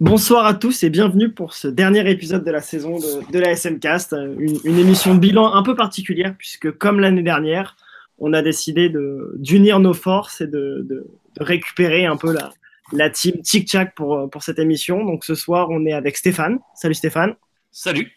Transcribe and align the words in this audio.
Bonsoir 0.00 0.46
à 0.46 0.54
tous 0.54 0.84
et 0.84 0.90
bienvenue 0.90 1.32
pour 1.32 1.54
ce 1.54 1.66
dernier 1.66 2.08
épisode 2.08 2.44
de 2.44 2.50
la 2.52 2.60
saison 2.60 2.98
de, 2.98 3.32
de 3.32 3.38
la 3.40 3.56
SMcast, 3.56 4.12
une, 4.38 4.56
une 4.64 4.78
émission 4.78 5.16
bilan 5.16 5.52
un 5.54 5.62
peu 5.64 5.74
particulière 5.74 6.34
puisque 6.38 6.70
comme 6.78 7.00
l'année 7.00 7.24
dernière, 7.24 7.76
on 8.18 8.32
a 8.32 8.40
décidé 8.42 8.92
d'unir 9.34 9.80
nos 9.80 9.94
forces 9.94 10.40
et 10.40 10.46
de, 10.46 10.86
de- 10.88 11.06
de 11.36 11.44
récupérer 11.44 12.06
un 12.06 12.16
peu 12.16 12.32
la, 12.32 12.50
la 12.92 13.10
team 13.10 13.42
Tic 13.42 13.68
Tac 13.68 13.94
pour, 13.96 14.30
pour 14.30 14.42
cette 14.44 14.58
émission. 14.60 15.04
Donc 15.04 15.24
ce 15.24 15.34
soir, 15.34 15.68
on 15.70 15.84
est 15.84 15.92
avec 15.92 16.16
Stéphane. 16.16 16.58
Salut 16.74 16.94
Stéphane. 16.94 17.34
Salut. 17.72 18.12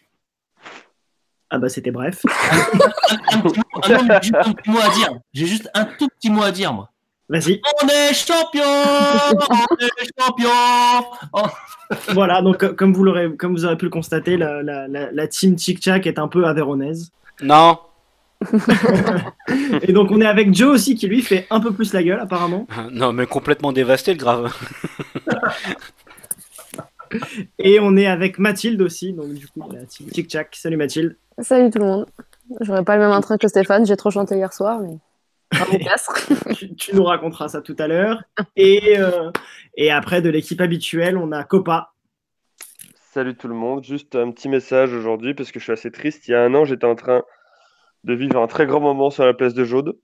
Ah 1.50 1.58
bah 1.58 1.68
c'était 1.68 1.90
bref. 1.90 2.22
Un, 3.32 3.38
un 3.38 4.20
petit 4.20 4.70
mot 4.70 4.78
à 4.78 4.88
dire. 4.94 5.10
J'ai 5.34 5.46
juste 5.46 5.68
un 5.74 5.84
tout 5.84 6.08
petit 6.08 6.30
mot 6.30 6.42
à 6.42 6.50
dire, 6.52 6.72
moi. 6.72 6.90
Vas-y. 7.32 7.60
On 7.82 7.86
est 7.88 8.12
champion 8.12 8.62
On 8.62 9.76
est 9.80 10.20
champion 10.20 10.50
Oh, 11.32 11.40
Voilà, 12.12 12.42
donc 12.42 12.58
co- 12.58 12.74
comme 12.74 12.92
vous, 12.92 13.04
l'aurez, 13.04 13.34
comme 13.36 13.52
vous 13.52 13.64
aurez 13.64 13.76
pu 13.78 13.86
le 13.86 13.90
constater, 13.90 14.36
la, 14.36 14.62
la, 14.62 14.86
la, 14.86 15.10
la 15.10 15.26
team 15.28 15.56
Tic 15.56 15.80
Tac 15.80 16.06
est 16.06 16.18
un 16.18 16.28
peu 16.28 16.44
avéronaise. 16.44 17.10
Non. 17.42 17.78
Et 19.82 19.92
donc 19.92 20.10
on 20.10 20.20
est 20.20 20.26
avec 20.26 20.52
Joe 20.52 20.74
aussi 20.74 20.94
qui 20.96 21.06
lui 21.06 21.22
fait 21.22 21.46
un 21.48 21.60
peu 21.60 21.72
plus 21.72 21.92
la 21.92 22.02
gueule 22.02 22.18
apparemment. 22.20 22.66
Non, 22.90 23.12
mais 23.12 23.24
complètement 23.26 23.72
dévasté 23.72 24.12
le 24.12 24.18
grave. 24.18 24.52
Et 27.58 27.78
on 27.80 27.96
est 27.96 28.06
avec 28.06 28.38
Mathilde 28.38 28.80
aussi, 28.82 29.12
donc 29.12 29.32
du 29.34 29.46
coup 29.46 29.62
la 29.72 29.84
team 29.84 30.08
Tic 30.08 30.28
Tac. 30.28 30.48
Salut 30.56 30.76
Mathilde. 30.76 31.16
Salut 31.40 31.70
tout 31.70 31.78
le 31.78 31.84
monde. 31.84 32.06
J'aurais 32.60 32.84
pas 32.84 32.96
le 32.96 33.02
même 33.02 33.12
entrain 33.12 33.38
que 33.38 33.48
Stéphane, 33.48 33.86
j'ai 33.86 33.96
trop 33.96 34.10
chanté 34.10 34.34
hier 34.36 34.52
soir, 34.52 34.80
mais. 34.80 34.96
Tu 36.78 36.94
nous 36.94 37.04
raconteras 37.04 37.48
ça 37.48 37.60
tout 37.60 37.76
à 37.78 37.86
l'heure. 37.86 38.22
Et, 38.56 38.98
euh, 38.98 39.30
et 39.76 39.90
après, 39.90 40.22
de 40.22 40.30
l'équipe 40.30 40.60
habituelle, 40.60 41.16
on 41.16 41.32
a 41.32 41.44
Copa. 41.44 41.92
Salut 43.12 43.36
tout 43.36 43.48
le 43.48 43.54
monde, 43.54 43.84
juste 43.84 44.16
un 44.16 44.30
petit 44.30 44.48
message 44.48 44.94
aujourd'hui 44.94 45.34
parce 45.34 45.52
que 45.52 45.58
je 45.58 45.64
suis 45.64 45.72
assez 45.72 45.90
triste. 45.90 46.28
Il 46.28 46.30
y 46.30 46.34
a 46.34 46.42
un 46.42 46.54
an, 46.54 46.64
j'étais 46.64 46.86
en 46.86 46.94
train 46.94 47.22
de 48.04 48.14
vivre 48.14 48.40
un 48.40 48.46
très 48.46 48.66
grand 48.66 48.80
moment 48.80 49.10
sur 49.10 49.26
la 49.26 49.34
place 49.34 49.52
de 49.52 49.64
Jaude 49.64 49.98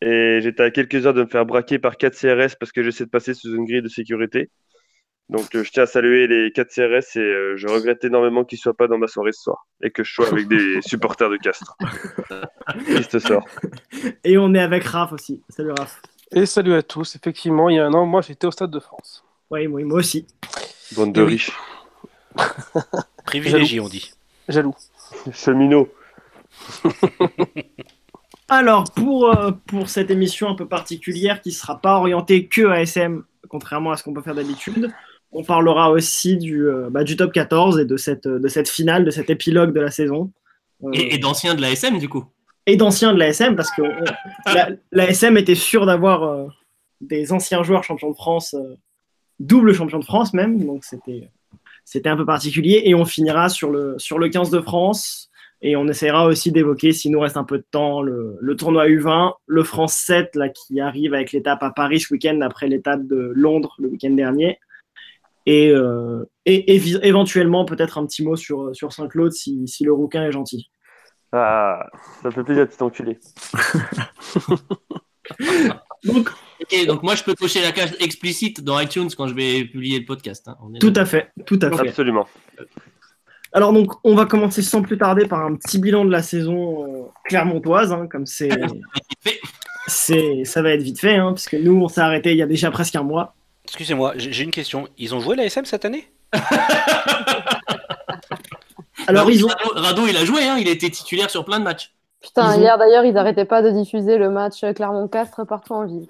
et 0.00 0.38
j'étais 0.42 0.62
à 0.62 0.70
quelques 0.70 1.06
heures 1.06 1.14
de 1.14 1.22
me 1.22 1.28
faire 1.28 1.44
braquer 1.44 1.78
par 1.78 1.96
4 1.96 2.14
CRS 2.14 2.56
parce 2.58 2.70
que 2.70 2.82
j'essaie 2.82 3.04
de 3.04 3.10
passer 3.10 3.34
sous 3.34 3.52
une 3.54 3.64
grille 3.64 3.82
de 3.82 3.88
sécurité. 3.88 4.50
Donc 5.28 5.54
euh, 5.56 5.64
je 5.64 5.70
tiens 5.72 5.82
à 5.82 5.86
saluer 5.86 6.28
les 6.28 6.52
4 6.52 6.68
CRS 6.68 7.16
et 7.16 7.20
euh, 7.20 7.56
je 7.56 7.66
regrette 7.66 8.04
énormément 8.04 8.44
qu'ils 8.44 8.58
ne 8.58 8.60
soient 8.60 8.76
pas 8.76 8.86
dans 8.86 8.98
ma 8.98 9.08
soirée 9.08 9.32
ce 9.32 9.42
soir 9.42 9.66
et 9.82 9.90
que 9.90 10.04
je 10.04 10.12
sois 10.12 10.28
avec 10.28 10.46
des 10.46 10.80
supporters 10.86 11.28
de 11.30 11.36
Castres. 11.36 11.76
Triste 12.86 13.18
sort. 13.18 13.44
Et 14.22 14.38
on 14.38 14.54
est 14.54 14.60
avec 14.60 14.84
Raph 14.84 15.12
aussi. 15.12 15.42
Salut 15.48 15.72
Raph. 15.76 16.00
Et 16.30 16.46
salut 16.46 16.74
à 16.74 16.82
tous. 16.82 17.16
Effectivement, 17.16 17.68
il 17.68 17.76
y 17.76 17.78
a 17.80 17.86
un 17.86 17.92
an, 17.94 18.06
moi 18.06 18.20
j'étais 18.20 18.46
au 18.46 18.52
Stade 18.52 18.70
de 18.70 18.78
France. 18.80 19.24
Oui, 19.50 19.66
moi, 19.66 19.82
moi 19.84 19.98
aussi. 19.98 20.26
Bande 20.94 21.12
de 21.12 21.22
Oui. 21.22 21.32
riches. 21.32 21.52
Privilégié, 23.24 23.80
on 23.80 23.88
dit. 23.88 24.12
Jaloux. 24.48 24.74
Cheminots. 25.32 25.88
Alors, 28.48 28.84
pour, 28.94 29.36
euh, 29.36 29.50
pour 29.66 29.88
cette 29.88 30.10
émission 30.10 30.48
un 30.48 30.54
peu 30.54 30.68
particulière 30.68 31.40
qui 31.42 31.48
ne 31.48 31.54
sera 31.54 31.80
pas 31.80 31.96
orientée 31.96 32.46
que 32.46 32.66
ASM, 32.66 33.24
contrairement 33.48 33.90
à 33.90 33.96
ce 33.96 34.04
qu'on 34.04 34.14
peut 34.14 34.22
faire 34.22 34.36
d'habitude, 34.36 34.92
on 35.32 35.42
parlera 35.44 35.90
aussi 35.90 36.36
du, 36.36 36.68
euh, 36.68 36.88
bah, 36.90 37.04
du 37.04 37.16
top 37.16 37.32
14 37.32 37.78
et 37.80 37.84
de 37.84 37.96
cette, 37.96 38.26
de 38.28 38.48
cette 38.48 38.68
finale, 38.68 39.04
de 39.04 39.10
cet 39.10 39.28
épilogue 39.30 39.74
de 39.74 39.80
la 39.80 39.90
saison. 39.90 40.32
Euh, 40.84 40.90
Et, 40.92 41.14
et 41.14 41.18
d'anciens 41.18 41.54
de 41.54 41.60
la 41.60 41.70
SM, 41.70 41.98
du 41.98 42.08
coup. 42.08 42.24
et 42.66 42.76
d'anciens 42.76 43.14
de 43.14 43.18
l'ASM, 43.18 43.54
parce 43.56 43.70
que 43.70 43.82
la, 44.52 44.70
l'ASM 44.92 45.36
était 45.36 45.54
sûr 45.54 45.86
d'avoir 45.86 46.22
euh, 46.24 46.46
des 47.00 47.32
anciens 47.32 47.62
joueurs 47.62 47.84
champions 47.84 48.10
de 48.10 48.16
France, 48.16 48.54
euh, 48.54 48.74
double 49.38 49.72
champion 49.74 49.98
de 49.98 50.04
France 50.04 50.32
même, 50.34 50.64
donc 50.64 50.84
c'était, 50.84 51.30
c'était 51.84 52.08
un 52.08 52.16
peu 52.16 52.26
particulier. 52.26 52.82
Et 52.84 52.94
on 52.94 53.04
finira 53.04 53.48
sur 53.48 53.70
le, 53.70 53.94
sur 53.98 54.18
le 54.18 54.28
15 54.28 54.50
de 54.50 54.60
France, 54.60 55.30
et 55.62 55.76
on 55.76 55.86
essaiera 55.88 56.26
aussi 56.26 56.52
d'évoquer, 56.52 56.92
s'il 56.92 57.12
nous 57.12 57.20
reste 57.20 57.36
un 57.36 57.44
peu 57.44 57.58
de 57.58 57.66
temps, 57.70 58.02
le, 58.02 58.36
le 58.40 58.56
tournoi 58.56 58.88
U20, 58.88 59.32
le 59.46 59.62
France 59.62 59.94
7 59.94 60.34
là, 60.36 60.48
qui 60.48 60.80
arrive 60.80 61.14
avec 61.14 61.32
l'étape 61.32 61.62
à 61.62 61.70
Paris 61.70 62.00
ce 62.00 62.12
week-end 62.12 62.40
après 62.42 62.68
l'étape 62.68 63.06
de 63.06 63.32
Londres 63.34 63.74
le 63.78 63.88
week-end 63.88 64.10
dernier. 64.10 64.58
Et, 65.46 65.70
euh, 65.70 66.28
et, 66.44 66.76
évi- 66.78 66.98
éventuellement 67.02 67.64
peut-être 67.64 67.98
un 67.98 68.06
petit 68.06 68.24
mot 68.24 68.34
sur, 68.36 68.74
sur 68.74 68.92
Saint-Claude 68.92 69.32
si, 69.32 69.66
si 69.68 69.84
le 69.84 69.92
rouquin 69.92 70.24
est 70.24 70.32
gentil. 70.32 70.70
Ah, 71.32 71.86
ça 72.22 72.30
fait 72.30 72.42
plaisir, 72.44 72.68
petit 72.68 72.82
enculé. 72.82 73.18
Donc, 76.04 76.30
donc 76.86 77.02
moi, 77.02 77.14
je 77.16 77.24
peux 77.24 77.34
cocher 77.34 77.60
la 77.60 77.72
case 77.72 77.96
explicite 78.00 78.62
dans 78.62 78.78
iTunes 78.78 79.08
quand 79.16 79.26
je 79.26 79.34
vais 79.34 79.64
publier 79.64 79.98
le 79.98 80.04
podcast. 80.04 80.46
hein. 80.46 80.56
On 80.62 80.72
est 80.72 80.78
Tout 80.78 80.92
à 80.94 81.04
fait, 81.04 81.30
tout 81.46 81.58
à 81.62 81.70
fait. 81.76 81.88
Absolument. 81.88 82.26
Alors 83.52 83.72
donc, 83.72 83.92
on 84.04 84.14
va 84.14 84.24
commencer 84.26 84.62
sans 84.62 84.82
plus 84.82 84.98
tarder 84.98 85.26
par 85.26 85.44
un 85.44 85.56
petit 85.56 85.78
bilan 85.80 86.04
de 86.04 86.10
la 86.10 86.22
saison 86.22 86.84
euh, 86.84 87.02
clermontoise, 87.24 87.92
hein, 87.92 88.06
comme 88.10 88.26
c'est, 88.26 88.50
c'est, 89.88 90.44
ça 90.44 90.62
va 90.62 90.70
être 90.70 90.82
vite 90.82 91.00
fait, 91.00 91.16
hein, 91.16 91.30
parce 91.32 91.46
que 91.46 91.56
nous, 91.56 91.74
on 91.74 91.88
s'est 91.88 92.00
arrêté 92.00 92.32
il 92.32 92.38
y 92.38 92.42
a 92.42 92.46
déjà 92.46 92.70
presque 92.70 92.94
un 92.94 93.02
mois. 93.02 93.34
Excusez-moi, 93.68 94.12
j'ai 94.16 94.44
une 94.44 94.50
question. 94.52 94.86
Ils 94.96 95.14
ont 95.14 95.20
joué 95.20 95.34
la 95.36 95.44
SM 95.44 95.64
cette 95.64 95.84
année? 95.84 96.08
Alors 99.08 99.26
oui, 99.26 99.34
ils 99.36 99.44
ont, 99.44 99.48
Rado, 99.48 99.72
Rado, 99.74 100.06
il 100.06 100.16
a 100.16 100.24
joué, 100.24 100.42
hein, 100.46 100.56
il 100.58 100.68
a 100.68 100.70
été 100.72 100.90
titulaire 100.90 101.30
sur 101.30 101.44
plein 101.44 101.58
de 101.58 101.64
matchs. 101.64 101.92
Putain, 102.22 102.54
Ils 102.54 102.58
ont- 102.58 102.62
hier 102.62 102.78
d'ailleurs, 102.78 103.04
ils 103.04 103.12
n'arrêtaient 103.12 103.44
pas 103.44 103.62
de 103.62 103.70
diffuser 103.70 104.18
le 104.18 104.30
match 104.30 104.60
Clermont-Castres 104.74 105.46
partout 105.46 105.74
en 105.74 105.84
ville. 105.86 106.06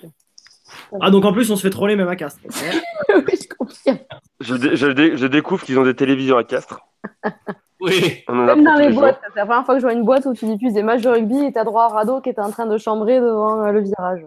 ah 1.00 1.10
donc 1.10 1.24
en 1.24 1.32
plus, 1.32 1.50
on 1.50 1.56
se 1.56 1.62
fait 1.62 1.70
troller 1.70 1.96
même 1.96 2.08
à 2.08 2.16
Castres. 2.16 2.40
oui, 2.46 3.22
je 3.40 3.48
confirme. 3.58 3.98
Je, 4.40 4.54
dé- 4.54 4.76
je 4.76 4.86
dé- 4.86 5.16
je 5.16 5.26
découvre 5.26 5.64
qu'ils 5.64 5.78
ont 5.78 5.84
des 5.84 5.94
télévisions 5.96 6.36
à 6.36 6.44
Castres. 6.44 6.80
Oui. 7.78 8.24
On 8.26 8.32
en 8.32 8.46
Même 8.46 8.64
dans 8.64 8.74
les 8.76 8.90
jours. 8.90 9.00
boîtes, 9.02 9.20
c'est 9.22 9.38
la 9.38 9.44
première 9.44 9.66
fois 9.66 9.74
que 9.74 9.80
je 9.80 9.84
vois 9.84 9.92
une 9.92 10.02
boîte 10.04 10.24
où 10.24 10.32
tu 10.32 10.46
diffuses 10.46 10.72
des 10.72 10.82
matchs 10.82 11.02
de 11.02 11.10
rugby 11.10 11.44
et 11.44 11.52
t'as 11.52 11.62
droit 11.62 11.84
à 11.84 11.88
Rado 11.88 12.22
qui 12.22 12.30
était 12.30 12.40
en 12.40 12.50
train 12.50 12.64
de 12.64 12.78
chambrer 12.78 13.20
devant 13.20 13.62
euh, 13.66 13.70
le 13.70 13.82
virage. 13.82 14.24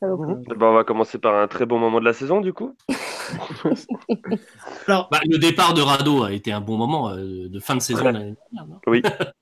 Saloperie. 0.00 0.34
Eh 0.50 0.54
ben, 0.54 0.66
on 0.66 0.74
va 0.74 0.84
commencer 0.84 1.18
par 1.18 1.34
un 1.34 1.48
très 1.48 1.66
bon 1.66 1.78
moment 1.78 2.00
de 2.00 2.04
la 2.04 2.12
saison, 2.12 2.40
du 2.40 2.52
coup. 2.52 2.74
Alors, 4.86 5.08
Bah, 5.10 5.20
le 5.28 5.38
départ 5.38 5.74
de 5.74 5.80
Rado 5.82 6.22
a 6.22 6.32
été 6.32 6.52
un 6.52 6.60
bon 6.60 6.76
moment 6.76 7.10
euh, 7.10 7.48
de 7.48 7.58
fin 7.60 7.74
de 7.76 7.80
saison 7.80 8.04
l'année 8.04 8.34
dernière. 8.52 8.66
non? 8.68 8.80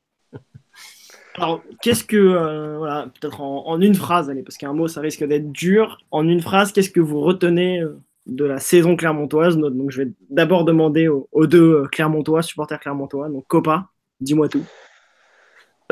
Alors 1.39 1.61
qu'est-ce 1.83 2.03
que, 2.05 2.17
euh, 2.17 2.79
voilà, 2.79 3.09
peut-être 3.21 3.43
en, 3.43 3.67
en 3.67 3.81
une 3.83 3.95
phrase, 3.95 4.31
allez, 4.31 4.43
parce 4.43 4.57
qu'un 4.57 4.73
mot, 4.73 4.89
ça 4.89 5.03
risque 5.03 5.23
d'être 5.23 5.53
dur. 5.53 5.99
En 6.11 6.27
une 6.27 6.41
phrase, 6.41 6.73
qu'est-ce 6.73 6.89
que 6.91 7.01
vous 7.01 7.21
retenez 7.21 7.81
euh, 7.83 8.01
de 8.25 8.45
la 8.47 8.59
saison 8.59 8.97
clermontoise? 8.97 9.59
Donc 9.59 9.91
je 9.91 10.03
vais 10.03 10.13
d'abord 10.31 10.65
demander 10.65 11.09
aux, 11.09 11.29
aux 11.33 11.47
deux 11.47 11.83
clermontois, 11.93 12.43
supporters 12.43 12.81
clermontois, 12.81 13.29
donc 13.29 13.47
Copa, 13.49 13.89
dis-moi 14.21 14.49
tout. 14.49 14.65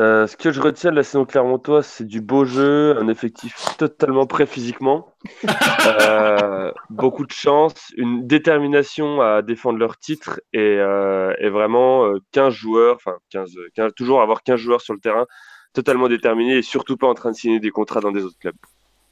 Euh, 0.01 0.27
ce 0.27 0.35
que 0.35 0.51
je 0.51 0.59
retiens 0.59 0.91
de 0.91 0.95
la 0.97 1.03
saison 1.03 1.23
clermontoise, 1.23 1.85
c'est 1.85 2.05
du 2.05 2.19
beau 2.19 2.43
jeu, 2.43 2.97
un 2.99 3.07
effectif 3.07 3.55
totalement 3.77 4.25
prêt 4.25 4.45
physiquement, 4.45 5.15
euh, 6.01 6.71
beaucoup 6.89 7.25
de 7.25 7.31
chance, 7.31 7.93
une 7.95 8.27
détermination 8.27 9.21
à 9.21 9.41
défendre 9.41 9.79
leur 9.79 9.97
titre 9.97 10.41
et, 10.51 10.59
euh, 10.59 11.33
et 11.39 11.47
vraiment 11.49 12.07
euh, 12.07 12.19
15 12.33 12.53
joueurs, 12.53 12.95
enfin 12.97 13.17
15, 13.29 13.55
15 13.73 13.93
toujours 13.95 14.21
avoir 14.21 14.43
15 14.43 14.59
joueurs 14.59 14.81
sur 14.81 14.93
le 14.93 14.99
terrain 14.99 15.25
totalement 15.73 16.09
déterminés 16.09 16.57
et 16.57 16.61
surtout 16.61 16.97
pas 16.97 17.07
en 17.07 17.13
train 17.13 17.31
de 17.31 17.35
signer 17.37 17.61
des 17.61 17.71
contrats 17.71 18.01
dans 18.01 18.11
des 18.11 18.23
autres 18.23 18.39
clubs. 18.39 18.55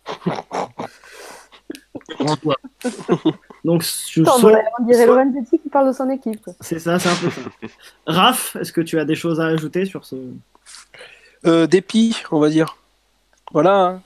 Donc, 3.65 3.83
je- 3.83 4.19
Putain, 4.21 4.31
soit- 4.37 4.61
on 4.79 4.83
dirait 4.85 5.05
Lorenzetti 5.05 5.59
qui 5.59 5.69
parle 5.69 5.87
de 5.87 5.93
son 5.93 6.09
équipe. 6.09 6.45
c'est 6.59 6.79
ça, 6.79 6.99
c'est 6.99 7.09
un 7.09 7.15
peu 7.15 7.29
ça. 7.29 7.41
Raph, 8.07 8.55
est-ce 8.59 8.71
que 8.73 8.81
tu 8.81 8.99
as 8.99 9.05
des 9.05 9.15
choses 9.15 9.39
à 9.39 9.45
ajouter 9.47 9.85
sur 9.85 10.03
ce 10.05 10.15
Euh, 11.45 11.67
dépit, 11.67 12.15
on 12.31 12.39
va 12.39 12.49
dire. 12.49 12.77
Voilà. 13.51 13.75
hein. 13.75 14.01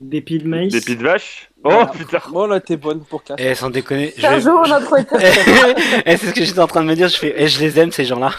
dépit 0.00 0.38
de 0.38 0.46
maïs 0.46 0.72
Des 0.72 0.80
pieds 0.80 0.96
de 0.96 1.02
vache 1.02 1.50
Oh 1.64 1.70
Voilà. 1.70 1.86
putain 1.86 2.20
Bon, 2.30 2.46
là, 2.46 2.60
t'es 2.60 2.76
bonne 2.76 3.02
pour 3.04 3.24
4. 3.24 3.40
Eh, 3.40 3.54
sans 3.54 3.70
déconner. 3.70 4.12
je 4.16 4.20
C'est 4.20 4.26
un 4.26 4.36
vais- 4.36 4.40
jour 4.42 4.62
notre. 4.68 4.96
Eh, 6.06 6.16
c'est 6.16 6.26
ce 6.28 6.34
que 6.34 6.44
j'étais 6.44 6.60
en 6.60 6.66
train 6.66 6.82
de 6.82 6.88
me 6.88 6.94
dire. 6.94 7.08
Je 7.08 7.16
fais, 7.16 7.34
eh, 7.36 7.48
je 7.48 7.58
les 7.60 7.78
aime 7.80 7.90
ces 7.92 8.04
gens-là. 8.04 8.32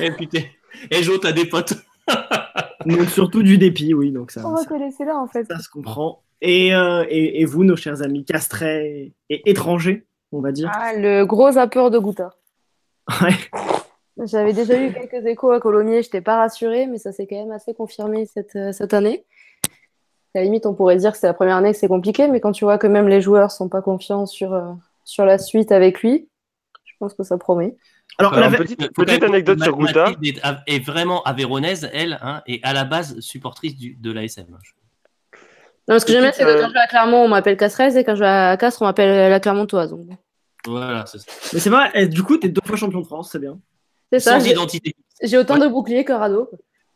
Eh 0.00 0.10
putain. 0.12 0.42
Et 0.90 1.02
Jo, 1.02 1.18
t'as 1.18 1.32
des 1.32 1.46
potes. 1.46 1.74
Donc 2.86 3.08
surtout 3.08 3.42
du 3.42 3.58
dépit, 3.58 3.94
oui, 3.94 4.12
donc 4.12 4.30
ça, 4.30 4.46
On 4.46 4.52
va 4.52 4.58
ça, 4.62 4.66
te 4.66 4.74
laisser 4.74 5.04
là 5.04 5.18
en 5.18 5.26
fait. 5.26 5.44
ça 5.44 5.58
se 5.58 5.68
comprend. 5.68 6.22
Et, 6.40 6.74
euh, 6.74 7.04
et, 7.08 7.40
et 7.40 7.44
vous, 7.44 7.64
nos 7.64 7.74
chers 7.74 8.02
amis 8.02 8.24
castrés 8.24 9.12
et 9.28 9.50
étrangers, 9.50 10.06
on 10.30 10.40
va 10.40 10.52
dire. 10.52 10.70
Ah, 10.72 10.92
le 10.94 11.24
gros 11.24 11.50
zappeur 11.52 11.90
de 11.90 11.98
Gouta. 11.98 12.34
Ouais. 13.22 13.34
J'avais 14.24 14.52
déjà 14.52 14.80
eu 14.80 14.92
quelques 14.92 15.26
échos 15.26 15.50
à 15.50 15.60
Colomiers, 15.60 16.02
je 16.02 16.08
n'étais 16.08 16.20
pas 16.20 16.36
rassurée, 16.36 16.86
mais 16.86 16.98
ça 16.98 17.12
s'est 17.12 17.26
quand 17.26 17.36
même 17.36 17.52
assez 17.52 17.74
confirmé 17.74 18.26
cette, 18.26 18.56
euh, 18.56 18.72
cette 18.72 18.94
année. 18.94 19.24
À 20.34 20.38
la 20.38 20.44
limite, 20.44 20.64
on 20.66 20.74
pourrait 20.74 20.96
dire 20.96 21.12
que 21.12 21.18
c'est 21.18 21.26
la 21.26 21.34
première 21.34 21.56
année 21.56 21.72
que 21.72 21.78
c'est 21.78 21.88
compliqué, 21.88 22.28
mais 22.28 22.40
quand 22.40 22.52
tu 22.52 22.64
vois 22.64 22.78
que 22.78 22.86
même 22.86 23.08
les 23.08 23.20
joueurs 23.20 23.50
sont 23.50 23.68
pas 23.68 23.82
confiants 23.82 24.26
sur, 24.26 24.54
euh, 24.54 24.72
sur 25.04 25.24
la 25.26 25.38
suite 25.38 25.70
avec 25.72 26.02
lui, 26.02 26.28
je 26.84 26.92
pense 26.98 27.14
que 27.14 27.24
ça 27.24 27.36
promet. 27.36 27.76
Alors, 28.18 28.32
Alors, 28.34 28.50
la- 28.50 28.58
petite, 28.58 28.92
petite 28.92 29.22
anecdote 29.22 29.62
sur. 29.62 29.78
Mathilde 29.78 30.24
est, 30.24 30.40
est 30.66 30.78
vraiment 30.84 31.22
avéronaise, 31.24 31.88
elle, 31.92 32.18
hein, 32.22 32.42
et 32.46 32.60
à 32.62 32.72
la 32.72 32.84
base 32.84 33.20
supportrice 33.20 33.76
du- 33.76 33.94
de 33.96 34.10
l'ASM. 34.12 34.46
Non, 35.88 35.98
ce 35.98 36.04
que 36.06 36.12
j'aime 36.12 36.22
bien, 36.22 36.32
c'est 36.32 36.42
que 36.42 36.48
Euh, 36.48 36.62
quand 36.62 36.68
je 36.68 36.72
vais 36.72 36.80
à 36.80 36.86
Clermont, 36.86 37.24
on 37.24 37.28
m'appelle 37.28 37.56
Casseresse 37.56 37.94
et 37.94 38.04
quand 38.04 38.14
je 38.14 38.20
vais 38.20 38.26
à 38.28 38.56
Castres, 38.56 38.82
on 38.82 38.86
m'appelle 38.86 39.30
la 39.30 39.38
Clermontoise. 39.40 39.90
Donc. 39.90 40.06
Voilà, 40.66 41.04
c'est 41.06 41.18
ça. 41.18 41.26
Mais 41.52 41.60
c'est 41.60 41.70
vrai, 41.70 41.90
et 41.94 42.08
du 42.08 42.22
coup, 42.22 42.38
t'es 42.38 42.48
deux 42.48 42.60
fois 42.64 42.76
champion 42.76 43.00
de 43.00 43.06
France, 43.06 43.28
c'est 43.30 43.38
bien. 43.38 43.58
c'est 44.10 44.18
ça. 44.20 44.40
Sans 44.40 44.46
identité. 44.46 44.96
j'ai 45.22 45.38
autant 45.38 45.58
de 45.58 45.68
boucliers 45.68 46.04
que 46.04 46.12
Rado. 46.12 46.50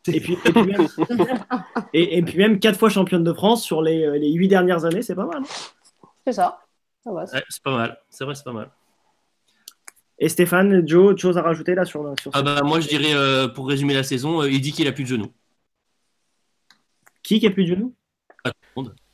Et 0.07 0.19
puis, 0.19 0.33
et 0.43 0.51
puis 0.51 0.63
même, 0.63 0.87
et, 1.93 2.17
et 2.17 2.21
puis 2.23 2.37
même 2.39 2.59
quatre 2.59 2.77
fois 2.79 2.89
championne 2.89 3.23
de 3.23 3.33
France 3.33 3.63
sur 3.63 3.81
les, 3.83 4.03
euh, 4.03 4.17
les 4.17 4.31
huit 4.33 4.47
dernières 4.47 4.83
années, 4.83 5.03
c'est 5.03 5.13
pas 5.15 5.25
mal. 5.25 5.37
hein. 5.43 6.07
C'est 6.25 6.33
ça. 6.33 6.59
Ça 7.03 7.11
Ouais, 7.11 7.23
c'est 7.27 7.63
pas 7.63 7.71
mal. 7.77 7.97
C'est 8.09 8.25
vrai, 8.25 8.33
c'est 8.35 8.43
pas 8.43 8.51
mal. 8.51 8.69
Et 10.23 10.29
Stéphane, 10.29 10.87
Joe, 10.87 11.11
autre 11.11 11.19
chose 11.19 11.37
à 11.37 11.41
rajouter 11.41 11.73
là 11.75 11.83
sur, 11.83 12.13
sur 12.21 12.29
Ah 12.33 12.39
ce- 12.39 12.43
bah 12.43 12.61
moi 12.63 12.79
je 12.79 12.87
dirais 12.87 13.13
euh, 13.15 13.47
pour 13.47 13.67
résumer 13.67 13.95
la 13.95 14.03
saison, 14.03 14.41
euh, 14.43 14.49
il 14.49 14.61
dit 14.61 14.71
qu'il 14.71 14.87
a 14.87 14.91
plus 14.91 15.03
de 15.03 15.09
genoux. 15.09 15.33
Qui 17.23 17.39
qui 17.39 17.47
a 17.47 17.51
plus 17.51 17.65
de 17.65 17.69
genoux? 17.75 17.93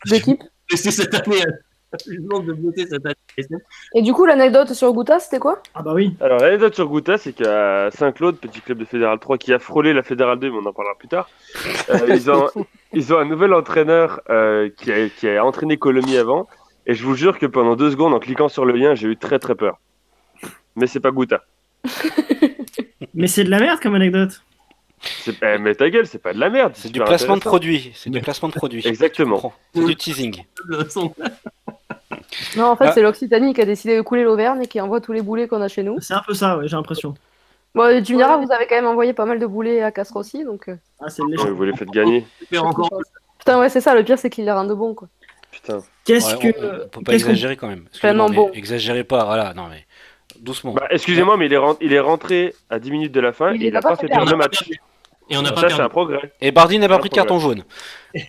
L'équipe. 0.05 0.43
C'est 0.69 0.91
cette 0.91 1.13
année. 1.13 1.41
euh, 1.45 1.97
Je 2.05 2.19
demande 2.19 2.45
de 2.45 2.53
voter 2.53 2.85
cette 2.87 3.05
année. 3.05 3.15
Et 3.95 4.01
du 4.01 4.11
coup, 4.13 4.25
l'anecdote 4.25 4.73
sur 4.73 4.91
Gouta, 4.91 5.19
c'était 5.19 5.39
quoi? 5.39 5.61
Ah 5.73 5.81
bah 5.81 5.93
oui. 5.93 6.13
Alors, 6.19 6.39
l'anecdote 6.39 6.75
sur 6.75 6.87
Gouta, 6.87 7.17
c'est 7.17 7.31
qu'à 7.33 7.89
Saint-Claude, 7.91 8.37
petit 8.37 8.59
club 8.59 8.79
de 8.79 8.85
Fédéral 8.85 9.17
3 9.19 9.37
qui 9.37 9.53
a 9.53 9.59
frôlé 9.59 9.93
la 9.93 10.03
Fédéral 10.03 10.39
2, 10.39 10.51
mais 10.51 10.57
on 10.61 10.65
en 10.65 10.73
parlera 10.73 10.95
plus 10.97 11.07
tard, 11.07 11.29
euh, 11.89 12.07
ils, 12.09 12.29
ont, 12.29 12.49
ils 12.93 13.13
ont 13.13 13.17
un 13.17 13.25
nouvel 13.25 13.53
entraîneur 13.53 14.19
euh, 14.29 14.69
qui, 14.75 14.91
a, 14.91 15.07
qui 15.09 15.29
a 15.29 15.45
entraîné 15.45 15.77
Colomiers 15.77 16.17
avant. 16.17 16.47
Et 16.85 16.93
je 16.95 17.03
vous 17.05 17.15
jure 17.15 17.39
que 17.39 17.45
pendant 17.45 17.75
deux 17.77 17.91
secondes, 17.91 18.13
en 18.13 18.19
cliquant 18.19 18.49
sur 18.49 18.65
le 18.65 18.73
lien, 18.73 18.93
j'ai 18.95 19.07
eu 19.07 19.17
très 19.17 19.39
très 19.39 19.55
peur. 19.55 19.79
Mais 20.77 20.87
c'est 20.87 20.99
pas 21.01 21.11
Gouta. 21.11 21.43
Mais 23.13 23.27
c'est 23.27 23.43
de 23.43 23.49
la 23.49 23.59
merde 23.59 23.79
comme 23.81 23.95
anecdote. 23.95 24.41
C'est- 25.01 25.35
Eh, 25.43 25.57
mais 25.59 25.75
ta 25.75 25.89
gueule, 25.89 26.07
c'est 26.07 26.17
pas 26.21 26.33
de 26.33 26.39
la 26.39 26.49
merde. 26.49 26.73
C'est 26.75 26.91
du 26.91 26.99
placement 26.99 27.35
de 27.35 27.41
produit. 27.41 27.91
C'est 27.95 28.09
du 28.09 28.19
placement 28.21 28.49
de 28.49 28.53
produit. 28.53 28.85
Exactement. 28.87 29.53
C'est 29.73 29.85
du 29.85 29.95
teasing. 29.95 30.43
Non, 32.55 32.65
en 32.65 32.75
fait, 32.75 32.85
Ah. 32.87 32.91
c'est 32.93 33.01
l'Occitanie 33.01 33.53
qui 33.53 33.61
a 33.61 33.65
décidé 33.65 33.95
de 33.97 34.01
couler 34.01 34.23
l'Auvergne 34.23 34.61
et 34.63 34.67
qui 34.67 34.79
envoie 34.81 35.01
tous 35.01 35.13
les 35.13 35.21
boulets 35.21 35.47
qu'on 35.47 35.61
a 35.61 35.67
chez 35.67 35.83
nous. 35.83 35.99
C'est 36.01 36.13
un 36.13 36.21
peu 36.25 36.33
ça, 36.33 36.57
ouais, 36.57 36.67
j'ai 36.67 36.75
l'impression. 36.75 37.13
Bon, 37.75 37.83
tu 38.03 38.13
me 38.13 38.17
diras, 38.17 38.37
vous 38.37 38.51
avez 38.51 38.65
quand 38.67 38.75
même 38.75 38.85
envoyé 38.87 39.13
pas 39.13 39.25
mal 39.25 39.39
de 39.39 39.45
boulets 39.45 39.81
à 39.83 39.91
Castres 39.91 40.15
aussi, 40.17 40.43
donc. 40.43 40.67
euh, 40.67 40.75
Ah, 40.99 41.09
c'est 41.09 41.21
une 41.21 41.39
Ouais, 41.39 41.51
vous 41.51 41.63
les 41.63 41.75
faites 41.75 41.89
gagner. 41.91 42.25
Putain, 43.39 43.59
ouais, 43.59 43.69
c'est 43.69 43.81
ça. 43.81 43.93
Le 43.95 44.03
pire, 44.03 44.17
c'est 44.17 44.29
qu'ils 44.29 44.45
les 44.45 44.51
rendent 44.51 44.71
bons, 44.75 44.93
quoi. 44.95 45.07
Putain. 45.51 45.79
Qu'est-ce 46.05 46.35
Ouais, 46.35 46.53
que. 46.53 46.59
on, 46.59 46.85
on 46.85 46.87
peut 46.87 47.01
pas 47.03 47.11
qu'est-ce 47.11 47.23
qu'on- 47.25 47.29
exagérer 47.31 47.55
quand 47.55 47.67
même. 47.67 47.85
Mais 48.03 48.13
bon. 48.13 48.51
Exagérez 48.53 49.03
pas, 49.03 49.25
voilà, 49.25 49.53
non 49.53 49.67
mais 49.69 49.85
doucement. 50.47 50.73
Bah, 50.73 50.87
excusez-moi, 50.89 51.37
mais 51.37 51.45
il 51.45 51.53
est, 51.53 51.57
ren- 51.57 51.77
il 51.81 51.93
est 51.93 51.99
rentré 51.99 52.53
à 52.69 52.79
10 52.79 52.89
minutes 52.91 53.11
de 53.11 53.19
la 53.21 53.31
fin 53.33 53.51
Il 53.53 53.63
et 53.63 53.67
il 53.67 53.75
a 53.75 53.79
a 53.79 53.81
pas 53.81 53.89
pas 53.89 53.95
fait 53.97 54.07
le 54.07 54.35
match. 54.35 54.63
Et 55.29 55.35
on 55.37 55.41
n'a 55.41 55.51
pas 55.51 55.59
Ça, 55.59 55.67
c'est 55.67 55.73
un 55.73 55.77
perdu. 55.77 55.91
progrès. 55.91 56.31
Et 56.39 56.51
Bardi 56.51 56.79
n'a 56.79 56.87
pas 56.87 56.95
pas 56.95 56.99
pris 56.99 57.09
de 57.09 57.13
carton 57.15 57.37
jaune. 57.37 57.63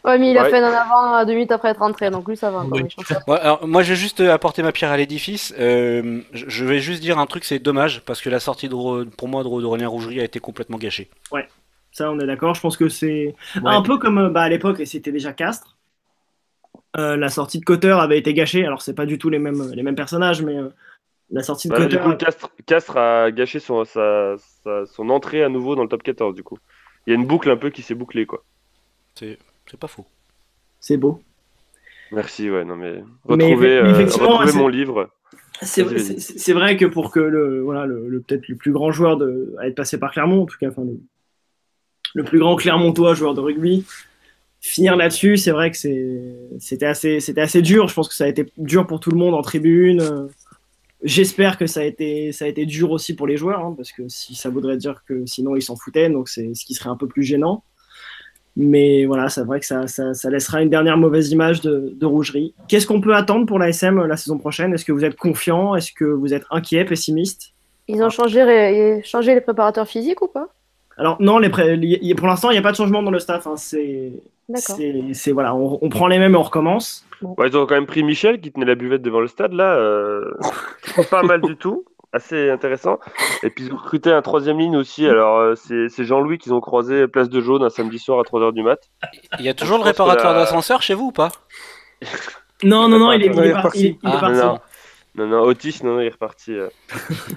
Ouais, 0.04 0.18
mais 0.18 0.32
il 0.32 0.36
a 0.36 0.42
Ouais. 0.42 0.50
fait 0.50 0.58
un 0.58 0.64
avant 0.72 1.14
euh, 1.16 1.24
deux 1.24 1.34
minutes 1.34 1.52
après 1.52 1.68
être 1.68 1.78
rentré, 1.78 2.10
donc 2.10 2.26
lui, 2.28 2.36
ça 2.36 2.50
va. 2.50 2.64
Oui. 2.68 2.82
Ouais, 3.28 3.38
alors, 3.38 3.64
moi, 3.68 3.84
je 3.84 3.90
vais 3.90 3.96
juste 3.96 4.18
euh, 4.20 4.32
apporter 4.32 4.64
ma 4.64 4.72
pierre 4.72 4.90
à 4.90 4.96
l'édifice. 4.96 5.54
Euh, 5.60 6.22
je 6.32 6.64
vais 6.64 6.80
juste 6.80 7.00
dire 7.00 7.18
un 7.20 7.26
truc, 7.26 7.44
c'est 7.44 7.60
dommage 7.60 8.02
parce 8.04 8.20
que 8.20 8.28
la 8.28 8.40
sortie 8.40 8.68
de, 8.68 9.04
pour 9.10 9.28
moi 9.28 9.44
de 9.44 9.48
Rodorien 9.48 9.86
Rougerie 9.88 10.20
a 10.20 10.24
été 10.24 10.40
complètement 10.40 10.76
gâchée. 10.76 11.08
Ça, 11.92 12.10
on 12.10 12.18
est 12.18 12.26
d'accord. 12.26 12.54
Je 12.56 12.60
pense 12.60 12.76
que 12.76 12.88
c'est 12.88 13.36
Ouais. 13.62 13.62
un 13.70 13.82
peu 13.82 13.98
comme 13.98 14.30
bah, 14.32 14.42
à 14.42 14.48
l'époque, 14.48 14.80
et 14.80 14.84
c'était 14.86 15.12
déjà 15.12 15.32
Castres. 15.32 15.76
Euh, 16.96 17.16
la 17.16 17.28
sortie 17.28 17.60
de 17.60 17.64
Cotter 17.64 17.92
avait 17.92 18.18
été 18.18 18.34
gâchée. 18.34 18.66
Alors, 18.66 18.82
c'est 18.82 18.94
pas 18.94 19.06
du 19.06 19.18
tout 19.18 19.30
les 19.30 19.38
mêmes, 19.38 19.70
les 19.72 19.82
mêmes 19.84 19.94
personnages, 19.94 20.42
mais 20.42 20.56
euh, 20.56 20.68
la 21.30 21.42
sortie 21.42 21.68
de 21.68 21.72
Bah, 21.74 21.78
Cotter. 21.80 21.96
du 21.96 22.02
coup, 22.02 22.14
Castres, 22.14 22.50
Castres 22.66 22.96
a 22.96 23.30
gâché 23.30 23.58
son, 23.60 23.84
sa, 23.84 24.36
sa- 24.64 24.86
son 24.86 25.10
entrée 25.10 25.42
à 25.42 25.48
nouveau 25.48 25.74
dans 25.76 25.82
le 25.82 25.88
top 25.88 26.02
14, 26.02 26.34
du 26.34 26.42
coup. 26.42 26.58
Il 27.06 27.10
y 27.10 27.16
a 27.16 27.18
une 27.18 27.26
boucle 27.26 27.50
un 27.50 27.56
peu 27.56 27.70
qui 27.70 27.82
s'est 27.82 27.94
bouclée, 27.94 28.26
quoi. 28.26 28.44
C'est 29.14 29.38
pas 29.78 29.88
faux. 29.88 30.06
C'est 30.80 30.96
beau. 30.96 31.20
Merci, 32.12 32.48
ouais, 32.50 32.64
non 32.64 32.76
mais. 32.76 33.02
Mais- 33.28 33.34
Retrouvez, 33.44 33.82
mais 33.82 33.88
euh, 33.88 33.90
effectivement, 33.90 34.28
retrouvez 34.30 34.52
c'est- 34.52 34.58
mon 34.58 34.68
livre. 34.68 35.10
C'est 35.60 36.52
vrai 36.52 36.76
que 36.76 36.86
pour 36.86 37.10
que 37.10 37.18
le 37.20 37.60
voilà 37.62 37.84
le, 37.84 38.08
le- 38.08 38.20
peut-être 38.20 38.46
le 38.48 38.54
plus 38.56 38.70
grand 38.72 38.92
joueur 38.92 39.16
de, 39.16 39.54
à 39.58 39.66
être 39.66 39.74
passé 39.74 39.98
par 39.98 40.12
Clermont, 40.12 40.42
en 40.42 40.46
tout 40.46 40.56
cas, 40.58 40.68
enfin, 40.68 40.84
le, 40.84 41.00
le 42.14 42.22
plus 42.24 42.38
grand 42.38 42.54
Clermontois 42.56 43.14
joueur 43.14 43.34
de 43.34 43.40
rugby, 43.40 43.84
finir 44.60 44.94
là-dessus, 44.96 45.36
c'est 45.36 45.50
vrai 45.50 45.70
que 45.72 45.76
c'est 45.76 46.14
c'était 46.60 46.86
assez 46.86 47.18
c'était 47.20 47.40
assez 47.40 47.60
dur. 47.60 47.88
Je 47.88 47.94
pense 47.94 48.08
que 48.08 48.14
ça 48.14 48.24
a 48.24 48.28
été 48.28 48.46
dur 48.56 48.86
pour 48.86 49.00
tout 49.00 49.10
le 49.10 49.16
monde 49.18 49.34
en 49.34 49.42
tribune. 49.42 50.28
Euh, 51.00 51.04
J'espère 51.06 51.58
que 51.58 51.66
ça 51.66 51.80
a 51.80 51.84
été 51.84 52.32
ça 52.32 52.44
a 52.44 52.48
été 52.48 52.66
dur 52.66 52.90
aussi 52.90 53.14
pour 53.14 53.26
les 53.26 53.36
joueurs, 53.36 53.60
hein, 53.60 53.74
parce 53.76 53.92
que 53.92 54.08
si 54.08 54.34
ça 54.34 54.48
voudrait 54.50 54.76
dire 54.76 55.02
que 55.06 55.24
sinon 55.26 55.56
ils 55.56 55.62
s'en 55.62 55.76
foutaient, 55.76 56.10
donc 56.10 56.28
c'est 56.28 56.54
ce 56.54 56.64
qui 56.64 56.74
serait 56.74 56.90
un 56.90 56.96
peu 56.96 57.06
plus 57.06 57.22
gênant. 57.22 57.62
Mais 58.56 59.04
voilà, 59.04 59.28
c'est 59.28 59.42
vrai 59.44 59.60
que 59.60 59.66
ça, 59.66 59.86
ça, 59.86 60.14
ça 60.14 60.30
laissera 60.30 60.62
une 60.62 60.68
dernière 60.70 60.96
mauvaise 60.96 61.30
image 61.30 61.60
de, 61.60 61.92
de 61.94 62.06
rougerie. 62.06 62.54
Qu'est-ce 62.66 62.88
qu'on 62.88 63.00
peut 63.00 63.14
attendre 63.14 63.46
pour 63.46 63.60
la 63.60 63.68
SM 63.68 64.04
la 64.04 64.16
saison 64.16 64.36
prochaine? 64.36 64.74
Est-ce 64.74 64.84
que 64.84 64.90
vous 64.90 65.04
êtes 65.04 65.14
confiant? 65.14 65.76
Est-ce 65.76 65.92
que 65.92 66.04
vous 66.04 66.34
êtes 66.34 66.42
inquiet, 66.50 66.84
pessimiste? 66.84 67.52
Ils 67.86 68.02
ont 68.02 68.10
changé, 68.10 69.00
changé 69.04 69.34
les 69.34 69.40
préparateurs 69.40 69.86
physiques 69.86 70.22
ou 70.22 70.26
pas? 70.26 70.48
Alors 70.96 71.16
non, 71.22 71.38
les 71.38 71.50
pour 72.14 72.26
l'instant, 72.26 72.50
il 72.50 72.54
n'y 72.54 72.58
a 72.58 72.62
pas 72.62 72.72
de 72.72 72.76
changement 72.76 73.02
dans 73.04 73.12
le 73.12 73.20
staff. 73.20 73.46
hein. 73.46 73.54
C'est. 73.56 74.10
C'est, 74.54 75.02
c'est- 75.14 75.32
voilà, 75.32 75.54
on, 75.54 75.78
on 75.82 75.88
prend 75.88 76.06
les 76.06 76.18
mêmes 76.18 76.34
et 76.34 76.38
on 76.38 76.42
recommence. 76.42 77.04
Ouais, 77.22 77.48
ils 77.48 77.56
ont 77.56 77.66
quand 77.66 77.74
même 77.74 77.86
pris 77.86 78.02
Michel 78.02 78.40
qui 78.40 78.52
tenait 78.52 78.64
la 78.66 78.74
buvette 78.74 79.02
devant 79.02 79.20
le 79.20 79.26
stade, 79.28 79.52
là. 79.52 79.74
euh, 79.74 80.32
pas 81.10 81.22
mal 81.22 81.40
du 81.40 81.56
tout. 81.56 81.84
Assez 82.12 82.48
intéressant. 82.48 82.98
Et 83.42 83.50
puis 83.50 83.66
ils 83.66 83.72
ont 83.72 83.76
recruté 83.76 84.10
un 84.10 84.22
troisième 84.22 84.58
ligne 84.58 84.76
aussi. 84.76 85.06
Alors, 85.06 85.36
euh, 85.38 85.54
c'est 85.56 85.90
c'est 85.90 86.04
Jean-Louis 86.04 86.38
qu'ils 86.38 86.54
ont 86.54 86.60
croisé 86.60 87.06
place 87.06 87.28
de 87.28 87.40
jaune 87.42 87.62
un 87.62 87.68
samedi 87.68 87.98
soir 87.98 88.18
à 88.18 88.22
3h 88.22 88.52
du 88.54 88.62
mat. 88.62 88.80
Il 89.38 89.44
y 89.44 89.48
a 89.50 89.54
toujours 89.54 89.76
le 89.76 89.84
réparateur 89.84 90.32
la- 90.32 90.38
d'ascenseur 90.40 90.80
chez 90.80 90.94
vous 90.94 91.08
ou 91.08 91.12
pas? 91.12 91.30
Non, 92.62 92.88
non, 92.88 92.98
non, 92.98 93.12
il 93.12 93.22
est, 93.22 93.26
il 93.26 93.32
Il 93.34 93.38
est 93.40 93.48
est 93.48 93.50
par- 93.52 93.58
reparti. 93.64 93.80
il 93.80 93.86
est- 93.86 93.98
il 94.02 94.08
est 94.08 94.12
Ah, 94.14 94.20
parti. 94.20 94.36
non. 94.38 94.58
Non, 95.16 95.26
non, 95.26 95.42
Otis, 95.42 95.80
non, 95.84 95.94
non, 95.96 96.00
il 96.00 96.06
est 96.06 96.10
reparti. 96.12 96.52
euh, 96.54 96.68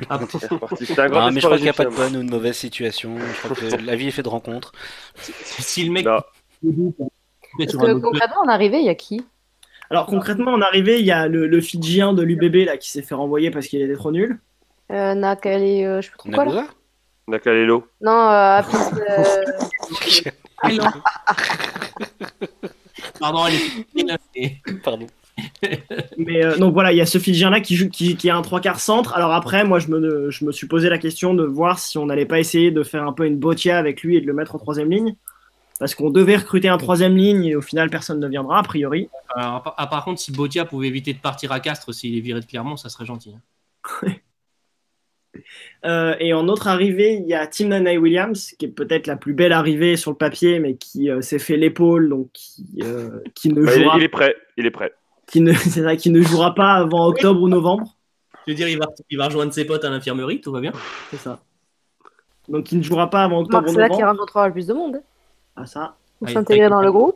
Ah, 0.10 0.20
il 0.22 0.44
est 0.44 0.48
reparti. 0.48 0.86
C'était 0.86 1.02
un 1.02 1.10
grand 1.10 1.22
Non, 1.22 1.32
mais 1.32 1.42
je 1.42 1.46
crois 1.48 1.58
qu'il 1.58 1.64
n'y 1.66 1.70
a 1.70 1.74
pas 1.74 1.86
de 1.86 1.90
bonne 1.90 2.16
ou 2.16 2.24
de 2.24 2.30
mauvaise 2.30 2.56
situation. 2.56 3.18
Je 3.20 3.40
crois 3.50 3.56
que 3.58 3.76
la 3.86 3.96
vie 3.98 4.08
est 4.08 4.12
faite 4.12 4.26
de 4.26 4.30
rencontres. 4.30 4.72
Si 5.18 5.84
le 5.84 5.92
mec. 5.92 6.06
Non. 6.06 6.20
Parce 6.64 7.76
que 7.76 7.94
concrètement, 8.00 8.42
en 8.46 8.48
arrivée, 8.50 8.80
il 8.80 8.86
y 8.86 8.90
a 8.90 8.96
qui? 8.96 9.24
Alors 9.90 10.06
concrètement, 10.06 10.52
en 10.54 10.62
arrivée, 10.62 11.00
il 11.00 11.06
y 11.06 11.12
a 11.12 11.28
le, 11.28 11.48
le 11.48 11.62
Fidjien 11.62 12.14
de 12.14 12.24
l'UBB 12.24 12.66
là 12.66 12.78
qui 12.78 12.90
s'est 12.92 13.02
fait 13.02 13.16
renvoyer 13.16 13.52
parce 13.52 13.68
qu'il 13.68 13.82
était 13.82 13.96
trop 13.96 14.12
nul. 14.12 14.40
euh, 14.92 15.14
Nakal 15.16 15.62
et 15.64 15.86
euh, 15.86 16.02
je 16.02 16.08
sais 16.08 16.12
plus 16.18 16.32
trop 16.32 16.44
quoi 16.44 16.54
là. 16.54 16.68
Nakalelo. 17.28 17.86
Non, 18.02 18.12
euh, 18.12 18.58
Apis, 18.60 18.76
euh. 19.10 19.44
Pardon, 23.20 23.46
elle 23.48 24.10
est. 24.36 24.62
Pardon. 24.84 25.08
Mais 26.18 26.44
euh, 26.46 26.58
donc 26.58 26.74
voilà, 26.74 26.92
il 26.92 26.98
y 26.98 27.02
a 27.02 27.06
ce 27.06 27.18
Fidjien 27.18 27.50
là 27.50 27.62
qui 27.62 27.76
joue, 27.76 27.90
qui, 27.90 28.16
qui 28.16 28.30
a 28.30 28.36
un 28.36 28.42
trois 28.42 28.60
quarts 28.60 28.80
centre. 28.80 29.14
Alors 29.16 29.32
après, 29.34 29.64
moi, 29.64 29.80
je 29.80 29.88
me, 29.88 30.30
je 30.30 30.46
me 30.46 30.52
suis 30.52 30.68
posé 30.68 30.90
la 30.90 30.98
question 30.98 31.34
de 31.34 31.44
voir 31.44 31.80
si 31.80 31.98
on 31.98 32.06
n'allait 32.06 32.26
pas 32.26 32.40
essayer 32.40 32.72
de 32.72 32.84
faire 32.84 33.04
un 33.04 33.14
peu 33.14 33.26
une 33.26 33.38
botia 33.38 33.78
avec 33.78 34.02
lui 34.04 34.18
et 34.18 34.22
de 34.22 34.28
le 34.28 34.34
mettre 34.34 34.56
en 34.56 34.60
troisième 34.60 34.90
ligne. 34.90 35.16
Parce 35.82 35.96
qu'on 35.96 36.12
devait 36.12 36.36
recruter 36.36 36.70
un 36.70 36.78
troisième 36.78 37.18
ligne 37.18 37.44
et 37.44 37.56
au 37.56 37.62
final, 37.64 37.90
personne 37.90 38.20
ne 38.20 38.28
viendra, 38.28 38.60
a 38.60 38.62
priori. 38.62 39.10
Alors, 39.34 39.74
ah, 39.78 39.88
par 39.88 40.06
contre, 40.06 40.20
si 40.20 40.32
Botia 40.32 40.64
pouvait 40.64 40.86
éviter 40.86 41.12
de 41.12 41.18
partir 41.18 41.52
à 41.52 41.60
Castres 41.60 41.92
s'il 41.92 42.16
est 42.16 42.22
viré 42.22 42.40
de 42.40 42.46
Clermont, 42.46 42.78
ça 42.78 42.88
serait 42.88 43.08
gentil. 43.08 43.34
hein. 43.34 44.08
Euh, 45.86 46.14
et 46.20 46.34
en 46.34 46.50
autre 46.50 46.68
arrivée, 46.68 47.14
il 47.14 47.26
y 47.26 47.34
a 47.34 47.48
Tim 47.48 47.70
Nanae 47.70 47.98
Williams, 47.98 48.54
qui 48.60 48.66
est 48.66 48.68
peut-être 48.68 49.08
la 49.08 49.16
plus 49.16 49.34
belle 49.34 49.54
arrivée 49.54 49.96
sur 49.96 50.12
le 50.12 50.18
papier, 50.18 50.60
mais 50.60 50.76
qui 50.76 51.10
euh, 51.10 51.22
s'est 51.22 51.40
fait 51.40 51.56
l'épaule, 51.56 52.10
donc 52.10 52.30
qui, 52.34 52.82
euh, 52.84 53.22
qui 53.34 53.48
ne 53.50 53.66
Bah, 53.66 53.72
il, 53.74 53.84
jouera, 53.84 53.98
il 53.98 54.04
est 54.04 54.10
prêt. 54.10 54.36
Il 54.58 54.66
est 54.66 54.72
prêt. 54.72 54.94
qui 55.26 55.40
ne, 55.42 55.54
c'est 55.54 55.82
vrai, 55.82 55.96
qui 55.96 56.10
ne 56.10 56.22
jouera 56.22 56.54
pas 56.54 56.74
avant 56.74 57.08
octobre 57.08 57.42
ou 57.42 57.48
novembre. 57.48 57.96
Je 58.46 58.52
veux 58.52 58.56
dire, 58.56 58.68
il 58.68 58.78
va, 58.78 58.88
il 59.10 59.18
va 59.18 59.26
rejoindre 59.28 59.54
ses 59.54 59.66
potes 59.66 59.86
à 59.86 59.90
l'infirmerie, 59.90 60.42
tout 60.42 60.52
va 60.52 60.60
bien. 60.60 60.74
C'est 61.10 61.18
ça. 61.18 61.42
Donc 62.50 62.66
qui 62.66 62.76
ne 62.76 62.84
jouera 62.84 63.10
pas 63.10 63.24
avant 63.24 63.40
octobre 63.40 63.64
Marc, 63.64 63.70
ou 63.70 63.74
c'est 63.74 63.80
là 63.80 63.88
qui 63.88 63.94
novembre. 63.94 64.12
rencontrera 64.12 64.48
le 64.48 64.54
plus 64.54 64.68
de 64.68 64.74
monde 64.74 64.98
hein, 64.98 65.02
Ah 65.56 65.66
ça. 65.66 65.96
pour 66.20 66.28
Ouais, 66.28 66.34
s'intégrer 66.34 66.70
dans 66.70 66.82
le 66.82 66.92
groupe. 66.92 67.16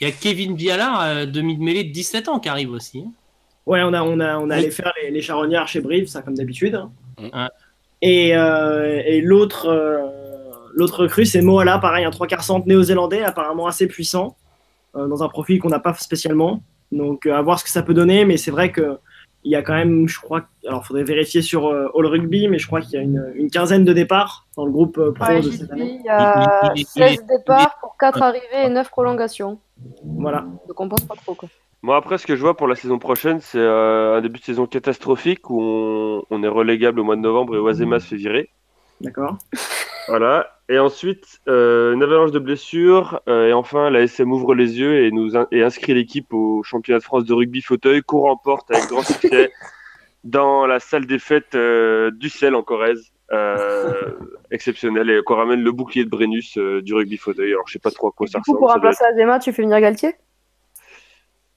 Il 0.00 0.06
y 0.06 0.10
a 0.10 0.12
Kevin 0.12 0.54
Bialard, 0.54 1.00
euh, 1.02 1.26
demi-mêlée 1.26 1.84
de 1.84 1.92
17 1.92 2.28
ans, 2.28 2.38
qui 2.40 2.48
arrive 2.48 2.70
aussi. 2.70 3.04
hein. 3.06 3.10
Ouais, 3.66 3.82
on 3.82 3.92
a, 3.92 4.02
on 4.02 4.18
a, 4.20 4.38
on 4.38 4.48
a 4.50 4.54
allé 4.56 4.70
faire 4.70 4.92
les, 5.02 5.10
les 5.10 5.20
charognards 5.20 5.68
chez 5.68 5.80
Brive, 5.80 6.06
ça 6.08 6.22
comme 6.22 6.34
d'habitude. 6.34 6.74
hein. 6.76 6.90
Ouais. 7.18 7.30
Et, 8.00 8.36
euh, 8.36 9.02
et 9.04 9.20
l'autre, 9.20 9.66
euh, 9.66 10.06
l'autre 10.74 11.02
recrue, 11.02 11.26
c'est 11.26 11.42
Moala, 11.42 11.78
pareil, 11.78 12.04
un 12.04 12.10
trois 12.10 12.26
quarts 12.26 12.44
centre 12.44 12.66
néo-zélandais, 12.66 13.22
apparemment 13.24 13.66
assez 13.66 13.86
puissant, 13.88 14.36
euh, 14.96 15.06
dans 15.08 15.22
un 15.22 15.28
profil 15.28 15.58
qu'on 15.58 15.68
n'a 15.68 15.80
pas 15.80 15.92
spécialement. 15.94 16.62
Donc 16.92 17.26
euh, 17.26 17.34
à 17.34 17.42
voir 17.42 17.58
ce 17.58 17.64
que 17.64 17.70
ça 17.70 17.82
peut 17.82 17.92
donner, 17.94 18.24
mais 18.24 18.36
c'est 18.38 18.50
vrai 18.52 18.70
que 18.72 18.98
il 19.44 19.52
y 19.52 19.56
a 19.56 19.62
quand 19.62 19.74
même, 19.74 20.08
je 20.08 20.20
crois, 20.20 20.42
alors 20.66 20.84
faudrait 20.86 21.04
vérifier 21.04 21.42
sur 21.42 21.68
euh, 21.68 21.86
All 21.96 22.06
Rugby, 22.06 22.48
mais 22.48 22.58
je 22.58 22.66
crois 22.66 22.80
qu'il 22.80 22.94
y 22.94 22.96
a 22.96 23.02
une, 23.02 23.32
une 23.34 23.50
quinzaine 23.50 23.84
de 23.84 23.92
départs 23.92 24.46
dans 24.56 24.66
le 24.66 24.72
groupe 24.72 24.98
euh, 24.98 25.12
pro 25.12 25.26
Ouais, 25.26 25.40
de 25.40 25.50
cette 25.50 25.70
année. 25.72 25.98
il 26.00 26.04
y 26.04 26.08
a 26.08 26.72
Il- 26.74 26.80
il- 26.80 26.80
il- 26.80 26.80
il- 26.80 26.86
16 26.86 27.24
départs 27.26 27.78
pour 27.80 27.96
4 27.98 28.20
arrivées 28.22 28.64
et 28.64 28.68
9 28.68 28.90
prolongations. 28.90 29.58
Voilà. 30.04 30.44
Donc 30.66 30.80
on 30.80 30.88
pense 30.88 31.04
pas 31.04 31.14
trop 31.14 31.34
quoi. 31.34 31.48
Moi, 31.82 31.96
après, 31.96 32.18
ce 32.18 32.26
que 32.26 32.34
je 32.34 32.40
vois 32.40 32.56
pour 32.56 32.66
la 32.66 32.74
saison 32.74 32.98
prochaine, 32.98 33.38
c'est 33.40 33.58
euh, 33.60 34.16
un 34.16 34.20
début 34.20 34.40
de 34.40 34.44
saison 34.44 34.66
catastrophique 34.66 35.48
où 35.48 35.62
on, 35.62 36.22
on 36.28 36.42
est 36.42 36.48
relégable 36.48 36.98
au 36.98 37.04
mois 37.04 37.14
de 37.14 37.20
novembre 37.20 37.54
et 37.54 37.58
Oazema 37.58 38.00
se 38.00 38.08
fait 38.08 38.16
virer. 38.16 38.50
D'accord. 39.00 39.38
Voilà. 40.08 40.50
Et 40.70 40.78
ensuite, 40.78 41.40
euh, 41.48 41.92
une 41.94 42.02
avalanche 42.02 42.30
de 42.32 42.38
blessures. 42.38 43.20
euh, 43.28 43.48
et 43.48 43.52
enfin, 43.52 43.90
la 43.90 44.00
SM 44.02 44.30
ouvre 44.32 44.54
les 44.54 44.78
yeux 44.78 45.04
et, 45.04 45.10
nous 45.10 45.36
in- 45.36 45.46
et 45.52 45.62
inscrit 45.62 45.94
l'équipe 45.94 46.32
au 46.32 46.62
championnat 46.62 46.98
de 46.98 47.04
France 47.04 47.24
de 47.24 47.32
rugby 47.32 47.62
fauteuil 47.62 48.02
qu'on 48.02 48.20
remporte 48.20 48.70
avec 48.70 48.86
grand 48.86 49.02
succès 49.02 49.50
dans 50.24 50.66
la 50.66 50.80
salle 50.80 51.06
des 51.06 51.18
fêtes 51.18 51.54
euh, 51.54 52.10
du 52.10 52.28
Sel 52.28 52.54
en 52.54 52.62
Corrèze. 52.62 53.12
Exceptionnel. 54.50 55.10
Et 55.10 55.22
qu'on 55.22 55.36
ramène 55.36 55.62
le 55.62 55.72
bouclier 55.72 56.04
de 56.04 56.10
Brennus 56.10 56.56
du 56.58 56.94
rugby 56.94 57.16
fauteuil. 57.18 57.52
Alors, 57.52 57.66
je 57.66 57.74
sais 57.74 57.78
pas 57.78 57.90
trop 57.90 58.08
à 58.08 58.12
quoi 58.12 58.26
ça 58.26 58.38
Du 58.38 58.42
coup, 58.44 58.52
ressemble. 58.52 58.58
pour 58.60 58.72
remplacer 58.72 59.04
Azema, 59.04 59.38
tu 59.38 59.52
fais 59.52 59.62
venir 59.62 59.80
Galtier? 59.80 60.14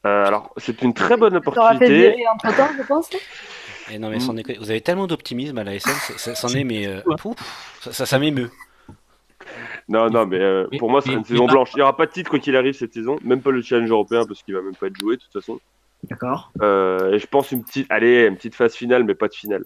Alors, 0.03 0.51
c'est 0.57 0.81
une 0.81 0.93
très 0.93 1.15
bonne 1.15 1.31
fait 1.33 1.37
opportunité. 1.37 1.87
virer 1.87 2.23
entre 2.33 2.55
temps, 2.57 2.69
je 2.77 2.83
pense. 2.87 3.09
Et 3.91 3.99
non, 3.99 4.09
mais 4.09 4.19
sans 4.19 4.33
déconner, 4.33 4.57
vous 4.59 4.69
avez 4.71 4.81
tellement 4.81 5.07
d'optimisme 5.07 5.57
à 5.57 5.63
la 5.63 5.79
c'est- 5.79 6.35
c'en 6.35 6.47
est, 6.49 6.63
mais. 6.63 6.87
euh, 6.87 7.01
pouf, 7.17 7.35
ça, 7.81 7.91
ça, 7.91 8.05
ça 8.05 8.19
m'émeut. 8.19 8.49
Non, 9.89 10.09
non, 10.09 10.25
mais 10.25 10.39
euh, 10.39 10.67
Mais- 10.71 10.77
pour 10.77 10.89
moi, 10.89 11.01
c'est 11.01 11.09
mais- 11.09 11.15
une 11.15 11.25
saison 11.25 11.45
mais- 11.47 11.51
blanche. 11.53 11.69
Il 11.73 11.77
n'y 11.77 11.81
aura 11.81 11.97
pas 11.97 12.05
de 12.05 12.11
titre 12.11 12.29
quoi 12.29 12.39
qu'il 12.39 12.55
arrive 12.55 12.73
cette 12.73 12.93
saison, 12.93 13.17
même 13.23 13.41
pas 13.41 13.51
le 13.51 13.61
challenge 13.61 13.89
européen 13.89 14.23
parce 14.25 14.43
qu'il 14.43 14.53
va 14.53 14.61
même 14.61 14.75
pas 14.75 14.87
être 14.87 14.97
joué 14.99 15.17
de 15.17 15.21
toute 15.21 15.33
façon. 15.33 15.59
D'accord. 16.09 16.51
Euh, 16.61 17.13
et 17.13 17.19
je 17.19 17.27
pense 17.27 17.51
une 17.51 17.63
petite, 17.63 17.87
allez, 17.89 18.25
une 18.27 18.35
petite 18.35 18.55
phase 18.55 18.73
finale, 18.75 19.03
mais 19.03 19.15
pas 19.15 19.27
de 19.27 19.33
finale, 19.33 19.65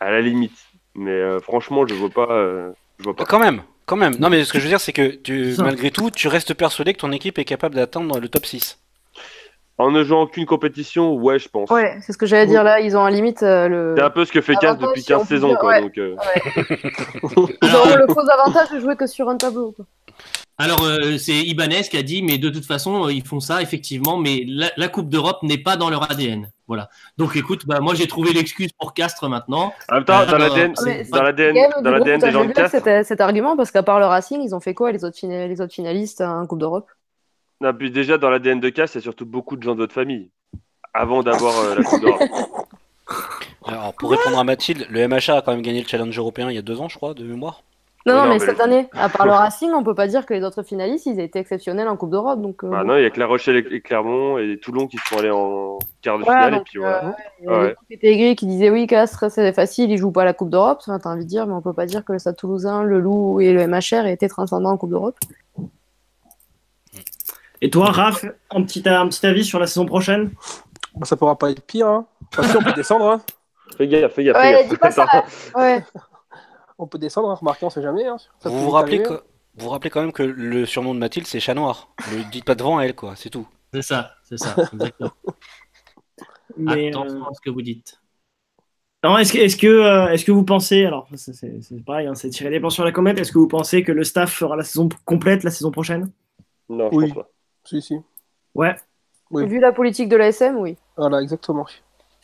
à 0.00 0.10
la 0.10 0.20
limite. 0.20 0.56
Mais 0.94 1.10
euh, 1.12 1.40
franchement, 1.40 1.86
je 1.86 1.94
vois 1.94 2.10
pas, 2.10 2.28
euh, 2.30 2.70
je 2.98 3.04
vois 3.04 3.16
pas. 3.16 3.24
Quand 3.24 3.38
même, 3.38 3.62
quand 3.86 3.96
même. 3.96 4.14
Non, 4.18 4.28
mais 4.28 4.44
ce 4.44 4.52
que 4.52 4.58
je 4.58 4.64
veux 4.64 4.68
dire, 4.70 4.80
c'est 4.80 4.92
que 4.92 5.14
tu, 5.14 5.54
Ça. 5.54 5.62
malgré 5.62 5.90
tout, 5.90 6.10
tu 6.10 6.28
restes 6.28 6.52
persuadé 6.54 6.92
que 6.92 6.98
ton 6.98 7.12
équipe 7.12 7.38
est 7.38 7.44
capable 7.44 7.74
d'atteindre 7.76 8.20
le 8.20 8.28
top 8.28 8.44
6. 8.44 8.78
En 9.78 9.90
ne 9.90 10.04
jouant 10.04 10.22
aucune 10.22 10.46
compétition, 10.46 11.14
ouais, 11.14 11.38
je 11.38 11.48
pense. 11.48 11.70
Ouais, 11.70 11.96
c'est 12.02 12.12
ce 12.12 12.18
que 12.18 12.26
j'allais 12.26 12.46
dire 12.46 12.62
là. 12.62 12.80
Ils 12.80 12.96
ont 12.96 13.00
un 13.04 13.10
limite 13.10 13.42
euh, 13.42 13.68
le. 13.68 13.94
C'est 13.96 14.04
un 14.04 14.10
peu 14.10 14.24
ce 14.24 14.30
que 14.32 14.40
fait 14.40 14.52
Avantage, 14.62 14.88
depuis 14.88 15.02
si 15.02 15.12
on 15.14 15.18
15 15.18 15.28
peut 15.28 15.34
saisons, 15.34 15.48
dire, 15.48 15.58
quoi. 15.58 15.70
ouais. 15.70 15.80
Donc, 15.80 15.98
euh, 15.98 16.14
Ils 17.62 17.68
Alors, 17.68 17.86
auront 17.86 17.96
le 17.96 18.06
faux 18.12 18.20
avantage 18.30 18.70
de 18.70 18.80
jouer 18.80 18.96
que 18.96 19.06
sur 19.06 19.28
un 19.28 19.36
tableau. 19.36 19.72
quoi. 19.72 19.86
Alors, 20.58 20.84
euh, 20.84 21.16
c'est 21.18 21.32
Ibanez 21.32 21.82
qui 21.90 21.96
a 21.96 22.02
dit, 22.02 22.22
mais 22.22 22.38
de 22.38 22.50
toute 22.50 22.66
façon, 22.66 23.06
euh, 23.06 23.12
ils 23.12 23.26
font 23.26 23.40
ça, 23.40 23.62
effectivement, 23.62 24.18
mais 24.18 24.44
la, 24.46 24.70
la 24.76 24.88
Coupe 24.88 25.08
d'Europe 25.08 25.38
n'est 25.42 25.58
pas 25.58 25.76
dans 25.76 25.88
leur 25.90 26.08
ADN. 26.12 26.50
Voilà. 26.68 26.88
Donc, 27.16 27.34
écoute, 27.34 27.66
bah, 27.66 27.80
moi, 27.80 27.94
j'ai 27.94 28.06
trouvé 28.06 28.32
l'excuse 28.32 28.70
pour 28.78 28.92
Castres 28.94 29.28
maintenant. 29.28 29.72
En 29.90 29.94
même 29.96 30.04
temps, 30.04 30.20
Euh, 30.20 30.26
dans 30.26 30.38
l'ADN, 30.38 30.74
ah, 30.84 31.32
des 32.18 32.30
gens 32.30 32.44
de 32.44 32.52
Castres, 32.52 32.82
cet, 32.84 33.06
cet 33.06 33.20
argument 33.20 33.56
parce 33.56 33.70
qu'à 33.70 33.82
part 33.82 33.98
le 33.98 34.06
Racing, 34.06 34.40
ils 34.42 34.54
ont 34.54 34.60
fait 34.60 34.74
quoi 34.74 34.92
les 34.92 35.04
autres, 35.04 35.16
les 35.26 35.60
autres 35.60 35.72
finalistes 35.72 36.20
en 36.20 36.46
Coupe 36.46 36.60
d'Europe? 36.60 36.86
Non, 37.62 37.72
puis 37.72 37.90
déjà 37.90 38.18
dans 38.18 38.28
l'ADN 38.30 38.60
de 38.60 38.68
Cass, 38.68 38.94
il 38.94 38.98
y 38.98 38.98
a 38.98 39.02
surtout 39.02 39.26
beaucoup 39.26 39.56
de 39.56 39.62
gens 39.62 39.72
de 39.74 39.78
votre 39.80 39.94
famille 39.94 40.30
avant 40.94 41.22
d'avoir 41.22 41.58
euh, 41.60 41.74
la 41.76 41.82
Coupe 41.82 42.00
d'Europe. 42.00 42.20
Alors, 43.66 43.94
pour 43.94 44.10
répondre 44.10 44.38
à 44.38 44.44
Mathilde, 44.44 44.86
le 44.90 45.06
MHA 45.06 45.36
a 45.36 45.42
quand 45.42 45.52
même 45.52 45.62
gagné 45.62 45.80
le 45.80 45.86
challenge 45.86 46.18
européen 46.18 46.50
il 46.50 46.54
y 46.56 46.58
a 46.58 46.62
deux 46.62 46.80
ans, 46.80 46.88
je 46.88 46.96
crois, 46.96 47.14
de 47.14 47.24
mémoire. 47.24 47.62
Non, 48.04 48.14
Ouais, 48.14 48.18
non, 48.18 48.24
non, 48.24 48.28
mais, 48.32 48.38
mais 48.40 48.46
cette 48.46 48.58
le- 48.58 48.64
année, 48.64 48.88
à 48.94 49.08
part 49.08 49.26
le 49.26 49.30
Racing, 49.32 49.70
on 49.72 49.84
peut 49.84 49.94
pas 49.94 50.08
dire 50.08 50.26
que 50.26 50.34
les 50.34 50.42
autres 50.42 50.64
finalistes, 50.64 51.06
ils 51.06 51.20
étaient 51.20 51.38
exceptionnels 51.38 51.86
en 51.86 51.96
Coupe 51.96 52.10
d'Europe. 52.10 52.42
Donc, 52.42 52.64
euh, 52.64 52.68
Bah 52.68 52.80
bon. 52.82 52.88
non, 52.88 52.96
il 52.96 53.02
y 53.02 53.06
a 53.06 53.10
que 53.10 53.20
La 53.20 53.26
Rochelle 53.26 53.56
et 53.58 53.76
et 53.76 53.80
Clermont 53.80 54.38
et 54.38 54.58
Toulon 54.58 54.88
qui 54.88 54.96
sont 55.08 55.18
allés 55.18 55.30
en 55.30 55.78
quart 56.02 56.18
de 56.18 56.24
Ouais, 56.24 56.30
finale 56.30 56.54
et 56.54 56.56
donc, 56.56 56.64
puis 56.64 56.80
voilà. 56.80 57.04
euh, 57.06 57.72
il 57.92 58.10
y 58.10 58.28
Ouais. 58.28 58.34
qui 58.34 58.46
disait 58.46 58.70
oui, 58.70 58.88
Castres, 58.88 59.30
c'est 59.30 59.52
facile, 59.52 59.88
ils 59.92 59.98
jouent 59.98 60.10
pas 60.10 60.24
la 60.24 60.32
Coupe 60.32 60.50
d'Europe. 60.50 60.78
Enfin, 60.80 60.98
t'as 60.98 61.10
envie 61.10 61.22
de 61.24 61.28
dire, 61.28 61.46
mais 61.46 61.52
on 61.52 61.62
peut 61.62 61.72
pas 61.72 61.86
dire 61.86 62.04
que 62.04 62.12
le 62.12 62.18
Stade 62.18 62.36
Toulousain, 62.36 62.82
le 62.82 62.98
Loup 62.98 63.40
et 63.40 63.52
le 63.52 63.68
MHR 63.68 64.04
aient 64.06 64.12
été 64.14 64.28
transcendants 64.28 64.70
en 64.72 64.76
Coupe 64.76 64.90
d'Europe. 64.90 65.16
Et 67.62 67.70
toi, 67.70 67.90
Raph, 67.90 68.24
un 68.50 68.62
petit, 68.64 68.82
un 68.86 69.08
petit 69.08 69.24
avis 69.24 69.44
sur 69.44 69.58
la 69.58 69.66
saison 69.66 69.86
prochaine? 69.86 70.32
Bah, 70.94 71.06
ça 71.06 71.16
pourra 71.16 71.38
pas 71.38 71.50
être 71.50 71.62
pire. 71.64 71.86
Hein. 71.86 72.06
Parce 72.36 72.52
qu'on 72.52 72.62
peut 72.62 72.72
descendre. 72.74 73.06
Hein. 73.06 73.22
Fais 73.78 73.88
gaffe, 73.88 74.12
fais 74.12 74.24
gaffe. 74.24 74.36
Ouais, 74.36 74.64
fais 74.64 74.68
dis 74.68 74.76
pas 74.76 74.90
ça. 74.90 75.06
Ouais. 75.54 75.82
On 76.78 76.86
peut 76.86 76.98
descendre, 76.98 77.30
hein. 77.30 77.34
remarquez, 77.34 77.64
on 77.64 77.70
sait 77.70 77.80
jamais. 77.82 78.04
Hein. 78.06 78.16
Ça 78.40 78.48
Vous 78.50 78.58
vous, 78.58 78.70
rappelez 78.70 79.00
que, 79.02 79.12
vous 79.12 79.20
vous 79.64 79.68
rappelez 79.70 79.90
quand 79.90 80.00
même 80.02 80.12
que 80.12 80.22
le 80.24 80.66
surnom 80.66 80.92
de 80.94 80.98
Mathilde, 80.98 81.26
c'est 81.26 81.38
Chat 81.40 81.54
Noir. 81.54 81.88
Ne 82.12 82.28
dites 82.30 82.44
pas 82.44 82.54
devant 82.56 82.80
elle, 82.80 82.94
quoi, 82.94 83.14
c'est 83.16 83.30
tout. 83.30 83.46
C'est 83.72 83.82
ça, 83.82 84.10
c'est 84.24 84.38
ça. 84.38 84.54
Exactement. 84.72 85.12
Mais, 86.56 86.88
Attention 86.88 87.22
euh, 87.22 87.30
à 87.30 87.34
ce 87.34 87.40
que 87.40 87.50
vous 87.50 87.62
dites. 87.62 88.00
Non, 89.04 89.16
est-ce 89.18 89.32
que, 89.32 89.38
est-ce 89.38 89.56
que, 89.56 89.66
euh, 89.66 90.08
est-ce 90.08 90.24
que 90.24 90.32
vous 90.32 90.44
pensez, 90.44 90.84
alors 90.84 91.08
c'est, 91.14 91.32
c'est- 91.34 91.60
c'est 91.62 91.84
pareil, 91.84 92.06
hein, 92.06 92.14
c'est 92.14 92.28
tirer 92.30 92.50
des 92.50 92.60
plans 92.60 92.70
sur 92.70 92.84
la 92.84 92.92
comète, 92.92 93.18
est-ce 93.18 93.32
que 93.32 93.38
vous 93.38 93.48
pensez 93.48 93.82
que 93.84 93.92
le 93.92 94.04
staff 94.04 94.32
fera 94.32 94.56
la 94.56 94.64
saison 94.64 94.88
complète 95.04 95.44
la 95.44 95.50
saison 95.50 95.70
prochaine? 95.70 96.10
Non, 96.68 96.88
je 96.90 96.96
Oui. 96.96 97.12
pense 97.12 97.24
pas. 97.24 97.30
Si, 97.64 97.80
si. 97.82 97.96
Ouais. 98.54 98.74
Oui. 99.30 99.46
Vu 99.46 99.58
la 99.60 99.72
politique 99.72 100.08
de 100.08 100.16
l'ASM, 100.16 100.56
oui. 100.58 100.76
Voilà, 100.96 101.20
exactement. 101.22 101.66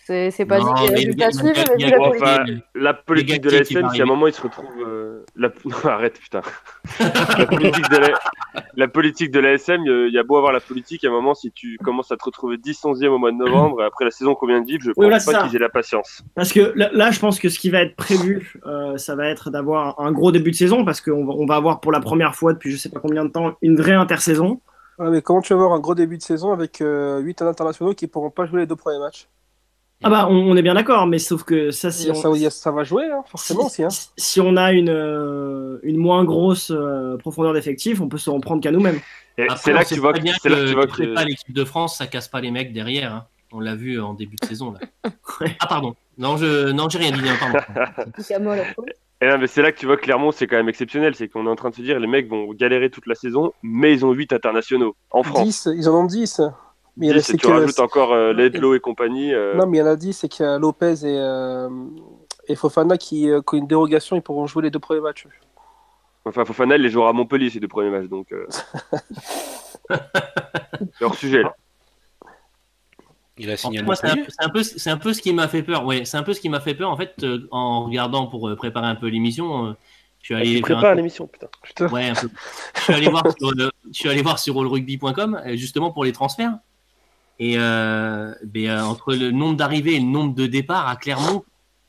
C'est 0.04 0.30
c'est 0.30 0.47
pas 0.47 0.59
Non, 0.59 0.73
dit 0.73 0.80
qu'il 0.80 0.85
y 0.85 0.87
a 0.87 0.90
des 0.90 0.97
résultats 0.97 1.33
suivre, 1.33 1.71
mais 1.76 1.85
vu 1.85 1.90
la 1.90 1.99
politique. 1.99 2.23
Enfin, 2.23 2.45
la 2.75 2.95
politique 2.95 3.42
de 3.42 3.50
Galtier 3.50 3.59
la 3.59 3.64
qui 3.64 3.75
SM, 3.75 3.83
va 3.83 3.95
si 3.95 4.00
à 4.00 4.04
un 4.04 4.07
moment 4.07 4.26
il 4.26 4.33
se 4.33 4.40
retrouve. 4.40 4.71
euh, 4.80 5.25
la... 5.37 5.49
Non, 5.66 5.76
arrête, 5.85 6.18
putain. 6.18 6.40
la, 6.99 7.47
politique 7.47 7.90
de 7.90 7.97
la... 7.99 8.09
la 8.75 8.88
politique 8.88 9.30
de 9.30 9.40
la 9.40 9.52
SM, 9.52 9.83
il 9.85 10.11
y 10.14 10.18
a 10.18 10.23
beau 10.23 10.38
avoir 10.38 10.52
la 10.54 10.61
politique, 10.61 11.04
à 11.04 11.09
un 11.09 11.11
moment, 11.11 11.35
si 11.35 11.52
tu 11.52 11.76
commences 11.85 12.11
à 12.11 12.16
te 12.16 12.25
retrouver 12.25 12.57
10 12.57 12.85
11e 12.85 13.09
au 13.09 13.18
mois 13.18 13.33
de 13.33 13.37
novembre, 13.37 13.83
après 13.83 14.07
la 14.07 14.11
saison 14.11 14.35
qu'on 14.35 14.47
vient 14.47 14.62
de 14.62 14.66
vivre, 14.66 14.83
je 14.83 14.92
pense 14.92 15.25
c'est 15.25 15.30
pas 15.33 15.42
qu'ils 15.47 15.57
aient 15.57 15.59
la 15.59 15.68
patience. 15.68 16.23
Parce 16.35 16.54
que 16.54 16.73
là, 16.75 16.88
là, 16.95 17.11
je 17.11 17.21
pense 17.21 17.38
que 17.38 17.50
ce 17.50 17.59
qui 17.59 17.68
va 17.68 17.83
être 17.83 17.95
prévu, 17.95 18.54
euh, 18.64 18.97
ça 18.97 19.14
va 19.14 19.28
être 19.28 19.50
d'avoir 19.50 20.00
un 20.00 20.12
gros 20.12 20.33
début 20.33 20.52
de 20.52 20.57
saison, 20.57 20.87
parce 20.87 21.02
qu'on 21.02 21.26
va, 21.26 21.35
on 21.35 21.45
va 21.45 21.57
avoir 21.57 21.80
pour 21.80 21.92
la 21.92 22.00
première 22.00 22.35
fois 22.35 22.54
depuis 22.54 22.71
je 22.71 22.78
sais 22.78 22.88
pas 22.88 23.00
combien 23.00 23.26
de 23.26 23.30
temps 23.30 23.57
une 23.61 23.76
vraie 23.76 23.92
intersaison. 23.92 24.61
Ouais, 24.99 25.11
mais 25.11 25.23
comment 25.23 25.40
tu 25.40 25.52
vas 25.55 25.61
avoir 25.61 25.73
un 25.75 25.81
gros 25.81 25.95
début 25.95 26.17
de 26.19 26.23
saison 26.23 26.52
avec 26.52 26.78
8 26.83 27.43
internationaux 27.43 27.95
qui 27.95 28.07
pourront 28.07 28.31
pas 28.31 28.47
jouer 28.47 28.61
les 28.61 28.67
deux 28.67 28.76
premiers 28.76 28.99
matchs? 28.99 29.28
Ah 30.05 30.11
bah, 30.11 30.28
on, 30.31 30.35
on 30.37 30.57
est 30.57 30.62
bien 30.62 30.75
d'accord, 30.75 31.09
mais 31.09 31.19
sauf 31.19 31.43
que 31.43 31.73
ça, 31.73 31.90
si 31.90 32.09
on, 32.11 32.14
ça, 32.14 32.50
ça 32.50 32.71
va 32.71 32.85
jouer, 32.85 33.07
hein, 33.11 33.25
forcément 33.26 33.69
si, 33.69 33.85
aussi. 33.85 33.85
Hein. 33.85 34.11
si- 34.17 34.40
on 34.40 34.57
a 34.57 34.73
une, 34.73 34.90
euh, 34.90 35.81
une 35.83 35.97
moins 35.97 36.25
grosse 36.25 36.71
euh, 36.71 37.17
profondeur 37.17 37.52
d'effectif, 37.52 38.00
on 38.00 38.09
peut 38.09 38.17
se 38.19 38.31
en 38.31 38.38
prendre 38.38 38.62
qu'à 38.62 38.71
nous-mêmes. 38.71 39.00
C'est 39.37 39.73
là 39.73 39.81
on 39.81 39.83
que 39.83 39.95
tu 39.95 39.99
vois 40.00 40.12
que, 40.12 40.21
c'est 40.40 40.49
là 40.49 40.57
que 40.57 40.69
tu 40.69 40.75
vois 40.75 40.87
que- 40.87 41.14
pas 41.14 41.25
l'équipe 41.25 41.52
de 41.52 41.64
France, 41.64 41.99
ça 41.99 42.07
casse 42.07 42.28
pas 42.28 42.40
les 42.40 42.52
mecs 42.52 42.73
derrière. 42.73 43.12
hein. 43.12 43.26
On 43.50 43.59
l'a 43.61 43.75
vu 43.75 44.00
en 44.00 44.14
début 44.14 44.37
de 44.40 44.47
saison. 44.47 44.73
Là. 44.73 44.81
Ah, 45.61 45.67
pardon. 45.67 45.95
Non, 46.17 46.37
je 46.37 46.71
non, 46.71 46.88
j'ai 46.88 46.99
rien 46.99 47.11
dit. 47.12 47.28
hein, 47.28 47.37
pardon. 47.40 47.59
Et 49.21 49.27
non, 49.29 49.37
mais 49.39 49.47
c'est 49.49 49.63
là 49.63 49.73
que 49.73 49.79
tu 49.79 49.87
vois 49.87 49.97
Clermont, 49.97 50.31
c'est 50.31 50.47
quand 50.47 50.57
même 50.57 50.69
exceptionnel. 50.69 51.15
C'est 51.15 51.29
qu'on 51.29 51.47
est 51.47 51.51
en 51.51 51.57
train 51.57 51.71
de 51.71 51.75
se 51.75 51.83
dire, 51.83 51.99
les 51.99 52.07
mecs 52.07 52.29
vont 52.29 52.53
galérer 52.55 52.89
toute 52.89 53.07
la 53.07 53.15
saison, 53.17 53.53
mais 53.63 53.93
ils 53.93 54.05
ont 54.07 54.13
8 54.13 54.33
internationaux 54.33 54.95
en 55.11 55.23
France. 55.25 55.45
10, 55.45 55.69
ils 55.77 55.89
en 55.89 56.03
ont 56.03 56.05
10. 56.05 56.41
Mais 56.97 57.07
il 57.07 57.11
y 57.11 57.13
en 57.13 57.17
a- 57.17 57.19
10, 57.19 57.25
c'est 57.27 57.35
et 57.35 57.37
tu 57.39 57.47
rajoutes 57.49 57.81
encore 57.81 58.13
euh, 58.13 58.33
Ledlow 58.33 58.75
et 58.75 58.81
compagnie. 58.81 59.35
euh, 59.35 59.55
Non, 59.57 59.67
mais 59.67 59.79
il 59.79 59.81
y 59.81 59.83
en 59.83 59.87
a 59.87 59.97
10, 59.97 60.13
c'est 60.13 60.29
qu'il 60.29 60.45
y 60.45 60.49
a 60.49 60.59
Lopez 60.59 61.05
et, 61.05 61.19
euh, 61.19 61.69
et 62.47 62.55
Fofana 62.55 62.97
qui, 62.97 63.23
qui 63.27 63.55
ont 63.55 63.59
une 63.59 63.67
dérogation, 63.67 64.15
ils 64.17 64.23
pourront 64.23 64.47
jouer 64.47 64.63
les 64.63 64.71
deux 64.71 64.79
premiers 64.79 65.01
matchs. 65.01 65.27
Enfin, 66.25 66.45
Fofana, 66.45 66.77
il 66.77 66.83
les 66.83 66.89
jouera 66.91 67.09
à 67.11 67.13
Montpellier 67.13 67.51
ces 67.51 67.59
deux 67.61 67.69
premiers 67.69 67.91
matchs. 67.91 68.09
Donc, 68.09 68.33
c'est 69.91 71.05
hors 71.05 71.15
sujet. 71.15 71.43
Là. 71.43 71.55
Il 73.38 73.50
a 73.50 73.57
signé 73.57 73.78
à 73.78 73.83
Moi, 73.83 73.95
c'est 73.97 74.07
un, 74.07 74.11
Montpellier. 74.16 74.26
c'est 74.37 74.45
un 74.45 74.49
peu, 74.49 74.62
c'est 74.62 74.90
un 74.90 74.97
peu 74.97 75.12
ce 75.12 75.23
qui 75.23 75.33
m'a 75.33 75.49
fait 75.49 75.62
peur. 75.62 75.85
Ouais, 75.87 76.04
c'est 76.04 76.16
un 76.16 76.23
peu 76.23 76.33
ce 76.35 76.40
qui 76.40 76.49
m'a 76.49 76.61
fait 76.61 76.75
peur 76.75 76.90
en 76.90 76.97
fait 76.97 77.14
euh, 77.23 77.47
en 77.50 77.85
regardant 77.85 78.26
pour 78.26 78.49
euh, 78.49 78.57
préparer 78.57 78.87
un 78.87 78.95
peu 78.97 79.07
l'émission. 79.09 79.66
euh, 79.68 79.73
je 80.21 80.26
suis 80.26 80.35
Ah, 80.35 80.38
allé 80.38 80.61
tu 80.61 80.66
faire 80.66 80.76
un 80.76 80.80
prépares 80.80 80.95
l'émission, 80.97 81.26
putain. 81.28 81.47
Putain. 81.62 81.87
Ouais, 81.88 82.09
un 82.09 82.14
peu. 82.14 82.28
Je 82.76 82.80
suis 82.83 82.92
allé 82.95 83.09
voir 83.09 83.25
sur, 83.38 83.52
le- 83.52 83.71
je 83.92 83.99
suis 83.99 84.09
allé 84.09 84.23
voir 84.23 84.38
sur 84.38 84.59
allrugby.com 84.61 85.40
euh, 85.47 85.57
justement 85.57 85.90
pour 85.92 86.04
les 86.04 86.12
transferts. 86.12 86.54
Et 87.38 87.54
euh, 87.57 88.33
ben, 88.45 88.68
euh, 88.68 88.83
entre 88.83 89.14
le 89.14 89.30
nombre 89.30 89.57
d'arrivées 89.57 89.95
et 89.95 90.00
le 90.00 90.07
nombre 90.07 90.35
de 90.35 90.47
départs 90.47 90.88
à 90.88 90.97
Clermont, 90.97 91.45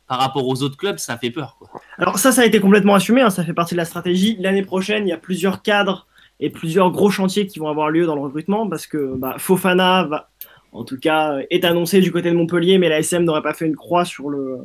par 0.07 0.19
rapport 0.19 0.47
aux 0.47 0.61
autres 0.61 0.77
clubs, 0.77 0.97
ça 0.97 1.17
fait 1.17 1.31
peur. 1.31 1.55
Quoi. 1.57 1.69
Alors 1.97 2.19
ça, 2.19 2.31
ça 2.31 2.41
a 2.41 2.45
été 2.45 2.59
complètement 2.59 2.93
assumé, 2.95 3.21
hein, 3.21 3.29
ça 3.31 3.43
fait 3.43 3.53
partie 3.53 3.73
de 3.73 3.77
la 3.79 3.85
stratégie. 3.85 4.37
L'année 4.39 4.61
prochaine, 4.63 5.07
il 5.07 5.09
y 5.09 5.13
a 5.13 5.17
plusieurs 5.17 5.61
cadres 5.63 6.05
et 6.39 6.49
plusieurs 6.51 6.91
gros 6.91 7.09
chantiers 7.09 7.47
qui 7.47 7.59
vont 7.59 7.67
avoir 7.67 7.89
lieu 7.89 8.05
dans 8.05 8.15
le 8.15 8.21
recrutement 8.21 8.67
parce 8.69 8.85
que 8.87 9.15
bah, 9.17 9.35
Fofana 9.39 10.03
va, 10.05 10.29
en 10.71 10.83
tout 10.83 10.97
cas, 10.97 11.33
euh, 11.33 11.43
est 11.49 11.65
annoncé 11.65 11.99
du 12.01 12.11
côté 12.11 12.29
de 12.29 12.35
Montpellier, 12.35 12.77
mais 12.77 12.89
la 12.89 12.99
SM 12.99 13.23
n'aurait 13.23 13.41
pas 13.41 13.53
fait 13.53 13.65
une 13.65 13.75
croix 13.75 14.05
sur 14.05 14.29
le 14.29 14.59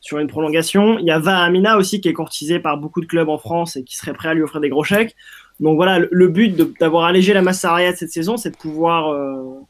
sur 0.00 0.18
une 0.18 0.26
prolongation. 0.26 0.98
Il 0.98 1.06
y 1.06 1.10
a 1.10 1.18
Vahamina 1.18 1.78
aussi 1.78 2.00
qui 2.00 2.08
est 2.08 2.12
courtisé 2.12 2.58
par 2.58 2.76
beaucoup 2.76 3.00
de 3.00 3.06
clubs 3.06 3.28
en 3.30 3.38
France 3.38 3.76
et 3.76 3.84
qui 3.84 3.96
serait 3.96 4.12
prêt 4.12 4.28
à 4.28 4.34
lui 4.34 4.42
offrir 4.42 4.60
des 4.60 4.68
gros 4.68 4.84
chèques. 4.84 5.16
Donc 5.60 5.76
voilà, 5.76 5.98
le, 5.98 6.08
le 6.10 6.28
but 6.28 6.78
d'avoir 6.78 7.04
allégé 7.04 7.32
la 7.32 7.40
masse 7.40 7.60
salariale 7.60 7.96
cette 7.96 8.10
saison, 8.10 8.36
c'est 8.36 8.50
de 8.50 8.56
pouvoir 8.56 9.12
euh, 9.12 9.60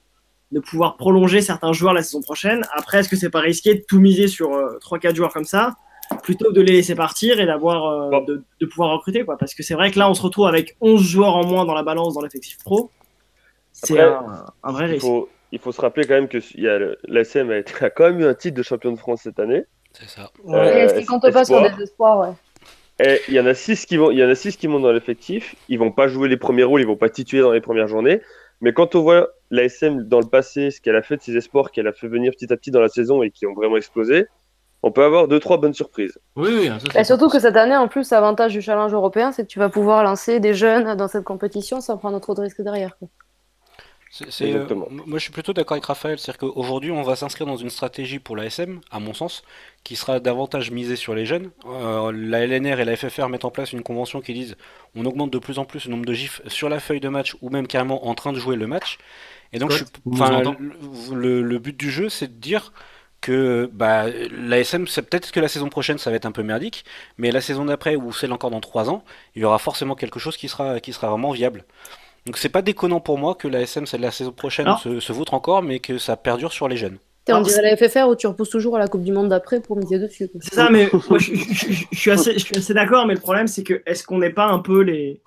de 0.50 0.60
pouvoir 0.60 0.96
prolonger 0.96 1.40
certains 1.40 1.72
joueurs 1.72 1.94
la 1.94 2.02
saison 2.02 2.20
prochaine. 2.20 2.62
Après, 2.74 2.98
est-ce 2.98 3.08
que 3.08 3.16
c'est 3.16 3.30
pas 3.30 3.40
risqué 3.40 3.74
de 3.74 3.84
tout 3.86 4.00
miser 4.00 4.26
sur 4.26 4.54
euh, 4.54 4.78
3-4 4.80 5.14
joueurs 5.14 5.32
comme 5.32 5.44
ça 5.44 5.74
plutôt 6.22 6.50
que 6.50 6.54
de 6.54 6.60
les 6.60 6.72
laisser 6.72 6.94
partir 6.94 7.40
et 7.40 7.46
d'avoir 7.46 7.86
euh, 7.86 8.10
Bon. 8.10 8.24
de, 8.24 8.42
de 8.60 8.66
pouvoir 8.66 8.90
recruter 8.90 9.24
quoi? 9.24 9.38
Parce 9.38 9.54
que 9.54 9.62
c'est 9.62 9.74
vrai 9.74 9.90
que 9.90 9.98
là 9.98 10.08
on 10.10 10.14
se 10.14 10.22
retrouve 10.22 10.46
avec 10.46 10.76
11 10.80 11.00
joueurs 11.02 11.34
en 11.36 11.46
moins 11.46 11.64
dans 11.64 11.74
la 11.74 11.82
balance 11.82 12.14
dans 12.14 12.20
l'effectif 12.20 12.58
pro 12.62 12.90
c'est 13.72 13.98
un, 14.00 14.44
un 14.62 14.72
vrai 14.72 14.86
risque 14.86 15.06
faut, 15.06 15.28
il 15.54 15.60
faut 15.60 15.72
se 15.72 15.80
rappeler 15.80 16.04
quand 16.06 16.14
même 16.14 16.28
que 16.28 16.38
il 16.54 16.62
y 16.64 16.68
a 16.68 16.78
le- 16.78 16.98
l'ASM 17.08 17.50
a, 17.50 17.56
été- 17.58 17.84
a 17.84 17.90
quand 17.90 18.04
même 18.10 18.20
eu 18.20 18.26
un 18.26 18.34
titre 18.34 18.56
de 18.56 18.62
champion 18.62 18.92
de 18.92 18.98
France 18.98 19.20
cette 19.22 19.38
année. 19.38 19.64
C'est 19.92 20.08
ça. 20.08 20.30
Euh, 20.48 20.62
Est-ce 20.64 20.94
qu'ils 20.96 21.06
comptent 21.06 21.22
pas 21.22 21.44
sur 21.44 21.56
espoir. 21.56 21.76
des 21.76 21.82
espoirs, 21.84 22.18
ouais. 22.20 22.34
Et 23.06 23.20
il 23.28 23.34
y 23.34 23.40
en 23.40 23.46
a 23.46 23.54
six 23.54 23.86
qui 23.86 23.96
vont, 23.96 24.10
il 24.10 24.18
y 24.18 24.24
en 24.24 24.28
a 24.28 24.34
six 24.34 24.56
qui 24.56 24.68
montent 24.68 24.82
dans 24.82 24.92
l'effectif. 24.92 25.54
Ils 25.68 25.78
vont 25.78 25.90
pas 25.92 26.06
jouer 26.08 26.28
les 26.28 26.36
premiers 26.36 26.64
rôles, 26.64 26.80
ils 26.80 26.86
vont 26.86 26.96
pas 26.96 27.08
tituer 27.08 27.40
dans 27.40 27.52
les 27.52 27.60
premières 27.60 27.88
journées. 27.88 28.20
Mais 28.60 28.72
quand 28.72 28.94
on 28.94 29.02
voit 29.02 29.28
l'ASM 29.50 30.02
dans 30.04 30.20
le 30.20 30.26
passé, 30.26 30.70
ce 30.70 30.80
qu'elle 30.80 30.96
a 30.96 31.02
fait 31.02 31.16
de 31.16 31.22
ses 31.22 31.36
espoirs, 31.36 31.70
qu'elle 31.70 31.86
a 31.88 31.92
fait 31.92 32.08
venir 32.08 32.32
petit 32.32 32.52
à 32.52 32.56
petit 32.56 32.70
dans 32.70 32.80
la 32.80 32.88
saison 32.88 33.22
et 33.22 33.30
qui 33.30 33.46
ont 33.46 33.54
vraiment 33.54 33.76
explosé, 33.76 34.26
on 34.82 34.90
peut 34.92 35.02
avoir 35.04 35.28
deux 35.28 35.40
trois 35.40 35.58
bonnes 35.58 35.74
surprises. 35.74 36.18
Oui, 36.36 36.50
oui. 36.52 36.66
ça, 36.68 36.78
c'est 36.92 37.00
Et 37.00 37.04
surtout 37.04 37.28
que 37.28 37.38
cette 37.40 37.56
année, 37.56 37.76
en 37.76 37.88
plus, 37.88 38.10
l'avantage 38.10 38.52
du 38.52 38.60
challenge 38.62 38.92
européen, 38.92 39.32
c'est 39.32 39.42
que 39.42 39.48
tu 39.48 39.58
vas 39.58 39.68
pouvoir 39.68 40.04
lancer 40.04 40.40
des 40.40 40.54
jeunes 40.54 40.94
dans 40.96 41.08
cette 41.08 41.24
compétition 41.24 41.80
sans 41.80 41.96
prendre 41.96 42.20
trop 42.20 42.34
de 42.34 42.42
risques 42.42 42.62
derrière. 42.62 42.96
quoi. 42.98 43.08
C'est- 44.16 44.30
c'est, 44.30 44.52
euh, 44.54 44.68
moi, 44.88 45.18
je 45.18 45.24
suis 45.24 45.32
plutôt 45.32 45.52
d'accord 45.52 45.74
avec 45.74 45.86
Raphaël. 45.86 46.18
C'est-à-dire 46.20 46.38
qu'aujourd'hui, 46.38 46.92
on 46.92 47.02
va 47.02 47.16
s'inscrire 47.16 47.46
dans 47.48 47.56
une 47.56 47.70
stratégie 47.70 48.20
pour 48.20 48.36
la 48.36 48.44
SM, 48.46 48.80
à 48.92 49.00
mon 49.00 49.12
sens, 49.12 49.42
qui 49.82 49.96
sera 49.96 50.20
davantage 50.20 50.70
misée 50.70 50.94
sur 50.94 51.14
les 51.16 51.26
jeunes. 51.26 51.50
Euh, 51.66 52.12
la 52.14 52.44
LNR 52.44 52.78
et 52.78 52.84
la 52.84 52.96
FFR 52.96 53.28
mettent 53.28 53.44
en 53.44 53.50
place 53.50 53.72
une 53.72 53.82
convention 53.82 54.20
qui 54.20 54.32
disent 54.32 54.56
on 54.94 55.04
augmente 55.04 55.32
de 55.32 55.38
plus 55.38 55.58
en 55.58 55.64
plus 55.64 55.86
le 55.86 55.90
nombre 55.90 56.04
de 56.06 56.12
gifs 56.12 56.42
sur 56.46 56.68
la 56.68 56.78
feuille 56.78 57.00
de 57.00 57.08
match 57.08 57.34
ou 57.42 57.50
même 57.50 57.66
carrément 57.66 58.06
en 58.06 58.14
train 58.14 58.32
de 58.32 58.38
jouer 58.38 58.54
le 58.56 58.68
match. 58.68 58.98
Et 59.52 59.58
donc, 59.58 59.72
je 59.72 59.84
le, 60.32 60.58
le- 61.14 61.42
le 61.42 61.58
but 61.58 61.76
du 61.76 61.90
jeu, 61.90 62.08
c'est 62.08 62.28
de 62.28 62.40
dire 62.40 62.72
que 63.20 63.68
bah, 63.72 64.06
la 64.30 64.58
SM, 64.60 64.86
c'est 64.86 65.02
peut-être 65.02 65.32
que 65.32 65.40
la 65.40 65.48
saison 65.48 65.68
prochaine, 65.70 65.98
ça 65.98 66.10
va 66.10 66.16
être 66.16 66.26
un 66.26 66.32
peu 66.32 66.42
merdique, 66.42 66.84
mais 67.18 67.32
la 67.32 67.40
saison 67.40 67.64
d'après, 67.64 67.96
ou 67.96 68.12
celle 68.12 68.32
encore 68.32 68.50
dans 68.50 68.60
3 68.60 68.90
ans, 68.90 69.04
il 69.34 69.42
y 69.42 69.44
aura 69.44 69.58
forcément 69.58 69.94
quelque 69.96 70.20
chose 70.20 70.36
qui 70.36 70.48
sera, 70.48 70.78
qui 70.80 70.92
sera 70.92 71.08
vraiment 71.10 71.32
viable. 71.32 71.64
Donc 72.26 72.38
c'est 72.38 72.48
pas 72.48 72.62
déconnant 72.62 73.00
pour 73.00 73.18
moi 73.18 73.34
que 73.34 73.48
la 73.48 73.60
SM, 73.60 73.86
celle 73.86 74.00
de 74.00 74.06
la 74.06 74.10
saison 74.10 74.32
prochaine, 74.32 74.66
se, 74.82 74.98
se 75.00 75.12
vautre 75.12 75.34
encore, 75.34 75.62
mais 75.62 75.78
que 75.78 75.98
ça 75.98 76.16
perdure 76.16 76.52
sur 76.52 76.68
les 76.68 76.76
jeunes. 76.76 76.98
On 77.30 77.40
dirait 77.40 77.62
la 77.62 77.76
FFR 77.76 78.08
où 78.08 78.16
tu 78.16 78.26
repousses 78.26 78.50
toujours 78.50 78.76
à 78.76 78.78
la 78.78 78.86
Coupe 78.86 79.02
du 79.02 79.12
Monde 79.12 79.30
d'après 79.30 79.60
pour 79.60 79.76
miser 79.76 79.98
dessus. 79.98 80.28
C'est 80.40 80.54
ça, 80.54 80.68
mais 80.70 80.88
moi, 81.08 81.18
je, 81.18 81.34
je- 81.34 81.42
je- 81.72 81.84
je 81.90 81.98
suis 81.98 82.10
assez, 82.10 82.74
d'accord, 82.74 83.06
mais 83.06 83.14
le 83.14 83.20
problème, 83.20 83.46
c'est 83.46 83.62
que 83.62 83.82
est-ce 83.86 84.04
qu'on 84.04 84.18
n'est 84.18 84.30
pas 84.32 84.46
un 84.46 84.58
peu 84.58 84.80
les. 84.82 85.20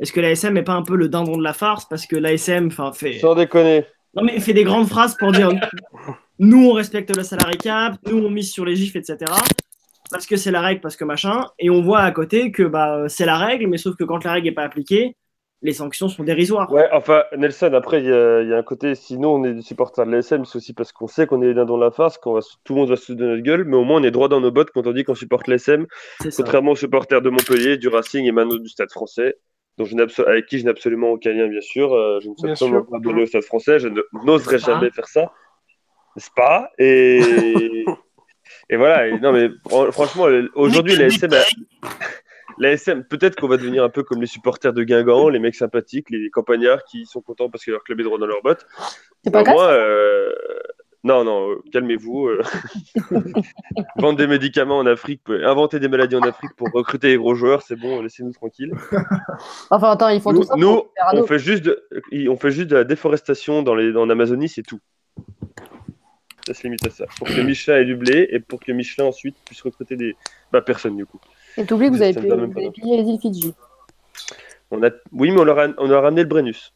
Est-ce 0.00 0.12
que 0.12 0.20
l'ASM 0.20 0.52
n'est 0.54 0.62
pas 0.64 0.74
un 0.74 0.82
peu 0.82 0.96
le 0.96 1.08
dindon 1.08 1.36
de 1.38 1.42
la 1.44 1.52
farce 1.52 1.84
Parce 1.88 2.04
que 2.06 2.16
l'ASM 2.16 2.66
enfin, 2.66 2.92
fait. 2.92 3.18
Sans 3.20 3.34
déconner. 3.34 3.86
Non, 4.14 4.24
mais 4.24 4.40
fait 4.40 4.54
des 4.54 4.64
grandes 4.64 4.88
phrases 4.88 5.16
pour 5.16 5.30
dire 5.32 5.50
nous, 6.38 6.68
on 6.68 6.72
respecte 6.72 7.16
le 7.16 7.22
salarié 7.22 7.56
cap, 7.58 7.94
nous, 8.06 8.18
on 8.18 8.30
mise 8.30 8.50
sur 8.52 8.64
les 8.64 8.74
gifs, 8.76 8.96
etc. 8.96 9.16
Parce 10.10 10.26
que 10.26 10.36
c'est 10.36 10.50
la 10.50 10.60
règle, 10.60 10.80
parce 10.80 10.96
que 10.96 11.04
machin. 11.04 11.46
Et 11.58 11.70
on 11.70 11.80
voit 11.82 12.00
à 12.00 12.10
côté 12.10 12.50
que 12.50 12.62
bah, 12.64 13.04
c'est 13.08 13.24
la 13.26 13.36
règle, 13.38 13.66
mais 13.68 13.78
sauf 13.78 13.96
que 13.96 14.04
quand 14.04 14.22
la 14.24 14.32
règle 14.32 14.46
n'est 14.48 14.54
pas 14.54 14.64
appliquée, 14.64 15.16
les 15.66 15.72
sanctions 15.72 16.08
sont 16.08 16.22
dérisoires. 16.22 16.72
Ouais, 16.72 16.88
enfin, 16.92 17.24
Nelson, 17.36 17.72
après, 17.74 18.00
il 18.00 18.06
y, 18.06 18.12
a 18.12 18.40
il 18.40 18.48
y 18.48 18.54
a 18.54 18.56
un 18.56 18.62
côté, 18.62 18.94
sinon 18.94 19.34
on 19.34 19.44
est 19.44 19.52
des 19.52 19.62
supporters 19.62 20.06
de 20.06 20.12
l'ASM, 20.12 20.44
c'est 20.44 20.56
aussi 20.56 20.72
parce 20.72 20.92
qu'on 20.92 21.08
sait 21.08 21.26
qu'on 21.26 21.42
est 21.42 21.48
les 21.48 21.54
dindons 21.54 21.76
de 21.76 21.84
la 21.84 21.90
farce, 21.90 22.16
qu'on 22.18 22.34
va, 22.34 22.40
tout 22.64 22.72
le 22.74 22.80
monde 22.80 22.88
va 22.88 22.96
se 22.96 23.12
de 23.12 23.26
notre 23.26 23.42
gueule, 23.42 23.64
mais 23.64 23.76
au 23.76 23.82
moins 23.84 24.00
on 24.00 24.04
est 24.04 24.10
droit 24.12 24.28
dans 24.28 24.40
nos 24.40 24.50
bottes 24.52 24.70
quand 24.72 24.86
on 24.86 24.92
dit 24.92 25.02
qu'on 25.04 25.14
supporte 25.16 25.48
l'ASM, 25.48 25.86
contrairement 26.36 26.70
aux 26.70 26.76
supporters 26.76 27.20
de 27.20 27.28
Montpellier, 27.30 27.76
du 27.76 27.88
Racing 27.88 28.24
et 28.24 28.32
maintenant 28.32 28.56
du 28.58 28.68
Stade 28.68 28.90
français, 28.92 29.36
dont 29.76 29.84
je 29.84 29.96
avec 30.22 30.46
qui 30.46 30.58
je 30.60 30.64
n'ai 30.64 30.70
absolument 30.70 31.10
aucun 31.10 31.32
lien, 31.32 31.48
bien 31.48 31.60
sûr. 31.60 31.92
Euh, 31.92 32.20
je 32.22 32.30
ne 32.30 32.34
suis 32.36 32.48
absolument 32.48 32.84
pas 32.84 32.96
abonné 32.98 33.22
au 33.22 33.26
Stade 33.26 33.42
français, 33.42 33.78
je 33.80 33.88
n'oserais 34.24 34.58
jamais 34.60 34.90
faire 34.90 35.08
ça. 35.08 35.32
N'est-ce 36.14 36.30
pas? 36.34 36.70
Et. 36.78 37.84
Et 38.70 38.76
voilà, 38.76 39.08
et 39.08 39.18
non 39.18 39.32
mais 39.32 39.48
fran- 39.68 39.90
franchement, 39.90 40.26
aujourd'hui 40.54 40.94
l'ASM, 40.96 41.32
a- 41.32 41.88
l'ASM, 42.58 43.04
peut-être 43.04 43.36
qu'on 43.36 43.48
va 43.48 43.56
devenir 43.56 43.84
un 43.84 43.88
peu 43.88 44.02
comme 44.02 44.20
les 44.20 44.26
supporters 44.26 44.72
de 44.72 44.82
Guingamp, 44.84 45.28
les 45.28 45.38
mecs 45.38 45.54
sympathiques, 45.54 46.10
les 46.10 46.30
campagnards 46.30 46.84
qui 46.84 47.06
sont 47.06 47.20
contents 47.20 47.50
parce 47.50 47.64
que 47.64 47.70
leur 47.70 47.82
club 47.84 48.00
est 48.00 48.04
droit 48.04 48.18
dans 48.18 48.26
leurs 48.26 48.42
bottes. 48.42 48.66
C'est 49.24 49.30
pas 49.30 49.42
Bah, 49.42 49.44
grave. 49.44 49.56
moi, 49.56 49.68
euh, 49.70 50.32
non, 51.04 51.22
non, 51.24 51.50
euh, 51.52 51.62
calmez-vous. 51.72 52.26
euh. 52.28 52.42
Vendre 53.96 54.16
des 54.18 54.26
médicaments 54.26 54.78
en 54.78 54.86
Afrique, 54.86 55.22
inventer 55.28 55.78
des 55.80 55.88
maladies 55.88 56.16
en 56.16 56.22
Afrique 56.22 56.52
pour 56.56 56.68
recruter 56.72 57.08
les 57.08 57.16
gros 57.16 57.34
joueurs, 57.34 57.62
c'est 57.62 57.76
bon, 57.76 58.00
laissez-nous 58.02 58.32
tranquilles. 58.32 58.72
Enfin, 59.70 59.90
attends, 59.92 60.08
ils 60.08 60.20
font 60.20 60.32
Nous, 60.32 60.40
tout 60.40 60.46
ça 60.46 60.54
nous, 60.56 60.82
on 61.12 61.26
fait 61.26 61.38
juste 61.38 61.64
de, 61.64 61.84
on 62.28 62.36
fait 62.36 62.50
juste 62.50 62.68
de 62.68 62.76
la 62.76 62.84
déforestation 62.84 63.62
dans 63.62 63.74
les, 63.74 63.96
en 63.96 64.08
Amazonie, 64.10 64.48
c'est 64.48 64.62
tout. 64.62 64.80
Ça 66.46 66.54
se 66.54 66.62
limite 66.62 66.86
à 66.86 66.90
ça. 66.90 67.06
Pour 67.18 67.26
que 67.26 67.40
Michelin 67.42 67.76
ait 67.78 67.84
du 67.84 67.96
blé 67.96 68.28
et 68.30 68.38
pour 68.40 68.60
que 68.60 68.70
Michelin 68.72 69.06
ensuite 69.06 69.36
puisse 69.44 69.62
recruter 69.62 69.96
des. 69.96 70.14
Bah, 70.52 70.62
personne 70.62 70.96
du 70.96 71.04
coup. 71.06 71.20
Et 71.56 71.64
t'oublies 71.64 71.88
que 71.88 71.94
vous 71.94 72.02
avez, 72.02 72.12
payé- 72.14 72.28
vous 72.30 72.92
avez 72.92 73.02
les 73.02 73.08
îles 73.10 73.18
Fidji. 73.20 73.54
On 74.70 74.82
a... 74.82 74.90
Oui, 75.12 75.30
mais 75.30 75.40
on 75.40 75.44
leur 75.44 75.58
a, 75.58 75.68
on 75.78 75.86
leur 75.86 76.00
a 76.00 76.02
ramené 76.02 76.22
le 76.22 76.28
Brennus. 76.28 76.72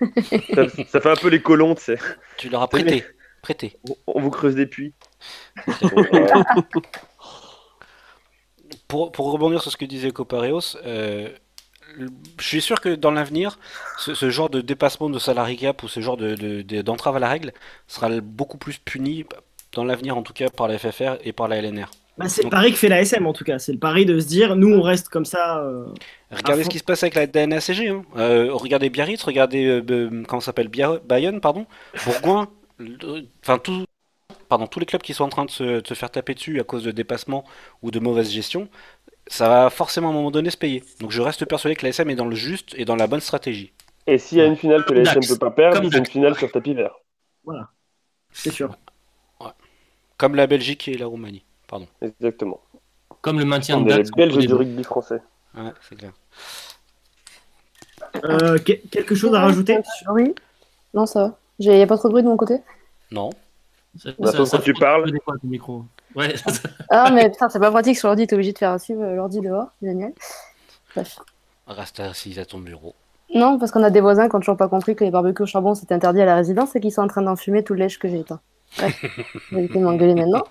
ça, 0.54 0.68
ça 0.88 1.00
fait 1.00 1.10
un 1.10 1.16
peu 1.16 1.28
les 1.28 1.42
colons, 1.42 1.74
tu 1.74 1.82
sais. 1.82 1.98
Tu 2.38 2.48
leur 2.48 2.62
as 2.62 2.68
prêté. 2.68 3.04
Prêté. 3.42 3.78
On- 3.88 3.96
On 4.16 4.20
vous 4.20 4.30
creuse 4.30 4.54
des 4.54 4.66
puits. 4.66 4.92
Pour, 8.88 9.12
pour 9.12 9.30
rebondir 9.32 9.62
sur 9.62 9.70
ce 9.70 9.76
que 9.76 9.84
disait 9.84 10.10
Copareos, 10.10 10.76
euh, 10.84 11.28
je 12.38 12.44
suis 12.46 12.60
sûr 12.60 12.80
que 12.80 12.88
dans 12.94 13.10
l'avenir, 13.12 13.58
ce, 13.98 14.14
ce 14.14 14.30
genre 14.30 14.48
de 14.50 14.60
dépassement 14.60 15.08
de 15.10 15.18
salarié 15.18 15.56
cap 15.56 15.82
ou 15.82 15.88
ce 15.88 16.00
genre 16.00 16.16
de, 16.16 16.34
de- 16.34 16.62
de- 16.62 16.82
d'entrave 16.82 17.16
à 17.16 17.18
la 17.20 17.28
règle 17.28 17.52
sera 17.86 18.08
beaucoup 18.20 18.58
plus 18.58 18.78
puni, 18.78 19.24
dans 19.72 19.84
l'avenir 19.84 20.16
en 20.16 20.22
tout 20.22 20.32
cas, 20.32 20.48
par 20.50 20.66
la 20.68 20.78
FFR 20.78 21.16
et 21.22 21.32
par 21.32 21.46
la 21.48 21.60
LNR. 21.62 21.88
Bah, 22.20 22.28
c'est 22.28 22.42
le 22.42 22.50
pari 22.50 22.70
que 22.70 22.76
fait 22.78 22.88
la 22.88 23.00
SM 23.00 23.26
en 23.26 23.32
tout 23.32 23.44
cas. 23.44 23.58
C'est 23.58 23.72
le 23.72 23.78
pari 23.78 24.04
de 24.04 24.20
se 24.20 24.26
dire 24.26 24.54
nous, 24.54 24.72
on 24.74 24.82
reste 24.82 25.08
comme 25.08 25.24
ça. 25.24 25.62
euh, 25.64 25.86
Regardez 26.30 26.64
ce 26.64 26.68
qui 26.68 26.78
se 26.78 26.84
passe 26.84 27.02
avec 27.02 27.14
la 27.14 27.26
DNACG. 27.26 27.88
Hein. 27.88 28.04
Euh, 28.16 28.52
regardez 28.52 28.90
Biarritz, 28.90 29.22
regardez 29.22 29.64
euh, 29.66 30.22
comment 30.28 30.40
s'appelle 30.40 30.68
Bayonne, 30.68 31.40
pardon, 31.40 31.66
Bourgoin, 32.04 32.48
enfin 33.42 33.58
tout, 33.58 33.84
pardon, 34.48 34.66
tous 34.66 34.80
les 34.80 34.86
clubs 34.86 35.00
qui 35.02 35.14
sont 35.14 35.24
en 35.24 35.28
train 35.30 35.46
de 35.46 35.50
se, 35.50 35.80
de 35.80 35.86
se 35.86 35.94
faire 35.94 36.10
taper 36.10 36.34
dessus 36.34 36.60
à 36.60 36.64
cause 36.64 36.84
de 36.84 36.90
dépassements 36.90 37.44
ou 37.82 37.90
de 37.90 37.98
mauvaise 38.00 38.30
gestion, 38.30 38.68
ça 39.26 39.48
va 39.48 39.70
forcément 39.70 40.08
à 40.08 40.10
un 40.10 40.14
moment 40.14 40.30
donné 40.30 40.50
se 40.50 40.58
payer. 40.58 40.84
Donc 41.00 41.10
je 41.12 41.22
reste 41.22 41.44
persuadé 41.46 41.74
que 41.74 41.84
la 41.84 41.88
SM 41.90 42.10
est 42.10 42.16
dans 42.16 42.26
le 42.26 42.36
juste 42.36 42.74
et 42.76 42.84
dans 42.84 42.96
la 42.96 43.06
bonne 43.06 43.20
stratégie. 43.20 43.72
Et 44.06 44.18
s'il 44.18 44.38
y 44.38 44.40
a 44.40 44.44
une 44.46 44.56
finale 44.56 44.84
que 44.84 44.92
la 44.92 45.02
SM 45.02 45.22
ne 45.22 45.28
peut 45.28 45.38
pas 45.38 45.50
perdre, 45.50 45.80
Comme 45.80 45.90
c'est 45.90 45.98
une 45.98 46.06
finale 46.06 46.36
sur 46.36 46.50
tapis 46.50 46.74
vert. 46.74 46.94
c'est 48.32 48.50
sûr. 48.52 48.76
Comme 50.16 50.34
la 50.34 50.46
Belgique 50.46 50.86
et 50.88 50.98
la 50.98 51.06
Roumanie. 51.06 51.44
Pardon. 51.70 51.86
Exactement. 52.02 52.60
Comme 53.22 53.38
le 53.38 53.44
maintien 53.44 53.78
On 53.78 53.82
de 53.82 53.94
contre 54.10 54.38
les 54.38 54.46
du 54.46 54.52
rugby 54.54 54.82
français. 54.82 55.22
Ouais, 55.56 55.70
c'est 55.88 55.94
clair. 55.96 56.10
Euh, 58.24 58.58
que- 58.58 58.72
quelque 58.88 59.14
chose 59.14 59.32
à 59.34 59.40
rajouter? 59.40 59.78
Oui. 60.10 60.34
Non, 60.94 61.06
ça 61.06 61.20
va. 61.20 61.38
Il 61.60 61.70
n'y 61.70 61.80
a 61.82 61.86
pas 61.86 61.96
trop 61.96 62.08
de 62.08 62.12
bruit 62.12 62.22
de 62.24 62.28
mon 62.28 62.36
côté? 62.36 62.56
Non. 63.12 63.30
Ça- 63.98 64.10
Bah, 64.18 64.32
ça- 64.32 64.46
ça 64.46 64.58
que 64.58 64.64
tu 64.64 64.74
parles. 64.74 65.10
des 65.12 65.20
fois, 65.20 65.34
ton 65.40 65.46
micro. 65.48 65.84
Ouais, 66.16 66.34
Ah, 66.90 67.10
mais 67.12 67.30
putain, 67.30 67.48
c'est 67.48 67.60
pas 67.60 67.70
pratique 67.70 67.96
sur 67.98 68.08
l'ordi, 68.08 68.26
t'es 68.26 68.34
obligé 68.34 68.52
de 68.52 68.58
faire 68.58 68.80
suivre 68.80 69.02
euh, 69.02 69.14
l'ordi 69.14 69.40
dehors. 69.40 69.68
Génial. 69.82 70.12
Bref. 70.94 71.18
Reste 71.68 72.00
assis 72.00 72.38
à 72.40 72.44
ton 72.44 72.58
bureau. 72.58 72.94
Non, 73.32 73.58
parce 73.60 73.70
qu'on 73.70 73.82
a 73.84 73.90
des 73.90 74.00
voisins 74.00 74.28
qui 74.28 74.34
ont 74.34 74.40
toujours 74.40 74.56
pas 74.56 74.66
compris 74.68 74.96
que 74.96 75.04
les 75.04 75.10
barbecues 75.12 75.42
au 75.44 75.46
charbon 75.46 75.76
c'était 75.76 75.94
interdit 75.94 76.20
à 76.20 76.24
la 76.24 76.34
résidence 76.34 76.74
et 76.74 76.80
qu'ils 76.80 76.90
sont 76.90 77.02
en 77.02 77.06
train 77.06 77.22
d'enfumer 77.22 77.62
tout 77.62 77.74
le 77.74 77.78
lèche 77.80 78.00
que 78.00 78.08
j'ai 78.08 78.18
éteint. 78.20 78.40
Bref, 78.76 79.00
je 79.50 79.54
vais 79.54 79.62
éviter 79.64 79.78
de 79.78 79.84
m'engueuler 79.84 80.14
maintenant. 80.14 80.42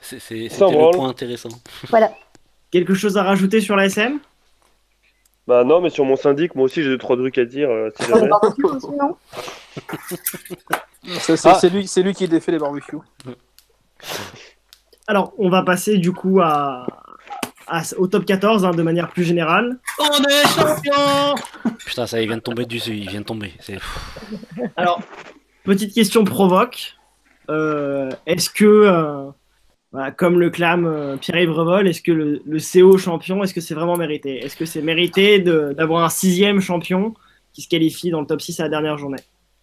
C'est- 0.00 0.18
C'était 0.20 0.48
le 0.70 0.90
point 0.96 1.08
intéressant. 1.08 1.48
Voilà. 1.90 2.12
Quelque 2.70 2.94
chose 2.94 3.16
à 3.16 3.22
rajouter 3.22 3.60
sur 3.60 3.76
la 3.76 3.86
SM 3.86 4.18
Bah 5.46 5.64
non, 5.64 5.80
mais 5.80 5.90
sur 5.90 6.04
mon 6.04 6.16
syndic, 6.16 6.54
moi 6.54 6.64
aussi 6.66 6.82
j'ai 6.82 6.88
deux 6.90 6.98
trois 6.98 7.16
trucs 7.16 7.38
à 7.38 7.44
dire. 7.44 7.70
euh, 7.70 7.90
si 7.98 8.04
C'est 11.20 11.46
Ah. 11.48 11.68
lui, 11.72 11.86
c'est 11.88 12.02
lui 12.02 12.14
qui 12.14 12.28
défait 12.28 12.52
les 12.52 12.58
barbecues. 12.58 12.98
Alors, 15.06 15.32
on 15.38 15.48
va 15.48 15.62
passer 15.62 15.96
du 15.96 16.12
coup 16.12 16.40
à, 16.42 16.86
à- 17.66 17.82
au 17.96 18.06
top 18.06 18.26
14 18.26 18.64
hein, 18.66 18.72
de 18.72 18.82
manière 18.82 19.08
plus 19.10 19.24
générale. 19.24 19.78
On 19.98 20.22
est 20.24 20.46
champion 20.48 21.34
Putain, 21.78 22.06
ça, 22.06 22.20
il 22.20 22.26
vient 22.28 22.36
de 22.36 22.42
tomber 22.42 22.66
dessus, 22.66 22.94
il 22.94 23.08
vient 23.08 23.20
de 23.20 23.24
tomber. 23.26 23.54
Alors, 24.76 25.00
petite 25.64 25.94
question 25.94 26.24
provoque. 26.24 26.94
Euh, 27.48 28.10
est-ce 28.26 28.50
que, 28.50 28.66
euh, 28.66 29.30
voilà, 29.92 30.10
comme 30.10 30.38
le 30.38 30.50
clame 30.50 30.86
euh, 30.86 31.16
Pierre-Yves 31.16 31.50
Revol, 31.50 31.88
est-ce 31.88 32.02
que 32.02 32.12
le, 32.12 32.42
le 32.44 32.58
CO 32.58 32.98
champion, 32.98 33.42
est-ce 33.42 33.54
que 33.54 33.60
c'est 33.60 33.74
vraiment 33.74 33.96
mérité? 33.96 34.38
Est-ce 34.44 34.56
que 34.56 34.64
c'est 34.66 34.82
mérité 34.82 35.38
de- 35.38 35.72
d'avoir 35.76 36.04
un 36.04 36.10
sixième 36.10 36.60
champion 36.60 37.14
qui 37.54 37.62
se 37.62 37.68
qualifie 37.68 38.10
dans 38.10 38.20
le 38.20 38.26
top 38.26 38.40
6 38.42 38.60
à 38.60 38.64
la 38.64 38.68
dernière 38.68 38.98
journée? 38.98 39.18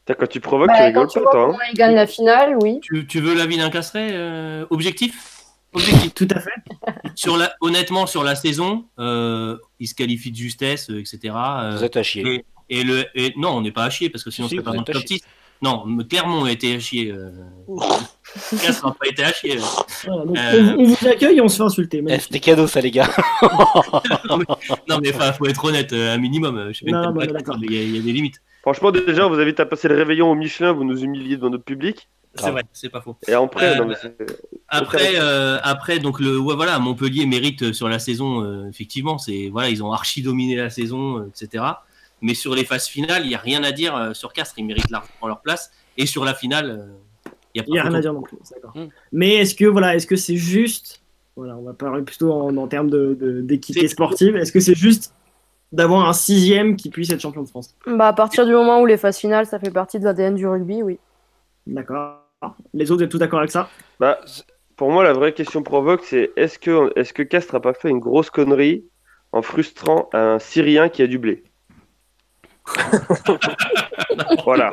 Quand 0.08 0.28
tu 0.28 0.40
provoques, 0.40 0.68
Bah, 0.68 0.74
tu 0.76 0.80
Quand 0.94 1.02
rigoles 1.02 1.08
tu 1.10 1.20
pas, 1.20 1.32
toi. 1.32 1.52
hein? 1.56 1.58
ils 1.72 1.78
gagnent 1.78 1.96
la 1.96 2.08
finale, 2.08 2.58
oui. 2.62 2.80
tu, 2.82 3.06
tu 3.08 3.20
veux 3.22 3.36
l'avis 3.36 3.58
d'un 3.58 3.70
castré 3.70 4.10
euh, 4.12 4.66
Objectif? 4.70 5.32
Objectif. 5.74 6.14
Tout 6.14 6.28
à 6.32 6.40
fait. 6.40 6.52
Sur 7.16 7.38
la, 7.38 7.54
honnêtement, 7.62 8.06
sur 8.08 8.24
la 8.24 8.36
saison, 8.36 8.86
euh, 9.00 9.58
il 9.80 9.88
se 9.88 9.96
qualifie 9.96 10.32
de 10.32 10.36
justesse, 10.38 10.90
euh, 10.90 11.00
etc. 11.00 11.20
euh, 11.36 11.76
Vous 11.78 11.84
êtes 11.84 11.98
à 11.98 12.04
chier. 12.04 12.46
et, 12.70 12.80
et 12.80 12.84
le, 12.84 13.06
et, 13.14 13.34
non, 13.38 13.50
on 13.58 13.62
n'est 13.62 13.72
pas 13.72 13.84
à 13.86 13.90
chier 13.90 14.10
parce 14.10 14.24
que 14.24 14.32
sinon 14.32 14.48
Si, 14.48 14.56
c'est 14.58 14.62
pas 14.64 14.72
dans 14.72 14.80
le 14.80 14.84
top 14.86 14.98
chier. 15.06 15.18
6. 15.18 15.22
Non, 15.65 15.84
mais 15.88 16.04
Clermont 16.06 16.43
a 16.45 16.51
été 16.51 16.75
à 16.75 16.80
chier. 16.80 17.12
Euh... 17.12 17.32
N'a 17.67 18.91
pas 18.99 19.08
été 19.10 19.23
à 19.23 19.32
chier. 19.34 19.58
Voilà, 20.06 20.25
donc, 20.25 20.38
Euh. 20.38 20.75
on, 20.78 20.82
on 20.82 20.86
vous 20.86 21.08
accueille 21.08 21.38
et 21.38 21.41
on 21.41 21.47
se 21.47 21.58
fait 21.58 21.63
insulter. 21.63 22.04
Eh, 22.08 22.19
c'était 22.19 22.39
cadeau 22.39 22.67
ça 22.67 22.82
les 22.82 22.91
gars. 22.91 23.10
Non, 24.89 24.99
mais 25.01 25.13
enfin, 25.13 25.32
faut 25.34 25.45
être 25.47 25.63
honnête, 25.65 25.93
euh, 25.93 26.13
un 26.13 26.17
minimum. 26.17 26.58
euh, 26.58 26.71
Je 26.73 26.80
sais 26.80 26.91
Non, 26.91 27.12
bah, 27.12 27.25
mais 27.25 27.65
il 27.67 27.73
y, 27.73 27.78
a- 27.78 27.82
il 27.84 27.95
y 27.95 27.99
a 27.99 28.01
des 28.01 28.13
limites. 28.13 28.41
Franchement, 28.62 28.91
déjà, 28.91 29.28
on 29.28 29.30
vous 29.30 29.39
invite 29.39 29.60
à 29.60 29.65
passer 29.65 29.88
le 29.88 29.95
réveillon 29.95 30.30
au 30.32 30.36
Michelin, 30.36 30.71
vous 30.71 30.84
nous 30.84 31.04
humiliez 31.04 31.36
devant 31.38 31.49
notre 31.49 31.63
public. 31.63 32.10
C'est 32.38 32.51
vrai, 32.51 32.63
c'est 32.73 32.89
pas 32.89 32.99
faux. 32.99 33.15
Et 33.30 33.34
après, 33.34 33.73
Euh, 33.73 33.75
non, 33.78 33.86
mais 33.88 33.95
c'est- 34.01 34.15
Après, 34.67 35.13
euh, 35.15 35.58
après, 35.63 35.99
donc 35.99 36.19
le, 36.19 36.38
ouais, 36.38 36.56
voilà, 36.56 36.78
Montpellier 36.80 37.25
mérite 37.25 37.63
euh, 37.63 37.73
sur 37.73 37.88
la 37.88 37.97
saison, 37.99 38.43
euh, 38.43 38.67
effectivement, 38.69 39.17
c'est 39.17 39.49
voilà, 39.51 39.69
ils 39.69 39.82
ont 39.84 39.93
archi 39.93 40.21
dominé 40.21 40.56
la 40.58 40.69
saison, 40.69 41.19
euh, 41.19 41.30
etc. 41.34 41.63
Mais 42.26 42.34
sur 42.34 42.56
les 42.56 42.66
phases 42.66 42.88
finales, 42.88 43.22
il 43.26 43.32
y 43.32 43.36
a 43.36 43.38
rien 43.38 43.64
à 43.64 43.72
dire 43.72 43.96
euh, 43.96 44.14
sur 44.14 44.34
Castres, 44.34 44.56
ils 44.58 44.66
méritent 44.66 44.90
largement 44.90 45.28
leur 45.28 45.42
place. 45.42 45.72
Et 45.98 46.06
sur 46.08 46.26
la 46.26 46.34
finale, 46.34 46.70
euh, 46.72 47.32
Il 47.54 47.60
y 47.60 47.62
a 47.62 47.66
n'y 47.72 47.80
a 47.80 47.84
rien 47.84 47.94
à 47.94 48.02
dire 48.02 48.14
non 48.14 48.22
plus. 48.24 48.38
D'accord. 48.52 48.72
Mm. 48.76 48.88
Mais 49.12 49.36
est-ce 49.36 49.54
que 49.54 49.66
voilà, 49.66 49.96
est-ce 49.96 50.08
que 50.08 50.16
c'est 50.16 50.36
juste, 50.36 51.02
voilà, 51.36 51.56
on 51.56 51.62
va 51.62 51.74
parler 51.74 52.02
plutôt 52.02 52.32
en, 52.34 52.58
en 52.58 52.68
termes 52.68 52.90
de- 52.90 53.16
de- 53.20 53.42
d'équité 53.42 53.82
C'est- 53.82 53.88
sportive. 53.90 54.36
Est-ce 54.38 54.52
que 54.52 54.60
c'est 54.60 54.74
juste 54.76 55.14
d'avoir 55.72 56.10
un 56.10 56.14
sixième 56.14 56.76
qui 56.76 56.90
puisse 56.90 57.12
être 57.12 57.22
champion 57.22 57.44
de 57.44 57.48
France? 57.48 57.76
Bah, 57.86 58.08
à 58.08 58.14
partir 58.14 58.46
du 58.48 58.54
moment 58.54 58.82
où 58.82 58.86
les 58.88 58.98
phases 58.98 59.18
finales, 59.20 59.46
ça 59.46 59.60
fait 59.60 59.72
partie 59.72 60.00
de 60.00 60.06
l'ADN 60.06 60.34
du 60.36 60.48
rugby, 60.48 60.82
oui. 60.82 60.98
D'accord. 61.68 62.22
Les 62.74 62.90
autres, 62.92 63.00
vous 63.02 63.04
êtes 63.06 63.12
tout 63.12 63.18
d'accord 63.20 63.40
avec 63.40 63.52
ça? 63.52 63.70
Bah, 64.00 64.20
pour 64.76 64.90
moi, 64.92 65.04
la 65.04 65.14
vraie 65.14 65.34
question 65.34 65.62
provoque, 65.64 66.04
c'est 66.04 66.32
est-ce 66.36 66.58
que, 66.60 66.92
est-ce 67.00 67.14
que 67.14 67.24
Castres 67.24 67.56
a 67.56 67.62
pas 67.62 67.74
fait 67.74 67.90
une 67.90 68.00
grosse 68.00 68.30
connerie 68.30 68.84
en 69.32 69.42
frustrant 69.42 70.10
un 70.14 70.40
Syrien 70.40 70.90
qui 70.90 71.02
a 71.04 71.08
du 71.08 71.18
blé? 71.20 71.44
Voilà. 74.43 74.71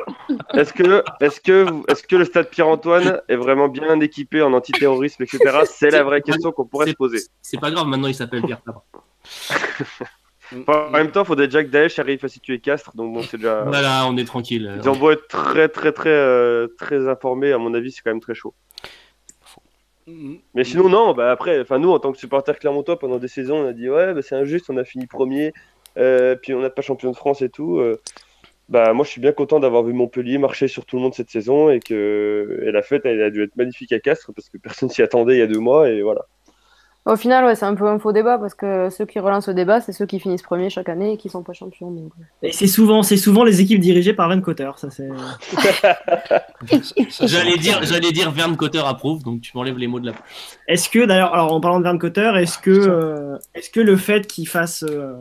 Est-ce 0.53 0.73
que, 0.73 1.03
est-ce 1.19 1.41
que, 1.41 1.91
est-ce 1.91 2.03
que 2.03 2.15
le 2.15 2.25
stade 2.25 2.49
Pierre-Antoine 2.49 3.21
est 3.27 3.35
vraiment 3.35 3.67
bien 3.67 3.99
équipé 3.99 4.41
en 4.41 4.53
antiterrorisme, 4.53 5.23
etc. 5.23 5.59
C'est 5.65 5.89
la 5.89 6.03
vraie 6.03 6.21
question 6.21 6.51
qu'on 6.51 6.65
pourrait 6.65 6.87
se 6.87 6.95
poser. 6.95 7.19
C'est 7.41 7.59
pas 7.59 7.71
grave, 7.71 7.87
maintenant 7.87 8.07
il 8.07 8.15
s'appelle 8.15 8.43
Pierre. 8.43 8.61
Enfin, 10.67 10.85
en 10.87 10.91
même 10.91 11.09
temps, 11.09 11.23
il 11.23 11.25
faudrait 11.25 11.47
déjà 11.47 11.63
que 11.63 11.69
Daesh 11.69 11.97
arrive 11.97 12.23
à 12.23 12.27
situer 12.27 12.59
Castres, 12.59 12.95
donc 12.95 13.11
bon, 13.11 13.23
c'est 13.23 13.37
déjà. 13.37 13.63
Voilà, 13.63 14.05
on 14.07 14.15
est 14.17 14.25
tranquille. 14.25 14.71
Ils 14.77 14.87
ont 14.87 14.95
beau 14.95 15.09
être 15.09 15.27
très, 15.27 15.67
très, 15.67 15.91
très, 15.91 16.09
euh, 16.09 16.67
très 16.77 17.07
informés, 17.07 17.53
à 17.53 17.57
mon 17.57 17.73
avis, 17.73 17.91
c'est 17.91 18.01
quand 18.03 18.11
même 18.11 18.19
très 18.19 18.35
chaud. 18.35 18.53
Mm. 20.05 20.35
Mais 20.53 20.63
sinon, 20.63 20.89
non, 20.89 21.13
bah 21.13 21.31
après, 21.31 21.61
enfin, 21.61 21.79
nous, 21.79 21.89
en 21.89 21.97
tant 21.97 22.11
que 22.11 22.17
supporters 22.19 22.59
clermontois, 22.59 22.99
pendant 22.99 23.17
des 23.17 23.27
saisons, 23.27 23.63
on 23.63 23.67
a 23.67 23.73
dit, 23.73 23.89
ouais, 23.89 24.13
bah, 24.13 24.21
c'est 24.21 24.35
injuste, 24.35 24.69
on 24.69 24.77
a 24.77 24.83
fini 24.83 25.07
premier, 25.07 25.53
puis 25.95 26.53
on 26.53 26.61
n'a 26.61 26.69
pas 26.69 26.81
champion 26.81 27.11
de 27.11 27.15
France 27.15 27.41
et 27.41 27.49
tout. 27.49 27.77
euh. 27.77 28.01
bah, 28.69 28.93
moi, 28.93 29.05
je 29.05 29.11
suis 29.11 29.21
bien 29.21 29.31
content 29.31 29.59
d'avoir 29.59 29.83
vu 29.83 29.93
Montpellier 29.93 30.37
marcher 30.37 30.67
sur 30.67 30.85
tout 30.85 30.95
le 30.97 31.01
monde 31.03 31.13
cette 31.13 31.29
saison 31.29 31.69
et 31.69 31.79
que 31.79 32.61
et 32.65 32.71
la 32.71 32.81
fête, 32.81 33.05
elle 33.05 33.21
a 33.21 33.29
dû 33.29 33.43
être 33.43 33.55
magnifique 33.55 33.91
à 33.91 33.99
Castres 33.99 34.31
parce 34.35 34.49
que 34.49 34.57
personne 34.57 34.89
s'y 34.89 35.01
attendait 35.01 35.35
il 35.35 35.39
y 35.39 35.43
a 35.43 35.47
deux 35.47 35.59
mois 35.59 35.89
et 35.89 36.01
voilà. 36.01 36.21
Au 37.05 37.17
final, 37.17 37.43
ouais, 37.43 37.55
c'est 37.55 37.65
un 37.65 37.75
peu 37.75 37.85
un 37.85 37.99
faux 37.99 38.13
débat 38.13 38.37
parce 38.37 38.53
que 38.53 38.89
ceux 38.89 39.05
qui 39.05 39.19
relancent 39.19 39.49
le 39.49 39.53
débat, 39.53 39.81
c'est 39.81 39.91
ceux 39.91 40.05
qui 40.05 40.21
finissent 40.21 40.41
premiers 40.41 40.69
chaque 40.69 40.87
année 40.87 41.11
et 41.11 41.17
qui 41.17 41.27
sont 41.27 41.43
pas 41.43 41.51
champions. 41.51 41.91
donc. 41.91 42.13
Et 42.41 42.53
c'est 42.53 42.67
souvent, 42.67 43.03
c'est 43.03 43.17
souvent 43.17 43.43
les 43.43 43.59
équipes 43.59 43.81
dirigées 43.81 44.13
par 44.13 44.29
Van 44.29 44.39
Cotter. 44.39 44.71
Ça 44.77 44.89
c'est. 44.89 45.09
J'allais 47.27 47.57
dire, 47.57 47.83
j'allais 47.83 48.11
dire 48.13 48.31
Verne 48.31 48.55
Cotter 48.55 48.81
approuve, 48.85 49.21
donc 49.21 49.41
tu 49.41 49.51
m'enlèves 49.53 49.77
les 49.77 49.87
mots 49.87 49.99
de 49.99 50.05
la 50.05 50.11
bouche. 50.13 50.21
Est-ce 50.69 50.87
que 50.89 51.03
d'ailleurs, 51.05 51.33
alors 51.33 51.51
en 51.51 51.59
parlant 51.59 51.81
de 51.81 51.83
Van 51.83 51.97
Cotter, 51.97 52.31
est-ce 52.37 52.57
que, 52.57 52.71
euh, 52.71 53.37
est-ce 53.53 53.69
que 53.69 53.81
le 53.81 53.97
fait 53.97 54.25
qu'il 54.25 54.47
fasse, 54.47 54.85
euh, 54.89 55.11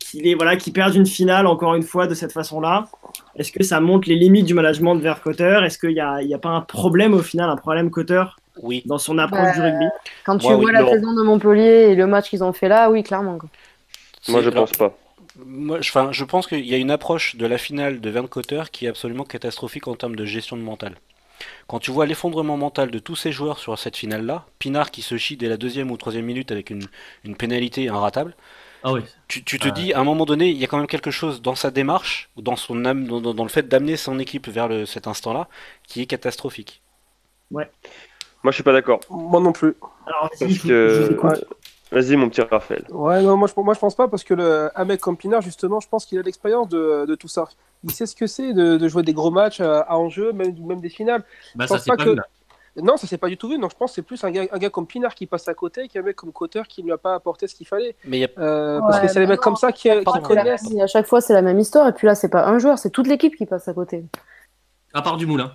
qu'il 0.00 0.26
est 0.26 0.34
voilà, 0.34 0.56
qu'il 0.56 0.72
perde 0.72 0.94
une 0.94 1.06
finale 1.06 1.46
encore 1.46 1.74
une 1.74 1.82
fois 1.82 2.06
de 2.06 2.14
cette 2.14 2.32
façon-là, 2.32 2.88
est-ce 3.36 3.52
que 3.52 3.62
ça 3.62 3.80
montre 3.80 4.08
les 4.08 4.16
limites 4.16 4.46
du 4.46 4.54
management 4.54 4.96
de 4.96 5.02
Van 5.08 5.14
Cotter 5.22 5.60
Est-ce 5.64 5.78
qu'il 5.78 5.90
n'y 5.94 6.00
a, 6.00 6.22
il 6.22 6.28
y 6.28 6.34
a 6.34 6.38
pas 6.38 6.50
un 6.50 6.60
problème 6.62 7.14
au 7.14 7.22
final, 7.22 7.50
un 7.50 7.56
problème 7.56 7.90
Cotter 7.90 8.24
Oui. 8.56 8.82
dans 8.84 8.98
son 8.98 9.18
approche 9.18 9.52
Bah, 9.52 9.52
du 9.52 9.60
rugby? 9.60 9.86
Quand 10.24 10.38
tu 10.38 10.52
Ouais, 10.52 10.54
vois 10.54 10.66
oui, 10.66 10.72
la 10.72 10.82
non. 10.82 10.88
saison 10.88 11.14
de 11.14 11.22
Montpellier 11.22 11.90
et 11.90 11.94
le 11.94 12.06
match 12.06 12.30
qu'ils 12.30 12.44
ont 12.44 12.52
fait 12.52 12.68
là, 12.68 12.90
oui, 12.90 13.02
clairement. 13.02 13.38
quoi. 13.38 13.50
Moi, 14.28 14.42
je 14.42 14.50
pense 14.50 14.72
pas. 14.72 14.98
Moi, 15.36 15.80
je, 15.80 15.90
enfin, 15.90 16.12
je 16.12 16.24
pense 16.24 16.46
qu'il 16.46 16.66
y 16.66 16.74
a 16.74 16.76
une 16.78 16.90
approche 16.90 17.36
de 17.36 17.46
la 17.46 17.56
finale 17.58 18.00
de 18.00 18.10
Van 18.10 18.26
Cotter 18.26 18.62
qui 18.70 18.86
est 18.86 18.88
absolument 18.88 19.24
catastrophique 19.24 19.88
en 19.88 19.94
termes 19.96 20.16
de 20.16 20.24
gestion 20.26 20.56
de 20.56 20.62
mental. 20.62 20.96
Quand 21.68 21.80
tu 21.80 21.90
vois 21.92 22.06
l'effondrement 22.06 22.56
mental 22.56 22.90
de 22.90 22.98
tous 22.98 23.16
ces 23.16 23.32
joueurs 23.32 23.58
sur 23.58 23.78
cette 23.78 23.96
finale-là, 23.96 24.46
Pinard 24.58 24.90
qui 24.90 25.02
se 25.02 25.16
chie 25.18 25.36
dès 25.36 25.48
la 25.48 25.56
deuxième 25.58 25.90
ou 25.90 25.96
troisième 25.96 26.26
minute 26.26 26.52
avec 26.52 26.70
une, 26.70 26.88
une 27.24 27.36
pénalité 27.36 27.88
inratable, 27.88 28.36
Ah 28.84 28.92
oui. 28.92 29.02
tu, 29.28 29.44
tu 29.44 29.58
te 29.58 29.68
Ah. 29.68 29.70
dis 29.72 29.92
à 29.92 30.00
un 30.00 30.04
moment 30.04 30.24
donné, 30.24 30.48
il 30.50 30.56
y 30.56 30.64
a 30.64 30.66
quand 30.66 30.78
même 30.78 30.86
quelque 30.86 31.10
chose 31.10 31.40
dans 31.42 31.54
sa 31.54 31.70
démarche, 31.70 32.30
ou 32.36 32.42
dans, 32.42 32.56
son 32.56 32.84
âme, 32.84 33.06
dans, 33.06 33.42
le 33.44 33.48
fait 33.48 33.68
d'amener 33.68 33.96
son 33.96 34.18
équipe 34.18 34.48
vers 34.48 34.68
le- 34.68 34.86
cet 34.86 35.06
instant-là, 35.06 35.48
qui 35.86 36.02
est 36.02 36.06
catastrophique. 36.06 36.82
Moi, 37.50 37.64
je 38.46 38.50
suis 38.52 38.62
pas 38.62 38.72
d'accord. 38.72 39.00
Moi 39.10 39.40
non 39.40 39.52
plus. 39.52 39.74
Alors, 40.06 40.28
Parce 40.30 40.36
si, 40.38 40.54
je, 40.54 40.62
que- 40.62 40.88
je 40.88 41.02
vous 41.02 41.12
écoute. 41.12 41.30
Ouais. 41.30 42.00
Vas-y, 42.00 42.16
mon 42.16 42.30
petit 42.30 42.40
Raphaël. 42.40 42.86
Ouais, 42.90 43.20
non, 43.22 43.36
moi 43.36 43.46
je, 43.54 43.60
moi 43.60 43.74
je 43.74 43.78
pense 43.78 43.94
pas 43.94 44.08
parce 44.08 44.24
que 44.24 44.32
le, 44.32 44.70
un 44.74 44.84
mec 44.86 44.98
comme 44.98 45.16
Pinard, 45.18 45.42
justement, 45.42 45.78
je 45.78 45.88
pense 45.88 46.06
qu'il 46.06 46.18
a 46.18 46.22
l'expérience 46.22 46.68
de, 46.70 47.04
de 47.06 47.14
tout 47.14 47.28
ça. 47.28 47.44
Il 47.84 47.90
sait 47.90 48.06
ce 48.06 48.16
que 48.16 48.26
c'est 48.26 48.54
de, 48.54 48.78
de 48.78 48.88
jouer 48.88 49.02
des 49.02 49.12
gros 49.12 49.30
matchs 49.30 49.60
à, 49.60 49.80
à 49.82 49.96
enjeu, 49.96 50.32
même, 50.32 50.54
même 50.66 50.80
des 50.80 50.88
finales. 50.88 51.22
Bah 51.54 51.64
Je 51.64 51.68
ça 51.68 51.74
pense 51.76 51.84
pas 51.84 51.96
pas 51.96 52.04
que-. 52.04 52.16
Non, 52.76 52.96
ça 52.96 53.06
s'est 53.06 53.18
pas 53.18 53.28
du 53.28 53.36
tout 53.36 53.48
vu. 53.48 53.58
Donc 53.58 53.70
je 53.70 53.76
pense 53.76 53.90
que 53.90 53.96
c'est 53.96 54.02
plus 54.02 54.22
un 54.24 54.30
gars, 54.30 54.44
un 54.50 54.58
gars 54.58 54.70
comme 54.70 54.86
Pinard 54.86 55.14
qui 55.14 55.26
passe 55.26 55.46
à 55.48 55.54
côté 55.54 55.88
qu'un 55.88 56.02
mec 56.02 56.16
comme 56.16 56.32
Cotter 56.32 56.62
qui 56.68 56.82
ne 56.82 56.86
lui 56.86 56.92
a 56.92 56.98
pas 56.98 57.14
apporté 57.14 57.46
ce 57.46 57.54
qu'il 57.54 57.66
fallait. 57.66 57.94
Mais 58.06 58.18
il 58.18 58.20
y 58.20 58.24
a 58.24 58.28
Euh, 58.38 58.80
parce 58.80 59.00
que 59.00 59.08
c'est 59.08 59.20
les 59.20 59.26
mecs 59.26 59.40
comme 59.40 59.56
ça 59.56 59.72
qui, 59.72 59.90
qui 59.90 60.22
connaissent. 60.22 60.70
Et 60.72 60.80
à 60.80 60.86
chaque 60.86 61.06
fois, 61.06 61.20
c'est 61.20 61.34
la 61.34 61.42
même 61.42 61.58
histoire. 61.58 61.86
Et 61.88 61.92
puis 61.92 62.06
là, 62.06 62.14
c'est 62.14 62.30
pas 62.30 62.46
un 62.46 62.58
joueur, 62.58 62.78
c'est 62.78 62.90
toute 62.90 63.06
l'équipe 63.06 63.36
qui 63.36 63.44
passe 63.46 63.68
à 63.68 63.74
côté. 63.74 64.04
À 64.94 65.02
part 65.02 65.16
du 65.16 65.26
moulin. 65.26 65.52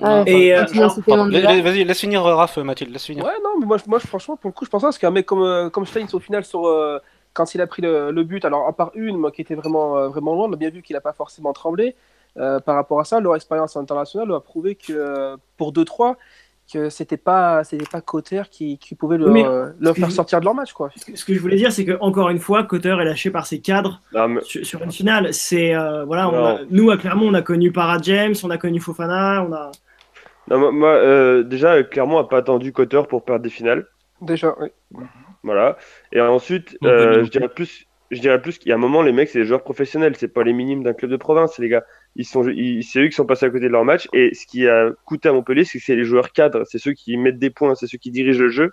Ouais. 0.00 0.24
Et, 0.26 0.56
euh, 0.56 0.64
Vas-y, 0.64 1.84
laisse 1.84 2.00
finir 2.00 2.26
euh, 2.26 2.34
Raph, 2.34 2.56
Mathilde, 2.58 2.92
laisse 2.92 3.04
finir. 3.04 3.24
Ouais, 3.24 3.32
non, 3.44 3.60
mais 3.60 3.66
moi, 3.86 3.98
franchement, 4.00 4.36
pour 4.36 4.48
le 4.48 4.52
coup, 4.52 4.64
je 4.64 4.70
pense 4.70 4.82
pas 4.82 4.88
parce 4.88 4.98
qu'un 4.98 5.10
mec 5.12 5.26
comme, 5.26 5.70
comme 5.70 5.86
Steins, 5.86 6.06
au 6.12 6.18
final, 6.18 6.44
sur, 6.44 6.66
euh, 6.66 6.98
quand 7.32 7.54
il 7.54 7.60
a 7.60 7.66
pris 7.66 7.82
le, 7.82 8.10
le 8.10 8.24
but, 8.24 8.44
alors 8.44 8.66
à 8.66 8.72
part 8.72 8.90
une, 8.94 9.16
moi, 9.16 9.30
qui 9.30 9.42
était 9.42 9.54
vraiment, 9.54 9.96
euh, 9.96 10.08
vraiment 10.08 10.34
loin, 10.34 10.48
on 10.48 10.52
a 10.52 10.56
bien 10.56 10.70
vu 10.70 10.82
qu'il 10.82 10.96
a 10.96 11.00
pas 11.00 11.12
forcément 11.12 11.52
tremblé. 11.52 11.94
Euh, 12.36 12.58
par 12.60 12.74
rapport 12.74 12.98
à 13.00 13.04
ça, 13.04 13.20
leur 13.20 13.36
expérience 13.36 13.76
internationale 13.76 14.32
a 14.32 14.40
prouvé 14.40 14.74
que 14.74 15.36
pour 15.56 15.72
2-3, 15.72 16.16
que 16.72 16.88
c'était 16.88 17.18
pas, 17.18 17.62
c'était 17.62 17.84
pas 17.86 18.00
Cotter 18.00 18.42
qui, 18.50 18.78
qui 18.78 18.94
pouvait 18.94 19.18
leur, 19.18 19.28
Mais- 19.28 19.44
euh, 19.46 19.68
leur 19.80 19.94
faire 19.94 20.08
je- 20.08 20.14
sortir 20.14 20.40
de 20.40 20.44
leur 20.46 20.54
match, 20.54 20.72
quoi. 20.72 20.88
Ce 20.96 21.04
que- 21.04 21.14
Ce 21.16 21.24
que 21.24 21.34
je 21.34 21.38
voulais 21.38 21.56
dire, 21.56 21.70
c'est 21.70 21.84
que 21.84 21.96
encore 22.00 22.30
une 22.30 22.38
fois, 22.38 22.64
Cotter 22.64 22.96
est 23.00 23.04
lâché 23.04 23.30
par 23.30 23.46
ses 23.46 23.60
cadres 23.60 24.00
Non, 24.14 24.28
mais- 24.28 24.40
sur, 24.40 24.64
sur 24.64 24.82
une 24.82 24.90
finale. 24.90 25.32
C'est 25.34 25.74
euh, 25.76 26.04
voilà, 26.06 26.28
on 26.28 26.32
Non. 26.32 26.44
a- 26.46 26.58
nous 26.70 26.90
à 26.90 26.96
Clermont, 26.96 27.28
on 27.28 27.34
a 27.34 27.42
connu 27.42 27.70
Para 27.70 27.98
James, 28.02 28.34
on 28.42 28.50
a 28.50 28.56
connu 28.56 28.80
Fofana, 28.80 29.44
on 29.46 29.52
a. 29.52 29.70
non, 30.48 30.58
moi, 30.58 30.72
moi, 30.72 30.88
euh, 30.88 31.42
déjà, 31.42 31.82
Clermont 31.82 32.18
a 32.18 32.26
pas 32.28 32.38
attendu 32.38 32.72
Cotter 32.72 33.02
pour 33.08 33.24
perdre 33.24 33.42
des 33.42 33.50
finales. 33.50 33.86
Déjà, 34.22 34.54
oui. 34.58 34.68
Voilà. 35.42 35.76
Et 36.12 36.20
ensuite, 36.22 36.78
euh, 36.82 37.22
je 37.24 37.30
dirais 37.30 37.48
plus, 37.50 37.84
je 38.10 38.20
dirais 38.20 38.40
plus 38.40 38.56
qu'il 38.58 38.70
y 38.70 38.72
a 38.72 38.76
un 38.76 38.78
moment, 38.78 39.02
les 39.02 39.12
mecs, 39.12 39.28
c'est 39.28 39.38
des 39.40 39.44
joueurs 39.44 39.62
professionnels, 39.62 40.14
c'est 40.16 40.28
pas 40.32 40.42
les 40.44 40.54
minimes 40.54 40.82
d'un 40.82 40.94
club 40.94 41.10
de 41.10 41.16
province, 41.18 41.58
les 41.58 41.68
gars. 41.68 41.84
Ils 42.16 42.24
sont, 42.24 42.48
ils- 42.48 42.82
c'est 42.84 43.00
eux 43.00 43.06
qui 43.08 43.14
sont 43.14 43.26
passés 43.26 43.46
à 43.46 43.50
côté 43.50 43.64
de 43.64 43.72
leur 43.72 43.84
match. 43.84 44.08
Et 44.12 44.34
ce 44.34 44.46
qui 44.46 44.68
a 44.68 44.90
coûté 45.04 45.28
à 45.28 45.32
Montpellier, 45.32 45.64
c'est 45.64 45.78
que 45.78 45.84
c'est 45.84 45.96
les 45.96 46.04
joueurs 46.04 46.32
cadres, 46.32 46.64
c'est 46.64 46.78
ceux 46.78 46.92
qui 46.92 47.16
mettent 47.16 47.38
des 47.38 47.50
points, 47.50 47.74
c'est 47.74 47.86
ceux 47.88 47.98
qui 47.98 48.10
dirigent 48.10 48.40
le 48.40 48.48
jeu, 48.50 48.72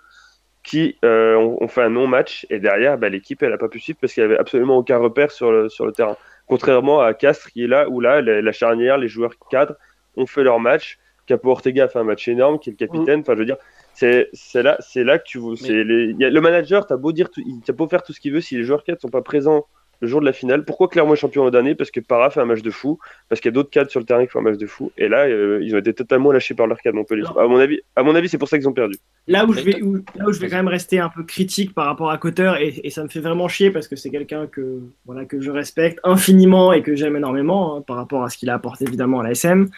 qui 0.62 0.96
euh, 1.04 1.34
ont, 1.36 1.62
ont 1.62 1.68
fait 1.68 1.82
un 1.82 1.90
non-match. 1.90 2.46
Et 2.50 2.60
derrière, 2.60 2.98
bah, 2.98 3.08
l'équipe, 3.08 3.42
elle 3.42 3.52
a 3.52 3.58
pas 3.58 3.68
pu 3.68 3.80
suivre 3.80 3.98
parce 4.00 4.12
qu'il 4.14 4.22
y 4.22 4.24
avait 4.24 4.38
absolument 4.38 4.76
aucun 4.78 4.98
repère 4.98 5.32
sur 5.32 5.50
le, 5.50 5.68
sur 5.68 5.86
le 5.86 5.92
terrain. 5.92 6.16
Contrairement 6.46 7.00
à 7.00 7.14
Castres, 7.14 7.50
qui 7.50 7.64
est 7.64 7.66
là, 7.66 7.88
où 7.88 8.00
là, 8.00 8.20
la, 8.20 8.42
la 8.42 8.52
charnière, 8.52 8.96
les 8.98 9.08
joueurs 9.08 9.34
cadres 9.50 9.76
ont 10.16 10.26
fait 10.26 10.44
leur 10.44 10.60
match. 10.60 10.98
Capo 11.26 11.50
Ortega 11.50 11.84
a 11.84 11.88
fait 11.88 11.98
un 12.00 12.04
match 12.04 12.26
énorme, 12.28 12.58
qui 12.58 12.70
est 12.70 12.72
le 12.72 12.76
capitaine. 12.86 13.20
Enfin, 13.20 13.34
je 13.34 13.38
veux 13.38 13.44
dire, 13.46 13.56
c'est 13.94 14.28
c'est 14.32 14.62
là, 14.62 14.76
c'est 14.80 15.04
là 15.04 15.18
que 15.18 15.24
tu 15.24 15.38
vois. 15.38 15.54
les- 15.84 16.12
y 16.18 16.24
a- 16.24 16.30
Le 16.30 16.40
manager, 16.40 16.86
t'as 16.86 16.96
beau 16.96 17.12
dire, 17.12 17.30
tout- 17.30 17.42
t'as 17.64 17.72
beau 17.72 17.88
faire 17.88 18.02
tout 18.02 18.12
ce 18.12 18.20
qu'il 18.20 18.32
veut, 18.32 18.40
si 18.40 18.56
les 18.56 18.64
joueurs 18.64 18.82
cadres 18.84 19.00
sont 19.00 19.08
pas 19.08 19.22
présents 19.22 19.66
le 20.02 20.08
jour 20.08 20.20
de 20.20 20.26
la 20.26 20.32
finale. 20.32 20.64
Pourquoi 20.64 20.88
Clermont 20.88 21.14
est 21.14 21.16
champion 21.16 21.44
l'an 21.44 21.50
dernier 21.50 21.74
Parce 21.76 21.90
que 21.92 22.00
Para 22.00 22.28
fait 22.30 22.40
un 22.40 22.44
match 22.44 22.60
de 22.60 22.70
fou, 22.70 22.98
parce 23.28 23.40
qu'il 23.40 23.48
y 23.48 23.52
a 23.52 23.54
d'autres 23.54 23.70
cadres 23.70 23.90
sur 23.90 24.00
le 24.00 24.04
terrain 24.04 24.24
qui 24.26 24.30
font 24.32 24.40
un 24.40 24.42
match 24.42 24.58
de 24.58 24.66
fou. 24.66 24.90
Et 24.98 25.08
là, 25.08 25.26
euh, 25.26 25.60
ils 25.62 25.74
ont 25.74 25.78
été 25.78 25.94
totalement 25.94 26.32
lâchés 26.32 26.54
par 26.54 26.66
leur 26.66 26.78
cadre 26.80 26.96
Montpellier. 26.96 27.22
À 27.38 27.46
mon 27.46 27.56
avis, 27.58 27.80
à 27.96 28.02
mon 28.02 28.14
avis, 28.16 28.28
c'est 28.28 28.36
pour 28.36 28.48
ça 28.48 28.58
qu'ils 28.58 28.68
ont 28.68 28.72
perdu. 28.72 28.96
Là 29.28 29.46
où, 29.46 29.52
je 29.54 29.60
vais, 29.60 29.80
où- 29.80 29.98
là 30.16 30.26
où 30.26 30.32
je 30.32 30.40
vais 30.40 30.48
quand 30.50 30.56
même 30.56 30.66
rester 30.68 30.98
un 30.98 31.08
peu 31.08 31.22
critique 31.22 31.72
par 31.72 31.86
rapport 31.86 32.10
à 32.10 32.18
Cotter, 32.18 32.52
et, 32.60 32.86
et 32.86 32.90
ça 32.90 33.04
me 33.04 33.08
fait 33.08 33.20
vraiment 33.20 33.46
chier 33.46 33.70
parce 33.70 33.86
que 33.86 33.94
c'est 33.94 34.10
quelqu'un 34.10 34.48
que, 34.48 34.80
voilà, 35.06 35.24
que 35.24 35.40
je 35.40 35.50
respecte 35.52 36.00
infiniment 36.02 36.72
et 36.72 36.82
que 36.82 36.96
j'aime 36.96 37.16
énormément 37.16 37.76
hein, 37.76 37.82
par 37.86 37.96
rapport 37.96 38.24
à 38.24 38.28
ce 38.28 38.36
qu'il 38.36 38.50
a 38.50 38.54
apporté 38.54 38.84
évidemment 38.84 39.20
à 39.20 39.22
la 39.22 39.30
SM, 39.30 39.68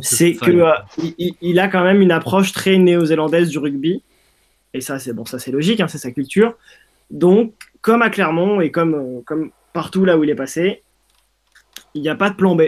c'est 0.00 0.34
que 0.34 0.50
euh, 0.52 0.70
il- 0.98 1.14
il, 1.18 1.34
il 1.40 1.58
a 1.58 1.66
quand 1.66 1.82
même 1.82 2.00
une 2.00 2.12
approche 2.12 2.52
très 2.52 2.78
néo-zélandaise 2.78 3.48
du 3.48 3.58
rugby. 3.58 4.02
Et 4.74 4.80
ça, 4.80 4.98
c'est 5.00 5.12
bon, 5.12 5.24
ça 5.24 5.38
c'est 5.40 5.50
logique, 5.50 5.80
hein, 5.80 5.88
c'est 5.88 5.98
sa 5.98 6.12
culture. 6.12 6.54
Donc, 7.10 7.52
comme 7.82 8.00
à 8.00 8.08
Clermont 8.10 8.60
et 8.60 8.70
comme, 8.70 8.94
euh, 8.94 9.20
comme 9.26 9.50
partout 9.72 10.04
là 10.04 10.16
où 10.18 10.24
il 10.24 10.30
est 10.30 10.34
passé, 10.34 10.82
il 11.94 12.02
n'y 12.02 12.08
a 12.08 12.14
pas 12.14 12.30
de 12.30 12.34
plan 12.36 12.54
B. 12.56 12.62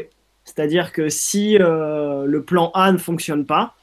C'est-à-dire 0.45 0.93
que 0.93 1.09
si 1.09 1.57
euh, 1.59 2.25
le 2.27 2.43
plan 2.43 2.71
A 2.75 2.93
ne 2.93 2.99
fonctionne 2.99 3.47
pas, 3.47 3.75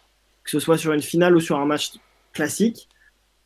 que 0.43 0.51
ce 0.51 0.59
soit 0.59 0.77
sur 0.77 0.93
une 0.93 1.01
finale 1.01 1.35
ou 1.35 1.39
sur 1.39 1.57
un 1.59 1.65
match 1.65 1.93
classique, 2.33 2.87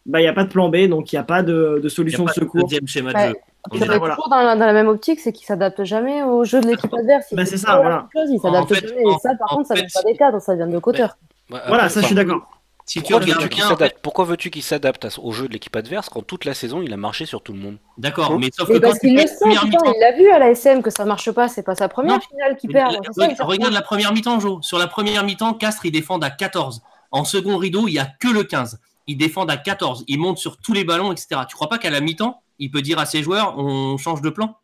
bah, 0.06 0.20
il 0.20 0.24
n'y 0.24 0.28
a 0.30 0.34
pas 0.34 0.44
de 0.44 0.50
plan 0.50 0.70
B, 0.70 0.88
donc 0.88 1.12
il 1.12 1.16
n'y 1.16 1.20
a 1.20 1.24
pas 1.24 1.42
de, 1.44 1.80
de 1.82 1.82
Il 1.84 1.88
y 1.88 1.90
solution 1.90 2.24
a 2.26 2.30
de 2.30 2.34
pas 2.34 2.34
de 2.42 2.46
secours. 2.46 2.64
deuxième 2.64 2.88
schéma 2.88 3.14
de 3.14 3.18
jeu. 3.30 3.36
On 3.72 3.78
Ça 3.80 3.86
est 3.86 3.88
va 3.88 3.94
être 3.96 4.00
voilà. 4.00 4.16
toujours 4.16 4.30
dans 4.30 4.42
la, 4.44 4.56
dans 4.56 4.66
la 4.68 4.74
même 4.74 4.88
optique, 4.88 5.20
c'est 5.20 5.32
qu'il 5.34 5.46
s'adapte 5.48 5.84
jamais 5.86 6.22
au 6.24 6.44
jeu 6.44 6.62
de 6.62 6.68
l'équipe 6.68 6.94
adverse. 6.94 7.34
Bah, 7.34 7.46
c'est 7.46 7.58
ça, 7.58 7.72
la 7.74 7.78
voilà. 7.82 8.08
chose, 8.14 8.30
il 8.30 8.38
En 8.38 8.42
s'adapte 8.42 8.76
fait, 8.76 8.88
jamais. 8.88 9.02
Et 9.02 9.18
ça, 9.22 9.34
par 9.36 9.48
contre, 9.50 9.68
ça 9.68 9.76
fait, 9.76 9.82
vient 9.82 9.90
pas 10.02 10.04
des 10.12 10.18
cadres, 10.18 10.40
ça 10.40 10.56
vient 10.56 10.68
de 10.68 10.78
Cotter. 10.80 11.08
Ouais, 11.50 11.60
Voilà, 11.68 11.90
ça 11.90 12.02
je 12.02 12.06
suis 12.08 12.16
d'accord. 12.16 12.48
Si 12.88 13.00
Pourquoi 13.00 13.20
veux-tu 13.20 13.50
qu'il 13.50 13.64
s'adapte 13.64 13.98
Pourquoi 14.04 14.26
veux-tu 14.26 14.52
qu'il 14.52 14.62
s'adapte 14.62 15.06
à- 15.06 15.10
au 15.20 15.32
jeu 15.32 15.48
de 15.48 15.54
l'équipe 15.54 15.76
adverse 15.76 16.08
quand 16.08 16.22
toute 16.22 16.46
la 16.46 16.54
saison 16.54 16.84
il 16.84 16.94
a 16.94 16.98
marché 16.98 17.26
sur 17.26 17.42
tout 17.42 17.52
le 17.54 17.58
monde? 17.60 17.78
D'accord, 17.98 18.38
mais 18.38 18.52
sauf 18.56 18.68
que 18.68 18.74
Mais 18.74 18.80
quand 18.80 18.88
parce 18.90 19.00
tu 19.00 19.08
qu'il 19.08 19.16
le 19.16 19.22
la 19.24 19.28
sait, 19.28 19.36
première 19.40 19.62
putain, 19.64 19.78
mi-temps, 19.80 19.94
il 19.96 20.00
l'a 20.00 20.12
vu 20.16 20.30
à 20.30 20.38
la 20.38 20.50
SM 20.52 20.84
que 20.84 20.92
ça 20.92 21.04
marche 21.04 21.32
pas, 21.32 21.48
c'est 21.48 21.64
pas 21.64 21.74
sa 21.74 21.90
première 21.90 22.14
Non. 22.16 22.20
finale 22.22 22.58
qu'il 22.58 22.70
Mais 22.70 22.74
perd. 22.82 22.92
la- 22.94 23.00
c'est 23.12 23.22
ça, 23.22 23.28
il 23.32 23.42
regarde, 23.44 23.74
la 23.74 23.82
première 23.82 24.14
mi-temps, 24.14 24.40
Jo. 24.40 24.60
Sur 24.62 24.78
la 24.78 24.86
première 24.86 25.24
mi-temps, 25.24 25.56
Castres, 25.56 25.86
ils 25.88 25.92
défendent 25.92 26.24
à 26.24 26.30
14. 26.30 26.84
En 27.12 27.24
second 27.26 27.58
rideau, 27.58 27.88
il 27.88 27.94
n'y 27.94 28.00
a 28.00 28.06
que 28.06 28.28
le 28.28 28.44
15. 28.44 28.80
Ils 29.08 29.18
défendent 29.18 29.50
à 29.50 29.58
14. 29.58 30.04
Ils 30.08 30.20
montent 30.20 30.38
sur 30.38 30.58
tous 30.58 30.74
les 30.74 30.84
ballons, 30.84 31.12
etc. 31.12 31.42
Tu 31.50 31.56
crois 31.56 31.70
pas 31.70 31.80
qu'à 31.80 31.90
la 31.90 32.02
mi-temps, 32.02 32.42
il 32.60 32.70
peut 32.70 32.82
dire 32.84 33.00
à 33.00 33.08
ses 33.08 33.24
joueurs, 33.24 33.58
on 33.58 33.98
change 33.98 34.22
de 34.22 34.30
plan? 34.30 34.58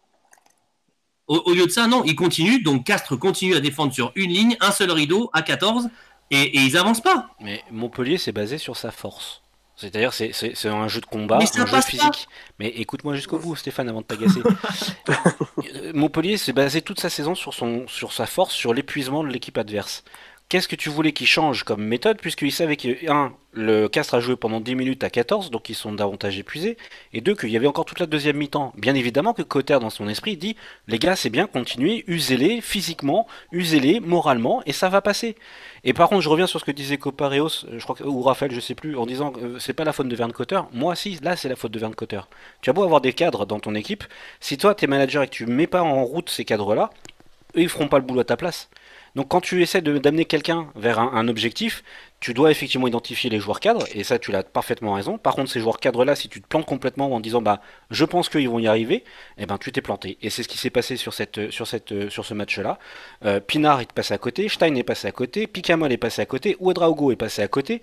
Au, 1.28 1.38
au 1.46 1.54
lieu 1.54 1.66
de 1.66 1.72
ça, 1.72 1.88
non, 1.88 2.04
ils 2.04 2.16
continuent. 2.16 2.62
Donc 2.64 2.86
Castres 2.86 3.18
continue 3.18 3.56
à 3.56 3.60
défendre 3.62 3.94
sur 3.94 4.12
une 4.16 4.30
ligne, 4.32 4.58
un 4.60 4.72
seul 4.72 4.92
rideau 4.92 5.30
à 5.34 5.42
14 5.42 5.90
et, 6.32 6.42
et 6.42 6.60
ils 6.62 6.78
avancent 6.78 7.02
pas. 7.02 7.30
Mais 7.40 7.64
Montpellier, 7.72 8.18
c'est 8.18 8.32
basé 8.32 8.58
sur 8.58 8.76
sa 8.78 8.92
force. 8.92 9.42
C'est-à-dire, 9.76 10.14
c'est- 10.14 10.32
c'est 10.34 10.54
c'est 10.56 10.70
un 10.70 10.88
jeu 10.88 11.02
de 11.02 11.06
combat, 11.08 11.38
Mais 11.40 11.46
un 11.60 11.66
jeu 11.66 11.72
pas. 11.72 11.82
physique. 11.82 12.28
Mais 12.60 12.68
écoute-moi 12.68 13.16
jusqu'au 13.16 13.40
bout, 13.40 13.56
Stéphane, 13.56 13.90
avant 13.90 14.02
de 14.02 14.06
t'agacer. 14.06 14.42
Euh, 15.76 15.92
Montpellier 15.94 16.38
s'est 16.38 16.54
basé 16.54 16.82
toute 16.82 17.00
sa 17.00 17.10
saison 17.10 17.36
sur, 17.36 17.54
son, 17.54 17.88
sur 17.88 18.14
sa 18.14 18.26
force, 18.26 18.54
sur 18.54 18.74
l'épuisement 18.74 19.24
de 19.24 19.30
l'équipe 19.30 19.58
adverse. 19.58 20.04
Qu'est-ce 20.52 20.68
que 20.68 20.76
tu 20.76 20.90
voulais 20.90 21.14
qu'il 21.14 21.28
change 21.28 21.64
comme 21.64 21.82
méthode, 21.82 22.18
puisqu'il 22.20 22.52
savait 22.52 22.76
que, 22.76 23.10
un, 23.10 23.32
le 23.54 23.88
Castres 23.88 24.16
a 24.16 24.20
joué 24.20 24.36
pendant 24.36 24.60
10 24.60 24.76
minutes 24.76 25.02
à 25.06 25.10
14, 25.10 25.50
donc 25.50 25.70
ils 25.70 25.76
sont 25.76 25.94
davantage 25.94 26.38
épuisés, 26.38 26.76
et 27.14 27.22
deux, 27.22 27.36
qu'il 27.36 27.52
y 27.52 27.56
avait 27.56 27.68
encore 27.68 27.86
toute 27.86 28.02
la 28.02 28.06
deuxième 28.06 28.36
mi-temps. 28.36 28.74
Bien 28.76 28.94
évidemment 28.94 29.34
que 29.34 29.44
Cotter, 29.44 29.78
dans 29.80 29.90
son 29.90 30.10
esprit, 30.10 30.36
dit 30.36 30.58
les 30.90 31.00
gars, 31.00 31.16
c'est 31.16 31.30
bien, 31.30 31.48
continuez, 31.48 32.04
usez-les 32.06 32.60
physiquement, 32.60 33.28
usez-les 33.54 34.02
moralement, 34.02 34.62
et 34.66 34.74
ça 34.74 34.90
va 34.90 35.00
passer. 35.00 35.38
Et 35.86 35.94
par 35.94 36.10
contre, 36.10 36.20
je 36.20 36.28
reviens 36.28 36.48
sur 36.48 36.60
ce 36.60 36.66
que 36.66 36.72
disait 36.72 36.98
Copareos, 36.98 37.64
euh, 37.70 37.80
je 37.80 37.84
crois 37.86 37.96
ou 38.06 38.22
Raphaël, 38.22 38.52
je 38.52 38.60
sais 38.60 38.76
plus, 38.76 38.98
en 38.98 39.06
disant 39.06 39.32
euh, 39.42 39.58
c'est 39.58 39.72
pas 39.72 39.86
la 39.86 39.94
faute 39.94 40.10
de 40.10 40.16
Verne 40.18 40.34
Cotter. 40.34 40.60
Moi, 40.74 40.98
si, 40.98 41.18
là, 41.24 41.38
c'est 41.38 41.48
la 41.48 41.56
faute 41.56 41.72
de 41.72 41.80
Verne 41.80 41.96
Cotter. 41.96 42.20
Tu 42.60 42.70
as 42.70 42.74
beau 42.74 42.84
avoir 42.84 43.00
des 43.00 43.14
cadres 43.14 43.46
dans 43.46 43.62
ton 43.62 43.74
équipe, 43.74 44.04
si 44.42 44.58
toi, 44.58 44.76
t'es 44.76 44.88
manager 44.88 45.24
et 45.24 45.28
que 45.28 45.34
tu 45.34 45.46
mets 45.46 45.68
pas 45.68 45.82
en 45.82 46.04
route 46.04 46.30
ces 46.30 46.44
cadres-là, 46.44 46.90
eux, 47.56 47.62
ils 47.62 47.70
feront 47.70 47.88
pas 47.88 48.00
le 48.00 48.04
boulot 48.04 48.20
à 48.20 48.26
ta 48.26 48.36
place. 48.36 48.70
Donc, 49.16 49.28
quand 49.28 49.42
tu 49.42 49.62
essaies 49.62 49.82
de- 49.82 49.98
d'amener 49.98 50.26
quelqu'un 50.26 50.70
vers 50.76 51.00
un, 51.00 51.12
un 51.14 51.28
objectif, 51.28 51.84
tu 52.22 52.34
dois 52.34 52.52
effectivement 52.52 52.88
identifier 52.88 53.30
les 53.32 53.40
joueurs 53.40 53.60
cadres, 53.60 53.86
et 53.96 54.04
ça, 54.04 54.20
tu 54.20 54.32
l'as 54.32 54.44
parfaitement 54.44 54.94
raison. 54.94 55.18
Par 55.18 55.34
contre, 55.36 55.50
ces 55.52 55.60
joueurs 55.60 55.80
cadres-là, 55.80 56.16
si 56.16 56.30
tu 56.30 56.40
te 56.40 56.48
plantes 56.48 56.66
complètement 56.68 57.12
en 57.12 57.20
disant, 57.20 57.42
bah, 57.42 57.62
je 57.90 58.06
pense 58.06 58.30
qu'ils 58.30 58.48
vont 58.48 58.60
y 58.60 58.68
arriver, 58.68 59.04
eh 59.40 59.46
ben, 59.48 59.58
tu 59.58 59.72
t'es 59.72 59.82
planté. 59.82 60.18
Et 60.22 60.30
c'est 60.30 60.44
ce 60.44 60.48
qui 60.48 60.58
s'est 60.60 60.70
passé 60.70 60.98
sur, 60.98 61.14
cette, 61.14 61.50
sur, 61.50 61.66
cette, 61.68 62.10
sur 62.10 62.26
ce 62.26 62.34
match-là. 62.36 62.78
Euh, 63.26 63.40
Pinard 63.40 63.82
est 63.82 63.92
passé 63.92 64.14
à 64.14 64.18
côté, 64.20 64.48
Stein 64.50 64.76
est 64.76 64.84
passé 64.84 65.08
à 65.08 65.12
côté, 65.12 65.48
Picamol 65.48 65.92
est 65.92 65.98
passé 65.98 66.22
à 66.22 66.26
côté, 66.28 66.56
Ouedraogo 66.60 67.12
est 67.12 67.16
passé 67.16 67.42
à 67.42 67.48
côté. 67.48 67.82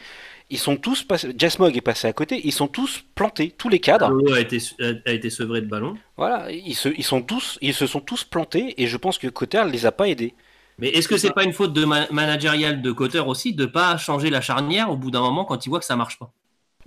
Ils 0.51 0.59
sont 0.59 0.77
tous 0.77 1.03
passés, 1.03 1.35
Jasmog 1.37 1.77
est 1.77 1.83
passé 1.83 2.07
à 2.09 2.13
côté, 2.13 2.41
ils 2.45 2.53
sont 2.53 2.69
tous 2.69 3.05
plantés, 3.17 3.51
tous 3.59 3.69
les 3.69 3.81
cadres. 3.81 4.17
A 4.35 4.41
été, 4.41 4.59
a 5.05 5.13
été 5.13 5.31
sevré 5.31 5.61
de 5.61 5.67
ballon. 5.67 5.99
Voilà, 6.17 6.51
ils 6.51 6.75
se, 6.77 6.89
ils 6.89 7.05
sont 7.05 7.21
tous, 7.23 7.59
ils 7.61 7.75
se 7.75 7.87
sont 7.87 8.01
tous 8.01 8.25
plantés 8.25 8.81
et 8.81 8.87
je 8.87 8.97
pense 8.97 9.19
que 9.19 9.27
Cotter 9.27 9.65
les 9.71 9.85
a 9.85 9.93
pas 9.93 10.09
aidés. 10.09 10.33
Mais 10.79 10.89
est-ce 10.91 11.09
que 11.09 11.17
c'est 11.17 11.33
pas 11.33 11.45
une 11.45 11.53
faute 11.53 11.73
de 11.73 11.85
ma- 11.85 12.09
managériale 12.11 12.83
de 12.83 12.93
Cotter 12.93 13.21
aussi 13.21 13.53
de 13.55 13.67
pas 13.67 13.97
changer 13.97 14.31
la 14.31 14.41
charnière 14.41 14.91
au 14.91 14.97
bout 14.97 15.11
d'un 15.11 15.21
moment 15.21 15.45
quand 15.45 15.67
il 15.67 15.71
voit 15.71 15.81
que 15.81 15.85
ça 15.85 15.97
marche 15.97 16.19
pas? 16.19 16.31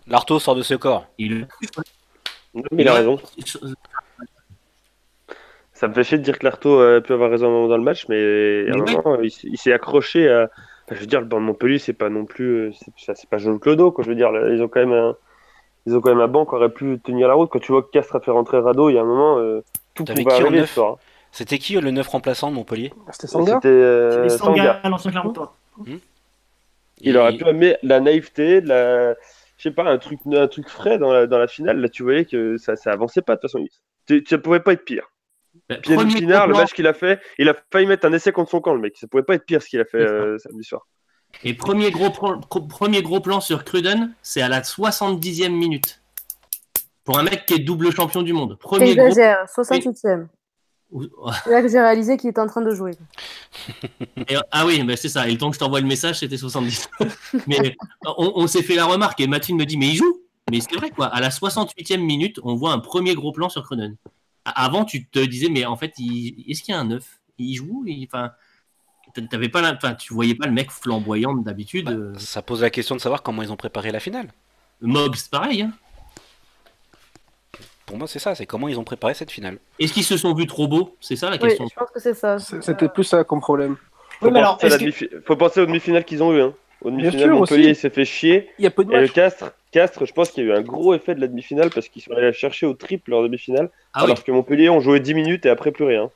L'arto 0.07 0.39
sort 0.39 0.55
de 0.55 0.61
ce 0.61 0.75
corps. 0.75 1.07
Il 1.17 1.47
Non, 2.53 2.63
mais 2.71 2.83
il 2.83 2.87
a 2.87 2.93
raison. 2.93 3.19
Ça 5.73 5.87
me 5.87 5.93
fait 5.93 6.03
chier 6.03 6.17
de 6.19 6.23
dire 6.23 6.37
que 6.37 6.45
Lartaud 6.45 6.79
a 6.79 7.01
pu 7.01 7.11
avoir 7.11 7.31
raison 7.31 7.47
à 7.47 7.49
un 7.49 7.53
moment 7.53 7.67
dans 7.67 7.77
le 7.77 7.83
match, 7.83 8.05
mais 8.07 8.69
à 8.69 8.75
un 8.75 8.83
Mais 8.83 8.91
moment, 8.93 9.17
il, 9.21 9.57
s'est 9.57 9.73
accroché 9.73 10.29
à. 10.29 10.43
enfin, 10.85 10.95
je 10.95 10.99
veux 10.99 11.07
dire, 11.07 11.19
le 11.19 11.25
banc 11.25 11.39
de 11.39 11.45
Montpellier, 11.45 11.79
c'est 11.79 11.93
pas 11.93 12.09
non 12.09 12.25
plus. 12.25 12.67
euh, 12.67 12.71
C'est 12.73 12.91
ça, 12.97 13.15
c'est 13.15 13.29
pas 13.29 13.39
Joel 13.39 13.59
Clodo, 13.59 13.91
quoi. 13.91 14.03
Je 14.03 14.09
veux 14.09 14.15
dire, 14.15 14.31
là, 14.31 14.53
ils 14.53 14.61
ont 14.61 14.67
quand 14.67 14.79
même 14.79 14.93
un. 14.93 15.15
Ils 15.87 15.95
ont 15.95 16.01
quand 16.01 16.11
même 16.11 16.19
un 16.19 16.27
banc 16.27 16.45
qui 16.45 16.53
aurait 16.53 16.69
pu 16.69 16.99
tenir 17.03 17.27
la 17.27 17.33
route. 17.33 17.49
Quand 17.49 17.59
tu 17.59 17.71
vois 17.71 17.81
que 17.81 17.89
Castres 17.89 18.15
a 18.15 18.19
fait 18.19 18.29
rentrer 18.29 18.59
Rado, 18.59 18.89
il 18.89 18.93
y 18.93 18.97
a 18.99 19.01
un 19.01 19.05
moment, 19.05 19.39
euh, 19.39 19.63
tout 19.95 20.05
pouvait 20.05 20.31
arriver 20.31 20.61
ce 20.67 20.73
soir. 20.73 20.97
C'était 21.31 21.57
qui 21.59 21.73
le 21.79 21.91
neuf 21.91 22.07
remplaçant 22.07 22.49
de 22.49 22.55
Montpellier 22.55 22.93
C'était 23.11 23.27
Sanga 23.27 23.53
C'était 23.55 23.67
euh, 23.69 24.29
Sanga. 24.29 24.81
L'ancien 24.89 25.11
Clermontois. 25.11 25.55
Il 26.99 27.17
aurait 27.17 27.35
pu 27.37 27.43
amener 27.45 27.77
la 27.83 27.99
naïveté, 27.99 28.61
de 28.61 28.67
la. 28.67 29.13
Je 29.57 29.63
sais 29.69 29.71
pas, 29.71 29.83
un 29.89 29.97
truc, 29.97 30.19
un 30.33 30.47
truc 30.47 30.67
frais 30.69 30.97
dans 30.97 31.11
la, 31.13 31.27
dans 31.27 31.37
la 31.37 31.47
finale. 31.47 31.79
Là, 31.79 31.87
tu 31.89 32.03
voyais 32.03 32.25
que 32.25 32.57
ça, 32.57 32.75
ça 32.75 32.91
avançait 32.91 33.21
pas 33.21 33.35
de 33.35 33.41
toute 33.41 33.51
façon. 33.51 33.65
Tu- 34.07 34.23
Ça 34.27 34.37
pouvait 34.39 34.59
pas 34.59 34.73
être 34.73 34.83
pire. 34.85 35.05
Bah, 35.69 35.75
Pinard, 36.19 36.47
le 36.47 36.53
match 36.61 36.73
qu'il 36.73 36.87
a 36.87 36.93
fait, 36.93 37.19
il 37.37 37.47
a 37.49 37.55
failli 37.71 37.85
mettre 37.85 38.05
un 38.07 38.13
essai 38.13 38.31
contre 38.31 38.49
son 38.51 38.59
camp, 38.61 38.73
le 38.73 38.79
mec. 38.81 38.97
Ça 38.97 39.07
pouvait 39.07 39.23
pas 39.23 39.35
être 39.35 39.45
pire 39.45 39.61
ce 39.61 39.67
qu'il 39.67 39.79
a 39.79 39.85
fait 39.85 39.97
euh, 39.99 40.37
samedi 40.39 40.63
soir. 40.63 40.87
Et 41.43 41.53
premier 41.53 41.91
gros, 41.91 42.09
plan- 42.09 42.39
pro- 42.39 42.61
premier 42.61 43.01
gros 43.01 43.19
plan 43.19 43.39
sur 43.39 43.63
Cruden, 43.63 44.13
c'est 44.21 44.41
à 44.41 44.49
la 44.49 44.61
70e 44.61 45.49
minute. 45.49 46.01
Pour 47.03 47.17
un 47.19 47.23
mec 47.23 47.45
qui 47.45 47.53
est 47.55 47.59
double 47.59 47.91
champion 47.91 48.21
du 48.21 48.33
monde. 48.33 48.57
Premier 48.59 48.95
gros. 48.95 49.05
T'exagères, 49.05 49.45
68ème. 49.45 50.23
Ou- 50.23 50.27
C'est 50.27 50.40
là 51.49 51.61
que 51.61 51.67
j'ai 51.69 51.79
réalisé 51.79 52.17
qu'il 52.17 52.29
était 52.29 52.41
en 52.41 52.47
train 52.47 52.61
de 52.61 52.73
jouer. 52.75 52.91
Et- 54.27 54.35
ah 54.51 54.65
oui, 54.65 54.83
bah 54.83 54.95
c'est 54.97 55.09
ça. 55.09 55.27
Et 55.27 55.31
le 55.31 55.37
temps 55.37 55.49
que 55.49 55.55
je 55.55 55.59
t'envoie 55.59 55.79
le 55.81 55.87
message, 55.87 56.19
c'était 56.19 56.37
70. 56.37 56.89
mais 57.47 57.75
on, 58.17 58.33
on 58.35 58.47
s'est 58.47 58.63
fait 58.63 58.75
la 58.75 58.85
remarque 58.85 59.19
et 59.21 59.27
Mathilde 59.27 59.57
me 59.59 59.65
dit 59.65 59.77
Mais 59.77 59.89
il 59.89 59.95
joue 59.95 60.21
Mais 60.49 60.59
c'est 60.59 60.75
vrai, 60.75 60.89
quoi. 60.89 61.07
À 61.07 61.19
la 61.21 61.29
68e 61.29 61.97
minute, 61.99 62.39
on 62.43 62.55
voit 62.55 62.73
un 62.73 62.79
premier 62.79 63.13
gros 63.15 63.31
plan 63.31 63.49
sur 63.49 63.63
Cruden. 63.63 63.95
A- 64.45 64.65
Avant, 64.65 64.85
tu 64.85 65.07
te 65.07 65.19
disais 65.19 65.49
Mais 65.49 65.65
en 65.65 65.75
fait, 65.77 65.93
est-ce 65.97 66.61
qu'il 66.63 66.73
y 66.73 66.77
a 66.77 66.79
un 66.79 66.85
neuf? 66.85 67.19
Il 67.37 67.55
joue 67.55 67.83
Il- 67.87 68.05
Enfin. 68.11 68.31
T'avais 69.29 69.49
pas 69.49 69.59
la... 69.61 69.73
enfin, 69.73 69.93
tu 69.93 70.13
voyais 70.13 70.35
pas 70.35 70.45
le 70.47 70.53
mec 70.53 70.71
flamboyant 70.71 71.33
d'habitude. 71.33 71.89
euh, 71.89 72.13
Ça 72.17 72.41
pose 72.41 72.61
la 72.61 72.69
question 72.69 72.95
de 72.95 73.01
savoir 73.01 73.21
comment 73.23 73.41
ils 73.41 73.51
ont 73.51 73.57
préparé 73.57 73.91
la 73.91 73.99
finale. 73.99 74.31
Moggs, 74.79 75.17
pareil. 75.29 75.63
hein. 75.63 75.71
Pour 77.91 77.97
moi, 77.97 78.07
c'est 78.07 78.19
ça, 78.19 78.35
c'est 78.35 78.45
comment 78.45 78.69
ils 78.69 78.79
ont 78.79 78.85
préparé 78.85 79.13
cette 79.13 79.31
finale. 79.31 79.57
Est-ce 79.77 79.91
qu'ils 79.91 80.05
se 80.05 80.15
sont 80.15 80.33
vus 80.33 80.47
trop 80.47 80.65
beaux? 80.65 80.95
C'est 81.01 81.17
ça 81.17 81.27
la 81.29 81.33
Oui, 81.35 81.39
question. 81.39 81.67
je 81.69 81.75
pense 81.75 81.89
que 81.91 81.99
c'est 81.99 82.13
ça. 82.13 82.39
C'était 82.39 82.87
plus 82.87 83.03
ça 83.03 83.25
comme 83.25 83.41
problème. 83.41 83.75
Faut, 84.21 84.27
Oui, 84.27 84.31
mais 84.31 84.39
alors, 84.39 84.57
penser 84.57 84.91
que- 84.91 85.21
Faut 85.25 85.35
penser 85.35 85.59
aux 85.59 85.65
demi-finales 85.65 86.05
qu'ils 86.05 86.23
ont 86.23 86.31
eu. 86.33 86.39
Hein. 86.41 86.53
Demi-finales, 86.85 87.19
sûr, 87.27 87.35
Montpellier 87.37 87.73
s'est 87.73 87.89
fait 87.89 88.05
chier. 88.05 88.49
Il 88.59 88.63
y 88.63 88.67
a 88.67 88.71
peu 88.71 88.85
de 88.85 88.93
Et 88.93 89.01
le. 89.01 89.07
Castres, 89.09 89.51
Castres, 89.73 90.05
je 90.05 90.13
pense 90.13 90.29
qu'il 90.29 90.45
y 90.45 90.49
a 90.49 90.53
eu 90.53 90.57
un 90.57 90.61
gros 90.61 90.93
effet 90.93 91.15
de 91.15 91.19
la 91.19 91.27
demi-finale 91.27 91.69
parce 91.69 91.89
qu'ils 91.89 92.01
sont 92.01 92.11
allés 92.13 92.21
la 92.27 92.31
chercher 92.31 92.65
au 92.65 92.73
triple 92.73 93.09
leur 93.11 93.23
demi-finale. 93.23 93.69
Ah 93.93 93.99
oui. 93.99 94.05
alors 94.05 94.23
que 94.23 94.31
Montpellier 94.31 94.69
ont 94.69 94.79
joué 94.79 95.01
10 95.01 95.13
minutes 95.13 95.45
et 95.45 95.49
après 95.49 95.71
plus 95.71 95.83
rien. 95.83 96.09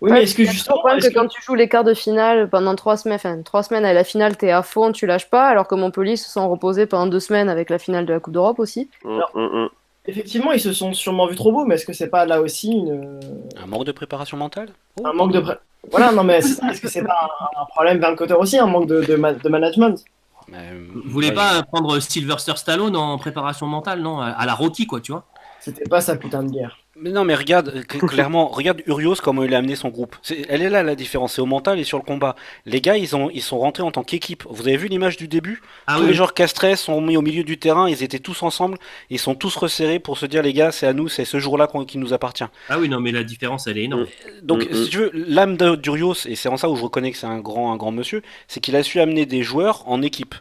Oui, 0.00 0.10
mais 0.10 0.24
est-ce 0.24 0.34
que 0.34 0.42
le 0.42 0.48
justement. 0.48 0.78
problème 0.78 0.98
est-ce 0.98 1.10
que 1.10 1.14
quand 1.14 1.28
tu 1.28 1.40
joues 1.42 1.54
les 1.54 1.68
quarts 1.68 1.84
de 1.84 1.94
finale 1.94 2.48
pendant 2.50 2.74
trois 2.74 2.96
semaines, 2.96 3.16
enfin 3.16 3.40
trois 3.42 3.62
semaines 3.62 3.84
à 3.84 3.92
la 3.92 4.02
finale, 4.02 4.36
t'es 4.36 4.50
à 4.50 4.62
fond, 4.64 4.90
tu 4.90 5.06
lâches 5.06 5.30
pas, 5.30 5.46
alors 5.46 5.68
que 5.68 5.76
Montpellier 5.76 6.16
se 6.16 6.28
sont 6.28 6.48
reposés 6.50 6.86
pendant 6.86 7.06
deux 7.06 7.20
semaines 7.20 7.48
avec 7.48 7.70
la 7.70 7.78
finale 7.78 8.04
de 8.04 8.12
la 8.14 8.18
Coupe 8.18 8.32
d'Europe 8.34 8.58
aussi. 8.58 8.90
Alors- 9.04 9.30
hum, 9.34 9.50
hum. 9.54 9.68
Effectivement, 10.06 10.52
ils 10.52 10.60
se 10.60 10.72
sont 10.72 10.92
sûrement 10.92 11.26
vus 11.26 11.36
trop 11.36 11.50
beaux, 11.50 11.64
mais 11.64 11.76
est-ce 11.76 11.86
que 11.86 11.92
c'est 11.94 12.08
pas 12.10 12.26
là 12.26 12.40
aussi 12.40 12.70
une... 12.70 13.20
Un 13.56 13.66
manque 13.66 13.84
de 13.86 13.92
préparation 13.92 14.36
mentale 14.36 14.68
un 15.02 15.12
manque 15.12 15.32
de. 15.32 15.40
pré- 15.40 15.58
Voilà, 15.90 16.12
non, 16.12 16.24
mais 16.24 16.38
est-ce 16.38 16.80
que 16.80 16.88
c'est 16.88 17.02
pas 17.02 17.30
un, 17.56 17.62
un 17.62 17.64
problème 17.66 17.98
vers 17.98 18.10
le 18.10 18.16
côté 18.16 18.34
aussi, 18.34 18.58
un 18.58 18.66
manque 18.66 18.86
de, 18.86 19.00
de, 19.02 19.16
ma- 19.16 19.32
de 19.32 19.48
management? 19.48 20.04
Euh, 20.52 20.86
Vous 21.04 21.10
voulez 21.10 21.28
ouais, 21.28 21.34
pas 21.34 21.62
prendre 21.62 21.98
Sylvester 22.00 22.52
Stallone 22.56 22.96
en 22.96 23.16
préparation 23.18 23.66
mentale, 23.66 24.00
non? 24.00 24.20
À, 24.20 24.26
à 24.28 24.44
la 24.46 24.54
Rocky, 24.54 24.86
quoi, 24.86 25.00
tu 25.00 25.12
vois? 25.12 25.24
C'était 25.64 25.88
pas 25.88 26.00
sa 26.00 26.16
putain 26.16 26.42
de 26.42 26.50
guerre. 26.50 26.78
Mais 26.96 27.10
non, 27.10 27.24
mais 27.24 27.34
regarde, 27.34 27.70
euh, 27.74 27.80
cl- 27.82 27.98
clairement, 28.06 28.46
regarde 28.48 28.82
Urios 28.86 29.16
comment 29.22 29.42
il 29.42 29.52
a 29.54 29.58
amené 29.58 29.74
son 29.74 29.88
groupe. 29.88 30.14
Elle 30.48 30.62
est 30.62 30.70
là 30.70 30.82
la 30.84 30.94
différence, 30.94 31.32
c'est 31.34 31.40
au 31.40 31.46
mental 31.46 31.78
et 31.80 31.84
sur 31.84 31.98
le 31.98 32.04
combat. 32.04 32.36
Les 32.66 32.80
gars, 32.80 32.96
ils, 32.96 33.16
ont, 33.16 33.30
ils 33.30 33.42
sont 33.42 33.58
rentrés 33.58 33.82
en 33.82 33.90
tant 33.90 34.04
qu'équipe. 34.04 34.44
Vous 34.48 34.68
avez 34.68 34.76
vu 34.76 34.86
l'image 34.88 35.16
du 35.16 35.26
début? 35.26 35.60
Ah 35.88 35.96
Tous 35.96 36.02
oui, 36.02 36.08
les 36.08 36.14
joueurs 36.14 36.34
castrés 36.34 36.76
sont 36.76 37.00
mis 37.00 37.16
au 37.16 37.22
milieu 37.22 37.42
du 37.42 37.58
terrain, 37.58 37.88
ils 37.88 38.02
étaient 38.04 38.20
tous 38.20 38.42
ensemble, 38.44 38.78
ils 39.10 39.18
sont 39.18 39.34
tous 39.34 39.56
resserrés 39.56 39.98
pour 39.98 40.18
se 40.18 40.26
dire 40.26 40.42
les 40.42 40.52
gars, 40.52 40.70
c'est 40.70 40.86
à 40.86 40.92
nous, 40.92 41.08
c'est 41.08 41.24
ce 41.24 41.38
jour-là 41.40 41.68
qui 41.88 41.98
nous 41.98 42.12
appartient. 42.12 42.44
ah 42.68 42.78
oui, 42.78 42.88
non, 42.88 43.00
mais 43.00 43.10
la 43.10 43.24
différence, 43.24 43.66
elle 43.66 43.78
est 43.78 43.84
énorme. 43.84 44.06
Donc, 44.42 44.68
Mm, 44.70 44.74
si 44.84 44.90
tu 44.90 44.98
veux, 44.98 45.10
l'âme 45.14 45.56
d'Urios, 45.56 46.14
et 46.26 46.36
c'est 46.36 46.48
en 46.48 46.56
ça 46.56 46.68
où 46.70 46.76
je 46.76 46.82
reconnais 46.82 47.10
que 47.10 47.16
c'est 47.18 47.26
un 47.26 47.40
grand, 47.40 47.72
un 47.72 47.76
grand 47.76 47.90
monsieur, 47.92 48.22
c'est 48.46 48.60
qu'il 48.60 48.76
a 48.76 48.82
su 48.84 49.00
amener 49.00 49.26
des 49.26 49.42
joueurs 49.42 49.88
en 49.88 50.00
équipe. 50.02 50.34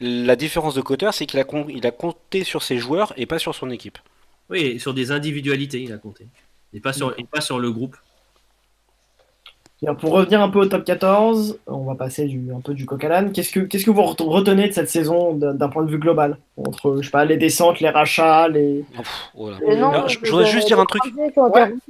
La 0.00 0.34
différence 0.34 0.74
de 0.74 0.80
Cotter, 0.80 1.10
c'est 1.12 1.26
qu'il 1.26 1.38
a, 1.38 1.44
con- 1.44 1.66
il 1.68 1.86
a 1.86 1.90
compté 1.90 2.42
sur 2.42 2.62
ses 2.62 2.78
joueurs 2.78 3.12
et 3.16 3.26
pas 3.26 3.38
sur 3.38 3.54
son 3.54 3.70
équipe. 3.70 3.98
Oui, 4.50 4.78
sur 4.80 4.92
des 4.94 5.12
individualités, 5.12 5.80
il 5.82 5.92
a 5.92 5.98
compté. 5.98 6.26
Et 6.74 6.80
pas 6.80 6.92
sur, 6.92 7.14
et 7.18 7.24
pas 7.24 7.40
sur 7.40 7.58
le 7.58 7.70
groupe. 7.70 7.96
Bien, 9.82 9.94
pour 9.94 10.12
revenir 10.12 10.42
un 10.42 10.50
peu 10.50 10.58
au 10.58 10.66
top 10.66 10.84
14, 10.84 11.58
on 11.66 11.84
va 11.84 11.94
passer 11.94 12.26
du, 12.26 12.52
un 12.54 12.60
peu 12.60 12.74
du 12.74 12.84
coq 12.84 13.02
à 13.02 13.08
l'âne. 13.08 13.32
Qu'est-ce 13.32 13.50
que, 13.50 13.60
qu'est-ce 13.60 13.86
que 13.86 13.90
vous 13.90 14.02
ret- 14.02 14.14
retenez 14.20 14.68
de 14.68 14.72
cette 14.74 14.90
saison 14.90 15.32
d'un 15.34 15.68
point 15.70 15.82
de 15.84 15.90
vue 15.90 15.98
global? 15.98 16.36
Entre, 16.58 16.98
je 17.00 17.06
sais 17.06 17.10
pas, 17.10 17.24
les 17.24 17.38
descentes, 17.38 17.80
les 17.80 17.88
rachats, 17.88 18.48
les. 18.48 18.84
Oh, 18.98 19.02
voilà. 19.34 19.56
Non, 19.76 20.06
je, 20.08 20.18
je 20.22 20.30
voudrais 20.30 20.44
juste 20.46 20.66
dire 20.66 20.78
un 20.78 20.84
truc. 20.84 21.02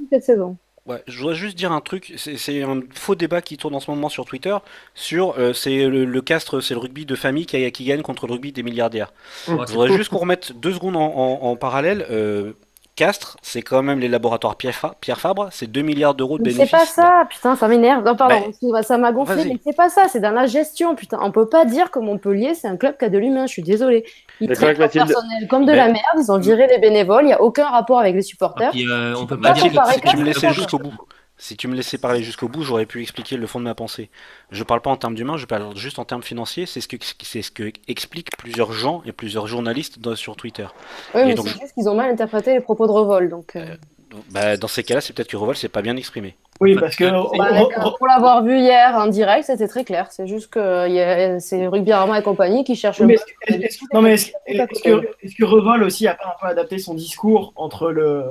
Cette 0.09 0.23
saison. 0.23 0.55
Ouais, 0.87 1.03
je 1.07 1.19
voudrais 1.19 1.35
juste 1.35 1.55
dire 1.57 1.71
un 1.71 1.79
truc. 1.81 2.13
C'est 2.17 2.37
c'est 2.37 2.63
un 2.63 2.81
faux 2.95 3.13
débat 3.13 3.41
qui 3.43 3.55
tourne 3.55 3.75
en 3.75 3.79
ce 3.79 3.91
moment 3.91 4.09
sur 4.09 4.25
Twitter 4.25 4.55
sur 4.95 5.37
euh, 5.37 5.53
c'est 5.53 5.85
le, 5.85 6.05
le 6.05 6.21
castre, 6.21 6.59
c'est 6.59 6.73
le 6.73 6.79
rugby 6.79 7.05
de 7.05 7.15
famille 7.15 7.45
qui, 7.45 7.71
qui 7.71 7.85
gagne 7.85 8.01
contre 8.01 8.25
le 8.25 8.33
rugby 8.33 8.51
des 8.51 8.63
milliardaires. 8.63 9.13
Oh, 9.47 9.63
Je 9.67 9.73
voudrais 9.73 9.91
juste 9.91 10.09
qu'on 10.09 10.17
remette 10.17 10.53
deux 10.59 10.73
secondes 10.73 10.95
en, 10.95 11.01
en- 11.15 11.43
en 11.51 11.55
parallèle. 11.55 12.05
Euh, 12.09 12.53
Castres, 12.95 13.37
c'est 13.41 13.61
quand 13.61 13.83
même 13.83 13.99
les 13.99 14.09
laboratoires 14.09 14.57
Pierre, 14.57 14.75
Fa- 14.75 14.95
Pierre 14.99 15.19
Fabre, 15.19 15.47
c'est 15.51 15.67
2 15.71 15.81
milliards 15.81 16.13
d'euros 16.13 16.37
de 16.37 16.43
Mais 16.43 16.51
bénéfices. 16.51 16.69
c'est 16.71 16.77
pas 16.77 16.85
ça, 16.85 17.25
putain, 17.29 17.55
ça 17.55 17.67
m'énerve. 17.69 18.03
Non, 18.03 18.15
pardon, 18.15 18.51
Bah, 18.63 18.83
ça 18.83 18.97
m'a 18.97 19.11
gonflé, 19.13 19.45
mais 19.45 19.57
c'est 19.63 19.75
pas 19.75 19.89
ça, 19.89 20.07
c'est 20.09 20.19
dans 20.19 20.31
la 20.31 20.45
gestion, 20.45 20.93
putain. 20.95 21.17
On 21.21 21.31
peut 21.31 21.47
pas 21.47 21.63
dire 21.65 21.89
que 21.89 21.99
Montpellier, 21.99 22.53
c'est 22.53 22.67
un 22.67 22.75
club 22.77 22.97
qui 22.97 23.05
a 23.05 23.09
de 23.09 23.17
l'humain, 23.17 23.47
je 23.47 23.53
suis 23.53 23.63
désolée. 23.63 24.05
Ils 24.41 24.47
traitent 24.47 24.63
avec 24.63 24.77
leur 24.79 24.87
Mathilde. 24.87 25.07
personnel 25.07 25.47
comme 25.47 25.65
de 25.65 25.71
la 25.71 25.87
merde, 25.87 26.17
ils 26.17 26.31
ont 26.31 26.37
viré 26.39 26.67
les 26.67 26.79
bénévoles, 26.79 27.23
il 27.23 27.27
n'y 27.27 27.33
a 27.33 27.41
aucun 27.41 27.69
rapport 27.69 27.99
avec 27.99 28.13
les 28.15 28.19
Ah, 28.21 28.23
supporters. 28.23 28.71
puis, 28.71 28.87
euh, 28.89 29.13
on 29.17 29.25
peut 29.27 29.39
pas 29.39 29.51
dire 29.53 29.63
que 29.71 29.91
si 29.93 30.01
tu 30.01 30.17
me 30.17 30.23
laissais 30.23 30.51
jusqu'au 30.53 30.79
bout, 30.79 30.93
si 31.37 31.57
tu 31.57 31.67
me 31.67 31.75
laissais 31.75 31.97
parler 31.97 32.21
jusqu'au 32.21 32.47
bout, 32.47 32.61
j'aurais 32.63 32.85
pu 32.85 33.01
expliquer 33.01 33.35
le 33.37 33.47
fond 33.47 33.59
de 33.59 33.63
ma 33.65 33.73
pensée. 33.73 34.09
Je 34.51 34.63
parle 34.63 34.81
pas 34.81 34.91
en 34.91 34.97
termes 34.97 35.15
d'humain, 35.15 35.37
je 35.37 35.45
parle 35.45 35.75
juste 35.75 35.97
en 35.97 36.05
termes 36.05 36.21
financiers. 36.23 36.65
C'est 36.67 36.81
ce 36.81 36.87
que 36.87 36.97
c'est 37.23 37.41
ce 37.41 37.49
que 37.51 37.71
expliquent 37.87 38.29
plusieurs 38.37 38.71
gens 38.73 39.01
et 39.05 39.11
plusieurs 39.11 39.47
journalistes 39.47 39.99
dans- 39.99 40.15
sur 40.15 40.35
Twitter. 40.35 40.67
Oui, 41.15 41.21
mais 41.25 41.35
c'est 41.37 41.59
juste 41.59 41.73
qu'ils 41.73 41.89
ont 41.89 41.95
mal 41.95 42.11
interprété 42.11 42.53
les 42.53 42.59
propos 42.61 42.85
de 42.87 42.91
Revol, 42.91 43.29
donc. 43.29 43.55
euh, 43.55 43.75
Donc, 44.11 44.23
bah, 44.31 44.57
dans 44.57 44.67
ces 44.67 44.83
cas-là, 44.83 45.01
c'est 45.01 45.13
peut-être 45.13 45.29
que 45.29 45.37
Revol 45.37 45.55
s'est 45.55 45.69
pas 45.69 45.81
bien 45.81 45.95
exprimé. 45.95 46.35
Oui, 46.61 46.75
parce 46.75 46.95
que. 46.95 47.05
Bah, 47.37 47.67
pour 47.97 48.07
l'avoir 48.07 48.43
vu 48.43 48.57
hier 48.59 48.95
en 48.95 49.07
direct, 49.07 49.45
c'était 49.45 49.67
très 49.67 49.83
clair. 49.83 50.07
C'est 50.11 50.27
juste 50.27 50.49
que 50.51 51.37
c'est 51.39 51.67
Rugby 51.67 51.91
Arma 51.91 52.19
et 52.19 52.23
compagnie 52.23 52.63
qui 52.63 52.75
cherchent 52.75 53.01
Mais 53.01 53.15
le 53.15 53.53
est-ce- 53.55 53.65
est-ce- 53.65 53.79
non, 53.93 54.01
mais 54.03 54.13
est-ce 54.13 54.31
est-ce 54.45 54.81
que, 54.83 55.01
est-ce 55.23 55.35
que 55.35 55.43
Revol 55.43 55.83
aussi 55.83 56.07
a 56.07 56.13
pas 56.13 56.27
un 56.27 56.39
peu 56.39 56.47
adapté 56.47 56.77
son 56.77 56.93
discours 56.93 57.51
entre 57.55 57.91
le 57.91 58.25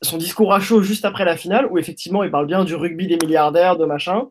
son 0.00 0.16
discours 0.16 0.52
à 0.52 0.58
chaud 0.60 0.82
juste 0.82 1.04
après 1.04 1.24
la 1.24 1.36
finale, 1.36 1.68
où 1.70 1.78
effectivement 1.78 2.24
il 2.24 2.30
parle 2.30 2.46
bien 2.46 2.64
du 2.64 2.74
rugby 2.74 3.06
des 3.06 3.18
milliardaires, 3.24 3.76
de 3.76 3.84
machin, 3.84 4.28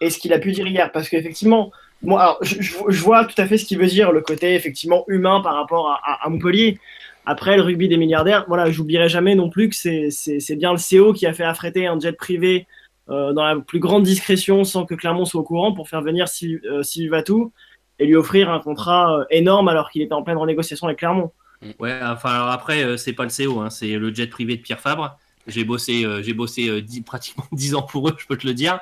et 0.00 0.08
ce 0.10 0.18
qu'il 0.18 0.32
a 0.32 0.38
pu 0.38 0.52
dire 0.52 0.66
hier, 0.68 0.92
parce 0.92 1.08
qu'effectivement, 1.08 1.72
moi, 2.02 2.20
alors, 2.22 2.38
je, 2.42 2.60
je- 2.62 2.76
je 2.88 3.02
vois 3.02 3.24
tout 3.24 3.34
à 3.40 3.46
fait 3.46 3.58
ce 3.58 3.64
qu'il 3.64 3.78
veut 3.78 3.86
dire, 3.88 4.12
le 4.12 4.20
côté 4.20 4.54
effectivement 4.54 5.04
humain 5.08 5.40
par 5.40 5.54
rapport 5.54 5.88
à, 5.90 5.98
à- 6.04 6.26
à 6.26 6.28
Montpellier. 6.28 6.78
Après 7.26 7.56
le 7.56 7.62
rugby 7.62 7.88
des 7.88 7.96
milliardaires, 7.96 8.44
voilà, 8.48 8.70
j'oublierai 8.70 9.08
jamais 9.08 9.34
non 9.34 9.50
plus 9.50 9.68
que 9.68 9.76
c'est- 9.76 10.56
bien 10.56 10.72
le 10.72 10.78
CO 10.78 11.12
qui 11.12 11.26
a 11.26 11.32
fait 11.32 11.44
affréter 11.44 11.86
un 11.86 11.98
jet 11.98 12.12
privé 12.12 12.66
euh, 13.08 13.32
dans 13.32 13.44
la 13.44 13.56
plus 13.56 13.78
grande 13.80 14.04
discrétion 14.04 14.64
sans 14.64 14.86
que 14.86 14.94
Clermont 14.94 15.24
soit 15.24 15.40
au 15.40 15.44
courant 15.44 15.72
pour 15.72 15.88
faire 15.88 16.00
venir 16.02 16.26
Syl- 16.28 16.60
euh, 16.64 16.82
Sylvie 16.82 17.08
Vatou 17.08 17.52
et 17.98 18.06
lui 18.06 18.14
offrir 18.16 18.50
un 18.50 18.60
contrat 18.60 19.18
euh, 19.20 19.24
énorme 19.30 19.68
alors 19.68 19.90
qu'il 19.90 20.02
était 20.02 20.14
en 20.14 20.22
pleine 20.22 20.38
renégociation 20.38 20.86
avec 20.86 20.98
Clermont. 21.00 21.32
Ouais, 21.78 21.98
enfin 22.02 22.30
alors 22.30 22.48
après, 22.48 22.82
euh, 22.84 22.96
c'est 22.96 23.12
pas 23.12 23.24
le 23.24 23.30
CO, 23.30 23.60
hein, 23.60 23.68
c'est 23.70 23.98
le 23.98 24.14
jet 24.14 24.26
privé 24.28 24.56
de 24.56 24.62
Pierre 24.62 24.80
Fabre. 24.80 25.18
J'ai 25.46 25.64
bossé, 25.64 26.04
j'ai 26.22 26.34
bossé 26.34 26.82
pratiquement 27.06 27.44
10 27.52 27.74
ans 27.74 27.82
pour 27.82 28.08
eux, 28.08 28.14
je 28.18 28.26
peux 28.26 28.36
te 28.36 28.46
le 28.46 28.54
dire. 28.54 28.78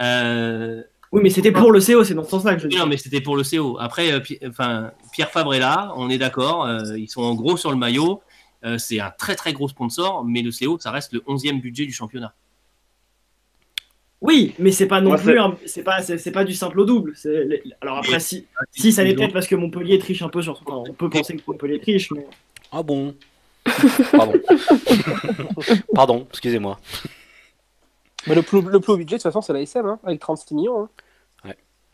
Euh, 0.00 0.82
Oui, 1.12 1.20
mais 1.24 1.30
c'était 1.30 1.50
pour 1.50 1.72
le 1.72 1.80
CO, 1.80 2.04
c'est 2.04 2.14
dans 2.14 2.22
ce 2.22 2.30
sens-là 2.30 2.54
que 2.54 2.62
je 2.62 2.68
dis. 2.68 2.76
non, 2.76 2.86
mais 2.86 2.96
c'était 2.96 3.20
pour 3.20 3.36
le 3.36 3.42
CO. 3.42 3.78
Après, 3.80 4.12
euh, 4.12 4.20
enfin, 4.48 4.92
Pierre 5.12 5.30
Fabre 5.30 5.54
est 5.54 5.58
là, 5.58 5.92
on 5.96 6.08
est 6.08 6.18
d'accord. 6.18 6.66
euh, 6.66 6.96
ils 6.96 7.08
sont 7.08 7.22
en 7.22 7.34
gros 7.34 7.56
sur 7.56 7.70
le 7.70 7.76
maillot. 7.76 8.20
Euh, 8.64 8.78
c'est 8.78 9.00
un 9.00 9.10
très 9.10 9.34
très 9.34 9.52
gros 9.52 9.68
sponsor, 9.68 10.24
mais 10.24 10.42
le 10.42 10.50
CO, 10.52 10.78
ça 10.78 10.90
reste 10.92 11.12
le 11.12 11.20
11e 11.26 11.60
budget 11.60 11.84
du 11.86 11.92
championnat. 11.92 12.32
Oui, 14.20 14.54
mais 14.58 14.70
c'est 14.70 14.86
pas 14.86 15.00
non 15.00 15.16
plus, 15.16 15.34
c'est- 15.64 15.82
pas, 15.82 15.96
pas 16.32 16.44
du 16.44 16.52
simple 16.52 16.78
au 16.80 16.84
double. 16.84 17.14
Alors 17.80 17.96
après, 17.98 18.20
si, 18.20 18.46
si 18.70 18.92
ça 18.92 19.02
l'est 19.02 19.14
peut-être 19.14 19.32
parce 19.32 19.46
que 19.46 19.54
Montpellier 19.56 19.98
triche 19.98 20.20
un 20.22 20.28
peu 20.28 20.42
sur. 20.42 20.52
enfin, 20.66 20.84
on 20.90 20.92
peut 20.92 21.08
penser 21.08 21.36
que 21.36 21.42
Montpellier 21.46 21.80
triche, 21.80 22.10
mais 22.12 22.26
Ah 22.70 22.82
bon 22.82 23.14
Pardon. 24.12 24.32
Pardon, 25.94 26.26
excusez-moi. 26.30 26.78
Mais 28.26 28.34
le 28.34 28.42
plus, 28.42 28.60
le 28.60 28.80
plus 28.80 28.92
haut 28.92 28.96
budget, 28.96 29.16
de 29.16 29.22
toute 29.22 29.30
façon, 29.30 29.40
c'est 29.40 29.52
la 29.52 29.60
SM, 29.60 29.86
hein, 29.86 29.98
avec 30.04 30.20
36 30.20 30.54
millions. 30.54 30.82
hein. 30.84 30.88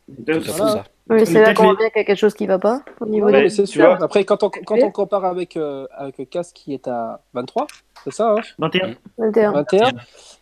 Tout 0.09 0.31
à 0.33 0.35
fait 0.41 0.53
Voilà. 0.53 0.73
ça. 0.73 0.85
Oui, 1.11 1.17
Mais 1.19 1.25
c'est 1.25 1.41
là 1.43 1.53
qu'on 1.53 1.65
bien 1.75 1.75
qu'il 1.75 1.83
y 1.83 2.01
a 2.01 2.05
quelque 2.05 2.15
chose 2.17 2.35
qui 2.35 2.47
va 2.47 2.61
pas 2.61 2.81
au 3.01 3.07
niveau 3.07 3.27
Ouais, 3.27 3.49
tu 3.51 3.67
sûr. 3.67 3.87
vois- 3.97 4.05
Après, 4.05 4.25
quand 4.25 4.45
on, 4.45 4.51
quand 4.51 4.77
on 4.81 4.91
compare 4.93 5.25
avec, 5.25 5.57
euh, 5.57 5.87
avec 5.91 6.31
Cass 6.31 6.53
qui 6.53 6.75
est 6.75 6.87
à 6.87 7.21
23, 7.35 7.67
c'est 8.05 8.13
ça, 8.13 8.35
hein, 8.35 8.41
21. 8.59 8.89
des 8.89 8.97
21. 9.19 9.53
21. 9.53 9.93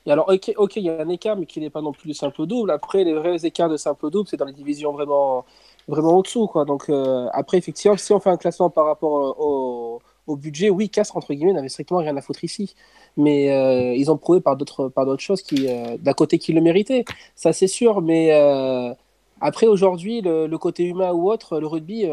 Et 0.04 0.12
alors, 0.12 0.28
ok, 0.28 0.52
ok, 0.58 0.76
il 0.76 0.82
y 0.82 0.90
a 0.90 1.00
un 1.00 1.08
écart, 1.08 1.36
mais 1.38 1.46
qui 1.46 1.60
n'est 1.60 1.70
pas 1.70 1.80
non 1.80 1.92
plus 1.92 2.08
du 2.08 2.14
simple 2.14 2.44
double. 2.46 2.70
Après, 2.70 3.04
les 3.04 3.14
vrais 3.14 3.36
écarts 3.46 3.70
de 3.70 3.78
simple 3.78 4.10
double, 4.10 4.28
c'est 4.28 4.36
dans 4.36 4.44
les 4.44 4.52
divisions 4.52 4.92
vraiment, 4.92 5.46
vraiment 5.88 6.18
au-dessous. 6.18 6.46
Quoi. 6.46 6.66
Donc, 6.66 6.90
euh, 6.90 7.26
après, 7.32 7.56
effectivement, 7.56 7.96
si 7.96 8.12
on 8.12 8.20
fait 8.20 8.30
un 8.30 8.36
classement 8.36 8.68
par 8.68 8.84
rapport 8.84 9.16
euh, 9.16 9.34
au, 9.38 10.02
au 10.26 10.37
budget, 10.37 10.70
oui, 10.70 10.88
Cass, 10.88 11.14
entre 11.14 11.34
guillemets, 11.34 11.52
n'avait 11.52 11.68
strictement 11.68 11.98
rien 12.00 12.16
à 12.16 12.20
foutre 12.20 12.44
ici. 12.44 12.74
Mais 13.16 13.52
euh, 13.52 13.94
ils 13.94 14.10
ont 14.10 14.16
prouvé 14.16 14.40
par 14.40 14.56
d'autres 14.56 14.92
choses 15.18 15.42
qui, 15.42 15.66
euh, 15.68 15.96
d'un 15.98 16.12
côté, 16.12 16.38
qu'ils 16.38 16.54
le 16.54 16.60
méritaient. 16.60 17.04
Ça, 17.37 17.52
c'est 17.52 17.66
sûr. 17.66 18.00
Mais 18.02 18.32
euh, 18.32 18.92
après, 19.40 19.66
aujourd'hui, 19.66 20.20
le, 20.22 20.56
côté 20.56 20.84
humain 20.84 21.12
ou 21.12 21.30
autre, 21.30 21.60
le 21.60 21.66
rugby, 21.66 22.06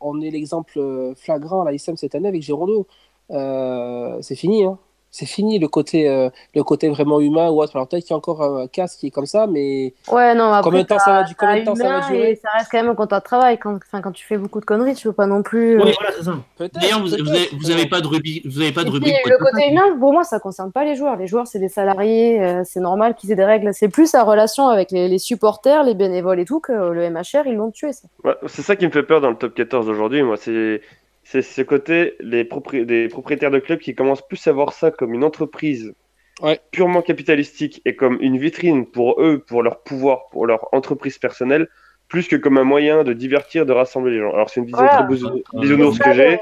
on 0.00 0.20
est 0.20 0.30
l'exemple 0.30 1.12
flagrant 1.16 1.62
à 1.62 1.70
la 1.70 1.78
cette 1.78 2.14
année 2.14 2.28
avec 2.28 2.42
Girondeau. 2.42 2.86
Euh, 3.30 4.18
c'est 4.22 4.36
fini, 4.36 4.64
hein. 4.64 4.78
C'est 5.16 5.26
fini 5.26 5.60
le 5.60 5.68
côté, 5.68 6.08
euh, 6.08 6.28
le 6.56 6.64
côté 6.64 6.88
vraiment 6.88 7.20
humain 7.20 7.48
ou 7.48 7.62
autre. 7.62 7.76
Alors 7.76 7.86
peut-être 7.86 8.02
qu'il 8.02 8.10
y 8.10 8.14
a 8.14 8.16
encore 8.16 8.42
un 8.42 8.66
casse 8.66 8.96
qui 8.96 9.06
est 9.06 9.10
comme 9.12 9.26
ça, 9.26 9.46
mais 9.46 9.94
Ouais, 10.10 10.34
non, 10.34 10.46
après, 10.52 10.62
Combien 10.64 10.82
de 10.82 10.86
temps 10.88 10.98
ça 10.98 11.12
va 11.12 11.22
du- 11.22 11.36
combien 11.36 11.60
de 11.60 11.64
temps 11.64 11.76
ça 11.76 11.88
va 12.00 12.08
durer 12.08 12.34
Ça 12.42 12.48
reste 12.58 12.68
quand 12.68 12.78
même 12.78 12.88
un 12.90 12.96
contrat 12.96 13.20
de 13.20 13.24
travail. 13.24 13.56
Quand, 13.58 13.76
enfin, 13.76 14.00
quand 14.02 14.10
tu 14.10 14.26
fais 14.26 14.36
beaucoup 14.38 14.58
de 14.58 14.64
conneries, 14.64 14.96
tu 14.96 15.06
peux 15.06 15.12
pas 15.14 15.26
non 15.26 15.44
plus. 15.44 15.78
euh, 15.80 15.84
Oui, 15.84 15.92
voilà, 15.96 16.12
c'est 16.16 16.24
ça. 16.24 16.32
peut-être. 16.58 16.74
D'ailleurs, 16.74 16.98
vous, 16.98 17.06
vous, 17.06 17.14
avez, 17.14 17.22
peut-être. 17.22 17.54
vous 17.60 17.70
avez 17.70 17.86
pas 17.86 18.00
de 18.00 18.08
rugby, 18.08 18.42
vous 18.44 18.60
avez 18.60 18.72
pas 18.72 18.82
de 18.82 18.90
le 18.90 19.38
côté 19.38 19.70
humain, 19.70 19.96
pour 20.00 20.12
moi, 20.12 20.24
ça 20.24 20.40
concerne 20.40 20.72
pas 20.72 20.84
les 20.84 20.96
joueurs. 20.96 21.14
Les 21.14 21.28
joueurs, 21.28 21.46
c'est 21.46 21.60
des 21.60 21.68
salariés, 21.68 22.42
euh, 22.42 22.62
c'est 22.64 22.80
normal 22.80 23.14
qu'ils 23.14 23.30
aient 23.30 23.36
des 23.36 23.44
règles. 23.44 23.70
C'est 23.72 23.88
plus 23.88 24.12
la 24.14 24.24
relation 24.24 24.66
avec 24.66 24.90
les, 24.90 25.06
les 25.06 25.18
supporters, 25.18 25.84
les 25.84 25.94
bénévoles 25.94 26.40
et 26.40 26.44
tout, 26.44 26.58
que 26.58 26.72
le 26.72 27.08
MHR, 27.08 27.46
ils 27.46 27.54
l'ont 27.54 27.70
tué. 27.70 27.92
Ça. 27.92 28.08
Ouais, 28.24 28.34
c'est 28.48 28.62
ça 28.62 28.74
qui 28.74 28.84
me 28.84 28.90
fait 28.90 29.04
peur 29.04 29.20
dans 29.20 29.30
le 29.30 29.36
top 29.36 29.54
14 29.54 29.86
d'aujourd'hui, 29.86 30.24
moi. 30.24 30.36
C'est 30.36 30.80
c'est 31.24 31.42
ce 31.42 31.62
côté 31.62 32.14
les 32.20 32.44
propri- 32.44 32.84
des 32.84 33.08
propriétaires 33.08 33.50
de 33.50 33.58
clubs 33.58 33.78
qui 33.80 33.94
commencent 33.94 34.26
plus 34.26 34.46
à 34.46 34.52
voir 34.52 34.72
ça 34.72 34.90
comme 34.90 35.14
une 35.14 35.24
entreprise 35.24 35.94
Ouais. 36.42 36.60
purement 36.72 37.00
capitalistique 37.00 37.80
et 37.84 37.94
comme 37.94 38.18
une 38.20 38.38
vitrine 38.38 38.86
pour 38.86 39.20
eux, 39.22 39.38
pour 39.46 39.62
leur 39.62 39.82
pouvoir, 39.82 40.26
pour 40.32 40.46
leur 40.46 40.72
entreprise 40.74 41.16
personnelle, 41.18 41.68
plus 42.08 42.26
que 42.26 42.34
comme 42.36 42.58
un 42.58 42.64
moyen 42.64 43.04
de 43.04 43.12
divertir, 43.12 43.64
de 43.66 43.72
rassembler 43.72 44.14
les 44.14 44.18
gens. 44.18 44.32
Alors 44.34 44.50
c'est 44.50 44.58
une 44.60 44.66
vision 44.66 44.80
Voilà. 44.80 44.96
très 45.04 45.06
bisou- 45.06 45.42
bisounours 45.54 45.98
que 45.98 46.12
j'ai. 46.12 46.40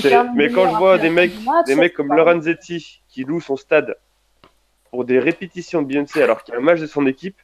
Ferme 0.00 0.30
Mais 0.34 0.48
quand 0.50 0.70
je 0.72 0.76
vois 0.76 0.96
des 0.98 1.10
mecs, 1.10 1.32
des 1.66 1.74
mecs 1.74 1.92
comme 1.94 2.14
Lorenzetti 2.14 3.02
qui 3.08 3.24
loue 3.24 3.40
son 3.40 3.56
stade 3.56 3.96
pour 4.90 5.04
des 5.04 5.18
répétitions 5.18 5.82
de 5.82 5.86
Beyoncé 5.86 6.22
alors 6.22 6.42
qu'il 6.42 6.54
y 6.54 6.56
a 6.56 6.60
un 6.60 6.62
match 6.62 6.80
de 6.80 6.86
son 6.86 7.06
équipe 7.06 7.36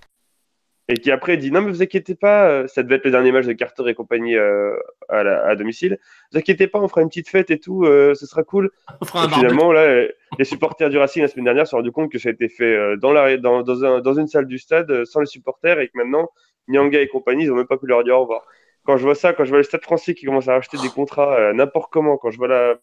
et 0.89 0.95
qui 0.95 1.11
après 1.13 1.37
dit 1.37 1.51
non 1.53 1.63
mais 1.63 1.71
vous 1.71 1.83
inquiétez 1.83 2.15
pas, 2.17 2.49
euh, 2.49 2.67
ça 2.67 2.83
devait 2.83 2.97
être 2.97 3.05
le 3.05 3.13
dernier 3.13 3.31
match 3.33 3.47
de 3.47 3.53
Carter 3.53 3.85
et 3.89 3.95
compagnie 3.95 4.37
euh, 4.37 4.75
à, 5.09 5.23
la- 5.23 5.47
à 5.47 5.55
domicile. 5.55 5.99
Vous 6.33 6.39
inquiétez 6.39 6.67
pas, 6.67 6.81
on 6.81 6.89
fera 6.89 7.03
une 7.03 7.09
petite 7.09 7.29
fête 7.29 7.51
et 7.51 7.59
tout, 7.61 7.85
euh, 7.85 8.15
ce 8.15 8.27
sera 8.27 8.43
cool. 8.43 8.71
On 9.01 9.05
fera 9.05 9.21
Et 9.21 9.23
un 9.23 9.29
barbecue. 9.29 9.41
finalement 9.49 9.73
là, 9.73 10.07
les 10.39 10.45
supporters 10.45 10.91
du 10.91 10.99
Racing 10.99 11.23
la 11.23 11.29
semaine 11.29 11.45
dernière 11.45 11.67
se 11.67 11.71
sont 11.71 11.77
rendu 11.77 11.93
compte 11.93 12.11
que 12.11 12.19
ça 12.19 12.31
a 12.31 12.33
été 12.33 12.49
fait 12.49 12.97
dans, 12.97 13.13
la, 13.13 13.37
dans, 13.37 13.63
dans, 13.63 13.85
un- 13.85 14.01
dans 14.01 14.15
une 14.15 14.27
salle 14.27 14.47
du 14.47 14.59
stade 14.59 15.05
sans 15.05 15.21
les 15.21 15.27
supporters 15.27 15.79
et 15.81 15.87
que 15.89 15.97
maintenant 15.97 16.29
Nyanga 16.69 17.01
et 17.01 17.09
compagnie 17.09 17.45
ils 17.45 17.53
ont 17.53 17.57
même 17.57 17.67
pas 17.67 17.77
pu 17.79 17.87
leur 17.87 18.03
dire 18.05 18.17
au 18.17 18.23
revoir. 18.23 18.43
Quand 18.85 18.97
je 18.97 19.05
vois 19.05 19.15
ça, 19.15 19.33
quand 19.33 19.45
je 19.45 19.51
vois 19.51 19.59
le 19.59 19.65
stade 19.65 19.83
français 19.83 20.15
qui 20.15 20.27
commence 20.27 20.49
à 20.49 20.55
racheter 20.55 20.77
des 20.83 20.89
contrats 20.89 21.37
euh, 21.39 21.53
n'importe 21.53 21.93
comment, 21.93 22.17
quand 22.17 22.33
je 22.33 22.39
vois 22.39 22.49
la, 22.49 22.75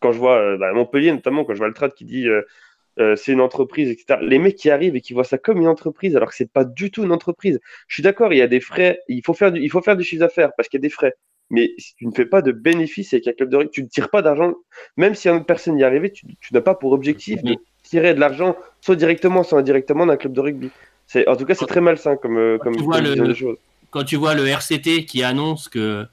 quand 0.00 0.12
je 0.12 0.18
vois 0.18 0.56
bah, 0.56 0.72
Montpellier 0.72 1.12
notamment, 1.12 1.44
quand 1.44 1.52
je 1.52 1.58
vois 1.58 1.68
le 1.68 1.74
trade 1.74 1.92
qui 1.92 2.06
dit 2.06 2.26
euh, 3.00 3.16
c'est 3.16 3.32
une 3.32 3.40
entreprise, 3.40 3.90
etc. 3.90 4.20
Les 4.22 4.38
mecs 4.38 4.56
qui 4.56 4.70
arrivent 4.70 4.96
et 4.96 5.00
qui 5.00 5.12
voient 5.14 5.24
ça 5.24 5.38
comme 5.38 5.58
une 5.60 5.68
entreprise 5.68 6.16
alors 6.16 6.30
que 6.30 6.34
c'est 6.36 6.50
pas 6.52 6.64
du 6.64 6.90
tout 6.90 7.04
une 7.04 7.12
entreprise. 7.12 7.60
Je 7.88 7.94
suis 7.94 8.02
d'accord, 8.02 8.32
il 8.32 8.38
y 8.38 8.42
a 8.42 8.48
des 8.48 8.60
frais, 8.60 9.00
il 9.08 9.22
faut 9.24 9.34
faire 9.34 9.52
du, 9.52 9.60
il 9.62 9.70
faut 9.70 9.82
faire 9.82 9.96
du 9.96 10.04
chiffre 10.04 10.20
d'affaires 10.20 10.50
parce 10.56 10.68
qu'il 10.68 10.78
y 10.78 10.82
a 10.82 10.86
des 10.88 10.90
frais. 10.90 11.14
Mais 11.50 11.70
si 11.78 11.94
tu 11.94 12.06
ne 12.06 12.12
fais 12.12 12.26
pas 12.26 12.42
de 12.42 12.52
bénéfices 12.52 13.12
avec 13.14 13.26
un 13.28 13.32
club 13.32 13.48
de 13.50 13.56
rugby, 13.56 13.70
tu 13.72 13.82
ne 13.82 13.88
tires 13.88 14.10
pas 14.10 14.20
d'argent. 14.22 14.52
Même 14.96 15.14
si 15.14 15.28
une 15.28 15.36
autre 15.36 15.46
personne 15.46 15.78
y 15.78 15.82
est 15.82 15.84
arrivée, 15.84 16.12
tu, 16.12 16.26
tu 16.40 16.52
n'as 16.54 16.60
pas 16.60 16.74
pour 16.74 16.92
objectif 16.92 17.42
de 17.42 17.56
tirer 17.82 18.14
de 18.14 18.20
l'argent, 18.20 18.56
soit 18.82 18.96
directement, 18.96 19.42
soit 19.44 19.58
indirectement, 19.60 20.04
d'un 20.06 20.16
club 20.16 20.32
de 20.34 20.40
rugby. 20.40 20.68
C'est, 21.06 21.26
en 21.26 21.36
tout 21.36 21.46
cas, 21.46 21.54
c'est 21.54 21.64
très 21.66 21.80
malsain 21.80 22.16
comme, 22.16 22.36
euh, 22.36 22.58
comme, 22.58 22.74
Tu 22.74 22.82
vois 22.82 22.96
comme 22.96 23.04
le- 23.04 23.10
vision 23.10 23.26
des 23.28 23.34
choses. 23.34 23.56
quand 23.90 24.04
tu 24.04 24.16
vois 24.16 24.34
le 24.34 24.46
RCT 24.46 25.06
qui 25.06 25.22
annonce 25.22 25.68
que 25.68 26.04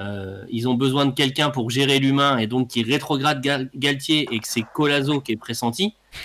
euh, 0.00 0.42
ils 0.48 0.68
ont 0.68 0.74
besoin 0.74 1.04
de 1.06 1.12
quelqu'un 1.12 1.50
pour 1.50 1.68
gérer 1.70 1.98
l'humain 1.98 2.38
et 2.38 2.46
donc 2.46 2.68
qui 2.68 2.82
rétrograde 2.82 3.40
Gal- 3.42 3.68
Galtier 3.76 4.26
et 4.32 4.38
que 4.38 4.48
c'est 4.48 4.64
Colazo 4.74 5.20
qui 5.20 5.32
est 5.32 5.36
pressenti, 5.36 5.94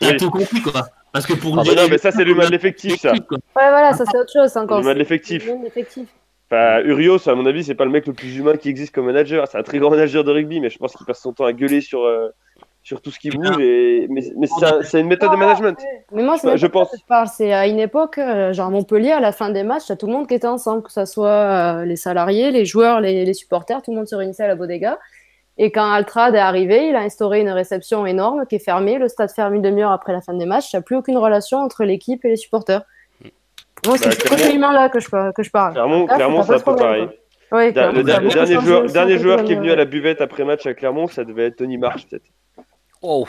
t'as 0.00 0.16
tout 0.18 0.30
compris 0.30 0.60
quoi. 0.62 0.88
Parce 1.12 1.26
que 1.26 1.32
pour 1.32 1.58
Ah, 1.58 1.62
bah 1.64 1.74
non, 1.74 1.88
mais 1.90 1.98
ça, 1.98 2.10
c'est 2.12 2.22
l'humain 2.24 2.46
de 2.46 2.50
l'effectif, 2.52 3.00
ça. 3.00 3.12
quoi. 3.26 3.38
Ouais, 3.56 3.70
voilà, 3.70 3.94
ça 3.94 4.04
c'est 4.10 4.18
autre 4.18 4.32
chose. 4.32 4.54
Encore. 4.56 4.80
L'humain 4.80 4.92
de 4.94 4.98
l'effectif. 4.98 5.42
c'est 5.46 5.56
l'effectif. 5.64 6.06
Enfin, 6.50 6.80
Urios, 6.84 7.26
à 7.28 7.34
mon 7.34 7.44
avis, 7.46 7.64
c'est 7.64 7.74
pas 7.74 7.84
le 7.86 7.90
mec 7.90 8.06
le 8.06 8.12
plus 8.12 8.36
humain 8.36 8.56
qui 8.56 8.68
existe 8.68 8.94
comme 8.94 9.06
manager. 9.06 9.46
C'est 9.48 9.58
un 9.58 9.62
très 9.62 9.78
grand 9.78 9.90
manager 9.90 10.22
de 10.24 10.30
rugby, 10.30 10.60
mais 10.60 10.70
je 10.70 10.78
pense 10.78 10.94
qu'il 10.94 11.06
passe 11.06 11.20
son 11.22 11.32
temps 11.32 11.44
à 11.46 11.52
gueuler 11.52 11.80
sur, 11.80 12.02
euh, 12.04 12.28
sur 12.88 13.02
tout 13.02 13.10
ce 13.10 13.18
qui 13.18 13.28
bouge. 13.30 13.58
Et... 13.60 14.06
Mais, 14.08 14.22
mais 14.38 14.46
c'est, 14.46 14.64
un- 14.64 14.82
c'est 14.82 15.00
une 15.00 15.08
méthode 15.08 15.30
de 15.30 15.36
management. 15.36 15.78
Mais 16.12 16.22
moi, 16.22 16.38
c'est 16.38 16.46
même 16.46 16.56
je 16.56 16.66
pense. 16.66 16.90
que 16.90 16.96
je 16.98 17.04
parle. 17.04 17.28
C'est 17.28 17.52
à 17.52 17.66
une 17.66 17.78
époque, 17.78 18.16
euh, 18.16 18.52
genre 18.54 18.68
à 18.68 18.70
Montpellier, 18.70 19.12
à 19.12 19.20
la 19.20 19.32
fin 19.32 19.50
des 19.50 19.62
matchs, 19.62 19.84
t'as 19.88 19.96
tout 19.96 20.06
le 20.06 20.12
monde 20.14 20.26
qui 20.26 20.34
était 20.34 20.46
ensemble, 20.46 20.82
que 20.82 20.90
ce 20.92 21.04
soit 21.04 21.28
euh, 21.28 21.84
les 21.84 21.96
salariés, 21.96 22.50
les 22.50 22.64
joueurs, 22.64 23.00
les, 23.02 23.24
les 23.26 23.34
supporters, 23.34 23.82
tout 23.82 23.90
le 23.90 23.98
monde 23.98 24.08
se 24.08 24.14
réunissait 24.16 24.44
à 24.44 24.48
la 24.48 24.54
bodega. 24.54 24.98
Et 25.58 25.70
quand 25.70 25.90
Altrad 25.90 26.34
est 26.34 26.38
arrivé, 26.38 26.88
il 26.88 26.96
a 26.96 27.00
instauré 27.00 27.40
une 27.40 27.50
réception 27.50 28.06
énorme 28.06 28.46
qui 28.48 28.54
est 28.54 28.64
fermée. 28.64 28.96
Le 28.98 29.08
stade 29.08 29.30
ferme 29.32 29.54
une 29.56 29.62
demi-heure 29.62 29.90
après 29.90 30.12
la 30.12 30.20
fin 30.22 30.32
des 30.32 30.46
matchs. 30.46 30.72
Il 30.72 30.76
n'y 30.76 30.78
a 30.78 30.82
plus 30.82 30.96
aucune 30.96 31.18
relation 31.18 31.58
entre 31.58 31.84
l'équipe 31.84 32.24
et 32.24 32.28
les 32.28 32.36
supporters. 32.36 32.82
Moi, 33.86 33.96
c'est 33.98 34.08
Bah, 34.30 34.36
ce 34.38 34.54
humain-là 34.54 34.88
que 34.88 34.98
je, 35.00 35.08
que 35.32 35.42
je 35.42 35.50
parle. 35.50 35.72
Clairement, 35.72 36.06
Là, 36.06 36.14
clairement, 36.14 36.42
c'est 36.42 36.54
un 36.54 36.58
peu 36.60 36.74
pareil. 36.76 37.08
Ouais, 37.50 37.72
Le, 37.72 37.92
le 37.92 38.02
dernier 38.02 38.60
joueur, 38.60 38.84
dernier 38.86 39.18
joueur 39.18 39.42
qui 39.44 39.52
est 39.52 39.56
venu 39.56 39.70
à 39.70 39.76
la 39.76 39.84
buvette 39.84 40.20
après 40.20 40.44
match 40.44 40.64
à 40.66 40.74
Clermont, 40.74 41.06
ça 41.08 41.24
devait 41.24 41.46
être 41.46 41.56
Tony 41.56 41.76
Marsh, 41.78 42.06
peut-être. 42.06 42.24
Oh, 43.02 43.26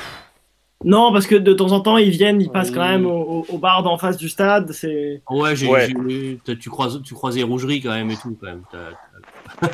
Non, 0.85 1.11
parce 1.11 1.27
que 1.27 1.35
de 1.35 1.51
temps 1.53 1.71
en 1.73 1.81
temps, 1.81 1.97
ils 1.97 2.09
viennent, 2.09 2.41
ils 2.41 2.49
passent 2.49 2.69
Oui. 2.69 2.75
quand 2.75 2.87
même 2.87 3.05
au, 3.05 3.11
au- 3.11 3.45
au 3.49 3.57
bar 3.57 3.83
d'en 3.83 3.97
face 3.97 4.15
du 4.17 4.29
stade. 4.29 4.71
C'est 4.71 5.21
Ouais, 5.29 5.55
j'ai, 5.55 5.67
Ouais. 5.67 5.87
j'ai- 6.07 6.55
tu 6.57 6.69
croises, 6.69 7.01
tu 7.03 7.13
croisais 7.13 7.43
Rougerie 7.43 7.81
quand 7.81 7.91
même 7.91 8.09
et 8.11 8.15
tout 8.15 8.37
quand 8.39 8.47
même. 8.47 8.63
T'as- 8.71 9.67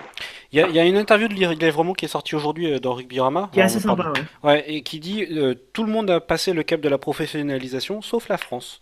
il 0.51 0.59
y, 0.59 0.61
a- 0.63 0.67
il 0.67 0.73
y 0.75 0.79
a 0.79 0.85
une 0.85 0.95
interview 0.97 1.27
de 1.27 1.33
Lièvre 1.35 1.77
Romand 1.77 1.93
qui 1.93 2.05
est 2.05 2.09
sortie 2.09 2.35
aujourd'hui 2.35 2.71
euh, 2.73 2.79
dans 2.79 2.93
Rugbyrama. 2.93 3.49
qui 3.51 3.59
est 3.59 3.63
assez 3.63 3.79
sympa. 3.79 4.11
ouais. 4.15 4.23
Ouais, 4.43 4.63
et 4.71 4.81
qui 4.81 4.99
dit 4.99 5.25
euh, 5.31 5.53
tout 5.73 5.83
le 5.83 5.91
monde 5.91 6.09
a 6.09 6.19
passé 6.19 6.53
le 6.53 6.63
cap 6.63 6.81
de 6.81 6.89
la 6.89 6.97
professionnalisation, 6.97 8.01
sauf 8.01 8.27
la 8.29 8.37
France. 8.37 8.79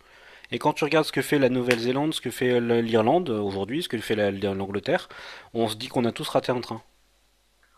Et 0.50 0.58
quand 0.58 0.72
tu 0.72 0.84
regardes 0.84 1.04
ce 1.06 1.12
que 1.12 1.22
fait 1.22 1.38
la 1.38 1.48
Nouvelle-Zélande, 1.48 2.14
ce 2.14 2.20
que 2.22 2.30
fait 2.30 2.52
euh, 2.52 2.80
l'Irlande 2.80 3.28
aujourd'hui, 3.28 3.82
ce 3.82 3.88
que 3.88 3.98
fait 3.98 4.14
la- 4.14 4.30
l'Angleterre, 4.30 5.08
on 5.52 5.68
se 5.68 5.76
dit 5.76 5.88
qu'on 5.88 6.04
a 6.06 6.12
tous 6.12 6.28
raté 6.28 6.52
un 6.52 6.60
train. 6.60 6.80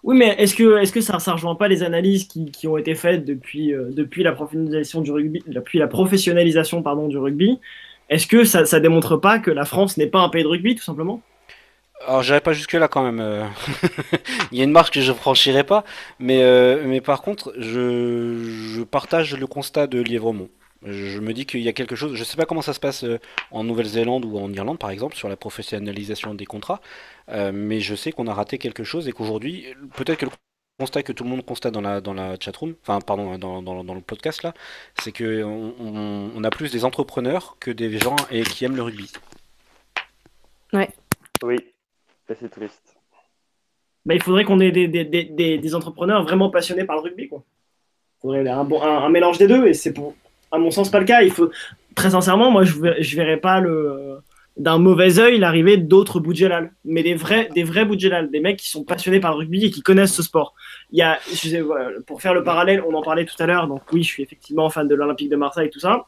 Oui, 0.06 0.16
mais 0.16 0.36
est-ce 0.38 0.54
que, 0.54 0.78
est-ce 0.78 0.92
que 0.92 1.00
ça 1.00 1.14
ne 1.16 1.32
rejoint 1.32 1.56
pas 1.56 1.66
les 1.66 1.82
analyses 1.82 2.28
qui, 2.28 2.68
ont 2.68 2.76
été 2.76 2.94
faites 2.94 3.24
depuis, 3.24 3.74
euh, 3.74 3.90
depuis 3.90 4.22
la 4.22 4.30
professionnalisation 4.30 5.00
du 5.00 5.10
rugby, 5.10 5.42
depuis 5.48 5.80
la 5.80 5.88
professionnalisation 5.88 6.80
pardon, 6.80 7.08
du 7.08 7.18
rugby? 7.18 7.58
Est-ce 8.08 8.28
que 8.28 8.44
ça 8.44 8.62
ne 8.62 8.78
démontre 8.78 9.16
pas 9.16 9.40
que 9.40 9.50
la 9.50 9.64
France 9.64 9.96
n'est 9.96 10.06
pas 10.06 10.20
un 10.20 10.28
pays 10.28 10.44
de 10.44 10.48
rugby, 10.48 10.76
tout 10.76 10.84
simplement? 10.84 11.20
Alors, 12.06 12.22
j'irai 12.22 12.40
pas 12.40 12.52
jusque-là 12.52 12.86
quand 12.86 13.02
même. 13.02 13.18
euh. 13.18 13.42
Il 14.52 14.58
y 14.58 14.60
a 14.60 14.64
une 14.64 14.70
marque 14.70 14.94
que 14.94 15.00
je 15.00 15.12
franchirai 15.12 15.64
pas, 15.64 15.82
mais, 16.20 16.40
euh, 16.44 16.84
mais 16.86 17.00
par 17.00 17.20
contre, 17.20 17.52
je, 17.58 18.44
je 18.76 18.82
partage 18.84 19.36
le 19.36 19.46
constat 19.48 19.88
de 19.88 20.00
Lièvremont. 20.00 20.50
Je 20.82 21.18
me 21.20 21.32
dis 21.32 21.46
qu'il 21.46 21.60
y 21.60 21.68
a 21.68 21.72
quelque 21.72 21.96
chose. 21.96 22.14
Je 22.14 22.22
sais 22.24 22.36
pas 22.36 22.44
comment 22.46 22.62
ça 22.62 22.72
se 22.74 22.80
passe 22.80 23.04
euh, 23.04 23.18
en 23.50 23.64
Nouvelle-Zélande 23.64 24.24
ou 24.24 24.38
en 24.38 24.52
Irlande, 24.52 24.78
par 24.78 24.90
exemple, 24.90 25.16
sur 25.16 25.28
la 25.28 25.36
professionnalisation 25.36 26.34
des 26.34 26.44
contrats, 26.46 26.80
euh, 27.30 27.50
mais 27.52 27.80
je 27.80 27.94
sais 27.94 28.12
qu'on 28.12 28.26
a 28.26 28.34
raté 28.34 28.58
quelque 28.58 28.84
chose 28.84 29.08
et 29.08 29.12
qu'aujourd'hui, 29.12 29.66
peut-être 29.96 30.18
que 30.18 30.26
le 30.26 30.30
constat 30.78 31.02
que 31.02 31.12
tout 31.12 31.24
le 31.24 31.30
monde 31.30 31.44
constate 31.44 31.72
dans 31.72 31.80
la, 31.80 32.00
dans 32.02 32.12
la 32.12 32.36
chatroom, 32.38 32.74
enfin, 32.82 33.00
pardon, 33.00 33.38
dans, 33.38 33.62
dans, 33.62 33.82
dans 33.82 33.94
le 33.94 34.02
podcast 34.02 34.42
là, 34.42 34.52
c'est 35.00 35.10
que 35.12 35.42
on, 35.42 35.74
on- 35.80 36.30
on 36.36 36.44
a 36.44 36.50
plus 36.50 36.70
des 36.70 36.84
entrepreneurs 36.84 37.56
que 37.58 37.70
des 37.70 37.98
gens 37.98 38.16
et 38.30 38.42
qui 38.42 38.64
aiment 38.66 38.76
le 38.76 38.82
rugby. 38.82 39.10
Oui, 41.42 41.56
ça 42.28 42.34
c'est 42.38 42.50
triste. 42.50 42.96
Bah, 44.04 44.14
Il 44.14 44.22
faudrait 44.22 44.44
qu'on 44.44 44.60
ait 44.60 44.70
des, 44.70 44.86
des, 44.88 45.04
des, 45.04 45.24
des- 45.24 45.58
des 45.58 45.74
entrepreneurs 45.74 46.22
vraiment 46.24 46.50
passionnés 46.50 46.84
par 46.84 46.96
le 46.96 47.02
rugby. 47.02 47.28
Quoi. 47.28 47.42
Il 47.46 48.20
faudrait 48.20 48.46
un, 48.48 48.64
bon, 48.64 48.82
un, 48.82 48.98
un 49.04 49.08
mélange 49.08 49.38
des 49.38 49.48
deux, 49.48 49.66
et 49.66 49.72
c'est 49.74 49.92
pour, 49.94 50.14
à 50.52 50.58
mon 50.58 50.70
sens 50.70 50.90
pas 50.90 51.00
le 51.00 51.04
cas. 51.04 51.22
Il 51.22 51.30
faut, 51.30 51.50
très 51.94 52.10
sincèrement, 52.10 52.50
moi 52.50 52.64
je 52.64 52.78
ne 52.78 53.16
verrais 53.16 53.38
pas 53.38 53.60
le, 53.60 54.18
d'un 54.56 54.78
mauvais 54.78 55.18
œil 55.18 55.38
l'arrivée 55.38 55.76
d'autres 55.76 56.20
Boudjelal, 56.20 56.72
mais 56.84 57.02
des 57.02 57.14
vrais, 57.14 57.48
des 57.54 57.62
vrais 57.62 57.84
Boudjelal, 57.84 58.30
des 58.30 58.40
mecs 58.40 58.58
qui 58.58 58.70
sont 58.70 58.84
passionnés 58.84 59.20
par 59.20 59.32
le 59.32 59.38
rugby 59.38 59.66
et 59.66 59.70
qui 59.70 59.82
connaissent 59.82 60.14
ce 60.14 60.22
sport. 60.22 60.54
Il 60.90 60.98
y 60.98 61.02
a, 61.02 61.18
pour 62.06 62.22
faire 62.22 62.34
le 62.34 62.42
parallèle, 62.42 62.82
on 62.86 62.94
en 62.94 63.02
parlait 63.02 63.24
tout 63.24 63.40
à 63.40 63.46
l'heure, 63.46 63.68
donc 63.68 63.82
oui, 63.92 64.02
je 64.02 64.08
suis 64.08 64.22
effectivement 64.22 64.70
fan 64.70 64.88
de 64.88 64.94
l'Olympique 64.94 65.30
de 65.30 65.36
Marseille, 65.36 65.70
tout 65.70 65.80
ça. 65.80 66.06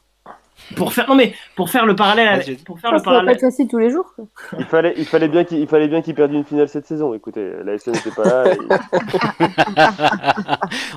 Pour 0.77 0.93
faire, 0.93 1.09
non 1.09 1.15
mais 1.15 1.33
pour 1.57 1.71
faire 1.71 1.87
le 1.87 1.97
parallèle, 1.97 2.41
Vas-y. 2.41 2.57
pour 2.57 2.79
faire 2.79 2.91
Ça, 2.91 2.97
le 2.97 3.03
pas 3.03 3.11
parallèle, 3.13 3.35
être 3.37 3.41
facile 3.41 3.69
tous 3.69 3.79
les 3.79 3.89
jours. 3.91 4.13
quoi. 4.15 4.27
Il 4.59 4.67
fallait, 4.67 4.93
il 4.99 5.07
fallait 5.07 5.29
bien 5.29 5.45
qu'il 5.45 5.59
il 5.61 5.67
fallait 5.67 5.89
bien 5.89 6.03
qu'il 6.03 6.15
perde 6.15 6.31
une 6.33 6.45
finale 6.45 6.69
cette 6.69 6.87
saison. 6.87 7.15
Écoutez, 7.15 7.53
la 7.65 7.79
SN 7.79 7.93
n'était 7.93 8.11
pas 8.11 8.25
là. 8.25 8.53
et- 8.53 8.59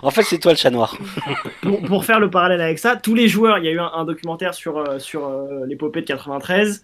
en 0.03 0.11
fait, 0.11 0.23
c'est 0.23 0.39
toi 0.39 0.51
le 0.51 0.57
chat 0.57 0.69
noir. 0.69 0.95
pour, 1.61 1.81
pour 1.83 2.05
faire 2.05 2.19
le 2.19 2.29
parallèle 2.29 2.61
avec 2.61 2.79
ça, 2.79 2.95
tous 2.95 3.15
les 3.15 3.27
joueurs, 3.27 3.57
il 3.59 3.65
y 3.65 3.67
a 3.67 3.71
eu 3.71 3.79
un, 3.79 3.91
un 3.93 4.05
documentaire 4.05 4.53
sur, 4.53 4.77
euh, 4.77 4.99
sur 4.99 5.27
euh, 5.27 5.65
l'épopée 5.67 6.01
de 6.01 6.05
93, 6.07 6.83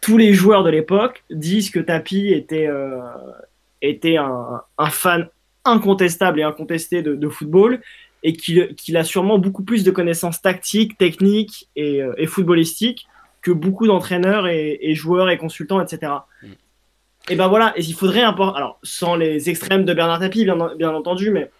tous 0.00 0.16
les 0.16 0.32
joueurs 0.34 0.64
de 0.64 0.70
l'époque 0.70 1.24
disent 1.30 1.70
que 1.70 1.80
Tapi 1.80 2.32
était, 2.32 2.66
euh, 2.68 2.98
était 3.82 4.16
un, 4.16 4.60
un 4.78 4.90
fan 4.90 5.28
incontestable 5.64 6.40
et 6.40 6.42
incontesté 6.42 7.02
de, 7.02 7.14
de 7.14 7.28
football 7.28 7.80
et 8.24 8.32
qu'il 8.32 8.74
qu'il 8.74 8.96
a 8.96 9.04
sûrement 9.04 9.38
beaucoup 9.38 9.62
plus 9.62 9.84
de 9.84 9.90
connaissances 9.92 10.42
tactiques, 10.42 10.98
techniques 10.98 11.68
et, 11.76 12.02
euh, 12.02 12.12
et 12.18 12.26
footballistiques 12.26 13.06
que 13.42 13.52
beaucoup 13.52 13.86
d'entraîneurs 13.86 14.46
et, 14.48 14.78
et 14.80 14.94
joueurs 14.96 15.28
et 15.30 15.36
consultants, 15.38 15.80
etc. 15.80 16.10
Mm. 16.42 16.46
Et 17.30 17.36
ben 17.36 17.48
voilà, 17.48 17.72
et 17.76 17.80
il 17.82 17.94
faudrait 17.94 18.22
un 18.22 18.32
peu- 18.32 18.42
alors 18.42 18.78
sans 18.82 19.14
les 19.14 19.48
extrêmes 19.50 19.84
de 19.84 19.94
Bernard 19.94 20.18
Tapie, 20.20 20.44
bien, 20.44 20.56
bien 20.76 20.92
entendu, 20.94 21.30
mais 21.30 21.50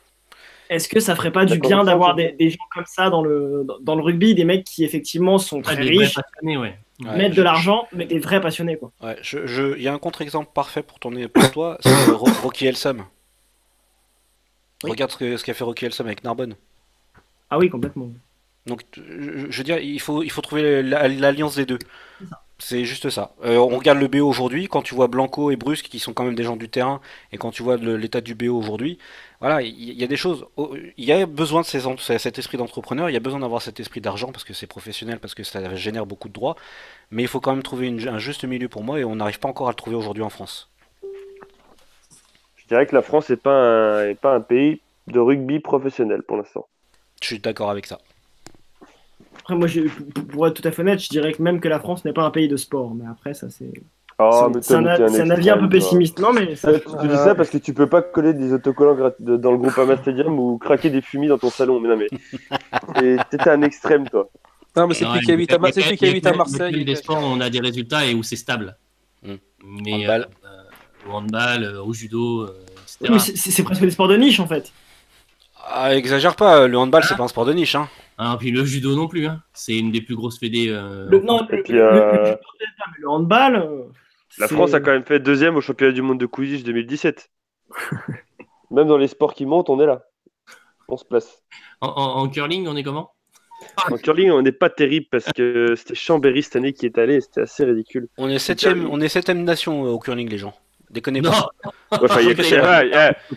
est-ce 0.70 0.88
que 0.88 0.98
ça 1.00 1.14
ferait 1.14 1.30
pas 1.32 1.44
du 1.44 1.58
bien 1.58 1.84
d'avoir 1.84 2.14
des, 2.16 2.32
des 2.32 2.50
gens 2.50 2.64
comme 2.74 2.84
ça 2.86 3.10
dans 3.10 3.22
le, 3.22 3.64
dans, 3.66 3.78
dans 3.80 3.94
le 3.96 4.02
rugby, 4.02 4.34
des 4.34 4.44
mecs 4.44 4.64
qui 4.64 4.84
effectivement 4.84 5.36
sont 5.38 5.60
très 5.62 5.76
riches, 5.76 6.14
passionnés, 6.14 6.56
ouais. 6.56 6.78
Ouais, 7.04 7.16
mettent 7.16 7.32
je- 7.32 7.38
de 7.38 7.42
l'argent, 7.42 7.88
mais 7.92 8.06
des 8.06 8.18
vrais 8.20 8.40
passionnés 8.40 8.76
quoi. 8.76 8.90
Ouais, 9.02 9.16
je, 9.20 9.46
je- 9.46 9.76
il 9.76 9.82
y 9.82 9.88
a 9.88 9.92
un 9.92 9.98
contre-exemple 9.98 10.50
parfait 10.54 10.82
pour, 10.82 10.98
ton, 11.00 11.10
pour 11.28 11.50
toi, 11.50 11.76
c'est 11.80 12.10
Ro- 12.10 12.28
Rocky 12.42 12.66
Elsam. 12.66 13.04
Oui. 14.84 14.90
Regarde 14.92 15.10
ce 15.10 15.44
qu'a 15.44 15.54
fait 15.54 15.64
Rocky 15.64 15.86
Elsam 15.86 16.06
avec 16.06 16.24
Narbonne. 16.24 16.54
Ah 17.50 17.58
oui, 17.58 17.68
complètement. 17.70 18.08
Donc, 18.66 18.80
je, 18.96 19.50
je 19.50 19.58
veux 19.58 19.64
dire, 19.64 19.78
il 19.78 20.00
faut, 20.00 20.22
il 20.22 20.30
faut 20.30 20.40
trouver 20.40 20.82
la- 20.82 21.08
l'alliance 21.08 21.56
des 21.56 21.66
deux. 21.66 21.78
C'est 22.58 22.84
juste 22.84 23.10
ça. 23.10 23.34
Euh, 23.44 23.56
on 23.58 23.76
regarde 23.76 23.98
le 23.98 24.06
BO 24.06 24.26
aujourd'hui, 24.28 24.68
quand 24.68 24.80
tu 24.80 24.94
vois 24.94 25.08
Blanco 25.08 25.50
et 25.50 25.56
Brusque, 25.56 25.86
qui 25.86 25.98
sont 25.98 26.12
quand 26.12 26.22
même 26.24 26.36
des 26.36 26.44
gens 26.44 26.56
du 26.56 26.68
terrain, 26.68 27.00
et 27.32 27.36
quand 27.36 27.50
tu 27.50 27.62
vois 27.64 27.76
l'état 27.76 28.20
du 28.20 28.34
BO 28.36 28.56
aujourd'hui, 28.56 28.98
voilà, 29.40 29.60
il 29.60 29.92
y, 30.00 30.04
a 30.04 30.06
des 30.06 30.16
choses. 30.16 30.46
oh, 30.56 30.74
Il 30.96 31.04
y 31.04 31.12
a 31.12 31.26
besoin 31.26 31.62
de 31.62 31.66
ces 31.66 31.80
cet 32.18 32.38
esprit 32.38 32.56
d'entrepreneur, 32.56 33.10
il 33.10 33.12
y 33.12 33.16
a 33.16 33.20
besoin 33.20 33.40
d'avoir 33.40 33.60
cet 33.60 33.80
esprit 33.80 34.00
d'argent, 34.00 34.30
parce 34.32 34.44
que 34.44 34.54
c'est 34.54 34.68
professionnel, 34.68 35.18
parce 35.18 35.34
que 35.34 35.42
ça 35.42 35.74
génère 35.74 36.06
beaucoup 36.06 36.28
de 36.28 36.32
droits, 36.32 36.56
mais 37.10 37.22
il 37.22 37.28
faut 37.28 37.40
quand 37.40 37.52
même 37.52 37.62
trouver 37.64 37.88
une- 37.88 38.08
un 38.08 38.18
juste 38.18 38.44
milieu 38.44 38.68
pour 38.68 38.84
moi, 38.84 39.00
et 39.00 39.04
on 39.04 39.16
n'arrive 39.16 39.40
pas 39.40 39.48
encore 39.48 39.66
à 39.66 39.72
le 39.72 39.76
trouver 39.76 39.96
aujourd'hui 39.96 40.22
en 40.22 40.30
France. 40.30 40.70
Je 42.64 42.68
dirais 42.68 42.86
que 42.86 42.94
la 42.94 43.02
France 43.02 43.28
n'est 43.30 43.36
pas, 43.36 43.52
un- 43.54 44.08
est 44.08 44.14
pas 44.20 44.34
un 44.34 44.40
pays 44.40 44.80
de 45.06 45.20
rugby 45.20 45.60
professionnel 45.60 46.22
pour 46.22 46.36
l'instant. 46.36 46.66
Je 47.20 47.26
suis 47.28 47.38
d'accord 47.38 47.70
avec 47.70 47.86
ça. 47.86 47.98
Après, 49.40 49.54
moi, 49.54 49.66
je- 49.66 49.82
pour- 50.32 50.46
être 50.46 50.60
tout 50.60 50.66
à 50.66 50.70
fait 50.70 50.82
honnête, 50.82 51.00
je 51.00 51.08
dirais 51.08 51.32
que 51.32 51.42
même 51.42 51.60
que 51.60 51.68
la 51.68 51.78
France 51.78 52.04
n'est 52.04 52.12
pas 52.14 52.24
un 52.24 52.30
pays 52.30 52.48
de 52.48 52.56
sport, 52.56 52.94
mais 52.94 53.04
après, 53.10 53.34
ça 53.34 53.50
c'est 53.50 53.72
Oh, 54.20 54.48
c'est- 54.62 54.74
un, 54.74 54.86
un 54.86 55.30
avis 55.30 55.50
un 55.50 55.58
peu 55.58 55.68
pessimiste. 55.68 56.20
Non, 56.20 56.32
mais 56.32 56.54
ça- 56.54 56.72
tu 56.78 56.86
te 56.86 57.06
dis 57.06 57.16
ça 57.16 57.34
parce 57.34 57.50
que 57.50 57.58
tu 57.58 57.74
peux 57.74 57.88
pas 57.88 58.00
coller 58.00 58.32
des 58.32 58.52
autocollants 58.52 59.10
dans 59.18 59.50
le 59.50 59.58
groupe 59.58 59.76
Ama 59.76 59.96
Stadium 59.96 60.38
ou 60.38 60.56
craquer 60.56 60.88
des 60.88 61.00
fumis 61.00 61.26
dans 61.26 61.36
ton 61.36 61.50
salon. 61.50 61.80
Mais 61.80 61.88
non, 61.88 61.96
mais 61.96 63.16
t'es 63.30 63.48
un 63.48 63.62
extrême, 63.62 64.08
toi. 64.08 64.28
Non, 64.76 64.86
mais 64.86 64.94
c'est 64.94 65.04
celui 65.04 65.20
qui 65.20 65.26
y 65.26 65.30
a- 65.30 65.34
habite 65.34 65.52
à, 65.52 65.58
Marseille. 65.58 66.84
des 66.84 66.84
qui- 66.94 66.96
sports 66.96 67.18
où 67.18 67.26
on 67.26 67.40
a 67.40 67.50
des 67.50 67.60
résultats 67.60 68.06
et 68.06 68.14
où 68.14 68.22
c'est 68.22 68.36
stable. 68.36 68.76
Mm. 69.24 69.34
Mais 69.82 70.06
au 71.08 71.12
handball, 71.12 71.64
euh, 71.64 71.82
au 71.82 71.92
judo, 71.92 72.42
euh, 72.42 72.56
etc. 72.82 72.96
Oui, 73.02 73.08
mais 73.12 73.18
c'est 73.18 73.62
presque 73.62 73.82
des 73.82 73.90
sports 73.90 74.08
de 74.08 74.16
niche 74.16 74.40
en 74.40 74.46
fait. 74.46 74.72
Ah, 75.66 75.94
exagère 75.96 76.36
pas, 76.36 76.66
le 76.68 76.76
handball 76.78 77.02
c'est 77.04 77.16
pas 77.16 77.24
un 77.24 77.28
sport 77.28 77.46
de 77.46 77.52
niche, 77.52 77.74
hein. 77.74 77.88
Ah, 78.18 78.36
puis 78.38 78.50
le 78.50 78.64
judo 78.64 78.94
non 78.94 79.08
plus. 79.08 79.26
Hein. 79.26 79.42
C'est 79.52 79.76
une 79.76 79.90
des 79.90 80.00
plus 80.02 80.14
grosses 80.14 80.38
fédés. 80.38 80.66
euh, 80.68 81.08
Le, 81.10 81.18
en 81.18 81.24
non, 81.24 81.36
France. 81.38 81.48
le, 81.50 81.62
puis, 81.62 81.72
le- 81.72 81.78
le- 81.78 81.84
euh, 81.84 82.12
le- 82.30 82.38
mais 82.60 82.66
le 83.00 83.08
handball. 83.08 83.56
euh, 83.56 83.82
La 84.38 84.46
France 84.48 84.72
a 84.74 84.80
quand 84.80 84.92
même 84.92 85.04
fait 85.04 85.18
deuxième 85.20 85.56
au 85.56 85.60
championnat 85.60 85.92
du 85.92 86.02
monde 86.02 86.18
de 86.20 86.26
Quidditch 86.26 86.62
2017. 86.64 87.28
Même 88.70 88.88
dans 88.88 88.96
les 88.98 89.08
sports 89.08 89.34
qui 89.34 89.46
montent, 89.46 89.70
on 89.70 89.80
est 89.80 89.86
là. 89.86 90.02
On 90.88 90.96
se 90.96 91.04
place. 91.04 91.42
En, 91.80 91.88
en- 91.88 92.16
en 92.22 92.28
curling, 92.28 92.66
on 92.68 92.76
est 92.76 92.82
comment? 92.82 93.12
En 93.90 93.96
curling, 93.96 94.30
on 94.30 94.42
n'est 94.42 94.52
pas 94.52 94.68
terrible 94.70 95.06
parce 95.10 95.32
que 95.32 95.74
c'était 95.76 95.94
Chambéry 95.94 96.42
cette 96.42 96.56
année 96.56 96.72
qui 96.72 96.86
est 96.86 96.98
allé 96.98 97.20
c'était 97.20 97.42
assez 97.42 97.64
ridicule. 97.64 98.08
On 98.18 98.28
est 98.28 98.38
septième, 98.38 98.86
on 98.90 99.00
est 99.00 99.08
septième 99.08 99.42
nation 99.44 99.82
au 99.82 99.98
curling, 99.98 100.28
les 100.28 100.38
gens. 100.38 100.54
Déconnez 100.94 101.22
pas. 101.22 101.48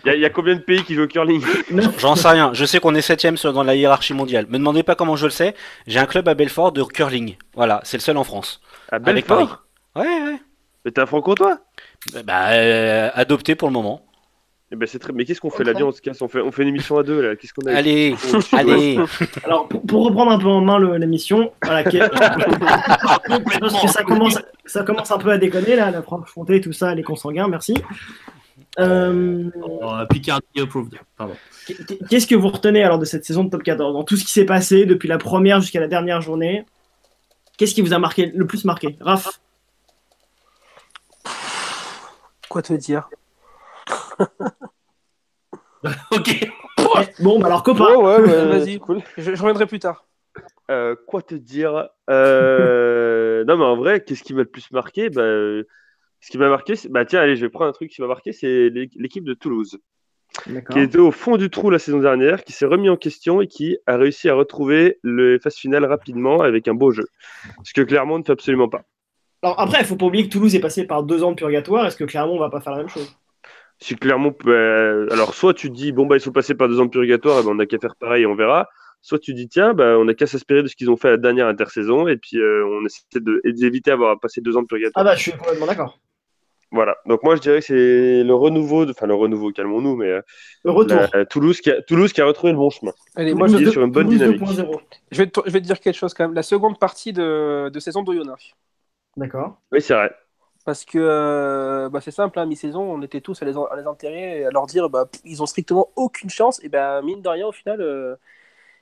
Il 0.06 0.20
y, 0.20 0.24
a- 0.24 0.30
combien 0.30 0.54
de 0.54 0.60
pays 0.60 0.84
qui 0.84 0.94
jouent 0.94 1.02
au 1.02 1.06
curling? 1.08 1.42
J'en 1.98 2.14
sais 2.14 2.28
rien. 2.28 2.50
Je 2.54 2.64
sais 2.64 2.78
qu'on 2.78 2.94
est 2.94 3.02
septième 3.02 3.36
sur- 3.36 3.52
dans 3.52 3.64
la 3.64 3.74
hiérarchie 3.74 4.14
mondiale. 4.14 4.46
Me 4.48 4.58
demandez 4.58 4.84
pas 4.84 4.94
comment 4.94 5.16
je 5.16 5.24
le 5.26 5.30
sais. 5.32 5.54
J'ai 5.88 5.98
un 5.98 6.06
club 6.06 6.28
à 6.28 6.34
Belfort 6.34 6.70
de 6.70 6.84
curling. 6.84 7.36
Voilà, 7.54 7.80
c'est 7.82 7.96
le 7.96 8.02
seul 8.02 8.16
en 8.16 8.22
France. 8.22 8.60
À 8.92 8.96
Avec 8.96 9.26
Belfort? 9.26 9.64
Paris. 9.94 10.08
Ouais, 10.08 10.22
ouais. 10.30 10.38
Mais 10.84 10.92
t'es 10.92 11.00
un 11.00 11.06
franc-comtois? 11.06 11.58
Bah, 12.24 12.50
euh, 12.52 13.10
adopté 13.14 13.56
pour 13.56 13.66
le 13.68 13.72
moment. 13.72 14.06
Eh 14.70 14.76
ben, 14.76 14.86
c'est 14.86 14.98
très... 14.98 15.14
Mais 15.14 15.24
qu'est-ce 15.24 15.40
qu'on 15.40 15.50
fait 15.50 15.64
là-dedans 15.64 15.88
On 15.88 15.92
se 15.92 16.02
casse, 16.02 16.20
on 16.20 16.28
fait... 16.28 16.40
on 16.40 16.52
fait 16.52 16.62
une 16.62 16.68
émission 16.68 16.98
à 16.98 17.02
deux 17.02 17.22
là. 17.22 17.36
Qu'est-ce 17.36 17.54
qu'on 17.54 17.66
a 17.66 17.74
Allez, 17.74 18.14
allez. 18.52 18.98
Alors, 19.44 19.66
pour, 19.66 19.82
pour 19.82 20.04
reprendre 20.04 20.30
un 20.30 20.38
peu 20.38 20.48
en 20.48 20.60
main 20.60 20.78
l'émission, 20.98 21.52
voilà, 21.62 21.84
que 21.84 21.98
ça 23.88 24.02
commence, 24.02 24.38
ça 24.66 24.82
commence 24.82 25.10
un 25.10 25.18
peu 25.18 25.30
à 25.30 25.38
déconner 25.38 25.74
là, 25.74 25.90
la 25.90 26.02
Franche-Comté, 26.02 26.60
tout 26.60 26.72
ça, 26.72 26.94
les 26.94 27.02
consanguins, 27.02 27.48
merci. 27.48 27.74
Euh, 28.78 29.50
Oh, 29.62 29.94
Picardie 30.10 30.60
approved. 30.60 30.94
Pardon. 31.16 31.34
Qu'est-ce 32.08 32.26
que 32.26 32.34
vous 32.34 32.48
retenez 32.48 32.82
alors 32.82 32.98
de 32.98 33.04
cette 33.04 33.24
saison 33.24 33.44
de 33.44 33.50
top 33.50 33.62
14 33.62 33.94
Dans 33.94 34.04
tout 34.04 34.16
ce 34.16 34.24
qui 34.24 34.32
s'est 34.32 34.44
passé 34.44 34.84
depuis 34.86 35.08
la 35.08 35.18
première 35.18 35.60
jusqu'à 35.60 35.80
la 35.80 35.88
dernière 35.88 36.20
journée, 36.20 36.64
qu'est-ce 37.56 37.74
qui 37.74 37.80
vous 37.80 37.94
a 37.94 37.98
marqué 37.98 38.26
le 38.26 38.46
plus 38.46 38.64
marqué? 38.64 38.96
Raph? 39.00 39.40
Quoi 42.48 42.62
te 42.62 42.72
dire? 42.74 43.08
ok. 46.12 46.48
Bon, 47.20 47.38
bah 47.38 47.46
alors 47.46 47.62
copain. 47.62 47.94
Ouais, 47.96 48.16
ouais, 48.18 48.20
ouais, 48.20 48.46
Vas-y. 48.58 48.78
cool. 48.78 49.00
je, 49.16 49.34
je 49.34 49.42
reviendrai 49.42 49.66
plus 49.66 49.78
tard. 49.78 50.06
Euh, 50.70 50.94
quoi 51.06 51.22
te 51.22 51.34
dire 51.34 51.88
Euh, 52.10 53.44
Non, 53.44 53.56
mais 53.56 53.64
en 53.64 53.76
vrai, 53.76 54.02
qu'est-ce 54.04 54.22
qui 54.22 54.34
m'a 54.34 54.40
le 54.42 54.46
plus 54.48 54.70
marqué 54.70 55.10
bah, 55.10 55.22
euh, 55.22 55.64
Ce 56.20 56.30
qui 56.30 56.38
m'a 56.38 56.48
marqué, 56.48 56.76
c'est... 56.76 56.88
bah 56.88 57.04
tiens, 57.04 57.20
allez, 57.20 57.36
je 57.36 57.42
vais 57.42 57.48
prendre 57.50 57.68
un 57.68 57.72
truc 57.72 57.90
qui 57.90 58.00
m'a 58.02 58.06
marqué, 58.08 58.32
c'est 58.32 58.68
l'é- 58.70 58.90
l'équipe 58.96 59.24
de 59.24 59.34
Toulouse, 59.34 59.78
D'accord. 60.46 60.74
qui 60.76 60.82
était 60.82 60.98
au 60.98 61.10
fond 61.10 61.36
du 61.36 61.48
trou 61.50 61.70
la 61.70 61.78
saison 61.78 61.98
dernière, 62.00 62.44
qui 62.44 62.52
s'est 62.52 62.66
remis 62.66 62.88
en 62.90 62.96
question 62.96 63.40
et 63.40 63.46
qui 63.46 63.78
a 63.86 63.96
réussi 63.96 64.28
à 64.28 64.34
retrouver 64.34 64.98
le 65.02 65.38
phase 65.38 65.56
finale 65.56 65.84
rapidement 65.84 66.40
avec 66.40 66.68
un 66.68 66.74
beau 66.74 66.90
jeu. 66.90 67.06
Ce 67.64 67.72
que 67.72 67.80
Clermont 67.82 68.18
ne 68.18 68.24
fait 68.24 68.32
absolument 68.32 68.68
pas. 68.68 68.82
Alors 69.42 69.58
après, 69.60 69.78
il 69.80 69.86
faut 69.86 69.96
pas 69.96 70.06
oublier 70.06 70.24
que 70.26 70.32
Toulouse 70.32 70.54
est 70.54 70.60
passé 70.60 70.84
par 70.86 71.02
deux 71.04 71.22
ans 71.22 71.30
de 71.30 71.36
purgatoire. 71.36 71.86
Est-ce 71.86 71.96
que 71.96 72.04
Clermont 72.04 72.38
va 72.38 72.50
pas 72.50 72.60
faire 72.60 72.72
la 72.72 72.78
même 72.78 72.88
chose? 72.88 73.16
Si 73.80 73.94
Clermont, 73.96 74.32
peut- 74.32 74.50
euh, 74.50 75.06
alors 75.12 75.34
soit 75.34 75.54
tu 75.54 75.70
dis 75.70 75.92
bon 75.92 76.06
bah 76.06 76.16
ils 76.16 76.20
sont 76.20 76.32
passés 76.32 76.54
par 76.54 76.68
deux 76.68 76.80
ans 76.80 76.86
de 76.86 76.90
purgatoire, 76.90 77.40
et 77.40 77.42
ben, 77.44 77.50
on 77.50 77.54
n'a 77.54 77.66
qu'à 77.66 77.78
faire 77.78 77.94
pareil, 77.96 78.22
et 78.22 78.26
on 78.26 78.34
verra. 78.34 78.68
Soit 79.00 79.20
tu 79.20 79.32
dis 79.34 79.48
tiens, 79.48 79.74
bah, 79.74 79.96
on 79.98 80.04
n'a 80.06 80.14
qu'à 80.14 80.26
s'inspirer 80.26 80.64
de 80.64 80.68
ce 80.68 80.74
qu'ils 80.74 80.90
ont 80.90 80.96
fait 80.96 81.06
à 81.08 81.10
la 81.12 81.16
dernière 81.18 81.46
intersaison 81.46 82.08
et 82.08 82.16
puis 82.16 82.38
euh, 82.38 82.66
on 82.66 82.84
essaie 82.84 83.02
de- 83.14 83.40
d'éviter 83.44 83.90
d'avoir 83.90 84.18
passé 84.18 84.40
deux 84.40 84.56
ans 84.56 84.62
de 84.62 84.66
purgatoire. 84.66 85.00
Ah 85.06 85.08
bah, 85.08 85.14
je 85.14 85.22
suis 85.22 85.32
complètement 85.32 85.66
d'accord. 85.66 86.00
Voilà. 86.72 86.96
Donc 87.06 87.22
moi, 87.22 87.36
je 87.36 87.40
dirais 87.40 87.60
que 87.60 87.64
c'est 87.64 88.24
le 88.24 88.34
renouveau, 88.34 88.84
de... 88.84 88.90
enfin 88.90 89.06
le 89.06 89.14
renouveau, 89.14 89.52
calmons-nous, 89.52 89.94
mais 89.96 90.08
euh, 90.10 90.20
Le 90.64 90.72
retour. 90.72 91.00
la- 91.14 91.24
Toulouse, 91.24 91.60
qui 91.60 91.70
a... 91.70 91.80
Toulouse 91.80 92.12
qui 92.12 92.20
a 92.20 92.26
retrouvé 92.26 92.52
le 92.52 92.58
bon 92.58 92.68
chemin. 92.70 92.92
Allez, 93.14 93.32
moi, 93.32 93.46
je, 93.46 93.70
sur 93.70 93.82
une 93.84 93.92
bonne 93.92 94.06
Toulouse 94.08 94.18
dynamique. 94.20 94.42
2.0. 94.42 94.80
je 95.12 95.16
vais, 95.18 95.26
te, 95.30 95.40
je 95.46 95.50
vais 95.50 95.60
te 95.60 95.64
dire 95.66 95.78
quelque 95.80 95.94
chose 95.96 96.12
quand 96.12 96.24
même. 96.24 96.34
La 96.34 96.42
seconde 96.42 96.78
partie 96.78 97.12
de, 97.14 97.70
de 97.70 97.80
saison 97.80 98.02
d'Oyonnax. 98.02 98.50
D'accord. 99.16 99.60
Oui, 99.72 99.80
c'est 99.80 99.94
vrai. 99.94 100.10
Parce 100.64 100.84
que 100.84 100.98
euh, 100.98 101.88
bah, 101.88 102.00
c'est 102.02 102.10
simple, 102.10 102.38
hein, 102.38 102.46
mi-saison, 102.46 102.82
on 102.82 103.00
était 103.02 103.20
tous 103.22 103.40
à 103.42 103.46
les, 103.46 103.54
à 103.56 103.76
les 103.76 103.86
enterrer 103.86 104.40
et 104.40 104.44
à 104.46 104.50
leur 104.50 104.66
dire 104.66 104.90
bah, 104.90 105.06
pff, 105.06 105.20
ils 105.24 105.42
ont 105.42 105.46
strictement 105.46 105.88
aucune 105.96 106.30
chance. 106.30 106.62
Et 106.62 106.68
ben 106.68 107.00
mine 107.02 107.22
de 107.22 107.28
rien, 107.28 107.46
au 107.46 107.52
final, 107.52 107.80
euh, 107.80 108.16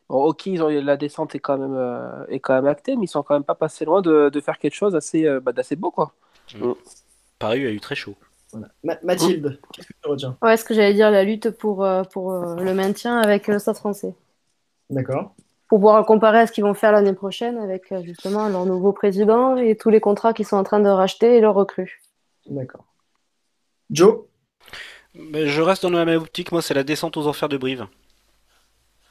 bon, 0.09 0.25
ok, 0.25 0.47
ils 0.47 0.63
ont, 0.63 0.69
la 0.69 0.97
descente 0.97 1.35
est 1.35 1.41
quand, 1.41 1.59
même, 1.59 1.75
euh, 1.75 2.27
est 2.29 2.41
quand 2.41 2.55
même 2.55 2.67
actée, 2.67 2.97
mais 2.97 3.05
ils 3.05 3.09
sont 3.09 3.23
quand 3.23 3.35
même 3.35 3.45
pas 3.45 3.55
passés 3.55 3.85
loin 3.85 4.03
de, 4.03 4.31
de 4.31 4.41
faire 4.41 4.59
quelque 4.59 4.75
chose 4.75 4.97
assez, 4.97 5.27
euh, 5.27 5.41
bah, 5.41 5.53
d'assez 5.53 5.77
beau. 5.77 5.91
Quoi. 5.91 6.13
Paris 7.39 7.67
a 7.67 7.71
eu 7.71 7.81
très 7.81 7.95
chaud. 7.95 8.17
Voilà. 8.53 8.69
Ma- 8.83 8.99
Mathilde, 9.03 9.61
qu'est-ce 9.73 9.89
que 9.89 9.93
tu 10.03 10.09
retiens? 10.09 10.37
Ouais, 10.43 10.57
ce 10.57 10.65
que 10.65 10.75
j'allais 10.75 10.95
dire, 10.95 11.11
la 11.11 11.25
lutte 11.25 11.51
pour, 11.51 11.85
euh, 11.85 12.03
pour 12.05 12.33
euh, 12.33 12.57
le 12.57 12.75
maintien 12.75 13.19
avec 13.19 13.49
le 13.49 13.59
Stade 13.59 13.77
français. 13.77 14.15
D'accord. 14.91 15.35
Pour 15.69 15.79
pouvoir 15.79 16.07
comparer 16.07 16.41
à 16.41 16.47
ce 16.47 16.53
qu'ils 16.53 16.65
vont 16.65 16.75
faire 16.75 16.93
l'année 16.93 17.13
prochaine 17.13 17.59
avec 17.59 17.91
euh, 17.91 18.03
justement 18.03 18.49
leur 18.49 18.67
nouveau 18.67 18.93
président 18.93 19.57
et 19.57 19.77
tous 19.77 19.91
les 19.91 20.01
contrats 20.01 20.33
qu'ils 20.33 20.47
sont 20.47 20.57
en 20.57 20.63
train 20.63 20.81
de 20.81 20.89
racheter 20.89 21.37
et 21.37 21.41
leurs 21.41 21.55
recrues. 21.55 22.01
D'accord. 22.47 22.85
Joe? 23.91 24.21
Mais 25.15 25.49
je 25.49 25.63
reste 25.63 25.83
dans 25.83 25.91
la 25.91 26.05
même 26.05 26.23
optique, 26.23 26.53
moi 26.53 26.63
c'est 26.63 26.75
la 26.75 26.85
descente 26.85 27.17
aux 27.17 27.27
enfers 27.27 27.49
de 27.49 27.57
Brive. 27.57 27.87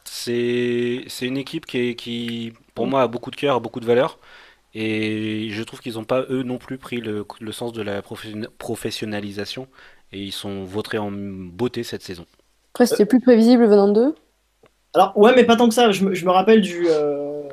C'est 0.04 1.06
une 1.22 1.38
équipe 1.38 1.66
qui, 1.66 1.78
est- 1.78 1.96
qui, 1.96 2.54
pour 2.74 2.88
moi, 2.88 3.02
a 3.02 3.08
beaucoup 3.08 3.32
de 3.32 3.36
cœur, 3.36 3.56
a 3.56 3.60
beaucoup 3.60 3.80
de 3.80 3.86
valeur. 3.86 4.20
Et 4.74 5.50
je 5.52 5.64
trouve 5.64 5.80
qu'ils 5.80 5.94
n'ont 5.94 6.04
pas, 6.04 6.22
eux 6.30 6.44
non 6.44 6.58
plus, 6.58 6.78
pris 6.78 7.02
le, 7.02 7.26
le 7.40 7.52
sens 7.52 7.74
de 7.74 7.82
la 7.82 8.02
professionna- 8.02 8.50
professionnalisation. 8.58 9.68
Et 10.12 10.22
ils 10.24 10.32
sont 10.32 10.64
vautrés 10.64 10.98
en 10.98 11.12
beauté 11.12 11.84
cette 11.84 12.02
saison. 12.02 12.26
Après, 12.74 12.86
c'était 12.86 13.06
plus 13.06 13.20
prévisible 13.20 13.66
venant 13.66 13.88
d'eux? 13.88 14.16
Alors, 14.96 15.18
ouais, 15.18 15.34
mais 15.36 15.44
pas 15.44 15.58
tant 15.58 15.68
que 15.68 15.74
ça. 15.74 15.92
Je 15.92 16.06
me, 16.06 16.32
rappelle 16.32 16.62
du. 16.62 16.88
euh, 16.88 17.44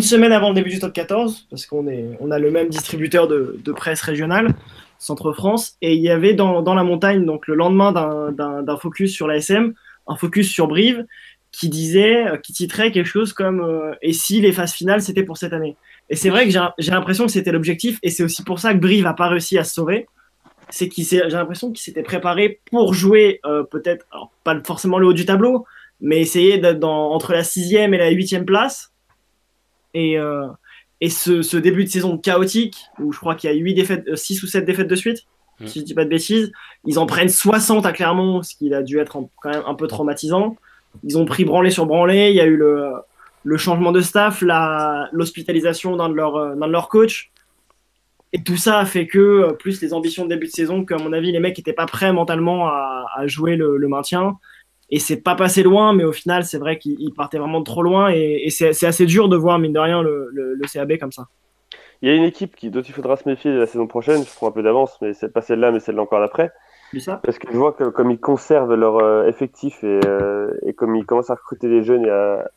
semaine 0.00 0.32
avant 0.32 0.48
le 0.48 0.54
début 0.54 0.70
du 0.70 0.78
top 0.78 0.92
14, 0.94 1.46
parce 1.50 1.66
qu'on 1.66 1.86
a 1.86 2.38
le 2.38 2.50
même 2.50 2.68
distributeur 2.68 3.28
de, 3.28 3.72
presse 3.76 4.00
régionale, 4.00 4.54
Centre 4.98 5.32
France, 5.32 5.76
et 5.82 5.94
il 5.94 6.00
y 6.00 6.08
avait 6.08 6.32
dans, 6.32 6.74
la 6.74 6.84
montagne, 6.84 7.26
donc 7.26 7.46
le 7.46 7.54
lendemain 7.54 7.92
d'un- 7.92 8.76
focus 8.78 9.12
sur 9.12 9.26
l'ASM, 9.26 9.74
un 10.08 10.16
focus 10.16 10.50
sur 10.50 10.68
Brive, 10.68 11.04
qui 11.52 11.68
disait, 11.68 12.26
euh, 12.28 12.36
qui 12.38 12.54
titrait 12.54 12.90
quelque 12.92 13.06
chose 13.06 13.34
comme 13.34 13.60
euh, 13.60 13.92
Et 14.00 14.14
si 14.14 14.40
les 14.40 14.52
phases 14.52 14.72
finales 14.72 15.02
c'était 15.02 15.22
pour 15.22 15.36
cette 15.36 15.52
année? 15.52 15.76
Et 16.08 16.16
c'est 16.16 16.30
vrai 16.30 16.48
que 16.48 16.50
j'ai 16.78 16.90
l'impression 16.90 17.26
que 17.26 17.30
c'était 17.30 17.52
l'objectif, 17.52 17.98
et 18.02 18.08
c'est 18.08 18.22
aussi 18.22 18.42
pour 18.42 18.58
ça 18.58 18.72
que 18.72 18.78
Brive 18.78 19.06
a 19.06 19.12
pas 19.12 19.28
réussi 19.28 19.58
à 19.58 19.64
se 19.64 19.74
sauver. 19.74 20.06
C'est 20.70 20.88
qu'il 20.88 21.04
j'ai 21.04 21.20
l'impression 21.28 21.70
qu'il 21.70 21.82
s'était 21.82 22.02
préparé 22.02 22.60
pour 22.70 22.94
jouer 22.94 23.42
peut-être, 23.70 24.06
pas 24.42 24.58
forcément 24.64 24.98
le 24.98 25.06
haut 25.08 25.12
du 25.12 25.26
tableau, 25.26 25.66
mais 26.02 26.20
essayer 26.20 26.58
d'être 26.58 26.78
dans, 26.78 27.10
entre 27.12 27.32
la 27.32 27.44
sixième 27.44 27.94
et 27.94 27.98
la 27.98 28.10
huitième 28.10 28.44
place. 28.44 28.92
Et, 29.94 30.18
euh, 30.18 30.46
et 31.00 31.08
ce, 31.08 31.40
ce 31.42 31.56
début 31.56 31.84
de 31.84 31.88
saison 31.88 32.18
chaotique, 32.18 32.76
où 32.98 33.12
je 33.12 33.18
crois 33.18 33.34
qu'il 33.34 33.48
y 33.50 33.52
a 33.52 33.56
huit 33.56 33.74
défaites, 33.74 34.06
euh, 34.08 34.16
6 34.16 34.42
ou 34.42 34.46
7 34.46 34.64
défaites 34.66 34.88
de 34.88 34.96
suite, 34.96 35.20
Mm. 35.60 35.66
si 35.66 35.80
je 35.80 35.84
dis 35.84 35.94
pas 35.94 36.04
de 36.04 36.08
bêtises, 36.08 36.50
ils 36.86 36.98
en 36.98 37.04
prennent 37.06 37.28
60 37.28 37.84
à 37.84 37.92
Clermont, 37.92 38.42
ce 38.42 38.54
qui 38.56 38.72
a 38.74 38.82
dû 38.82 38.98
être 38.98 39.18
quand 39.42 39.50
même 39.50 39.62
un 39.66 39.74
peu 39.74 39.86
traumatisant. 39.86 40.56
Ils 41.04 41.18
ont 41.18 41.26
pris 41.26 41.44
branlé 41.44 41.70
sur 41.70 41.84
branlé, 41.86 42.30
il 42.30 42.34
y 42.36 42.40
a 42.40 42.46
eu 42.46 42.56
le, 42.56 42.90
le 43.44 43.56
changement 43.58 43.92
de 43.92 44.00
staff, 44.00 44.40
la- 44.40 45.08
l'hospitalisation 45.12 45.94
d'un 45.96 46.08
de 46.08 46.14
leurs 46.14 46.36
euh, 46.36 46.54
leurs 46.66 46.88
coachs. 46.88 47.30
Et 48.32 48.42
tout 48.42 48.56
ça 48.56 48.78
a 48.78 48.86
fait 48.86 49.06
que, 49.06 49.18
euh, 49.18 49.52
plus 49.52 49.82
les 49.82 49.92
ambitions 49.92 50.24
de 50.24 50.30
début 50.30 50.46
de 50.46 50.52
saison, 50.52 50.86
qu'à 50.86 50.96
mon 50.96 51.12
avis, 51.12 51.32
les 51.32 51.38
mecs 51.38 51.58
n'étaient 51.58 51.74
pas 51.74 51.86
prêts 51.86 52.14
mentalement 52.14 52.68
à, 52.68 53.04
à 53.14 53.26
jouer 53.26 53.56
le, 53.56 53.76
le 53.76 53.88
maintien. 53.88 54.38
Et 54.92 54.98
c'est 54.98 55.22
pas 55.22 55.34
passé 55.34 55.62
loin, 55.62 55.94
mais 55.94 56.04
au 56.04 56.12
final, 56.12 56.44
c'est 56.44 56.58
vrai 56.58 56.78
qu'ils 56.78 57.12
partaient 57.14 57.38
vraiment 57.38 57.60
de 57.60 57.64
trop 57.64 57.82
loin. 57.82 58.12
Et, 58.12 58.42
et 58.44 58.50
c'est 58.50 58.86
assez 58.86 59.06
dur 59.06 59.28
de 59.28 59.36
voir, 59.36 59.58
mine 59.58 59.72
de 59.72 59.78
rien, 59.80 60.02
le, 60.02 60.28
le, 60.32 60.54
le 60.54 60.66
CAB 60.72 60.98
comme 60.98 61.12
ça. 61.12 61.26
Il 62.02 62.08
y 62.08 62.12
a 62.12 62.14
une 62.14 62.24
équipe 62.24 62.54
qui, 62.54 62.70
dont 62.70 62.82
il 62.82 62.92
faudra 62.92 63.16
se 63.16 63.28
méfier 63.28 63.52
la 63.52 63.66
saison 63.66 63.86
prochaine. 63.86 64.22
Je 64.22 64.34
prends 64.34 64.48
un 64.48 64.52
peu 64.52 64.62
d'avance, 64.62 64.98
mais 65.00 65.14
c'est 65.14 65.32
pas 65.32 65.40
celle-là, 65.40 65.72
mais 65.72 65.80
celle-là 65.80 66.02
encore 66.02 66.20
d'après. 66.20 66.52
Parce 67.22 67.38
que 67.38 67.50
je 67.50 67.56
vois 67.56 67.72
que 67.72 67.84
comme 67.84 68.10
ils 68.10 68.20
conservent 68.20 68.74
leur 68.74 68.98
euh, 68.98 69.26
effectif 69.26 69.82
et, 69.82 70.00
euh, 70.04 70.52
et 70.62 70.74
comme 70.74 70.94
ils 70.94 71.06
commencent 71.06 71.30
à 71.30 71.36
recruter 71.36 71.68
des 71.68 71.82
jeunes 71.82 72.04
et 72.04 72.10
à, 72.10 72.50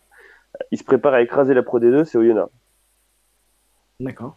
ils 0.71 0.77
se 0.77 0.83
préparent 0.83 1.13
à 1.13 1.21
écraser 1.21 1.53
la 1.53 1.63
Pro 1.63 1.79
D2, 1.79 2.03
c'est 2.03 2.17
Oyonnax. 2.17 2.51
D'accord. 4.01 4.35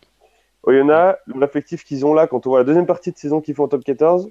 Oyonnax, 0.62 1.18
l'effectif 1.34 1.84
qu'ils 1.84 2.07
ont 2.07 2.14
là, 2.14 2.26
quand 2.26 2.46
on 2.46 2.51
voit 2.51 2.61
la 2.61 2.64
deuxième 2.64 2.86
partie 2.86 3.11
de 3.11 3.16
saison 3.16 3.40
qu'ils 3.40 3.55
font 3.55 3.64
en 3.64 3.68
top 3.68 3.82
14, 3.82 4.30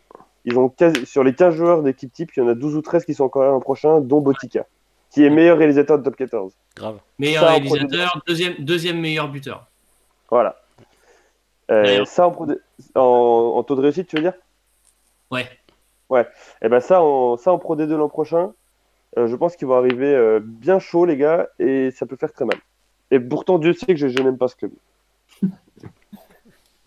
ils 0.50 0.58
ont 0.58 0.70
quasi- 0.70 1.06
sur 1.06 1.24
les 1.26 1.36
15 1.36 1.56
joueurs 1.56 1.84
d'équipe 1.84 2.12
type, 2.12 2.32
il 2.36 2.40
y 2.40 2.44
en 2.44 2.48
a 2.48 2.54
12 2.56 2.76
ou 2.76 2.82
13 2.82 3.04
qui 3.06 3.14
sont 3.14 3.26
encore 3.26 3.44
là 3.44 3.50
l'an 3.50 3.60
prochain, 3.60 4.00
dont 4.00 4.22
Botica, 4.22 4.66
qui 5.12 5.26
est 5.26 5.30
meilleur 5.30 5.58
réalisateur 5.58 6.00
de 6.00 6.04
top 6.04 6.16
14. 6.16 6.54
Grave. 6.76 7.00
Meilleur 7.20 7.44
Ça, 7.44 7.50
réalisateur, 7.52 8.22
deuxième, 8.26 8.54
deuxième 8.60 9.00
meilleur 9.00 9.30
buteur. 9.30 9.68
Voilà. 10.32 10.56
Euh, 11.70 12.06
ça 12.06 12.30
en, 12.30 12.48
en, 12.96 13.02
en 13.58 13.64
taux 13.64 13.76
de 13.76 13.82
réussite, 13.82 14.08
tu 14.08 14.16
veux 14.16 14.22
dire? 14.22 14.34
Ouais. 16.10 16.26
Et 16.62 16.70
ben 16.70 16.80
ça, 16.80 17.02
en, 17.02 17.36
ça 17.36 17.52
en 17.52 17.60
Pro 17.60 17.76
D2 17.76 17.94
l'an 17.98 18.08
prochain, 18.08 18.54
euh, 19.18 19.28
je 19.28 19.36
pense 19.36 19.58
qu'ils 19.58 19.68
vont 19.68 19.76
arriver 19.76 20.16
euh, 20.16 20.40
bien 20.42 20.80
chaud, 20.80 21.04
les 21.06 21.18
gars, 21.18 21.50
et 21.60 21.92
ça 21.92 22.06
peut 22.06 22.16
faire 22.16 22.32
très 22.32 22.46
mal. 22.46 22.58
Et 23.12 23.20
pourtant, 23.20 23.60
Dieu 23.60 23.74
sait 23.74 23.88
que 23.88 23.98
je, 23.98 24.08
je 24.08 24.20
n'aime 24.20 24.38
pas 24.38 24.48
ce 24.48 24.56
club. 24.56 24.72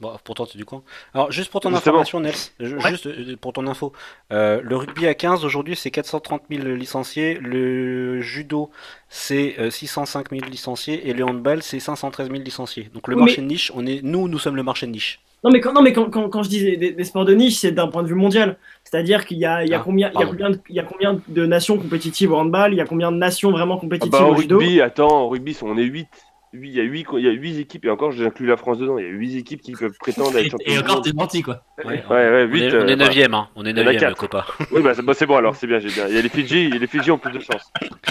Bon, 0.01 0.13
pourtant, 0.25 0.47
c'est 0.47 0.57
du 0.57 0.65
coin. 0.65 0.83
Alors, 1.13 1.31
juste 1.31 1.51
pour 1.51 1.61
ton 1.61 1.71
Justement. 1.71 2.01
information, 2.01 2.21
Nels, 2.21 2.33
juste 2.59 3.07
euh, 3.07 3.37
pour 3.39 3.53
ton 3.53 3.67
info, 3.67 3.93
euh, 4.33 4.61
le 4.63 4.77
rugby 4.77 5.07
à 5.07 5.15
15 5.15 5.45
aujourd'hui, 5.45 5.77
c'est 5.77 5.91
430 5.91 6.43
000 6.51 6.65
licenciés. 6.75 7.35
Le 7.35 8.21
judo, 8.23 8.71
c'est 9.11 9.57
euh, 9.59 9.71
605 9.71 10.31
000 10.31 10.43
licenciés. 10.51 11.09
Et 11.09 11.13
le 11.13 11.25
handball, 11.25 11.63
c'est 11.63 11.81
513 11.81 12.31
000 12.31 12.43
licenciés. 12.43 12.91
Donc, 12.95 13.09
le 13.09 13.15
Oui, 13.15 13.21
marché 13.21 13.37
mais- 13.43 13.49
de 13.49 13.53
niche, 13.53 13.73
on 13.75 13.85
est, 13.87 14.01
nous, 14.03 14.27
nous 14.29 14.39
sommes 14.39 14.57
le 14.57 14.63
marché 14.63 14.87
de 14.87 14.93
niche. 14.93 15.21
Non, 15.45 15.51
mais 15.51 15.61
quand, 15.61 15.73
non, 15.73 15.81
mais 15.83 15.93
quand, 15.95 16.11
quand, 16.11 16.29
quand 16.29 16.43
je 16.43 16.49
dis 16.51 16.77
des, 16.77 16.93
des 16.93 17.05
sports 17.05 17.25
de 17.25 17.33
niche, 17.35 17.57
c'est 17.57 17.73
d'un 17.73 17.89
point 17.89 18.03
de 18.03 18.09
vue 18.09 18.15
mondial. 18.15 18.59
C'est-à-dire 18.85 19.25
qu'il 19.27 19.39
y 19.39 19.47
a, 19.47 19.65
il 19.65 19.71
y, 19.71 19.75
a 19.75 19.81
Ah, 19.81 19.83
combien, 19.83 20.09
il 20.09 20.13
y, 20.13 20.17
a 20.17 20.21
pardon. 20.21 20.31
combien 20.33 20.51
de, 20.51 20.61
il 20.69 20.77
y 20.77 20.81
a 20.81 20.83
combien 20.83 21.21
de 21.29 21.47
nations 21.47 21.79
compétitives 21.79 22.31
au 22.33 22.37
handball? 22.37 22.73
Il 22.75 22.77
y 22.77 22.81
a 22.83 22.87
combien 22.87 23.11
de 23.11 23.17
nations 23.17 23.51
vraiment 23.51 23.77
Ah 23.77 23.81
compétitives 23.81 24.13
bah, 24.13 24.25
en 24.27 24.31
au 24.31 24.37
judo? 24.37 24.59
rugby, 24.59 24.81
attends, 24.83 25.09
en 25.25 25.29
rugby, 25.31 25.57
on 25.63 25.79
est 25.79 25.83
8. 25.85 26.09
Il 26.53 26.67
y 26.67 26.81
a 26.81 26.83
8 26.83 27.07
il 27.19 27.25
y 27.25 27.29
a 27.29 27.31
huit 27.31 27.61
équipes, 27.61 27.85
et 27.85 27.91
encore, 27.91 28.11
j'inclus 28.11 28.47
la 28.47 28.57
France 28.57 28.79
dedans. 28.79 28.99
Il 28.99 29.05
y 29.05 29.09
a 29.09 29.11
8 29.11 29.37
équipes 29.39 29.61
qui 29.63 29.73
peuvent 29.73 29.97
prétendre 30.01 30.37
à 30.37 30.41
être 30.41 30.51
champions 30.51 30.73
et 30.75 30.79
encore, 30.79 31.01
t'es 31.03 31.13
menti, 31.13 31.43
quoi. 31.43 31.63
Ouais, 31.85 32.03
Ouais, 32.11 32.17
ouais, 32.17 32.47
on 32.49 32.53
8. 32.53 32.63
est, 32.65 32.75
on 32.77 32.87
est 32.89 32.97
9ème, 32.97 33.35
hein. 33.35 33.49
On 33.55 33.65
est 33.65 33.71
Il 33.71 33.79
y 33.79 33.81
en 33.81 33.87
a 33.87 33.91
9ème, 33.91 33.95
le 33.95 33.99
quatre. 34.01 34.17
copain. 34.17 34.45
Oui, 34.73 34.83
bah, 34.83 34.95
c'est 34.95 35.03
bah, 35.03 35.15
c'est 35.15 35.27
bon 35.27 35.37
alors, 35.37 35.55
c'est 35.55 35.67
bien, 35.69 35.79
j'ai 35.79 35.89
bien. 35.91 36.09
Il 36.09 36.15
y 36.15 36.19
a 36.19 36.23
les 36.23 36.29
Fidji, 36.29 36.71
les 36.71 36.87
Fidji 36.89 37.11
ont 37.13 37.19
plus 37.19 37.33
de 37.33 37.39
chance. 37.41 37.71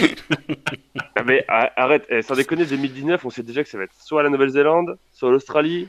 Ah, 1.16 1.22
mais 1.24 1.44
a- 1.48 1.70
arrête, 1.76 2.06
eh, 2.08 2.22
sans 2.22 2.34
déconner, 2.34 2.64
2019, 2.64 3.24
on 3.26 3.30
sait 3.30 3.42
déjà 3.42 3.62
que 3.62 3.68
ça 3.68 3.76
va 3.76 3.84
être 3.84 3.92
soit 4.02 4.22
la 4.22 4.30
Nouvelle-Zélande, 4.30 4.96
soit 5.12 5.30
l'Australie. 5.30 5.88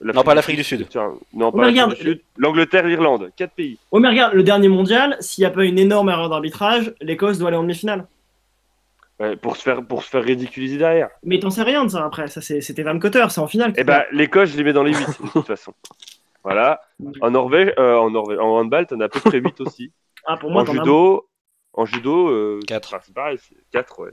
Non, 0.00 0.22
pas 0.22 0.34
l'Afrique 0.34 0.56
du 0.56 0.64
Sud. 0.64 0.86
Tiens, 0.88 1.14
Non, 1.32 1.50
pas 1.50 1.58
Mais 1.58 1.62
l'Afrique 1.64 1.80
regarde, 1.82 1.94
du 1.96 2.02
Sud. 2.02 2.20
L'Angleterre, 2.36 2.86
l'Irlande, 2.86 3.30
4 3.36 3.52
pays. 3.54 3.78
Ouais, 3.90 4.00
mais 4.00 4.08
regarde, 4.08 4.34
le 4.34 4.42
dernier 4.42 4.68
mondial, 4.68 5.16
s'il 5.20 5.42
n'y 5.42 5.46
a 5.46 5.50
pas 5.50 5.64
une 5.64 5.78
énorme 5.78 6.10
erreur 6.10 6.28
d'arbitrage, 6.28 6.94
l'Écosse 7.00 7.38
doit 7.38 7.48
aller 7.48 7.56
en 7.56 7.62
demi-finale. 7.62 8.06
Pour, 9.40 9.56
se 9.56 9.62
faire, 9.62 9.82
pour 9.82 10.02
se 10.02 10.10
faire 10.10 10.22
ridiculiser 10.22 10.76
derrière. 10.76 11.08
Mais 11.22 11.38
t'en 11.38 11.48
sais 11.48 11.62
rien 11.62 11.84
de 11.84 11.90
ça 11.90 12.04
après. 12.04 12.28
Ça, 12.28 12.40
c'était 12.42 12.82
Van 12.82 12.98
Cotter, 12.98 13.24
c'est 13.30 13.40
en 13.40 13.46
finale. 13.46 13.72
Eh 13.76 13.82
l'Écosse, 14.12 14.50
je 14.50 14.58
les 14.58 14.64
mets 14.64 14.74
dans 14.74 14.82
les 14.82 14.92
8, 14.92 15.06
de 15.06 15.28
toute 15.32 15.46
façon. 15.46 15.72
Voilà. 16.44 16.80
En 17.22 17.32
Norvège, 17.32 17.72
euh, 17.76 17.96
en 17.96 18.08
Norvège, 18.08 18.38
en 18.38 18.58
handball, 18.58 18.86
t'en 18.86 19.00
as 19.00 19.06
à 19.06 19.08
peu 19.08 19.18
près 19.18 19.40
8 19.40 19.60
aussi. 19.62 19.90
ah, 20.26 20.36
pour 20.36 20.48
moi, 20.48 20.62
en 20.62 20.72
judo, 20.72 21.28
en 21.72 21.84
judo, 21.86 22.28
euh, 22.28 22.60
Quatre. 22.68 22.94
enfin, 22.94 23.02
c'est 23.04 23.12
pareil, 23.12 23.36
4, 23.72 23.98
ouais. 23.98 24.12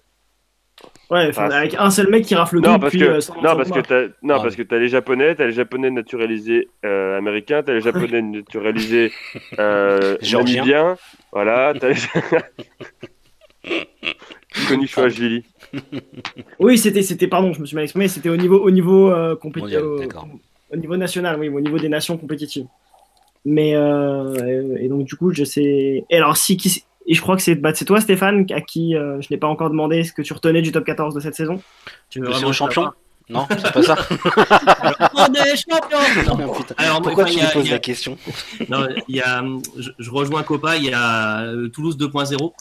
Ouais, 1.10 1.28
enfin, 1.30 1.50
avec 1.52 1.76
un 1.76 1.92
seul 1.92 2.10
mec 2.10 2.26
qui 2.26 2.34
rafle 2.34 2.56
le 2.56 2.62
Non, 2.62 2.74
tout 2.76 2.80
parce 2.80 2.94
depuis 2.94 3.06
que, 3.06 3.12
euh, 3.12 3.22
125 3.22 3.48
non, 3.48 3.56
parce 3.56 3.70
que 3.70 3.80
t'as, 3.82 4.08
non, 4.24 4.36
Ah 4.40 4.42
parce 4.42 4.56
que 4.56 4.64
t'as 4.64 4.80
les 4.80 4.88
japonais, 4.88 5.36
t'as 5.36 5.46
les 5.46 5.52
japonais 5.52 5.92
naturalisés 5.92 6.70
euh, 6.86 7.18
américains, 7.18 7.62
t'as 7.62 7.74
les 7.74 7.82
japonais 7.82 8.22
naturalisés 8.24 9.12
euh, 9.60 10.18
namibiens, 10.32 10.98
voilà, 11.32 11.74
t'as 11.80 11.90
les... 11.90 11.96
Connu 14.68 14.88
Julie. 15.10 15.44
Oui, 16.60 16.78
c'était, 16.78 17.02
c'était, 17.02 17.28
pardon, 17.28 17.54
je 17.54 17.60
me 17.62 17.66
suis 17.66 17.76
mal 17.76 17.84
exprimé, 17.84 18.08
c'était 18.08 18.30
au 18.30 18.38
niveau, 18.38 18.58
au 18.60 18.72
niveau, 18.72 19.10
euh, 19.12 19.36
compéti- 19.36 19.62
Mondial, 19.62 19.84
au- 19.84 20.76
niveau 20.76 20.98
national, 20.98 21.40
oui, 21.40 21.50
au 21.50 21.60
niveau 21.62 21.78
des 21.78 21.90
nations 21.90 22.18
compétitives. 22.18 22.66
Mais, 23.46 23.76
euh, 23.76 24.78
et 24.80 24.88
donc, 24.88 25.06
du 25.06 25.16
coup, 25.16 25.32
je 25.34 25.44
sais. 25.44 26.06
Et 26.10 26.18
alors, 26.18 26.38
si, 26.38 26.56
qui, 26.58 26.84
et 27.06 27.14
je 27.14 27.22
crois 27.22 27.36
que 27.36 27.42
c'est, 27.42 27.56
bah, 27.56 27.74
c'est 27.74 27.86
toi, 27.86 28.00
Stéphane, 28.02 28.46
à 28.52 28.62
qui 28.62 28.96
euh, 28.96 29.20
je 29.22 29.28
n'ai 29.32 29.38
pas 29.38 29.48
encore 29.48 29.70
demandé 29.70 30.04
ce 30.04 30.14
que 30.14 30.22
tu 30.22 30.32
retenais 30.34 30.62
du 30.62 30.72
top 30.72 30.86
14 30.86 31.14
de 31.14 31.20
cette 31.20 31.36
saison. 31.36 31.62
Tu 32.10 32.20
veux 32.22 32.28
vraiment 32.30 32.54
champion 32.54 32.90
Non, 33.30 33.46
c'est 33.50 33.72
pas 33.74 33.84
ça. 33.84 33.96
On 35.16 35.34
est 35.34 35.56
champion 35.58 35.98
Non. 36.38 36.54
Alors, 36.78 37.02
Pourquoi 37.02 37.26
tu 37.26 37.38
y 37.38 37.42
a- 37.42 37.48
poses 37.50 37.66
il 37.66 37.70
y 37.70 37.72
a- 37.72 37.76
la 37.76 37.80
question? 37.80 38.18
Non, 38.70 38.88
il 39.10 39.16
y 39.18 39.22
a, 39.22 39.44
je, 39.78 39.90
je 40.00 40.10
rejoins 40.10 40.44
Copa, 40.44 40.78
il 40.78 40.86
y 40.86 40.94
a 40.94 41.46
Toulouse 41.74 41.98
2.0. 41.98 42.54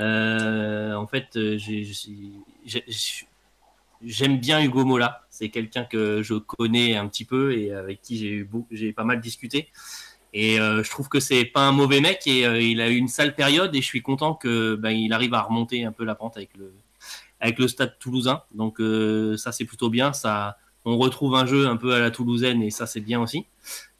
Euh, 0.00 0.94
en 0.94 1.06
fait, 1.06 1.36
euh, 1.36 1.58
j'aime 4.02 4.38
bien 4.38 4.62
Hugo 4.62 4.84
Mola. 4.84 5.22
C'est 5.30 5.48
quelqu'un 5.48 5.84
que 5.84 6.22
je 6.22 6.34
connais 6.34 6.96
un 6.96 7.06
petit 7.08 7.24
peu 7.24 7.56
et 7.56 7.72
avec 7.72 8.02
qui 8.02 8.46
j'ai 8.70 8.92
pas 8.92 9.04
mal 9.04 9.20
discuté. 9.20 9.68
Et 10.32 10.60
euh, 10.60 10.82
je 10.82 10.90
trouve 10.90 11.08
que 11.08 11.20
c'est 11.20 11.44
pas 11.44 11.62
un 11.62 11.72
mauvais 11.72 12.00
mec 12.00 12.26
et 12.26 12.42
il 12.70 12.80
a 12.80 12.90
eu 12.90 12.96
une 12.96 13.08
sale 13.08 13.34
période 13.34 13.74
et 13.74 13.80
je 13.80 13.86
suis 13.86 14.02
content 14.02 14.34
que 14.34 14.74
ben, 14.74 14.90
il 14.90 15.12
arrive 15.12 15.32
à 15.34 15.40
remonter 15.40 15.84
un 15.84 15.92
peu 15.92 16.04
la 16.04 16.14
pente 16.14 16.36
avec 16.36 17.58
le 17.58 17.68
Stade 17.68 17.98
Toulousain. 17.98 18.42
Donc 18.54 18.80
ça 19.38 19.52
c'est 19.52 19.64
plutôt 19.64 19.88
bien. 19.88 20.12
Ça, 20.12 20.58
on 20.84 20.98
retrouve 20.98 21.34
un 21.36 21.46
jeu 21.46 21.66
un 21.68 21.76
peu 21.76 21.94
à 21.94 22.00
la 22.00 22.10
toulousaine 22.10 22.62
et 22.62 22.70
ça 22.70 22.86
c'est 22.86 23.00
bien 23.00 23.20
aussi. 23.20 23.46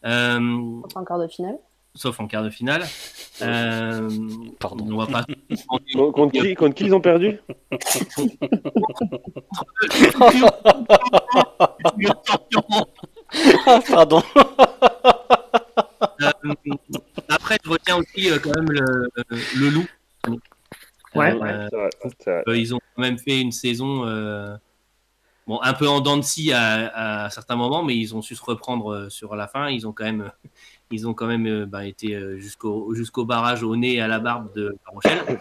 En 0.04 1.04
quart 1.06 1.18
de 1.18 1.28
finale. 1.28 1.58
Sauf 1.96 2.20
en 2.20 2.28
quart 2.28 2.44
de 2.44 2.50
finale. 2.50 2.84
Euh, 3.42 4.08
Pardon. 4.60 4.86
on 4.90 4.96
va 4.96 5.06
pas. 5.06 5.24
Con- 5.94 6.12
Contre 6.12 6.32
qui, 6.40 6.54
contre 6.54 6.74
qui 6.74 6.84
ils 6.84 6.94
ont 6.94 7.00
perdu? 7.00 7.38
Pardon. 13.88 14.22
Euh, 16.22 16.30
après, 17.28 17.58
je 17.64 17.70
retiens 17.70 17.96
aussi 17.96 18.30
euh, 18.30 18.38
quand 18.42 18.54
même 18.56 18.70
le, 18.70 19.10
le 19.58 19.68
loup. 19.70 19.86
Ouais, 21.14 21.32
Euh, 21.32 21.38
ouais. 21.38 21.66
C'est 21.70 21.76
vrai, 21.76 21.90
c'est 22.20 22.30
vrai. 22.30 22.44
Euh, 22.48 22.56
ils 22.58 22.74
ont 22.74 22.78
quand 22.94 23.02
même 23.02 23.18
fait 23.18 23.40
une 23.40 23.52
saison 23.52 24.04
euh, 24.06 24.56
bon, 25.46 25.60
un 25.62 25.72
peu 25.72 25.88
en 25.88 26.00
dents 26.00 26.16
de 26.16 26.22
scie 26.22 26.52
à, 26.52 27.24
à 27.24 27.30
certains 27.30 27.56
moments, 27.56 27.82
mais 27.82 27.96
ils 27.96 28.14
ont 28.14 28.22
su 28.22 28.34
se 28.34 28.42
reprendre 28.44 28.92
euh, 28.92 29.08
sur 29.10 29.34
la 29.36 29.46
fin. 29.48 29.68
Ils 29.70 29.86
ont 29.86 29.92
quand 29.92 30.04
même, 30.04 30.30
ils 30.90 31.06
ont 31.08 31.14
quand 31.14 31.26
même 31.26 31.46
euh, 31.46 31.66
bah, 31.66 31.84
été 31.86 32.14
euh, 32.14 32.36
jusqu'au 32.38 32.94
jusqu'au 32.94 33.24
barrage 33.24 33.62
au 33.62 33.74
nez 33.76 33.94
et 33.94 34.00
à 34.00 34.08
la 34.08 34.18
barbe 34.18 34.54
de 34.54 34.68
La 34.86 34.92
Rochelle. 34.92 35.38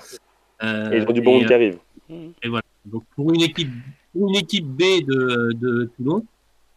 Euh, 0.64 0.92
Et 0.92 0.98
ils 0.98 1.04
ont 1.08 1.12
du 1.12 1.22
bon 1.22 1.32
et, 1.36 1.40
monde 1.40 1.48
qui 1.48 1.54
arrive. 1.54 1.78
euh, 2.12 2.60
donc 2.86 3.04
pour 3.16 3.34
une 3.34 3.42
équipe, 3.42 3.70
pour 4.14 4.30
une 4.30 4.36
équipe 4.38 4.66
B 4.66 4.82
de, 5.06 5.52
de 5.54 5.92
Toulon, 5.98 6.26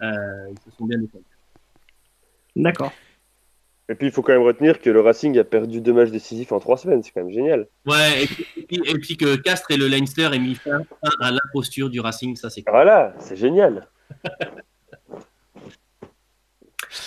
euh, 0.03 0.13
ils 0.51 0.71
se 0.71 0.77
sont 0.77 0.85
bien 0.87 0.99
défendus. 0.99 1.25
D'accord. 2.57 2.93
Et 3.91 3.95
puis 3.95 4.09
il 4.09 4.13
faut 4.13 4.21
quand 4.21 4.33
même 4.33 4.43
retenir 4.43 4.81
que 4.81 4.91
le 4.91 5.01
Racing 5.01 5.39
a 5.39 5.45
perdu 5.45 5.81
deux 5.81 5.95
matchs 5.95 6.11
décisifs 6.11 6.53
en 6.53 6.61
trois 6.61 6.77
semaines. 6.77 7.03
C'est 7.03 7.11
quand 7.13 7.23
même 7.23 7.33
génial. 7.33 7.69
Ouais, 7.87 8.25
et 8.25 8.27
puis, 8.27 8.47
et 8.57 8.63
puis- 8.67 8.83
et 8.85 8.99
puis 8.99 9.17
que 9.17 9.37
Castres 9.37 9.71
et 9.71 9.77
le 9.79 9.89
Leinster 9.89 10.29
aient 10.35 10.39
mis 10.39 10.57
fin 10.57 10.83
à 11.23 11.31
l'imposture 11.31 11.89
du 11.89 12.01
Racing, 12.01 12.37
ça 12.37 12.51
c'est 12.51 12.63
cool. 12.63 12.73
Voilà, 12.75 13.15
c'est 13.19 13.37
génial. 13.37 13.87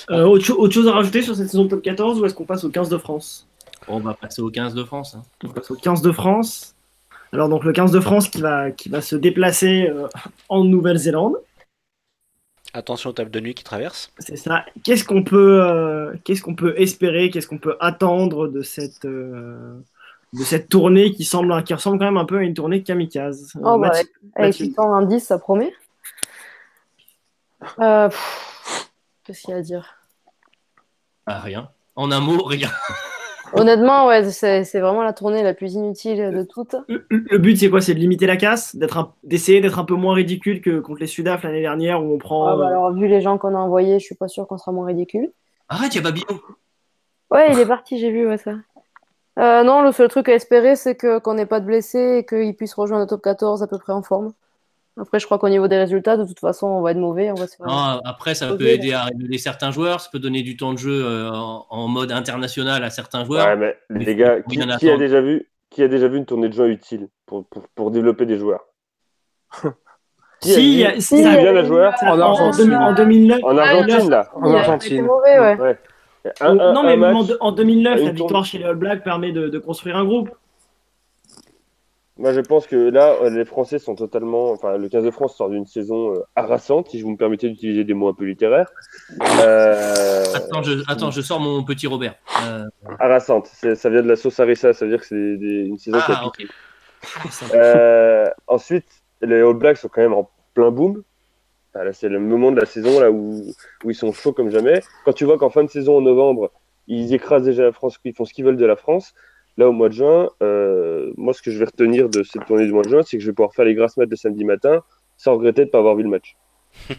Euh, 0.10 0.24
autre, 0.26 0.44
cho- 0.46 0.58
autre 0.60 0.74
chose 0.74 0.88
à 0.88 0.94
rajouter 0.94 1.22
sur 1.22 1.36
cette 1.36 1.50
saison 1.50 1.66
de 1.66 1.70
top 1.70 1.82
14 1.82 2.20
ou 2.20 2.26
est-ce 2.26 2.34
qu'on 2.34 2.46
passe 2.46 2.64
au 2.64 2.70
15 2.70 2.89
de 2.89 2.98
France? 2.98 3.48
On 3.88 4.00
va 4.00 4.14
passer 4.14 4.42
au 4.42 4.50
15 4.50 4.74
de 4.74 4.84
France. 4.84 5.16
hein. 5.16 5.24
On 5.44 5.50
passe 5.50 5.72
au 5.72 5.76
15 5.76 6.02
de 6.02 6.12
France. 6.12 6.76
Alors 7.34 7.48
donc 7.50 7.64
le 7.64 7.72
15 7.74 7.92
de 7.92 8.00
France 8.00 8.30
qui 8.30 8.42
va, 8.42 8.72
qui 8.72 8.89
va 8.89 9.02
se 9.02 9.16
déplacer 9.16 9.88
euh, 9.89 10.08
en 10.50 10.64
Nouvelle-Zélande. 10.64 11.36
Attention 12.74 13.10
aux 13.10 13.14
tables 13.14 13.32
de 13.32 13.39
nuit 13.42 13.54
qui 13.54 13.64
traversent. 13.64 14.12
C'est 14.20 14.38
ça. 14.38 14.66
Qu'est-ce 14.84 15.04
qu'on 15.04 15.24
peut, 15.24 15.62
euh, 15.64 16.14
qu'est-ce 16.24 16.42
qu'on 16.42 16.56
peut 16.56 16.74
espérer, 16.78 17.30
qu'est-ce 17.30 17.48
qu'on 17.48 17.58
peut 17.58 17.76
attendre 17.82 18.48
de 18.48 18.62
cette, 18.62 19.04
euh, 19.06 19.78
de 20.34 20.44
cette 20.44 20.70
tournée 20.70 21.12
qui 21.12 21.26
semble, 21.26 21.64
qui 21.66 21.74
ressemble 21.74 22.00
quand 22.00 22.06
même 22.06 22.18
un 22.18 22.24
peu 22.26 22.38
à 22.38 22.42
une 22.44 22.54
tournée 22.54 22.82
kamikaze? 22.84 23.52
Oh, 23.58 23.78
bah, 23.78 23.89
Mathieu- 23.89 24.00
avec, 24.00 24.10
avec 24.36 24.48
Mathieu. 24.48 24.66
800 24.68 24.94
indices, 24.94 25.26
ça 25.26 25.38
promet. 25.38 25.74
Euh, 27.80 28.08
pff, 28.10 28.51
Qu'est-ce 29.24 29.42
qu'il 29.42 29.52
y 29.52 29.54
a 29.54 29.58
à 29.58 29.62
dire 29.62 29.96
Ah, 31.26 31.40
rien. 31.40 31.70
En 31.96 32.12
un 32.12 32.20
mot, 32.20 32.44
rien. 32.44 32.70
Honnêtement, 33.54 34.08
ouais, 34.08 34.30
c'est 34.32 34.64
c'est 34.64 34.80
vraiment 34.80 35.04
la 35.04 35.12
tournée 35.12 35.44
la 35.44 35.54
plus 35.54 35.74
inutile 35.74 36.32
de 36.32 36.44
toutes. 36.44 36.76
Le, 36.88 37.06
le 37.10 37.38
but 37.38 37.58
c'est 37.58 37.70
quoi? 37.70 37.82
C'est 37.82 37.94
de 37.94 38.00
limiter 38.00 38.26
la 38.26 38.38
casse, 38.38 38.78
d'être 38.78 38.98
un- 38.98 39.14
d'essayer 39.24 39.60
d'être 39.60 39.78
un 39.78 39.84
peu 39.84 39.96
moins 39.96 40.14
ridicule 40.14 40.62
que 40.62 40.80
contre 40.80 41.02
les 41.02 41.08
Sudaf 41.08 41.44
l'année 41.44 41.60
dernière 41.60 42.02
où 42.02 42.14
on 42.14 42.18
prend. 42.18 42.48
Ah, 42.48 42.56
bah, 42.56 42.64
euh, 42.64 42.68
alors, 42.68 42.94
vu 42.94 43.08
les 43.08 43.20
gens 43.20 43.38
qu'on 43.38 43.54
a 43.54 43.60
envoyés, 43.60 44.00
je 44.00 44.06
suis 44.06 44.16
pas 44.16 44.30
sûr 44.30 44.48
qu'on 44.48 44.58
sera 44.58 44.72
moins 44.72 44.86
ridicule. 44.86 45.32
Arrête, 45.68 45.94
il 45.94 45.98
y 45.98 46.00
a 46.00 46.04
Babino. 46.04 46.42
Ouais, 47.30 47.52
il 47.52 47.60
est 47.60 47.66
parti, 47.66 48.00
j'ai 48.00 48.12
vu 48.12 48.26
ouais, 48.26 48.38
ça. 48.38 48.52
Euh, 49.40 49.64
non, 49.64 49.82
le 49.82 49.92
seul 49.92 50.08
truc 50.08 50.30
à 50.30 50.34
espérer, 50.34 50.76
c'est 50.78 50.96
que 50.96 51.20
qu'on 51.20 51.34
n'ait 51.34 51.46
pas 51.46 51.60
de 51.60 51.66
blessés 51.66 52.20
et 52.20 52.26
qu'ils 52.26 52.56
puissent 52.56 52.74
rejoindre 52.74 53.04
le 53.04 53.10
top 53.10 53.22
14 53.22 53.64
à 53.64 53.68
peu 53.68 53.78
près 53.78 53.94
en 53.94 54.02
forme. 54.02 54.34
Après, 55.00 55.20
je 55.20 55.26
crois 55.26 55.39
qu'au 55.39 55.48
niveau 55.50 55.68
des 55.68 55.78
résultats, 55.78 56.18
de 56.18 56.26
toute 56.26 56.39
façon, 56.39 56.68
on 56.68 56.82
va 56.82 56.92
être 56.92 56.98
mauvais. 56.98 57.32
On 57.32 57.36
va 57.36 57.48
se 57.48 57.56
faire... 57.56 57.66
Non, 57.66 58.02
après, 58.04 58.36
ça 58.36 58.48
peut 58.56 58.68
aider 58.68 58.94
à 58.94 59.06
révéler 59.06 59.38
certains 59.38 59.72
joueurs, 59.72 60.02
ça 60.02 60.10
peut 60.12 60.20
donner 60.20 60.42
du 60.44 60.58
temps 60.58 60.74
de 60.74 60.78
jeu 60.80 61.04
euh, 61.06 61.30
en, 61.32 61.66
en 61.70 61.88
mode 61.88 62.12
international 62.12 62.84
à 62.84 62.89
certains 62.89 63.24
joueurs. 63.26 63.48
Ouais, 63.48 63.56
mais 63.56 63.78
Mais 63.89 64.04
les 64.06 64.16
gars, 64.16 64.42
qui, 64.42 64.62
a 64.62 64.98
déjà 64.98 65.22
vu, 65.22 65.50
qui 65.70 65.82
a 65.84 65.88
déjà 65.88 66.08
vu 66.10 66.18
une 66.18 66.26
tournée 66.26 66.50
de 66.50 66.54
juin 66.54 66.68
utile 66.68 67.08
pour, 67.26 67.46
pour, 67.48 67.64
pour 67.74 67.92
développer 67.92 68.26
des 68.26 68.38
joueurs 68.38 68.62
Qui 70.42 70.50
Si, 70.54 70.78
y 70.80 70.86
a- 70.86 70.94
Si, 70.96 71.02
si, 71.02 71.16
qui 71.16 71.22
il 71.22 71.26
y 71.26 71.28
a 71.28 71.32
a- 71.32 71.42
bien 71.42 71.54
la 71.54 71.64
joueur 71.64 71.94
en, 72.02 72.08
En 72.08 72.18
en, 72.18 72.20
Argentine. 72.22 72.74
en 72.76 72.94
2009. 72.94 73.39
En 73.44 73.58
Argentine, 73.58 74.10
là. 74.10 74.30
En 74.36 74.54
Argentine. 74.54 75.06
mauvais, 75.06 75.39
ouais. 75.39 75.58
Ouais. 75.60 75.78
Un, 76.42 76.60
un- 76.60 76.74
non, 76.74 76.84
mais 76.84 76.98
même 76.98 77.16
en, 77.16 77.20
match, 77.20 77.30
de- 77.30 77.38
en 77.39 77.52
2009, 77.52 78.00
une 78.00 78.06
la 78.08 78.12
victoire 78.12 78.46
chez 78.46 78.58
les 78.58 78.66
All 78.66 78.76
Blacks 78.76 79.04
permet 79.04 79.32
de, 79.32 79.48
de 79.50 79.60
construire 79.60 79.98
un 79.98 80.06
groupe. 80.06 80.30
Moi, 82.18 82.34
je 82.34 82.41
pense 82.41 82.68
que 82.68 82.76
là, 82.76 83.16
euh, 83.22 83.30
les 83.30 83.45
Français 83.45 83.80
sont 83.80 83.95
totalement. 83.95 84.51
Enfin, 84.51 84.78
le 84.78 84.89
15 84.89 85.03
de 85.05 85.12
France 85.12 85.36
sort 85.38 85.49
d'une 85.49 85.66
saison 85.66 86.14
euh, 86.14 86.20
harassante, 86.36 86.89
si 86.89 86.99
je 86.99 87.05
vous 87.05 87.12
me 87.12 87.18
permettez 87.18 87.49
d'utiliser 87.49 87.84
des 87.84 87.93
mots 87.93 88.09
un 88.09 88.14
peu 88.14 88.26
littéraires. 88.26 88.70
Euh, 89.39 90.24
Attends, 90.36 90.62
je, 90.64 90.84
attends, 90.88 91.12
je 91.12 91.22
sors 91.22 91.39
mon 91.39 91.64
petit 91.64 91.88
Robert. 91.88 92.16
Euh, 92.45 92.66
harassante. 92.99 93.47
Ça 93.47 93.89
vient 93.89 94.01
de 94.03 94.07
la 94.09 94.16
sauce 94.16 94.39
harissa, 94.39 94.74
ça 94.74 94.86
veut 94.86 94.91
dire 94.91 94.99
que 94.99 95.07
c'est 95.07 95.38
des- 95.38 95.66
une 95.66 95.78
saison 95.78 95.99
qui 96.05 96.12
a 96.12 96.22
ah, 96.22 96.32
Euh, 97.55 98.30
ensuite, 98.47 98.86
les 99.22 99.41
All 99.41 99.53
Blacks 99.53 99.78
sont 99.78 99.88
quand 99.89 100.01
même 100.01 100.14
en 100.14 100.30
plein 100.53 100.70
boom. 100.70 101.03
Enfin, 101.74 101.86
là, 101.86 101.93
c'est 101.93 102.09
le 102.09 102.20
moment 102.20 102.51
de 102.51 102.59
la 102.59 102.66
saison 102.66 102.99
là 102.99 103.09
où, 103.09 103.41
où 103.84 103.89
ils 103.89 103.95
sont 103.95 104.12
chauds 104.12 104.34
comme 104.34 104.49
jamais. 104.49 104.82
Quand 105.05 105.14
tu 105.14 105.26
vois 105.26 105.38
qu'en 105.38 105.49
fin 105.49 105.64
de 105.64 105.70
saison, 105.70 105.97
en 105.97 106.01
novembre, 106.01 106.51
ils 106.88 107.14
écrasent 107.14 107.43
déjà 107.45 107.64
la 107.64 107.72
France, 107.72 107.97
ils 108.03 108.14
font 108.14 108.26
ce 108.26 108.34
qu'ils 108.34 108.43
veulent 108.45 108.57
de 108.57 108.66
la 108.66 108.76
France. 108.76 109.14
Là, 109.58 109.68
au 109.70 109.74
mois 109.74 109.89
de 109.89 109.93
juin, 109.93 110.30
euh, 110.41 111.12
moi, 111.18 111.34
ce 111.34 111.41
que 111.41 111.52
je 111.52 111.60
vais 111.60 111.66
retenir 111.66 112.10
de 112.10 112.24
cette 112.24 112.45
tournée 112.45 112.66
du 112.66 112.72
mois 112.72 112.84
de 112.84 112.89
juin, 112.89 113.02
c'est 113.04 113.18
que 113.18 113.24
je 113.24 113.30
vais 113.30 113.34
pouvoir 113.34 113.54
faire 113.54 113.66
les 113.66 113.76
grasses 113.76 113.97
matchs 113.97 114.10
de 114.10 114.16
samedi 114.16 114.45
matin 114.45 114.82
sans 115.18 115.34
regretter 115.34 115.62
de 115.62 115.66
ne 115.68 115.72
pas 115.72 115.80
avoir 115.80 115.95
vu 115.95 116.04
le 116.04 116.10
match. 116.10 116.36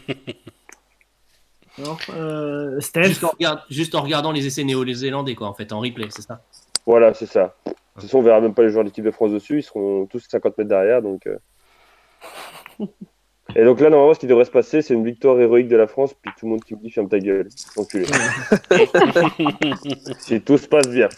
Alors, 1.78 1.98
euh, 2.14 2.78
Steph, 2.80 3.04
Juste 3.04 3.24
en, 3.24 3.28
regard- 3.30 3.66
juste 3.70 3.94
en 3.94 4.02
regardant 4.02 4.32
les 4.32 4.46
essais 4.46 4.64
néo-zélandais, 4.64 5.34
quoi, 5.34 5.48
en 5.48 5.54
fait, 5.54 5.72
en 5.72 5.80
replay, 5.80 6.06
c'est 6.10 6.22
ça? 6.22 6.42
Voilà, 6.84 7.14
c'est 7.14 7.26
ça. 7.26 7.54
De 7.66 7.72
toute 7.94 8.02
façon, 8.02 8.18
on 8.18 8.22
verra 8.22 8.40
même 8.40 8.54
pas 8.54 8.62
les 8.62 8.70
joueurs 8.70 8.84
de 8.84 8.88
l'équipe 8.90 9.04
de 9.04 9.10
France 9.10 9.32
dessus. 9.32 9.60
Ils 9.60 9.62
seront 9.62 10.06
tous 10.06 10.22
50 10.28 10.58
mètres 10.58 10.68
derrière. 10.68 11.00
Donc, 11.00 11.26
euh. 11.26 11.38
Et 13.54 13.64
donc 13.64 13.80
là, 13.80 13.90
normalement, 13.90 14.14
ce 14.14 14.20
qui 14.20 14.26
devrait 14.26 14.44
se 14.44 14.50
passer, 14.50 14.82
c'est 14.82 14.94
une 14.94 15.04
victoire 15.04 15.38
héroïque 15.40 15.68
de 15.68 15.76
la 15.76 15.86
France. 15.86 16.14
Puis 16.14 16.32
tout 16.38 16.46
le 16.46 16.52
monde 16.52 16.64
qui 16.64 16.74
me 16.74 16.80
dit 16.80 16.90
ferme 16.90 17.08
ta 17.08 17.18
gueule. 17.18 17.48
Enculé. 17.76 18.06
si 20.18 20.40
tout 20.40 20.58
se 20.58 20.68
passe 20.68 20.88
bien. 20.88 21.08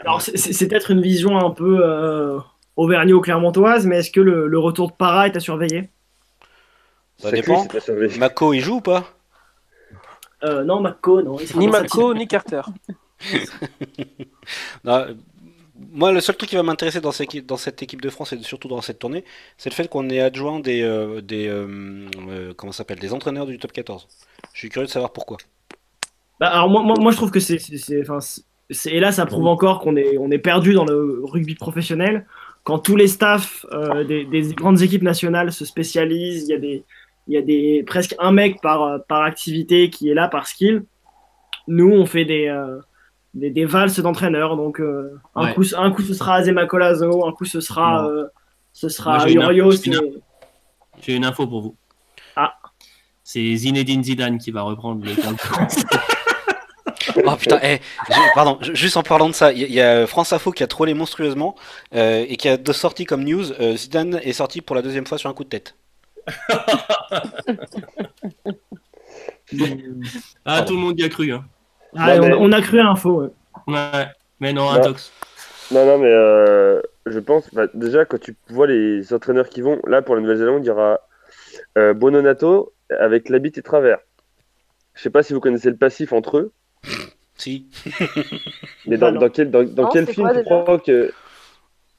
Alors 0.00 0.22
c'est- 0.22 0.68
peut-être 0.68 0.90
une 0.90 1.00
vision 1.02 1.36
un 1.38 1.50
peu 1.50 1.80
euh, 1.84 2.38
auvergnat-clermontoise, 2.76 3.86
mais 3.86 3.98
est-ce 3.98 4.10
que 4.10 4.20
le, 4.20 4.46
le 4.46 4.58
retour 4.58 4.90
de 4.90 4.96
Para 4.96 5.26
est 5.26 5.36
à 5.36 5.40
surveiller? 5.40 5.90
Ça 7.18 7.30
dépend. 7.32 7.66
Mako, 8.18 8.54
il 8.54 8.60
joue 8.60 8.76
ou 8.76 8.80
pas? 8.80 9.04
Euh, 10.44 10.64
Non, 10.64 10.80
Mako, 10.80 11.22
non. 11.22 11.36
Ni 11.56 11.68
Mako, 11.68 12.14
ni 12.14 12.26
Carter. 12.28 12.62
Non, 14.84 15.06
Moi, 15.92 16.12
le 16.12 16.20
seul 16.20 16.36
truc 16.36 16.50
qui 16.50 16.56
va 16.56 16.62
m'intéresser 16.64 17.00
dans, 17.00 17.12
cette 17.12 17.26
équipe- 17.26 17.46
dans 17.46 17.56
cette 17.56 17.82
équipe 17.82 18.00
de 18.02 18.10
France 18.10 18.32
et 18.32 18.42
surtout 18.42 18.68
dans 18.68 18.82
cette 18.82 18.98
tournée, 18.98 19.24
c'est 19.58 19.70
le 19.70 19.74
fait 19.74 19.88
qu'on 19.88 20.08
ait 20.10 20.20
adjoint 20.20 20.60
des, 20.60 20.82
euh, 20.82 21.20
des, 21.22 21.48
euh, 21.48 22.08
euh, 22.28 22.54
comment 22.54 22.72
s'appelle, 22.72 22.98
des 23.00 23.12
entraîneurs 23.14 23.46
du 23.46 23.58
top 23.58 23.72
14. 23.72 24.08
Je 24.54 24.58
suis 24.60 24.68
curieux 24.70 24.86
de 24.86 24.92
savoir 24.92 25.12
pourquoi. 25.12 25.38
Bah, 26.40 26.48
alors 26.48 26.68
moi, 26.68 26.82
moi, 26.82 26.94
moi, 27.00 27.10
je 27.12 27.16
trouve 27.16 27.30
que 27.30 27.40
c'est, 27.40 27.58
et 28.86 29.00
là 29.00 29.12
ça 29.12 29.24
prouve 29.26 29.46
encore 29.46 29.80
qu'on 29.80 29.96
est, 29.96 30.18
on 30.18 30.30
est 30.30 30.38
perdu 30.38 30.74
dans 30.74 30.84
le 30.84 31.20
rugby 31.24 31.54
professionnel. 31.54 32.26
Quand 32.64 32.78
tous 32.78 32.96
les 32.96 33.08
staffs 33.08 33.64
euh, 33.72 34.04
des, 34.04 34.24
des 34.26 34.52
grandes 34.52 34.82
équipes 34.82 35.02
nationales 35.02 35.52
se 35.52 35.64
spécialisent, 35.64 36.44
il 36.48 36.50
y 36.50 36.54
a 36.54 36.58
des, 36.58 36.84
il 37.26 37.34
y 37.34 37.36
a 37.38 37.42
des 37.42 37.82
presque 37.86 38.14
un 38.18 38.32
mec 38.32 38.60
par, 38.60 38.82
euh, 38.82 38.98
par 39.08 39.22
activité 39.22 39.88
qui 39.88 40.10
est 40.10 40.14
là 40.14 40.28
par 40.28 40.46
skill. 40.46 40.84
Nous, 41.66 41.90
on 41.90 42.04
fait 42.04 42.26
des, 42.26 42.48
euh, 42.48 42.78
des, 43.32 43.50
des 43.50 43.64
valses 43.64 43.98
d'entraîneurs. 44.00 44.56
Donc 44.56 44.80
euh, 44.80 45.18
un 45.34 45.46
Ouais. 45.46 45.54
coup, 45.54 45.64
un 45.76 45.90
coup 45.90 46.02
ce 46.02 46.12
sera 46.12 46.34
Azema 46.34 46.66
Colazo, 46.66 47.26
un 47.26 47.32
coup 47.32 47.46
ce 47.46 47.60
sera, 47.60 48.06
ce 48.72 48.88
sera 48.90 49.26
j'ai 49.26 49.32
une 49.32 49.42
info, 49.42 49.52
une 51.44 51.48
pour 51.48 51.62
vous. 51.62 51.76
Ah. 52.36 52.54
C'est 53.24 53.54
Zinedine 53.56 54.02
Zidane 54.02 54.38
qui 54.38 54.50
va 54.50 54.62
reprendre 54.62 55.04
le 55.04 55.14
camp 55.14 55.32
de 55.32 55.38
France. 55.38 55.84
Oh 57.26 57.36
putain, 57.36 57.58
eh, 57.62 57.78
je- 58.10 58.34
pardon, 58.34 58.58
ju- 58.60 58.74
juste 58.76 58.96
en 58.96 59.02
parlant 59.02 59.28
de 59.28 59.34
ça, 59.34 59.52
il 59.52 59.58
y, 59.58 59.64
a- 59.64 59.66
il 59.66 59.72
y 59.74 59.80
a 59.80 60.06
France 60.06 60.32
Info 60.32 60.50
qui 60.52 60.62
a 60.62 60.66
trollé 60.66 60.94
monstrueusement 60.94 61.56
euh, 61.94 62.24
et 62.28 62.36
qui 62.36 62.48
a 62.48 62.56
de 62.56 62.72
sorti 62.72 63.04
comme 63.04 63.24
news, 63.24 63.52
euh, 63.60 63.76
Zidane 63.76 64.20
est 64.22 64.32
sorti 64.32 64.60
pour 64.60 64.76
la 64.76 64.82
deuxième 64.82 65.06
fois 65.06 65.18
sur 65.18 65.28
un 65.30 65.34
coup 65.34 65.44
de 65.44 65.48
tête. 65.48 65.74
Ah, 70.44 70.62
tout 70.62 70.74
le 70.74 70.78
monde 70.80 70.98
y 70.98 71.04
a 71.04 71.08
cru. 71.08 71.32
Hein. 71.32 71.44
Ah, 71.96 72.16
Non, 72.18 72.24
on, 72.24 72.28
mais- 72.28 72.34
on 72.38 72.52
a 72.52 72.60
cru 72.60 72.80
à 72.80 72.84
l'info. 72.84 73.22
ouais. 73.22 73.28
Ouais, 73.66 74.06
mais 74.40 74.52
non, 74.52 74.68
Ouais. 74.70 74.78
intox. 74.78 75.12
Non, 75.70 75.84
non, 75.84 75.98
mais 75.98 76.10
euh, 76.10 76.80
je 77.06 77.18
pense, 77.18 77.52
bah, 77.52 77.66
déjà, 77.74 78.04
quand 78.04 78.18
tu 78.20 78.36
vois 78.48 78.66
les 78.66 79.12
entraîneurs 79.12 79.48
qui 79.48 79.60
vont, 79.60 79.80
là, 79.86 80.00
pour 80.02 80.14
la 80.14 80.20
Nouvelle-Zélande, 80.22 80.64
il 80.64 80.68
y 80.68 80.70
aura 80.70 81.00
euh, 81.76 81.92
Bononato 81.94 82.72
avec 82.98 83.28
l'habit 83.28 83.52
et 83.56 83.62
travers. 83.62 83.98
Je 84.94 85.02
sais 85.02 85.10
pas 85.10 85.22
si 85.22 85.32
vous 85.34 85.40
connaissez 85.40 85.70
le 85.70 85.76
passif 85.76 86.12
entre 86.12 86.38
eux, 86.38 86.52
Si. 87.38 87.66
mais 88.88 88.96
dans, 88.96 89.12
dans 89.12 89.28
quel, 89.28 89.52
dans, 89.52 89.62
dans 89.62 89.84
Non, 89.84 89.88
quel 89.92 90.06
film 90.08 90.26
quoi, 90.26 90.34
tu 90.36 90.42
déjà 90.42 90.60
crois 90.60 90.80
que. 90.80 91.12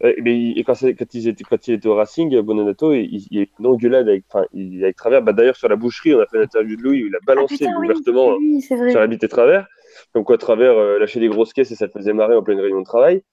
Ouais, 0.03 0.15
mais 0.21 0.51
et 0.51 0.63
quand, 0.65 0.73
quand, 0.73 1.13
ils 1.13 1.27
étaient, 1.29 1.45
quand 1.45 1.67
il 1.67 1.75
était 1.75 1.87
au 1.87 1.95
Racing, 1.95 2.41
Bononato, 2.41 2.93
il, 2.93 3.25
il, 3.31 3.41
a 3.41 3.45
une 3.57 3.67
engueulade 3.67 4.09
avec, 4.09 4.25
enfin, 4.29 4.45
il, 4.53 4.83
avec 4.83 4.97
travers. 4.97 5.21
Bah, 5.21 5.31
D'ailleurs, 5.31 5.55
sur 5.55 5.69
la 5.69 5.77
boucherie, 5.77 6.13
on 6.13 6.19
a 6.19 6.25
fait 6.25 6.37
une 6.37 6.43
interview 6.43 6.75
de 6.75 6.81
Louis 6.81 7.03
où 7.03 7.07
il 7.07 7.15
a 7.15 7.19
Ah 7.21 7.25
balancé 7.25 7.55
putain, 7.55 7.71
oui, 7.79 7.85
ouvertement 7.87 8.35
oui, 8.35 8.61
sur 8.61 8.99
l'habit 8.99 9.17
et 9.21 9.27
travers. 9.29 9.67
Comme 10.13 10.23
quoi, 10.25 10.37
travers 10.37 10.77
euh, 10.77 10.99
lâchait 10.99 11.19
des 11.21 11.29
grosses 11.29 11.53
caisses 11.53 11.71
et 11.71 11.75
ça 11.75 11.85
le 11.85 11.91
faisait 11.91 12.13
marrer 12.13 12.35
en 12.35 12.43
pleine 12.43 12.59
réunion 12.59 12.79
de 12.79 12.85
travail. 12.85 13.23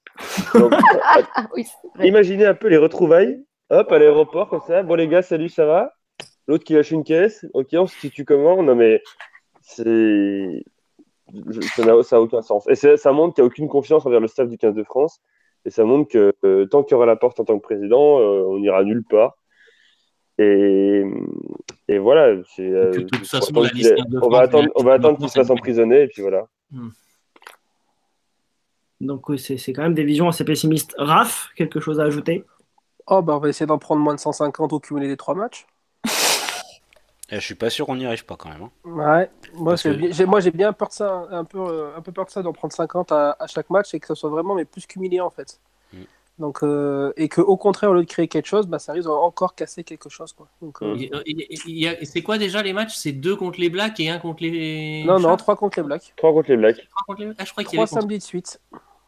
Donc, 0.55 0.73
Ah 1.03 1.49
oui, 1.55 1.65
c'est 1.65 1.89
vrai. 1.99 2.09
Imaginez 2.09 2.47
un 2.47 2.55
peu 2.55 2.69
les 2.69 2.77
retrouvailles. 2.77 3.45
Hop, 3.71 3.91
à 3.91 3.99
l'aéroport, 3.99 4.49
comme 4.49 4.61
ça. 4.67 4.83
Bon, 4.83 4.95
les 4.95 5.09
gars, 5.09 5.23
salut, 5.23 5.49
ça 5.49 5.67
va? 5.67 5.93
L'autre 6.47 6.65
qui 6.65 6.75
lâche 6.75 6.93
une 6.93 7.05
caisse. 7.05 7.45
Ok, 7.53 7.69
on 7.73 7.87
se 7.87 7.97
situe 7.99 8.25
comment? 8.25 8.63
Non, 8.63 8.75
mais 8.75 9.03
c'est. 9.63 10.63
Ça 11.75 11.85
n'a 11.85 12.21
aucun 12.21 12.43
sens. 12.43 12.69
Et 12.69 12.75
ça 12.75 13.13
montre 13.13 13.35
qu'il 13.35 13.43
n'y 13.43 13.47
a 13.47 13.49
aucune 13.49 13.69
confiance 13.69 14.07
envers 14.07 14.21
le 14.21 14.29
staff 14.29 14.49
du 14.49 14.59
15 14.59 14.75
de 14.75 14.85
France. 14.85 15.21
Et 15.65 15.71
ça 15.71 15.85
montre 15.85 16.09
que 16.11 16.33
euh, 16.45 16.67
tant 16.67 16.85
qu'il 16.85 16.93
y 16.93 16.95
aura 16.95 17.07
la 17.07 17.17
porte 17.17 17.41
en 17.41 17.45
tant 17.45 17.59
que 17.59 17.63
président, 17.63 18.21
euh, 18.21 18.45
on 18.47 18.59
n'ira 18.61 18.85
nulle 18.85 19.03
part. 19.03 19.37
Et, 20.39 21.03
et 21.89 21.99
voilà. 21.99 22.27
euh, 22.27 22.93
de 22.93 23.01
toute 23.03 23.27
façon, 23.27 23.49
attendre 23.49 23.63
la 23.65 23.69
qu'il- 23.71 23.79
liste 23.79 23.95
de 24.09 24.19
on 24.23 24.29
va 24.29 24.41
attendre, 24.41 24.69
on 24.77 24.85
va 24.85 24.99
qu'il 25.15 25.29
se 25.29 25.35
fasse 25.39 25.51
emprisonner. 25.51 26.03
Et 26.03 26.09
puis 26.09 26.23
voilà. 26.23 26.47
Donc 29.01 29.29
oui, 29.29 29.39
c'est 29.39 29.57
c'est 29.59 29.73
quand 29.73 29.83
même 29.83 29.95
des 29.95 30.05
visions 30.05 30.29
assez 30.29 30.45
pessimistes. 30.45 30.95
Raph, 30.99 31.49
quelque 31.57 31.81
chose 31.81 32.01
à 32.01 32.05
ajouter? 32.05 32.45
Oh, 33.09 33.23
bah, 33.23 33.37
on 33.37 33.39
va 33.39 33.49
essayer 33.49 33.67
d'en 33.67 33.79
prendre 33.79 34.03
moins 34.03 34.15
de 34.15 34.21
150 34.21 34.73
au 34.73 34.81
cumulé 34.81 35.07
des 35.09 35.17
trois 35.17 35.35
matchs. 35.35 35.67
Et 37.29 37.37
je 37.37 37.41
suis 37.41 37.55
pas 37.57 37.71
sûr 37.71 37.87
qu'on 37.87 37.97
n'y 37.97 38.07
arrive 38.07 38.25
pas 38.25 38.37
quand 38.37 38.49
même. 38.51 38.63
hein. 38.63 38.71
Ouais, 38.85 39.31
moi 39.55 39.75
j'ai 39.77 39.91
que- 39.91 40.57
bien, 40.57 40.73
peur 40.73 40.89
de 40.89 40.93
ça, 40.93 41.27
un 41.31 41.45
peu, 41.45 41.59
euh, 41.59 41.97
un 41.97 42.01
peu 42.01 42.13
peur 42.13 42.25
de 42.25 42.31
ça, 42.31 42.41
d'en 42.43 42.53
prendre 42.53 42.73
50 42.73 43.11
à, 43.11 43.37
à 43.41 43.47
chaque 43.49 43.69
match 43.71 43.93
et 43.95 44.01
que 44.01 44.07
ça 44.07 44.15
soit 44.15 44.31
vraiment 44.31 44.55
mais 44.55 44.65
plus 44.65 44.87
cumulé 44.87 45.21
en 45.21 45.31
fait. 45.31 45.59
Mm. 45.93 45.97
Donc, 46.39 46.63
euh, 46.63 47.13
et 47.17 47.29
que 47.29 47.41
au 47.41 47.57
contraire, 47.57 47.91
au 47.91 47.95
lieu 47.95 48.03
de 48.05 48.09
créer 48.09 48.29
quelque 48.29 48.47
chose, 48.47 48.69
bah, 48.69 48.79
ça 48.79 48.93
risque 48.93 49.09
encore 49.09 49.55
casser 49.57 49.83
quelque 49.83 50.09
chose. 50.09 50.33
Quoi. 50.35 50.47
Donc, 50.63 50.81
euh, 50.83 50.97
C'est 52.05 52.23
quoi 52.23 52.39
déjà 52.39 52.63
les 52.63 52.73
matchs? 52.73 52.95
C'est 52.95 53.13
deux 53.13 53.35
contre 53.35 53.59
les 53.59 53.71
Blacks 53.71 53.99
et 53.99 54.09
un 54.09 54.19
contre 54.19 54.43
les. 54.45 55.03
Non, 55.05 55.19
non, 55.19 55.37
3 55.37 55.57
contre 55.57 55.81
les 55.81 55.85
Blacks. 55.85 56.13
Trois 56.17 56.33
contre 56.33 56.51
les 56.51 56.57
Blacks. 56.59 56.77
Trois 56.77 57.05
contre 57.07 57.23
les- 57.23 57.33
Ah, 57.39 57.45
je 57.45 57.51
crois 57.51 57.65
qu'il 57.65 57.73
y 57.73 57.77
3 57.77 57.83
avait 57.85 57.89
contre- 57.91 58.01
samedis 58.03 58.19
de 58.19 58.23
suite. 58.23 58.61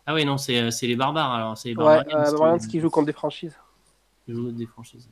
Ah 0.07 0.15
oui, 0.15 0.25
non, 0.25 0.39
c'est 0.39 0.71
c'est 0.73 0.87
les 0.89 0.97
barbares 0.97 1.33
alors. 1.35 1.57
C'est 1.57 1.69
les 1.69 1.77
Ouais, 1.77 1.85
Barbarians 1.85 2.19
euh, 2.19 2.25
qui- 2.25 2.35
Bryant 2.35 2.59
qui 2.59 2.81
joue 2.81 2.91
contre 2.91 3.07
des 3.07 3.13
franchises. 3.13 3.57
qui 4.25 4.33
jouent 4.33 4.51
des 4.51 4.67
franchises. 4.67 5.09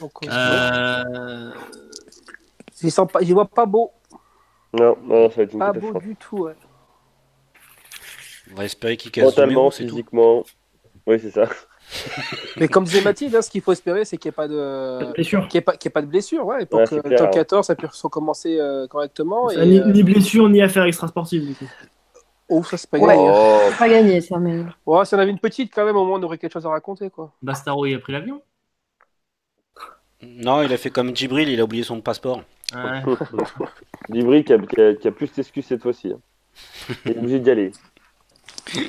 Donc, 0.00 0.12
euh, 0.26 1.50
j'y 2.80 2.90
sens 2.90 3.10
pas- 3.10 3.20
j'y 3.22 3.32
vois 3.32 3.46
pas 3.46 3.66
beau, 3.66 3.92
Non, 4.78 4.96
non, 5.02 5.30
ça 5.30 5.36
va 5.36 5.42
être 5.44 5.52
une 5.52 5.58
pas 5.58 5.72
beau 5.72 5.98
du 6.00 6.16
tout. 6.16 6.38
ouais. 6.44 6.54
On 8.52 8.56
va 8.56 8.64
espérer 8.64 8.96
qu'il 8.96 9.10
casse 9.10 9.24
Mentalement, 9.24 9.70
c'est 9.70 9.84
tout. 9.84 9.90
physiquement. 9.96 10.44
Oui, 11.06 11.18
c'est 11.20 11.30
ça. 11.30 11.48
Mais 12.56 12.68
comme 12.68 12.84
disait 12.84 13.00
Mathilde, 13.00 13.34
hein, 13.36 13.42
ce 13.42 13.48
qu'il 13.50 13.60
faut 13.62 13.72
espérer, 13.72 14.04
c'est 14.04 14.16
qu'il 14.18 14.28
n'y 14.28 14.32
ait 14.32 14.36
pas 14.36 14.48
de. 14.48 15.12
Bien 15.14 15.24
sûr. 15.24 15.46
Qu'il 15.48 15.58
n'y 15.58 15.58
ait, 15.58 15.60
pas- 15.62 15.76
qu'il 15.76 15.88
y 15.88 15.90
ait 15.90 15.92
pas 15.92 16.02
de 16.02 16.06
blessure, 16.06 16.44
ouais, 16.46 16.62
et 16.62 16.66
pour 16.66 16.80
Ouais, 16.80 16.86
que 16.86 16.96
le 16.96 17.02
top 17.16 17.28
hein. 17.28 17.30
14 17.32 17.66
ça 17.66 17.74
puisse 17.74 18.02
recommencer 18.02 18.58
euh, 18.58 18.86
correctement. 18.88 19.50
Et, 19.50 19.64
ni, 19.66 19.80
euh, 19.80 19.86
ni 19.86 20.02
blessure, 20.02 20.48
ni 20.48 20.60
affaire 20.62 20.84
extrasportive, 20.84 21.46
du 21.46 21.54
coup. 21.54 21.70
Oh, 22.48 22.62
ça 22.62 22.76
c'est 22.76 22.90
pas 22.90 22.98
Ouais. 22.98 23.14
gagné. 23.16 23.30
Oh, 23.32 23.58
C'est 23.70 23.78
pas 23.78 23.88
gagné, 23.88 24.20
ça, 24.20 24.38
mais. 24.38 24.64
Ouais, 24.84 25.04
si 25.04 25.14
on 25.14 25.18
avait 25.18 25.30
une 25.30 25.38
petite, 25.38 25.72
quand 25.74 25.84
même, 25.84 25.96
au 25.96 26.04
moins, 26.04 26.18
on 26.18 26.22
aurait 26.22 26.38
quelque 26.38 26.52
chose 26.52 26.66
à 26.66 26.70
raconter, 26.70 27.08
quoi. 27.10 27.32
Bastaro, 27.42 27.86
il 27.86 27.94
a 27.94 27.98
pris 27.98 28.12
l'avion 28.12 28.42
Non, 30.22 30.62
il 30.62 30.72
a 30.72 30.76
fait 30.76 30.90
comme 30.90 31.14
Djibril, 31.14 31.48
il 31.48 31.60
a 31.60 31.64
oublié 31.64 31.82
son 31.82 32.00
passeport. 32.00 32.42
Ouais. 32.74 33.02
Libri 34.08 34.44
qui 34.44 34.52
a, 34.52 34.58
qui 34.58 34.80
a- 34.80 34.94
qui 34.94 35.08
a 35.08 35.12
plus 35.12 35.32
d'excuses 35.32 35.66
cette 35.66 35.82
fois-ci. 35.82 36.12
hein. 36.12 36.20
Il 37.04 37.12
est 37.12 37.18
obligé 37.18 37.40
d'y 37.40 37.50
aller. 37.50 37.72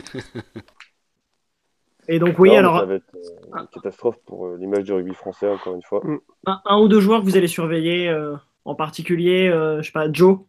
Et 2.10 2.20
donc, 2.20 2.40
oui, 2.40 2.50
Non, 2.52 2.58
alors, 2.58 2.80
Ça 2.80 2.86
va 2.86 2.94
être 2.96 3.16
euh, 3.16 3.60
une 3.60 3.68
catastrophe 3.68 4.16
pour 4.26 4.46
euh, 4.48 4.58
l'image 4.58 4.86
du 4.86 4.94
rugby 4.94 5.14
français, 5.14 5.50
encore 5.50 5.76
une 5.76 5.84
fois. 5.84 6.02
un, 6.46 6.62
un 6.64 6.80
ou 6.80 6.88
deux 6.88 7.02
joueurs 7.02 7.20
que 7.20 7.26
vous 7.26 7.36
allez 7.36 7.48
surveiller, 7.50 8.08
euh, 8.08 8.36
en 8.64 8.76
particulier, 8.76 9.50
euh, 9.50 9.82
je 9.82 9.88
sais 9.88 9.92
pas, 9.92 10.08
Joe. 10.12 10.40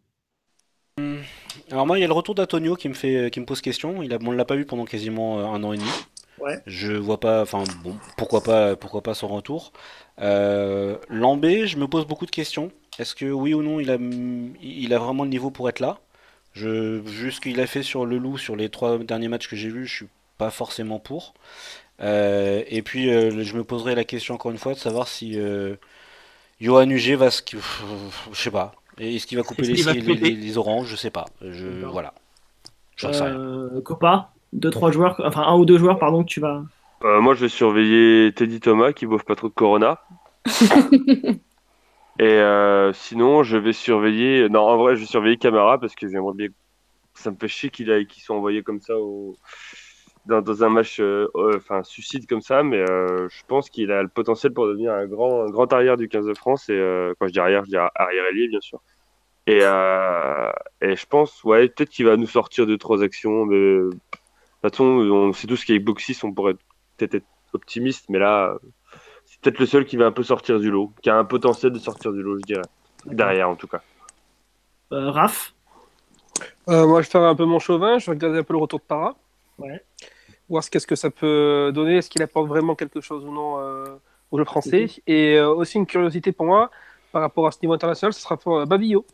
Alors 1.71 1.87
moi, 1.87 1.99
il 1.99 2.01
y 2.01 2.05
a 2.05 2.09
le 2.09 2.13
retour 2.13 2.35
d'Antonio 2.37 2.77
qui 2.77 2.89
me 2.89 2.95
fait, 2.95 3.31
qui 3.33 3.41
me 3.41 3.45
pose 3.45 3.61
question. 3.61 4.03
Il 4.03 4.15
a, 4.15 4.19
on 4.25 4.31
l'a 4.31 4.45
pas 4.45 4.55
vu 4.57 4.67
pendant 4.67 4.85
quasiment 4.85 5.53
un 5.53 5.63
an 5.65 5.73
et 5.73 5.79
demi. 5.79 5.89
Ouais. 6.41 6.59
Je 6.67 6.93
vois 6.93 7.21
pas, 7.21 7.43
enfin 7.43 7.65
bon, 7.83 7.97
pourquoi 8.17 8.43
pas, 8.43 8.77
pourquoi 8.77 9.03
pas 9.03 9.15
son 9.15 9.29
retour. 9.29 9.73
Euh, 10.21 10.97
Lambé, 11.09 11.67
je 11.67 11.79
me 11.79 11.87
pose 11.87 12.07
beaucoup 12.07 12.27
de 12.27 12.31
questions. 12.31 12.71
Est-ce 12.99 13.15
que 13.15 13.27
oui 13.27 13.55
ou 13.55 13.63
non, 13.63 13.81
il 13.81 13.91
a, 13.91 13.97
il 14.61 14.93
a 14.93 14.99
vraiment 14.99 15.25
le 15.25 15.31
niveau 15.31 15.51
pour 15.51 15.69
être 15.69 15.81
là? 15.81 15.99
Je, 16.55 16.99
vu 16.99 17.31
ce 17.31 17.41
qu'il 17.41 17.61
a 17.61 17.67
fait 17.67 17.83
sur 17.83 18.05
le 18.05 18.19
Loup 18.19 18.39
sur 18.39 18.57
les 18.57 18.69
trois 18.69 18.99
derniers 18.99 19.29
matchs 19.29 19.49
que 19.49 19.57
j'ai 19.57 19.69
vus, 19.69 19.87
je 19.87 19.95
suis 19.95 20.09
pas 20.39 20.51
forcément 20.51 20.99
pour. 20.99 21.35
Euh, 22.01 22.63
et 22.69 22.83
puis, 22.83 23.11
euh, 23.11 23.43
je 23.43 23.57
me 23.57 23.65
poserai 23.65 23.95
la 23.95 24.05
question 24.05 24.35
encore 24.35 24.51
une 24.51 24.59
fois 24.59 24.75
de 24.75 24.79
savoir 24.79 25.09
si 25.09 25.39
euh, 25.39 25.77
Johan 26.61 26.89
Huget 26.89 27.17
va 27.17 27.31
se, 27.31 27.43
je 28.33 28.41
sais 28.41 28.51
pas. 28.51 28.75
Est-ce 28.99 29.27
qu'il 29.27 29.39
va 29.39 29.45
couper 29.45 29.63
les, 29.63 30.59
oranges? 30.59 30.89
Je 30.89 30.97
sais 30.97 31.11
pas. 31.11 31.27
Je, 31.41 31.85
voilà. 31.85 32.15
J'en 32.97 33.13
sais 33.13 33.23
rien. 33.23 33.81
Copa, 33.85 34.33
deux, 34.53 34.71
trois 34.71 34.91
joueurs, 34.91 35.21
enfin, 35.25 35.43
un 35.43 35.57
ou 35.57 35.65
deux 35.65 35.79
joueurs, 35.79 35.99
pardon, 35.99 36.23
que 36.23 36.29
tu 36.29 36.41
vas. 36.41 36.63
Euh, 37.05 37.21
moi, 37.21 37.35
je 37.35 37.41
vais 37.41 37.49
surveiller 37.49 38.33
Teddy 38.33 38.61
Thomas 38.61 38.93
qui 38.93 39.07
bouffe 39.07 39.25
pas 39.25 39.37
trop 39.37 39.49
de 39.49 39.55
Corona. 39.55 40.01
Et 42.21 42.25
euh, 42.25 42.93
sinon, 42.93 43.45
je 43.45 43.57
vais 43.57 43.73
surveiller. 43.73 44.49
Non, 44.49 44.63
en 44.63 44.77
vrai, 44.77 44.97
je 44.97 45.01
vais 45.01 45.07
surveiller 45.07 45.37
Camara 45.37 45.79
parce 45.79 45.95
que 45.95 46.09
j'aimerais 46.09 46.35
bien. 46.35 46.49
Ça 47.15 47.31
me 47.31 47.37
fait 47.37 47.49
chier 47.49 47.71
qu'il 47.71 47.93
a... 47.93 48.03
qu'il 48.05 48.23
soit 48.23 48.37
envoyé 48.37 48.63
comme 48.63 48.81
ça 48.81 48.99
au... 48.99 49.37
dans, 50.27 50.43
dans 50.43 50.65
un 50.65 50.69
match, 50.69 50.99
euh, 50.99 51.29
enfin, 51.57 51.85
suicide 51.85 52.27
comme 52.27 52.41
ça. 52.41 52.65
Mais 52.65 52.85
je 52.87 53.43
pense 53.47 53.71
qu'il 53.71 53.93
a 53.93 54.03
le 54.03 54.09
potentiel 54.09 54.53
pour 54.53 54.67
devenir 54.67 54.93
un 54.93 55.07
grand, 55.07 55.43
un 55.43 55.51
grand 55.51 55.73
arrière 55.73 55.97
du 55.97 56.09
15 56.09 56.27
de 56.27 56.35
France. 56.35 56.69
Et 56.69 57.13
quand 57.21 57.29
je 57.29 57.33
dis 57.33 57.41
arrière, 57.41 57.65
je 57.65 57.71
dis 57.71 57.77
arrière 57.77 58.25
ailier, 58.31 58.49
bien 58.49 58.61
sûr. 58.61 58.81
Et, 59.49 59.61
euh, 59.63 60.53
et 60.83 60.95
je 60.95 61.07
pense, 61.07 61.43
ouais, 61.43 61.69
peut-être 61.69 61.89
qu'il 61.89 62.05
va 62.05 62.19
nous 62.19 62.27
sortir 62.27 62.67
deux, 62.67 62.77
trois 62.77 63.03
actions. 63.03 63.47
Mais 63.47 63.79
toute 64.63 64.73
façon, 64.73 64.85
on 64.85 65.33
sait 65.33 65.47
tous 65.47 65.65
qu'avec 65.65 65.85
Boxis, 65.85 66.19
on 66.23 66.33
pourrait 66.33 66.55
peut-être 66.97 67.15
être 67.15 67.27
optimiste, 67.53 68.07
mais 68.09 68.19
là, 68.19 68.51
euh, 68.53 68.59
c'est 69.25 69.41
peut-être 69.41 69.59
le 69.59 69.67
seul 69.67 69.85
qui 69.85 69.97
va 69.97 70.07
un 70.07 70.13
peu 70.13 70.23
sortir 70.23 70.59
du 70.59 70.71
lot, 70.71 70.93
qui 71.03 71.11
a 71.11 71.17
un 71.17 71.25
potentiel 71.25 71.73
de 71.73 71.79
sortir 71.79 72.13
du 72.13 72.23
lot, 72.23 72.39
je 72.39 72.47
dirais. 72.47 72.63
Derrière, 73.07 73.49
en 73.49 73.57
tout 73.57 73.69
cas. 73.69 73.81
Euh, 74.93 75.11
Raph, 75.11 75.55
Euh, 76.69 76.87
moi, 76.87 77.03
je 77.03 77.09
ferai 77.09 77.27
un 77.27 77.35
peu 77.35 77.45
mon 77.45 77.59
chauvin, 77.59 77.99
je 77.99 78.07
vais 78.07 78.13
regarder 78.13 78.39
un 78.39 78.43
peu 78.43 78.53
le 78.53 78.59
retour 78.59 78.79
de 78.79 78.85
Para. 78.85 79.17
Ouais. 79.59 79.83
Voir 80.49 80.63
ce 80.63 80.71
qu'est-ce 80.71 80.87
que 80.87 80.97
ça 80.97 81.11
peut 81.11 81.71
donner, 81.75 81.99
est-ce 81.99 82.11
qu'il 82.11 82.23
apporte 82.23 82.49
vraiment 82.49 82.75
quelque 82.75 83.01
chose 83.01 83.25
ou 83.25 83.33
non 83.33 83.59
euh, 83.59 83.85
au 84.31 84.39
jeu 84.39 84.45
français. 84.45 84.87
Et 85.07 85.37
euh, 85.37 85.49
aussi 85.49 85.79
une 85.79 85.87
curiosité 85.87 86.33
pour 86.33 86.47
moi, 86.47 86.71
par 87.13 87.23
rapport 87.23 87.47
à 87.47 87.53
ce 87.53 87.59
niveau 87.63 87.75
international, 87.75 88.13
ce 88.13 88.21
sera 88.21 88.37
pour 88.37 88.59
euh, 88.59 88.67
Babillot. 88.67 89.05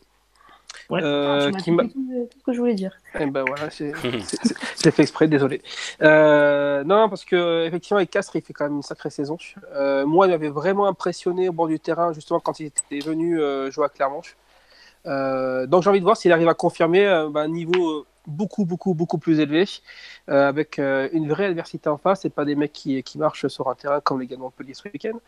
Ouais. 0.90 1.00
Euh, 1.02 1.38
Ah, 1.38 1.46
tu 1.46 1.52
m'as 1.52 1.58
qui 1.58 1.64
dit 1.64 1.70
m'a- 1.76 1.82
tout, 1.84 2.28
tout 2.30 2.38
ce 2.38 2.44
que 2.44 2.52
je 2.52 2.58
voulais 2.58 2.74
dire. 2.74 2.92
Eh 3.18 3.26
ben 3.26 3.44
voilà, 3.46 3.70
c'est- 3.70 3.92
fait 4.90 5.00
exprès, 5.02 5.28
désolé. 5.28 5.62
Euh, 6.02 6.84
non, 6.84 7.08
parce 7.08 7.24
que 7.24 7.64
effectivement, 7.66 7.96
avec 7.98 8.10
Castres, 8.10 8.36
il 8.36 8.42
fait 8.42 8.52
quand 8.52 8.64
même 8.64 8.76
une 8.76 8.82
sacrée 8.82 9.10
saison. 9.10 9.38
Euh, 9.74 10.04
moi, 10.04 10.26
il 10.26 10.30
m'avait 10.30 10.48
vraiment 10.50 10.86
impressionné 10.86 11.48
au 11.48 11.52
bord 11.52 11.68
du 11.68 11.80
terrain, 11.80 12.12
justement, 12.12 12.38
quand 12.40 12.60
il 12.60 12.66
était 12.66 12.98
venu 13.00 13.40
euh, 13.40 13.70
jouer 13.70 13.86
à 13.86 13.88
Clermont. 13.88 14.20
Euh, 15.06 15.66
donc 15.66 15.82
j'ai 15.82 15.90
envie 15.90 16.00
de 16.00 16.04
voir 16.04 16.16
s'il 16.16 16.32
arrive 16.32 16.48
à 16.48 16.54
confirmer 16.54 17.06
euh, 17.06 17.28
bah, 17.28 17.42
un 17.42 17.48
niveau 17.48 18.06
beaucoup, 18.26 18.64
beaucoup, 18.64 18.94
beaucoup 18.94 19.18
plus 19.18 19.38
élevé, 19.38 19.66
euh, 20.30 20.48
avec 20.48 20.78
euh, 20.78 21.10
une 21.12 21.28
vraie 21.28 21.44
adversité 21.44 21.90
en 21.90 21.98
face 21.98 22.24
et 22.24 22.30
pas 22.30 22.46
des 22.46 22.54
mecs 22.54 22.72
qui, 22.72 23.02
qui 23.02 23.18
marchent 23.18 23.46
sur 23.48 23.68
un 23.68 23.74
terrain 23.74 24.00
comme 24.00 24.18
les 24.20 24.26
gars 24.26 24.36
de 24.36 24.40
Montpellier 24.40 24.72
ce 24.72 24.84
week-end. 24.88 25.18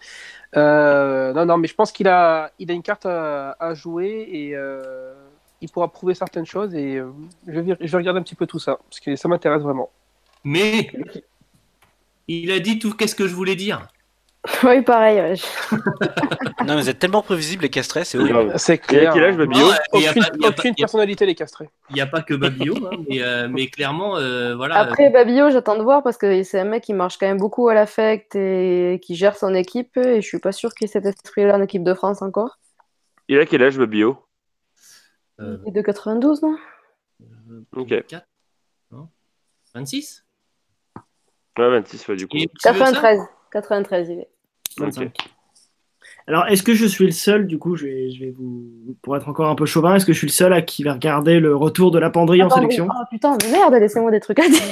Euh, 0.56 1.34
non, 1.34 1.44
non, 1.44 1.58
mais 1.58 1.68
je 1.68 1.74
pense 1.74 1.92
qu'il 1.92 2.08
a, 2.08 2.50
il 2.58 2.70
a 2.70 2.74
une 2.74 2.82
carte 2.82 3.04
à, 3.04 3.54
à 3.60 3.74
jouer 3.74 4.26
et 4.32 4.56
euh, 4.56 5.12
il 5.60 5.70
pourra 5.70 5.88
prouver 5.88 6.14
certaines 6.14 6.46
choses 6.46 6.74
et 6.74 6.96
euh, 6.96 7.10
je, 7.46 7.60
vais, 7.60 7.76
je 7.80 7.90
vais 7.92 7.96
regarder 7.98 8.20
un 8.20 8.22
petit 8.22 8.34
peu 8.34 8.46
tout 8.46 8.58
ça 8.58 8.78
parce 8.88 9.00
que 9.00 9.16
ça 9.16 9.28
m'intéresse 9.28 9.62
vraiment. 9.62 9.90
Mais 10.44 10.90
il 12.28 12.50
a 12.52 12.58
dit 12.60 12.78
tout 12.78 12.92
qu'est-ce 12.94 13.14
que 13.14 13.26
je 13.26 13.34
voulais 13.34 13.56
dire? 13.56 13.86
oui, 14.62 14.80
pareil. 14.82 15.18
ouais. 15.18 15.34
Non, 16.64 16.74
mais 16.76 16.82
vous 16.82 16.88
êtes 16.88 17.00
tellement 17.00 17.22
prévisibles, 17.22 17.62
les 17.62 17.68
castrés, 17.68 18.04
c'est 18.04 18.16
horrible. 18.16 18.52
C'est 18.58 18.78
clair. 18.78 19.12
quel 19.12 19.24
âge, 19.24 19.38
a 19.40 19.42
Aucune, 19.42 20.22
pas- 20.40 20.48
aucune 20.48 20.74
personnalité 20.74 21.26
les 21.26 21.34
castrés. 21.34 21.68
Il 21.90 21.94
n'y 21.94 22.00
a 22.00 22.06
pas 22.06 22.22
que 22.22 22.32
Babio, 22.34 22.76
hein, 22.76 22.96
mais, 23.08 23.22
euh, 23.22 23.48
mais 23.50 23.66
clairement, 23.66 24.16
euh, 24.18 24.54
voilà. 24.54 24.76
Après, 24.76 25.10
Babillot, 25.10 25.50
j'attends 25.50 25.76
de 25.76 25.82
voir 25.82 26.04
parce 26.04 26.16
que 26.16 26.44
c'est 26.44 26.60
un 26.60 26.64
mec 26.64 26.84
qui 26.84 26.92
marche 26.94 27.18
quand 27.18 27.26
même 27.26 27.38
beaucoup 27.38 27.68
à 27.68 27.74
l'affect 27.74 28.36
et 28.36 29.00
qui 29.02 29.16
gère 29.16 29.36
son 29.36 29.52
équipe. 29.52 29.96
Et 29.96 30.20
je 30.22 30.26
suis 30.26 30.38
pas 30.38 30.52
sûr 30.52 30.72
qu'il 30.74 30.84
ait 30.84 30.88
cet 30.92 31.06
esprit-là 31.06 31.56
en 31.56 31.62
équipe 31.62 31.82
de 31.82 31.94
France 31.94 32.22
encore. 32.22 32.58
Il 33.28 33.40
a 33.40 33.46
quel 33.46 33.64
âge, 33.64 33.78
euh, 33.80 34.12
Il 35.38 35.60
est 35.66 35.70
de 35.70 35.82
92, 35.82 36.42
non? 36.42 36.56
Euh, 37.22 37.60
Ok. 37.76 37.90
24, 37.90 38.26
non? 38.92 39.08
26 39.74 40.24
Ouais, 41.58 41.70
26, 41.70 42.08
ouais, 42.08 42.16
du 42.16 42.26
coup. 42.28 42.36
Et 42.36 42.40
tu 42.40 42.46
veux 42.46 42.58
ça 42.60 42.72
93. 42.72 43.20
93, 43.52 44.08
il 44.10 44.18
est. 44.20 44.28
25. 44.78 45.16
Alors, 46.28 46.46
est-ce 46.48 46.62
que 46.62 46.74
je 46.74 46.86
suis 46.86 47.04
le 47.06 47.12
seul, 47.12 47.46
du 47.46 47.58
coup, 47.58 47.76
je 47.76 47.86
vais, 47.86 48.10
je 48.10 48.24
vais 48.24 48.30
vous, 48.30 48.68
pour 49.02 49.16
être 49.16 49.28
encore 49.28 49.48
un 49.48 49.54
peu 49.54 49.64
chauvin, 49.64 49.94
est-ce 49.94 50.04
que 50.04 50.12
je 50.12 50.18
suis 50.18 50.26
le 50.26 50.32
seul 50.32 50.52
à 50.52 50.60
qui 50.60 50.82
va 50.82 50.92
regarder 50.94 51.38
le 51.38 51.54
retour 51.54 51.90
de 51.92 51.98
la 51.98 52.10
penderie 52.10 52.42
en 52.42 52.50
sélection? 52.50 52.88
Oh 52.90 53.04
putain, 53.10 53.38
merde, 53.50 53.74
laissez-moi 53.74 54.10
des 54.10 54.20
trucs 54.20 54.38
à 54.40 54.48
dire. 54.48 54.60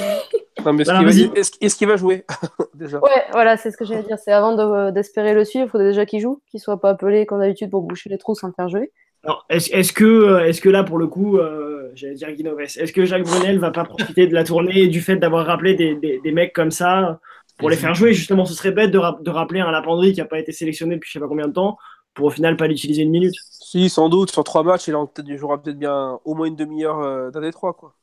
Non, 0.65 0.73
mais 0.73 0.81
est-ce 0.81 0.89
Voilà, 0.91 1.07
qu'il 1.11 1.19
va- 1.27 1.27
vas-y. 1.33 1.39
est-ce- 1.39 1.51
est-ce 1.61 1.75
qu'il 1.75 1.87
va 1.87 1.95
jouer 1.95 2.25
déjà? 2.73 2.99
Ouais, 2.99 3.25
voilà, 3.31 3.55
c'est 3.55 3.69
ce 3.69 3.77
que 3.77 3.85
j'allais 3.85 4.01
dire. 4.03 4.17
C'est 4.17 4.31
avant 4.31 4.55
de- 4.55 4.89
d'espérer 4.91 5.33
le 5.35 5.45
suivre, 5.45 5.65
il 5.65 5.69
faudrait 5.69 5.87
déjà 5.89 6.05
qu'il 6.07 6.21
joue, 6.21 6.41
qu'il 6.49 6.59
soit 6.59 6.79
pas 6.79 6.89
appelé 6.91 7.25
comme 7.27 7.39
d'habitude 7.39 7.69
pour 7.69 7.83
boucher 7.83 8.09
les 8.09 8.17
trous 8.17 8.33
sans 8.35 8.47
le 8.47 8.53
faire 8.53 8.67
jouer. 8.69 8.91
Alors, 9.25 9.43
est-ce 9.49 9.73
est-ce 9.73 9.91
que, 9.91 10.05
euh, 10.05 10.45
est-ce 10.45 10.61
que 10.61 10.69
là, 10.69 10.83
pour 10.83 10.99
le 10.99 11.07
coup, 11.07 11.37
euh, 11.39 11.89
j'allais 11.95 12.13
dire 12.13 12.31
Guinoves, 12.31 12.59
est-ce 12.61 12.93
que 12.93 13.05
Jacques 13.05 13.23
Brunel 13.23 13.57
va 13.57 13.71
pas 13.71 13.83
profiter 13.83 14.27
de 14.27 14.35
la 14.35 14.43
tournée 14.43 14.83
et 14.83 14.87
du 14.87 15.01
fait 15.01 15.15
d'avoir 15.15 15.47
rappelé 15.47 15.73
des, 15.73 15.95
des, 15.95 16.19
des 16.19 16.31
mecs 16.31 16.53
comme 16.53 16.69
ça 16.69 17.19
pour 17.57 17.71
les 17.71 17.75
faire 17.75 17.95
jouer? 17.95 18.13
Justement, 18.13 18.45
ce 18.45 18.53
serait 18.53 18.71
bête 18.71 18.91
de, 18.91 18.99
ra- 18.99 19.17
de 19.19 19.29
rappeler 19.31 19.61
un 19.61 19.71
Lapendry 19.71 20.13
qui 20.13 20.19
n'a 20.19 20.25
pas 20.25 20.37
été 20.37 20.51
sélectionné 20.51 20.93
depuis 20.95 21.07
je 21.07 21.13
sais 21.13 21.19
pas 21.19 21.27
combien 21.27 21.47
de 21.47 21.53
temps 21.53 21.77
pour 22.13 22.27
au 22.27 22.29
final 22.29 22.55
pas 22.55 22.67
l'utiliser 22.67 23.01
une 23.01 23.09
minute. 23.09 23.33
Si, 23.49 23.89
sans 23.89 24.09
doute, 24.09 24.29
sur 24.29 24.43
trois 24.43 24.61
matchs, 24.61 24.87
il, 24.89 24.95
en 24.95 25.07
peut-être- 25.07 25.27
il 25.27 25.37
jouera 25.37 25.61
peut-être 25.61 25.79
bien 25.79 26.19
au 26.23 26.35
moins 26.35 26.45
une 26.45 26.55
demi-heure 26.55 26.99
euh, 26.99 27.31
d'un 27.31 27.41
des 27.41 27.51
trois. 27.51 27.73
Quoi. 27.73 27.95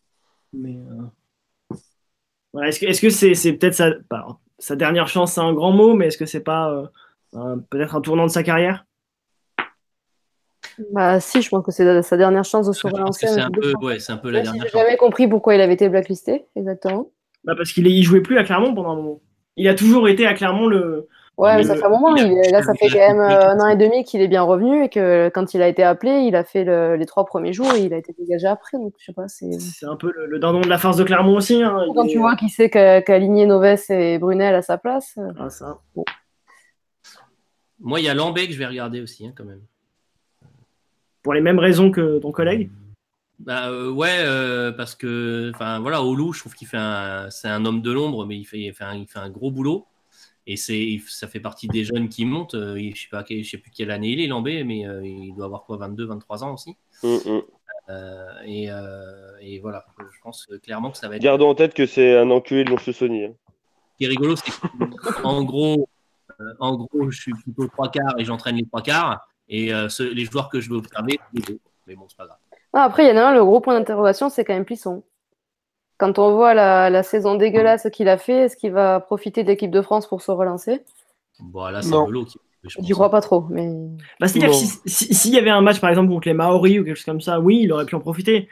Mais 0.53 0.77
euh, 0.77 1.77
voilà, 2.53 2.69
est-ce 2.69 2.81
que 2.81 2.87
est-ce 2.87 3.01
que 3.01 3.11
c'est 3.11 3.53
peut-être 3.53 3.75
sa, 3.75 3.91
bah, 4.11 4.27
sa 4.59 4.75
dernière 4.75 5.07
chance, 5.07 5.35
c'est 5.35 5.41
un 5.41 5.53
grand 5.53 5.71
mot, 5.71 5.95
mais 5.95 6.09
est-ce 6.09 6.19
que 6.19 6.27
c'est 6.27 6.43
pas 6.43 6.91
peut-être 7.71 7.95
un 7.95 8.01
tournant 8.01 8.27
de 8.27 8.33
sa 8.33 8.43
carrière? 8.43 8.85
Bah 10.93 11.21
si, 11.21 11.43
je 11.43 11.49
pense 11.49 11.65
que 11.65 11.71
c'est 11.73 12.03
sa 12.03 12.17
dernière 12.17 12.45
chance 12.45 12.67
de 12.67 12.73
se 12.73 12.87
relancer. 12.87 13.27
c'est 13.27 13.43
en 13.43 13.47
un 13.47 13.51
peu, 13.51 13.73
ouais, 13.83 13.99
c'est 13.99 14.13
un 14.13 14.17
peu 14.17 14.31
la 14.31 14.39
si 14.41 14.45
dernière 14.45 14.63
j'ai 14.65 14.69
chance. 14.71 14.81
jamais 14.83 14.97
compris 14.97 15.29
pourquoi 15.29 15.55
il 15.55 15.61
avait 15.61 15.75
été 15.75 15.89
blacklisté, 15.89 16.47
exactement. 16.57 17.11
bah, 17.45 17.55
Parce 17.57 17.73
qu'il 17.73 17.87
il 17.87 18.03
jouait 18.03 18.21
plus 18.23 18.39
à 18.39 18.45
Clermont 18.45 18.75
pendant 18.75 18.91
un 18.93 18.97
moment. 18.97 19.21
Il 19.57 19.69
a 19.69 19.75
toujours 19.75 20.09
été 20.09 20.27
à 20.27 20.35
Clermont 20.35 20.67
le. 20.67 21.09
Ouais, 21.39 21.57
mais 21.57 21.65
ça 21.65 21.75
fait 21.75 21.85
un 21.85 21.89
moment. 21.89 22.15
il 22.15 22.39
est- 22.39 22.51
là, 22.51 22.63
ça 22.63 22.75
fait 22.75 22.89
quand 22.89 22.99
même 22.99 23.21
euh, 23.21 23.49
un 23.51 23.59
an 23.59 23.67
et 23.69 23.77
demi 23.77 24.05
qu'il 24.05 24.21
est 24.21 24.29
bien 24.29 24.43
revenu 24.43 24.85
et 24.85 24.89
que 24.91 25.31
quand 25.31 25.55
il 25.55 25.63
a 25.63 25.69
été 25.69 25.83
appelé, 25.83 26.21
il 26.21 26.37
a 26.37 26.45
fait 26.45 26.63
le- 26.63 26.97
les 26.97 27.07
trois 27.07 27.25
premiers 27.25 27.53
jours 27.55 27.73
et 27.75 27.81
il 27.81 27.93
a 27.95 27.97
été 27.97 28.15
dégagé 28.19 28.47
après. 28.47 28.77
Donc 28.79 28.93
je 28.99 29.05
sais 29.07 29.13
pas, 29.15 29.29
c'est. 29.29 29.51
C'est 29.59 29.87
un 29.87 29.97
peu 29.97 30.13
le, 30.15 30.27
le 30.27 30.39
dindon 30.39 30.61
de 30.61 30.69
la 30.69 30.79
farce 30.79 30.97
de 30.99 31.05
Clermont 31.05 31.37
aussi. 31.37 31.63
Hein. 31.63 31.85
Quand 31.95 32.05
est- 32.05 32.09
tu 32.09 32.19
vois 32.19 32.37
qui 32.37 32.49
c'est 32.51 32.69
qu'a 32.71 33.01
qu'a 33.03 33.15
aligné 33.15 33.47
Noves 33.47 33.91
et 33.91 34.19
Brunel 34.19 34.55
à 34.55 34.63
sa 34.63 34.77
place. 34.79 35.15
euh, 35.19 35.33
Ah, 35.39 35.49
ça. 35.51 35.79
Moi, 37.81 38.01
il 38.01 38.05
y 38.05 38.09
a 38.09 38.15
Lambé 38.15 38.47
que 38.47 38.53
je 38.53 38.59
vais 38.59 38.67
regarder 38.67 39.01
aussi, 39.01 39.27
hein, 39.27 39.33
quand 39.37 39.45
même. 39.45 39.63
Pour 41.23 41.35
les 41.35 41.41
mêmes 41.41 41.59
raisons 41.59 41.91
que 41.91 42.19
ton 42.19 42.33
collègue. 42.33 42.71
Bah 43.39 43.69
euh, 43.71 43.91
ouais, 43.91 44.19
euh, 44.21 44.71
parce 44.73 44.95
que, 44.95 45.51
enfin 45.55 45.81
voilà, 45.81 46.03
Olu, 46.03 46.33
je 46.33 46.41
trouve 46.41 46.55
qu'il 46.55 46.69
fait 46.69 46.77
un, 46.79 47.29
c'est 47.31 47.49
un 47.49 47.65
homme 47.65 47.83
de 47.83 47.91
l'ombre, 47.91 48.25
mais 48.27 48.37
il 48.37 48.45
fait, 48.45 48.61
il 48.61 48.73
fait 48.73 48.85
un, 48.85 48.95
il 48.95 49.07
fait 49.07 49.19
un 49.19 49.31
gros 49.31 49.51
boulot. 49.51 49.87
Et 50.47 50.57
c'est, 50.57 51.01
ça 51.09 51.29
fait 51.29 51.39
partie 51.41 51.69
des 51.69 51.85
jeunes 51.85 52.09
qui 52.09 52.25
montent. 52.25 52.55
Euh, 52.55 52.79
il- 52.81 52.95
je 52.97 53.03
sais 53.03 53.09
pas, 53.11 53.25
je 53.29 53.43
sais 53.43 53.59
plus 53.59 53.71
quelle 53.71 53.91
année 53.93 54.11
il 54.11 54.21
est, 54.21 54.27
Lambé, 54.27 54.65
mais 54.65 54.87
euh, 54.87 55.05
il 55.05 55.35
doit 55.37 55.47
avoir 55.47 55.63
quoi, 55.65 55.77
22, 55.77 56.07
23 56.07 56.43
ans 56.45 56.55
aussi. 56.55 56.77
Mm, 57.03 57.09
mm. 57.09 57.43
Euh, 57.91 58.33
et, 58.45 58.67
euh, 58.71 59.33
et 59.41 59.59
voilà, 59.61 59.85
je 59.99 60.21
pense 60.23 60.49
clairement 60.63 60.91
que 60.91 60.99
ça 60.99 61.09
va 61.09 61.17
être. 61.17 61.23
Gardons 61.23 61.49
en 61.51 61.55
tête 61.55 61.75
que 61.75 61.87
c'est 61.87 62.17
un 62.17 62.31
enculé 62.31 62.65
de 62.65 62.71
Lons-le-Saunier. 62.71 63.27
hein. 63.27 63.35
Ce 63.93 63.99
qui 63.99 64.05
est 64.05 64.09
rigolo, 64.09 64.35
c'est 64.37 64.53
qu'en 65.23 65.43
gros, 65.45 65.89
euh, 66.41 66.45
en 66.61 66.77
gros, 66.77 67.11
je 67.11 67.21
suis 67.21 67.33
plutôt 67.35 67.67
trois 67.69 67.91
quarts 67.91 68.15
et 68.19 68.25
j'entraîne 68.25 68.57
les 68.57 68.65
trois 68.67 68.83
quarts. 68.83 69.29
Et 69.55 69.73
euh, 69.73 69.89
ce- 69.89 70.03
les 70.03 70.25
joueurs 70.25 70.49
que 70.49 70.61
je 70.61 70.69
veux 70.71 70.79
observer, 70.79 71.21
c'est 71.33 71.39
les 71.41 71.43
deux. 71.55 71.61
Mais 71.87 71.95
bon, 71.95 72.07
c'est 72.09 72.17
pas 72.17 72.27
grave. 72.27 72.39
Ah, 72.73 72.85
après, 72.85 73.05
il 73.05 73.09
y 73.09 73.13
en 73.13 73.17
a 73.23 73.27
un, 73.27 73.35
le 73.35 73.45
gros 73.45 73.61
point 73.61 73.79
d'interrogation, 73.79 74.29
c'est 74.31 74.45
quand 74.45 74.55
même 74.55 74.65
Plisson. 74.65 75.03
Quand 75.99 76.19
on 76.19 76.35
voit 76.35 76.55
la, 76.55 76.89
la 76.91 77.03
saison 77.03 77.35
dégueulasse 77.37 77.87
qu'il 77.93 78.09
a 78.09 78.17
fait, 78.19 78.45
est-ce 78.47 78.57
qu'il 78.57 78.73
va 78.73 78.99
profiter 78.99 79.43
de 79.45 79.49
l'équipe 79.49 79.71
de 79.71 79.83
France 79.83 80.07
pour 80.09 80.23
se 80.23 80.31
relancer? 80.31 80.81
Bon, 81.39 81.67
là, 81.67 81.83
c'est. 81.83 81.91
Velo 81.91 82.25
qui. 82.25 82.39
J'y 82.65 82.93
crois 82.93 83.11
pas 83.11 83.21
trop, 83.21 83.45
mais 83.51 83.69
Bah, 84.21 84.29
C'est-à-dire 84.29 84.49
que 84.51 84.53
Bon. 84.55 84.59
si- 84.59 84.81
si- 84.87 85.13
s'il 85.15 85.35
y 85.35 85.39
avait 85.39 85.51
un 85.51 85.61
match, 85.61 85.81
par 85.81 85.91
exemple, 85.91 86.09
contre 86.11 86.29
les 86.29 86.35
Maoris 86.35 86.79
ou 86.79 86.85
quelque 86.85 86.95
chose 86.97 87.05
comme 87.05 87.21
ça, 87.21 87.41
oui, 87.41 87.61
il 87.63 87.73
aurait 87.73 87.85
pu 87.87 87.95
en 87.97 88.01
profiter. 88.01 88.49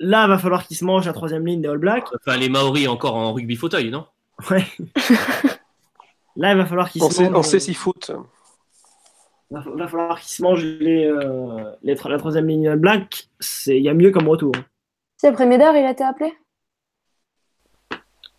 Là, 0.00 0.26
va 0.26 0.38
falloir 0.38 0.66
qu'il 0.66 0.76
se 0.76 0.84
mange 0.84 1.06
la 1.06 1.12
troisième 1.12 1.46
ligne 1.46 1.60
des 1.62 1.68
All 1.68 1.78
Blacks. 1.78 2.06
Enfin, 2.14 2.36
les 2.36 2.48
Maoris 2.48 2.86
encore 2.88 3.14
en 3.14 3.32
rugby 3.32 3.56
fauteuil, 3.56 3.90
non? 3.90 4.06
Ouais. 4.50 4.64
Là, 6.36 6.52
il 6.52 6.58
va 6.58 6.66
falloir 6.66 6.90
qu'il 6.90 7.02
On 7.02 7.10
se 7.10 7.22
mange. 7.22 7.34
on 7.34 7.42
sait 7.42 7.72
foot. 7.72 8.12
Va, 9.50 9.60
va 9.66 9.88
falloir 9.88 10.20
qu'il 10.20 10.28
se 10.28 10.42
mange 10.42 10.62
les, 10.64 11.06
euh, 11.06 11.72
les 11.82 11.94
la 11.94 12.18
troisième 12.18 12.46
ligne 12.48 12.74
Black. 12.76 13.28
C'est- 13.40 13.76
Il 13.78 13.82
y 13.82 13.88
a 13.88 13.94
mieux 13.94 14.10
comme 14.10 14.28
retour. 14.28 14.52
si 15.16 15.26
après 15.26 15.46
Médard, 15.46 15.74
il 15.76 15.84
a 15.84 15.90
été 15.90 16.04
appelé? 16.04 16.32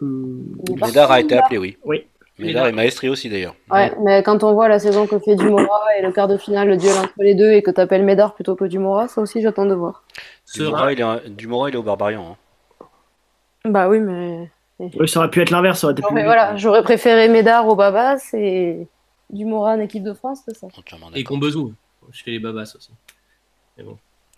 Hum, 0.02 0.56
parti, 0.80 0.86
Médard 0.94 1.12
a 1.12 1.20
été 1.20 1.38
appelé, 1.38 1.58
oui. 1.58 1.78
Oui. 1.84 2.08
Médard 2.38 2.68
et 2.68 2.72
Maestri 2.72 3.10
aussi, 3.10 3.28
d'ailleurs. 3.30 3.56
Ouais, 3.70 3.92
mais 4.02 4.24
quand 4.24 4.46
on 4.46 4.54
voit 4.54 4.70
la 4.70 4.80
saison 4.80 5.06
que 5.08 5.20
fait 5.20 5.36
Dumora 5.36 5.98
et 5.98 6.02
le 6.02 6.12
quart 6.14 6.30
de 6.30 6.38
finale, 6.38 6.70
le 6.70 6.78
duel 6.78 6.94
entre 6.98 7.12
les 7.18 7.36
deux, 7.36 7.52
et 7.52 7.62
que 7.62 7.70
tu 7.72 7.82
appelles 7.82 8.06
Médard 8.06 8.34
plutôt 8.34 8.56
que 8.56 8.64
Dumora, 8.64 9.10
ça 9.10 9.20
aussi 9.20 9.42
j'attends 9.42 9.66
de 9.66 9.74
voir. 9.74 10.06
Dumora, 10.56 10.94
il 10.94 11.00
est, 11.00 11.04
un- 11.04 11.20
Dumora, 11.28 11.68
il 11.70 11.76
est 11.76 11.78
au 11.78 11.84
Barbarian. 11.84 12.38
hein. 12.82 12.86
Bah 13.66 13.90
oui, 13.90 14.00
mais. 14.00 14.50
oui, 14.80 15.10
ça 15.10 15.20
aurait 15.20 15.30
pu 15.30 15.42
être 15.42 15.50
l'inverse. 15.50 15.82
ça 15.82 15.88
aurait 15.88 15.92
été 15.94 16.02
plus- 16.02 16.10
J'aurais 16.12 16.24
voilà, 16.24 16.56
j'aurais 16.56 16.82
préféré 16.84 17.28
Médard 17.28 17.68
au 17.68 17.76
Babas 17.76 18.30
et 18.32 18.88
Dumora 19.30 19.74
en 19.76 19.80
équipe 19.80 20.04
de 20.04 20.14
France 20.14 20.42
que 20.48 20.54
ça. 20.56 20.68
Entièrement 20.78 21.12
Et. 21.14 21.24
Combezou. 21.24 21.74
Je 22.12 22.24
fais 22.24 22.32
les 22.32 22.40
babas 22.40 22.64
aussi. 22.76 22.90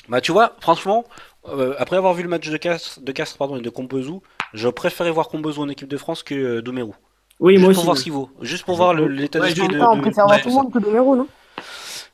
Bah, 0.09 0.19
tu 0.19 0.31
vois, 0.31 0.55
franchement, 0.59 1.05
euh, 1.47 1.75
après 1.77 1.95
avoir 1.95 2.13
vu 2.13 2.23
le 2.23 2.29
match 2.29 2.49
de 2.49 2.57
Castres, 2.57 2.99
de 3.01 3.11
Castres 3.11 3.37
pardon, 3.37 3.55
et 3.57 3.61
de 3.61 3.69
Combezou, 3.69 4.21
je 4.53 4.67
préférais 4.67 5.11
voir 5.11 5.29
Combezou 5.29 5.61
en 5.61 5.69
équipe 5.69 5.87
de 5.87 5.97
France 5.97 6.23
que 6.23 6.33
euh, 6.35 6.61
Doumerou. 6.61 6.95
Oui, 7.39 7.53
Juste 7.53 7.63
moi 7.63 7.69
pour 7.73 7.79
aussi. 7.79 7.85
voir 7.85 7.97
ce 7.97 8.03
qu'il 8.03 8.11
vaut. 8.13 8.29
Juste 8.41 8.65
pour 8.65 8.75
voir 8.75 8.93
l'état 8.93 9.39
Ouais, 9.39 9.47
d'esprit 9.53 9.67
de, 9.69 9.79
on 9.79 9.95
de- 9.95 10.01
préfère 10.01 10.25
voir 10.25 10.41
tout 10.41 10.49
le 10.49 10.55
monde 10.55 10.71
que 10.73 10.79
Domero, 10.79 11.15
non? 11.15 11.27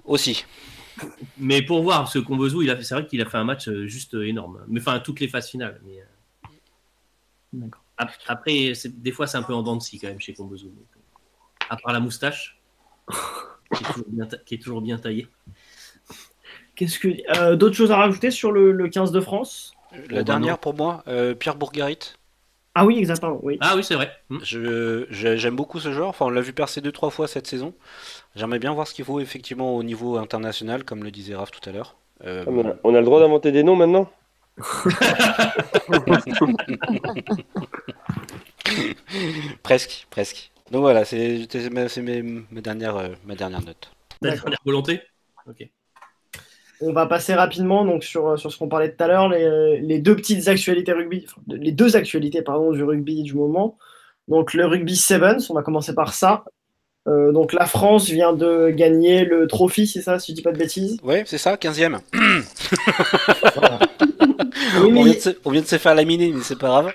Aussi. 0.05 0.45
Mais 1.37 1.61
pour 1.61 1.81
voir, 1.83 1.99
parce 1.99 2.13
que 2.13 2.19
Combezou, 2.19 2.61
il 2.61 2.69
a 2.69 2.75
fait- 2.77 2.83
c'est 2.83 2.95
vrai 2.95 3.05
qu'il 3.07 3.21
a 3.21 3.25
fait 3.25 3.37
un 3.37 3.43
match 3.43 3.67
euh, 3.67 3.87
juste 3.87 4.15
euh, 4.15 4.27
énorme. 4.27 4.63
Mais 4.67 4.79
enfin, 4.79 4.99
toutes 4.99 5.19
les 5.19 5.27
phases 5.27 5.49
finales. 5.49 5.79
Mais, 5.85 6.03
D'accord. 7.53 7.81
ap- 7.97 8.11
Après, 8.27 8.73
c'est- 8.75 9.01
des 9.01 9.11
fois, 9.11 9.27
c'est 9.27 9.37
un 9.37 9.43
peu 9.43 9.53
en 9.53 9.63
dents 9.63 9.75
de 9.75 9.81
scie 9.81 9.99
quand 9.99 10.07
même 10.07 10.19
chez 10.19 10.33
Combezou. 10.33 10.71
À 11.69 11.77
part 11.77 11.93
la 11.93 11.99
moustache, 11.99 12.56
qui 13.73 13.83
est 13.83 13.87
toujours 13.93 14.05
bien, 14.09 14.25
ta- 14.25 14.37
qui 14.37 14.55
est 14.55 14.57
toujours 14.57 14.81
bien 14.81 14.97
taillée. 14.97 15.27
Qu'est-ce 16.75 16.99
que 16.99 17.09
euh, 17.37 17.55
d'autres 17.55 17.75
choses 17.75 17.91
à 17.91 17.97
rajouter 17.97 18.31
sur 18.31 18.51
le, 18.51 18.71
le 18.71 18.87
15 18.87 19.11
de 19.11 19.19
France? 19.19 19.73
La 20.09 20.17
bah 20.17 20.23
dernière 20.23 20.53
non. 20.53 20.57
pour 20.57 20.75
moi, 20.75 21.03
euh, 21.07 21.33
Pierre 21.33 21.55
Bourgarit. 21.55 21.97
Ah 22.75 22.85
oui, 22.85 22.99
exactement. 22.99 23.39
Oui. 23.41 23.57
Ah 23.61 23.73
oui, 23.75 23.83
c'est 23.83 23.95
vrai. 23.95 24.11
Hmm. 24.29 24.37
Je, 24.43 25.07
je- 25.09 25.35
j'aime 25.35 25.55
beaucoup 25.55 25.79
ce 25.79 25.91
joueur. 25.91 26.09
Enfin, 26.09 26.27
on 26.27 26.29
l'a 26.29 26.41
vu 26.41 26.53
percer 26.53 26.81
deux 26.81 26.91
trois 26.91 27.09
fois 27.09 27.27
cette 27.27 27.47
saison. 27.47 27.73
J'aimerais 28.35 28.59
bien 28.59 28.71
voir 28.73 28.87
ce 28.87 28.93
qu'il 28.93 29.05
faut 29.05 29.19
effectivement 29.19 29.75
au 29.75 29.81
niveau 29.81 30.17
international, 30.17 30.83
comme 30.83 31.03
le 31.03 31.09
disait 31.09 31.35
Raph 31.35 31.49
tout 31.51 31.67
à 31.67 31.73
l'heure. 31.73 31.95
Euh, 32.23 32.43
Ah, 32.45 32.49
on, 32.51 32.67
a, 32.69 32.73
on 32.83 32.93
a 32.95 32.99
le 32.99 33.05
droit 33.05 33.19
d'inventer 33.19 33.51
des 33.51 33.63
noms 33.63 33.75
maintenant? 33.75 34.11
Presque, 39.63 40.07
presque. 40.09 40.51
Donc 40.71 40.81
voilà, 40.81 41.05
c'est, 41.05 41.47
mes 41.71 42.61
dernières, 42.61 42.97
euh, 42.97 43.09
ma 43.25 43.35
dernière 43.35 43.61
note. 43.61 43.91
Ta 44.21 44.31
dernière 44.31 44.59
volonté? 44.65 45.01
Ok. 45.47 45.67
On 46.81 46.93
va 46.93 47.07
passer 47.07 47.33
rapidement 47.33 47.85
donc 47.85 48.03
sur, 48.03 48.37
sur 48.37 48.51
ce 48.51 48.57
qu'on 48.57 48.67
parlait 48.67 48.91
tout 48.91 49.03
à 49.03 49.07
l'heure, 49.07 49.29
les, 49.29 49.79
les 49.81 49.99
deux 49.99 50.15
petites 50.15 50.47
actualités 50.47 50.91
rugby, 50.91 51.25
enfin, 51.27 51.41
les 51.47 51.71
deux 51.71 51.95
actualités 51.95 52.43
pardon 52.43 52.71
du 52.71 52.83
rugby 52.83 53.23
du 53.23 53.33
moment. 53.33 53.77
Donc 54.27 54.53
le 54.53 54.65
rugby 54.65 54.95
sevens, 54.95 55.49
on 55.49 55.53
va 55.55 55.63
commencer 55.63 55.95
par 55.95 56.13
ça. 56.13 56.43
Euh, 57.07 57.31
donc 57.31 57.53
la 57.53 57.65
France 57.65 58.09
vient 58.09 58.33
de 58.33 58.69
gagner 58.69 59.23
le 59.23 59.47
trophy, 59.47 59.87
c'est 59.87 60.01
ça, 60.01 60.19
si 60.19 60.33
je 60.33 60.35
dis 60.35 60.41
pas 60.41 60.51
de 60.51 60.57
bêtises? 60.57 60.97
Ouais, 61.01 61.23
c'est 61.25 61.37
ça, 61.37 61.55
15ème. 61.55 61.99
Oui, 64.81 64.91
mais 64.91 64.99
on, 64.99 65.03
vient 65.03 65.13
de 65.13 65.19
se, 65.19 65.29
on 65.45 65.51
vient 65.51 65.61
de 65.61 65.67
se 65.67 65.77
faire 65.77 65.95
laminer, 65.95 66.31
mais 66.31 66.43
c'est 66.43 66.57
pas 66.57 66.67
grave. 66.67 66.93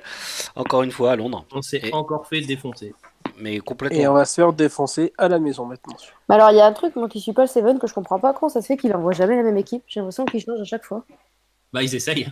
Encore 0.54 0.82
une 0.82 0.90
fois 0.90 1.12
à 1.12 1.16
Londres. 1.16 1.44
On 1.52 1.62
s'est 1.62 1.80
Et- 1.82 1.92
encore 1.92 2.26
fait 2.28 2.40
défoncer. 2.40 2.94
Mais 3.42 3.54
Et 3.54 3.60
on 3.60 3.64
complètement. 3.64 4.12
va 4.14 4.24
se 4.24 4.34
faire 4.34 4.52
défoncer 4.52 5.12
à 5.18 5.26
la 5.28 5.38
maison 5.40 5.66
maintenant. 5.66 5.96
Mais 6.28 6.36
alors, 6.36 6.50
il 6.52 6.56
y 6.56 6.60
a 6.60 6.66
un 6.66 6.72
truc, 6.72 6.94
moi 6.94 7.08
qui 7.08 7.20
suis 7.20 7.32
pas 7.32 7.42
le 7.42 7.48
Seven, 7.48 7.78
que 7.80 7.88
je 7.88 7.92
comprends 7.94 8.20
pas 8.20 8.32
comment 8.32 8.48
ça 8.48 8.62
se 8.62 8.66
fait 8.68 8.76
qu'il 8.76 8.94
envoie 8.94 9.12
jamais 9.12 9.34
la 9.36 9.42
même 9.42 9.56
équipe? 9.56 9.82
J'ai 9.88 9.98
l'impression 9.98 10.24
qu'il 10.24 10.40
change 10.40 10.60
à 10.60 10.64
chaque 10.64 10.84
fois. 10.84 11.04
Bah, 11.72 11.82
ils 11.82 11.92
essayent. 11.94 12.28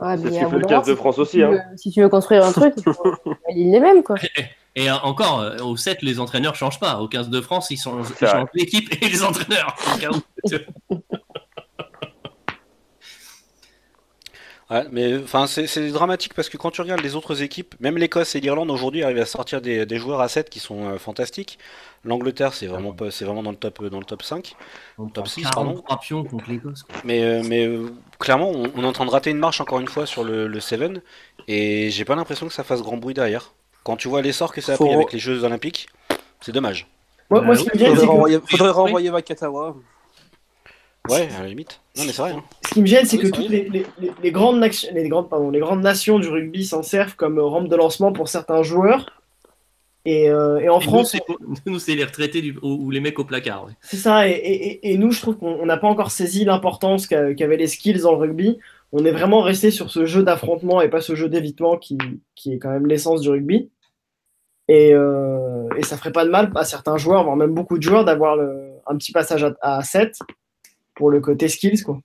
Ouais, 0.00 0.16
C'est 0.16 0.30
ce 0.30 0.30
fait 0.32 0.50
le 0.50 0.60
d'un 0.62 0.68
15 0.68 0.70
moment, 0.70 0.80
de 0.80 0.84
si 0.86 0.96
France 0.96 1.14
tu 1.14 1.20
aussi. 1.20 1.38
veux- 1.42 1.58
Hein. 1.60 1.64
Si 1.76 1.90
tu 1.92 2.00
veux 2.02 2.08
construire 2.08 2.44
un 2.44 2.50
truc, 2.52 2.74
il 2.78 2.82
faut 2.92 3.14
il 3.54 3.70
les 3.70 3.78
mêmes, 3.80 4.02
quoi. 4.02 4.16
Et 4.74 4.90
encore, 4.90 5.40
euh, 5.40 5.58
au 5.58 5.76
7, 5.76 6.02
les 6.02 6.18
entraîneurs 6.18 6.54
changent 6.56 6.80
pas. 6.80 7.00
Au 7.00 7.06
15 7.08 7.28
de 7.28 7.40
France, 7.40 7.70
ils, 7.70 7.76
sont, 7.76 8.02
changent 8.02 8.48
l'équipe 8.54 8.92
et 9.02 9.08
les 9.08 9.22
entraîneurs. 9.22 9.76
Au 9.94 9.98
cas 9.98 10.08
où. 10.10 10.96
Ouais, 14.70 14.84
mais 14.92 15.18
enfin, 15.18 15.46
c'est, 15.48 15.90
dramatique 15.90 16.32
parce 16.34 16.48
que 16.48 16.56
quand 16.56 16.70
tu 16.70 16.80
regardes 16.80 17.00
les 17.00 17.16
autres 17.16 17.42
équipes, 17.42 17.74
même 17.80 17.98
l'Écosse 17.98 18.36
et 18.36 18.40
l'Irlande 18.40 18.70
aujourd'hui 18.70 19.02
arrivent 19.02 19.18
à 19.18 19.26
sortir 19.26 19.60
des, 19.60 19.84
des 19.84 19.96
joueurs 19.96 20.20
à 20.20 20.28
7 20.28 20.48
qui 20.48 20.60
sont 20.60 20.86
euh, 20.86 20.98
fantastiques. 20.98 21.58
L'Angleterre, 22.04 22.54
c'est 22.54 22.66
vraiment, 22.68 22.92
pas, 22.92 23.10
c'est 23.10 23.24
vraiment 23.24 23.42
dans, 23.42 23.50
le 23.50 23.56
top, 23.56 23.84
dans 23.86 23.98
le 23.98 24.04
top 24.04 24.22
5. 24.22 24.54
On 24.98 25.06
Top 25.06 25.24
prend 25.24 25.26
6, 25.26 25.42
pardon. 25.42 25.70
43 25.72 26.00
pions 26.00 26.24
contre 26.24 26.48
l'Écosse. 26.48 26.84
Mais, 27.04 27.22
euh, 27.24 27.42
mais 27.44 27.66
euh, 27.66 27.90
clairement, 28.20 28.50
on, 28.50 28.70
on 28.76 28.84
est 28.84 28.86
en 28.86 28.92
train 28.92 29.06
de 29.06 29.10
rater 29.10 29.30
une 29.30 29.38
marche 29.38 29.60
encore 29.60 29.80
une 29.80 29.88
fois 29.88 30.06
sur 30.06 30.22
le, 30.22 30.46
le 30.46 30.60
7 30.60 31.02
et 31.48 31.90
j'ai 31.90 32.04
pas 32.04 32.14
l'impression 32.14 32.46
que 32.46 32.52
ça 32.52 32.62
fasse 32.62 32.80
grand 32.80 32.96
bruit 32.96 33.14
derrière. 33.14 33.52
Quand 33.82 33.96
tu 33.96 34.06
vois 34.08 34.22
l'essor 34.22 34.52
que 34.52 34.60
ça 34.60 34.74
a 34.74 34.76
Faut- 34.76 34.86
pris 34.86 34.94
avec 34.94 35.12
les 35.12 35.18
Jeux 35.18 35.42
Olympiques, 35.42 35.88
c'est 36.40 36.52
dommage. 36.52 36.86
Moi, 37.28 37.40
moi, 37.42 37.56
ce 37.56 37.64
qui 37.64 37.70
oui, 37.74 37.78
Faudrait 37.78 37.96
c'est 37.96 38.02
que, 38.02 38.10
renvoyer, 38.10 38.38
faudrait 38.48 38.70
renvoyer 38.70 39.10
Vakatawa. 39.10 39.74
Ouais, 41.08 41.28
à 41.36 41.42
la 41.42 41.48
limite. 41.48 41.80
Non, 41.96 42.04
mais 42.04 42.12
c'est 42.12 42.22
vrai. 42.22 42.32
hein. 42.32 42.44
ce 42.68 42.74
qui 42.74 42.80
me 42.82 42.86
gêne, 42.86 43.04
c'est 43.06 43.16
Oui, 43.16 43.22
que 43.24 43.28
toutes 43.36 43.48
les, 43.48 43.68
les- 43.68 43.86
les- 43.98 44.12
les 44.22 44.30
grandes, 44.32 44.58
nations- 44.60 44.90
les, 44.94 45.08
grandes, 45.08 45.28
pardon, 45.28 45.50
les 45.50 45.58
grandes 45.58 45.80
nations 45.82 46.18
du 46.18 46.28
rugby 46.28 46.64
s'en 46.64 46.82
servent 46.82 47.16
comme 47.16 47.38
rampe 47.40 47.68
de 47.68 47.76
lancement 47.76 48.12
pour 48.12 48.28
certains 48.28 48.62
joueurs. 48.62 49.10
Et, 50.04 50.30
euh, 50.30 50.58
et 50.58 50.68
en 50.68 50.78
Et 50.78 50.82
France, 50.84 51.16
nous, 51.66 51.78
c'est- 51.78 51.94
les 51.94 52.04
retraités 52.04 52.40
du- 52.42 52.56
ou, 52.62 52.68
ou 52.86 52.90
les 52.90 53.00
mecs 53.00 53.18
au 53.18 53.24
placard. 53.24 53.66
ouais. 53.66 53.72
C'est 53.82 53.96
ça, 53.96 54.28
et, 54.28 54.32
et- 54.32 54.66
et- 54.88 54.92
et 54.92 54.98
nous, 54.98 55.10
je 55.10 55.20
trouve 55.20 55.36
qu'on 55.36 55.52
on 55.60 55.66
n'a 55.66 55.76
pas 55.76 55.88
encore 55.88 56.10
saisi 56.10 56.44
l'importance 56.44 57.06
qu'a- 57.06 57.34
qu'avaient 57.34 57.56
les 57.56 57.66
skills 57.66 58.00
dans 58.00 58.12
le 58.12 58.18
rugby. 58.18 58.58
On 58.92 59.04
est 59.04 59.12
vraiment 59.12 59.40
resté 59.40 59.70
sur 59.70 59.90
ce 59.90 60.04
jeu 60.06 60.22
d'affrontement 60.22 60.80
et 60.80 60.88
pas 60.88 61.00
ce 61.00 61.14
jeu 61.14 61.28
d'évitement 61.28 61.76
qui, 61.76 61.98
qui 62.34 62.52
est 62.52 62.58
quand 62.58 62.70
même 62.70 62.86
l'essence 62.86 63.20
du 63.20 63.30
rugby. 63.30 63.68
Et, 64.68 64.94
euh, 64.94 65.68
et 65.76 65.82
ça 65.82 65.96
ferait 65.96 66.12
pas 66.12 66.24
de 66.24 66.30
mal 66.30 66.50
à 66.54 66.64
certains 66.64 66.96
joueurs, 66.96 67.24
voire 67.24 67.36
même 67.36 67.54
beaucoup 67.54 67.76
de 67.76 67.82
joueurs, 67.82 68.04
d'avoir 68.04 68.38
un 68.86 68.96
petit 68.96 69.12
passage 69.12 69.42
à, 69.44 69.54
à 69.60 69.82
7 69.82 70.18
pour 71.00 71.10
le 71.10 71.20
côté 71.22 71.48
skills. 71.48 71.82
Quoi. 71.82 71.98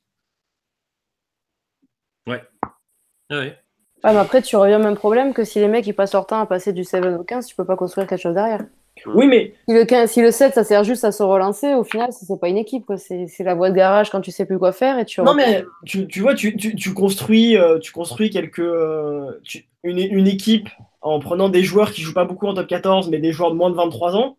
Ah 3.30 3.40
ouais. 3.40 3.58
Ah, 4.04 4.14
mais 4.14 4.20
après, 4.20 4.42
tu 4.42 4.56
reviens 4.56 4.80
au 4.80 4.84
même 4.84 4.96
problème 4.96 5.34
que 5.34 5.44
si 5.44 5.60
les 5.60 5.68
mecs 5.68 5.86
ils 5.86 5.94
passent 5.94 6.14
leur 6.14 6.26
temps 6.28 6.40
à 6.40 6.46
passer 6.46 6.72
du 6.72 6.84
7 6.86 7.04
au 7.06 7.24
15, 7.24 7.46
tu 7.48 7.56
peux 7.56 7.66
pas 7.66 7.76
construire 7.76 8.08
quelque 8.08 8.22
chose 8.22 8.36
derrière. 8.36 8.64
Oui, 9.08 9.28
mais 9.28 9.54
Si 9.68 9.74
le, 9.76 9.84
15 9.84 10.10
si 10.12 10.22
le 10.22 10.32
7 10.32 10.54
ça 10.54 10.64
sert 10.64 10.84
juste 10.86 11.04
à 11.04 11.12
se 11.12 11.24
relancer, 11.24 11.74
au 11.74 11.84
final, 11.84 12.10
c'est 12.14 12.40
pas 12.40 12.48
une 12.48 12.58
équipe. 12.58 12.86
quoi. 12.86 12.98
C'est 12.98 13.28
c'est 13.28 13.44
la 13.44 13.54
voie 13.56 13.70
de 13.70 13.76
garage 13.76 14.10
quand 14.12 14.22
tu 14.22 14.32
sais 14.32 14.46
plus 14.46 14.58
quoi 14.60 14.72
faire 14.72 14.98
et 15.00 15.06
tu 15.06 15.22
Non, 15.22 15.34
mais 15.34 15.66
tu, 15.86 16.08
tu 16.08 16.22
vois, 16.22 16.36
tu, 16.36 16.56
tu, 16.56 16.76
tu 16.76 16.94
construis, 16.94 17.58
euh, 17.58 17.80
tu 17.80 17.92
construis 17.92 18.30
quelques, 18.30 18.60
euh, 18.60 19.42
tu- 19.44 19.66
une, 19.84 20.00
une 20.00 20.28
équipe 20.28 20.70
en 21.02 21.20
prenant 21.20 21.50
des 21.50 21.64
joueurs 21.64 21.92
qui 21.92 22.02
jouent 22.02 22.14
pas 22.14 22.26
beaucoup 22.26 22.48
en 22.48 22.54
top 22.54 22.68
14, 22.68 23.10
mais 23.10 23.18
des 23.20 23.32
joueurs 23.34 23.52
de 23.52 23.58
moins 23.58 23.70
de 23.72 23.76
23 23.76 24.16
ans, 24.16 24.38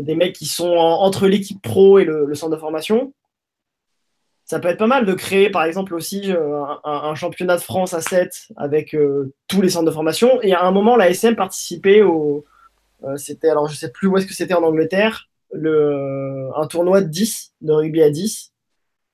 des 0.00 0.14
mecs 0.14 0.32
qui 0.34 0.46
sont 0.46 0.70
en- 0.70 1.02
entre 1.02 1.26
l'équipe 1.26 1.60
pro 1.60 1.98
et 1.98 2.04
le, 2.04 2.24
le 2.24 2.34
centre 2.34 2.54
de 2.54 2.60
formation. 2.60 3.12
Ça 4.52 4.60
peut 4.60 4.68
être 4.68 4.76
pas 4.76 4.86
mal 4.86 5.06
de 5.06 5.14
créer, 5.14 5.48
par 5.48 5.64
exemple, 5.64 5.94
aussi 5.94 6.30
euh, 6.30 6.62
un, 6.84 7.14
championnat 7.14 7.56
de 7.56 7.62
France 7.62 7.94
à 7.94 8.02
7 8.02 8.48
avec 8.56 8.94
euh, 8.94 9.32
tous 9.48 9.62
les 9.62 9.70
centres 9.70 9.86
de 9.86 9.90
formation. 9.90 10.42
Et 10.42 10.52
à 10.52 10.62
un 10.64 10.70
moment, 10.72 10.94
la 10.94 11.08
SM 11.08 11.34
participait 11.36 12.02
au. 12.02 12.44
euh, 13.02 13.16
c'était, 13.16 13.48
alors 13.48 13.66
je 13.70 13.74
sais 13.74 13.90
plus 13.90 14.08
où 14.08 14.18
est-ce 14.18 14.26
que 14.26 14.34
c'était 14.34 14.52
en 14.52 14.62
Angleterre, 14.62 15.30
le, 15.54 16.50
un 16.54 16.66
tournoi 16.66 17.00
de 17.00 17.06
10, 17.06 17.54
de 17.62 17.72
rugby 17.72 18.02
à 18.02 18.10
10 18.10 18.52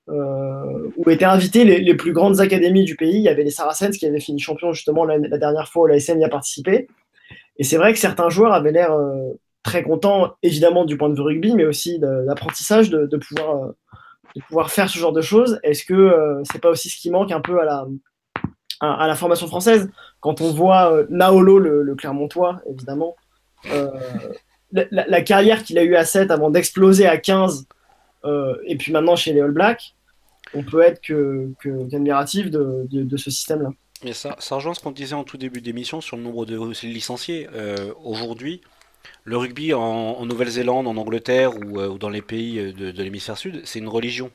euh, 0.08 0.90
où 0.96 1.08
étaient 1.08 1.24
invités 1.24 1.62
les, 1.62 1.94
plus 1.94 2.12
grandes 2.12 2.40
académies 2.40 2.82
du 2.82 2.96
pays. 2.96 3.18
Il 3.18 3.22
y 3.22 3.28
avait 3.28 3.44
les 3.44 3.52
Saracens 3.52 3.96
qui 3.96 4.06
avaient 4.06 4.18
fini 4.18 4.40
champion 4.40 4.72
justement 4.72 5.04
la, 5.04 5.20
dernière 5.38 5.68
fois 5.68 5.84
où 5.84 5.86
la 5.86 5.94
SM 5.94 6.18
y 6.18 6.24
a 6.24 6.28
participé. 6.28 6.88
Et 7.58 7.62
c'est 7.62 7.76
vrai 7.76 7.92
que 7.92 8.00
certains 8.00 8.28
joueurs 8.28 8.54
avaient 8.54 8.72
l'air 8.72 8.90
très 9.62 9.84
contents, 9.84 10.34
évidemment 10.42 10.84
du 10.84 10.96
point 10.96 11.10
de 11.10 11.14
vue 11.14 11.22
rugby, 11.22 11.54
mais 11.54 11.64
aussi 11.64 12.00
de- 12.00 12.26
de, 12.26 13.06
de 13.06 13.16
pouvoir, 13.18 13.70
de 14.36 14.42
pouvoir 14.42 14.70
faire 14.70 14.88
ce 14.88 14.98
genre 14.98 15.12
de 15.12 15.22
choses. 15.22 15.58
Est-ce 15.62 15.84
que 15.84 15.94
euh, 15.94 16.42
c'est 16.44 16.60
pas 16.60 16.70
aussi 16.70 16.88
ce 16.88 16.96
qui 16.96 17.10
manque 17.10 17.32
un 17.32 17.40
peu 17.40 17.60
à 17.60 17.64
la, 17.64 17.86
à, 18.80 19.06
la 19.06 19.14
formation 19.14 19.46
française? 19.46 19.90
Quand 20.20 20.40
on 20.40 20.52
voit 20.52 20.92
euh, 20.92 21.06
Naolo, 21.10 21.58
le, 21.58 21.82
le 21.82 21.94
Clermontois, 21.94 22.60
évidemment, 22.68 23.16
euh, 23.70 23.90
la, 24.72 25.22
carrière 25.22 25.64
qu'il 25.64 25.78
a 25.78 25.84
eue 25.84 25.96
à 25.96 26.04
7 26.04 26.30
avant 26.30 26.50
d'exploser 26.50 27.06
à 27.06 27.16
15, 27.16 27.66
euh, 28.24 28.56
et 28.66 28.76
puis 28.76 28.92
maintenant 28.92 29.16
chez 29.16 29.32
les 29.32 29.40
All 29.40 29.50
Blacks, 29.50 29.94
on 30.54 30.62
peut 30.62 30.82
être 30.82 31.00
que, 31.00 31.48
de, 31.64 32.86
de 32.86 33.16
ce 33.16 33.30
système-là. 33.30 33.70
Mais 34.04 34.12
ça, 34.12 34.36
ça 34.38 34.54
rejoint 34.54 34.74
ce 34.74 34.80
qu'on 34.80 34.92
disait 34.92 35.14
en 35.14 35.24
tout 35.24 35.36
début 35.36 35.60
d'émission 35.60 36.00
sur 36.00 36.16
le 36.16 36.22
nombre 36.22 36.46
de 36.46 36.56
licenciés. 36.86 37.48
Euh, 37.52 37.92
Aujourd'hui, 38.04 38.60
le 39.24 39.36
rugby 39.36 39.74
en, 39.74 39.80
en 39.82 40.26
Nouvelle-Zélande, 40.26 40.86
en 40.86 40.96
Angleterre 40.96 41.56
ou, 41.56 41.80
euh, 41.80 41.88
ou 41.88 41.98
dans 41.98 42.08
les 42.10 42.22
pays 42.22 42.58
euh, 42.58 42.72
de, 42.72 42.90
de 42.90 43.02
l'hémisphère 43.02 43.36
sud, 43.38 43.62
c'est 43.64 43.78
une 43.78 43.88
religion, 43.88 44.30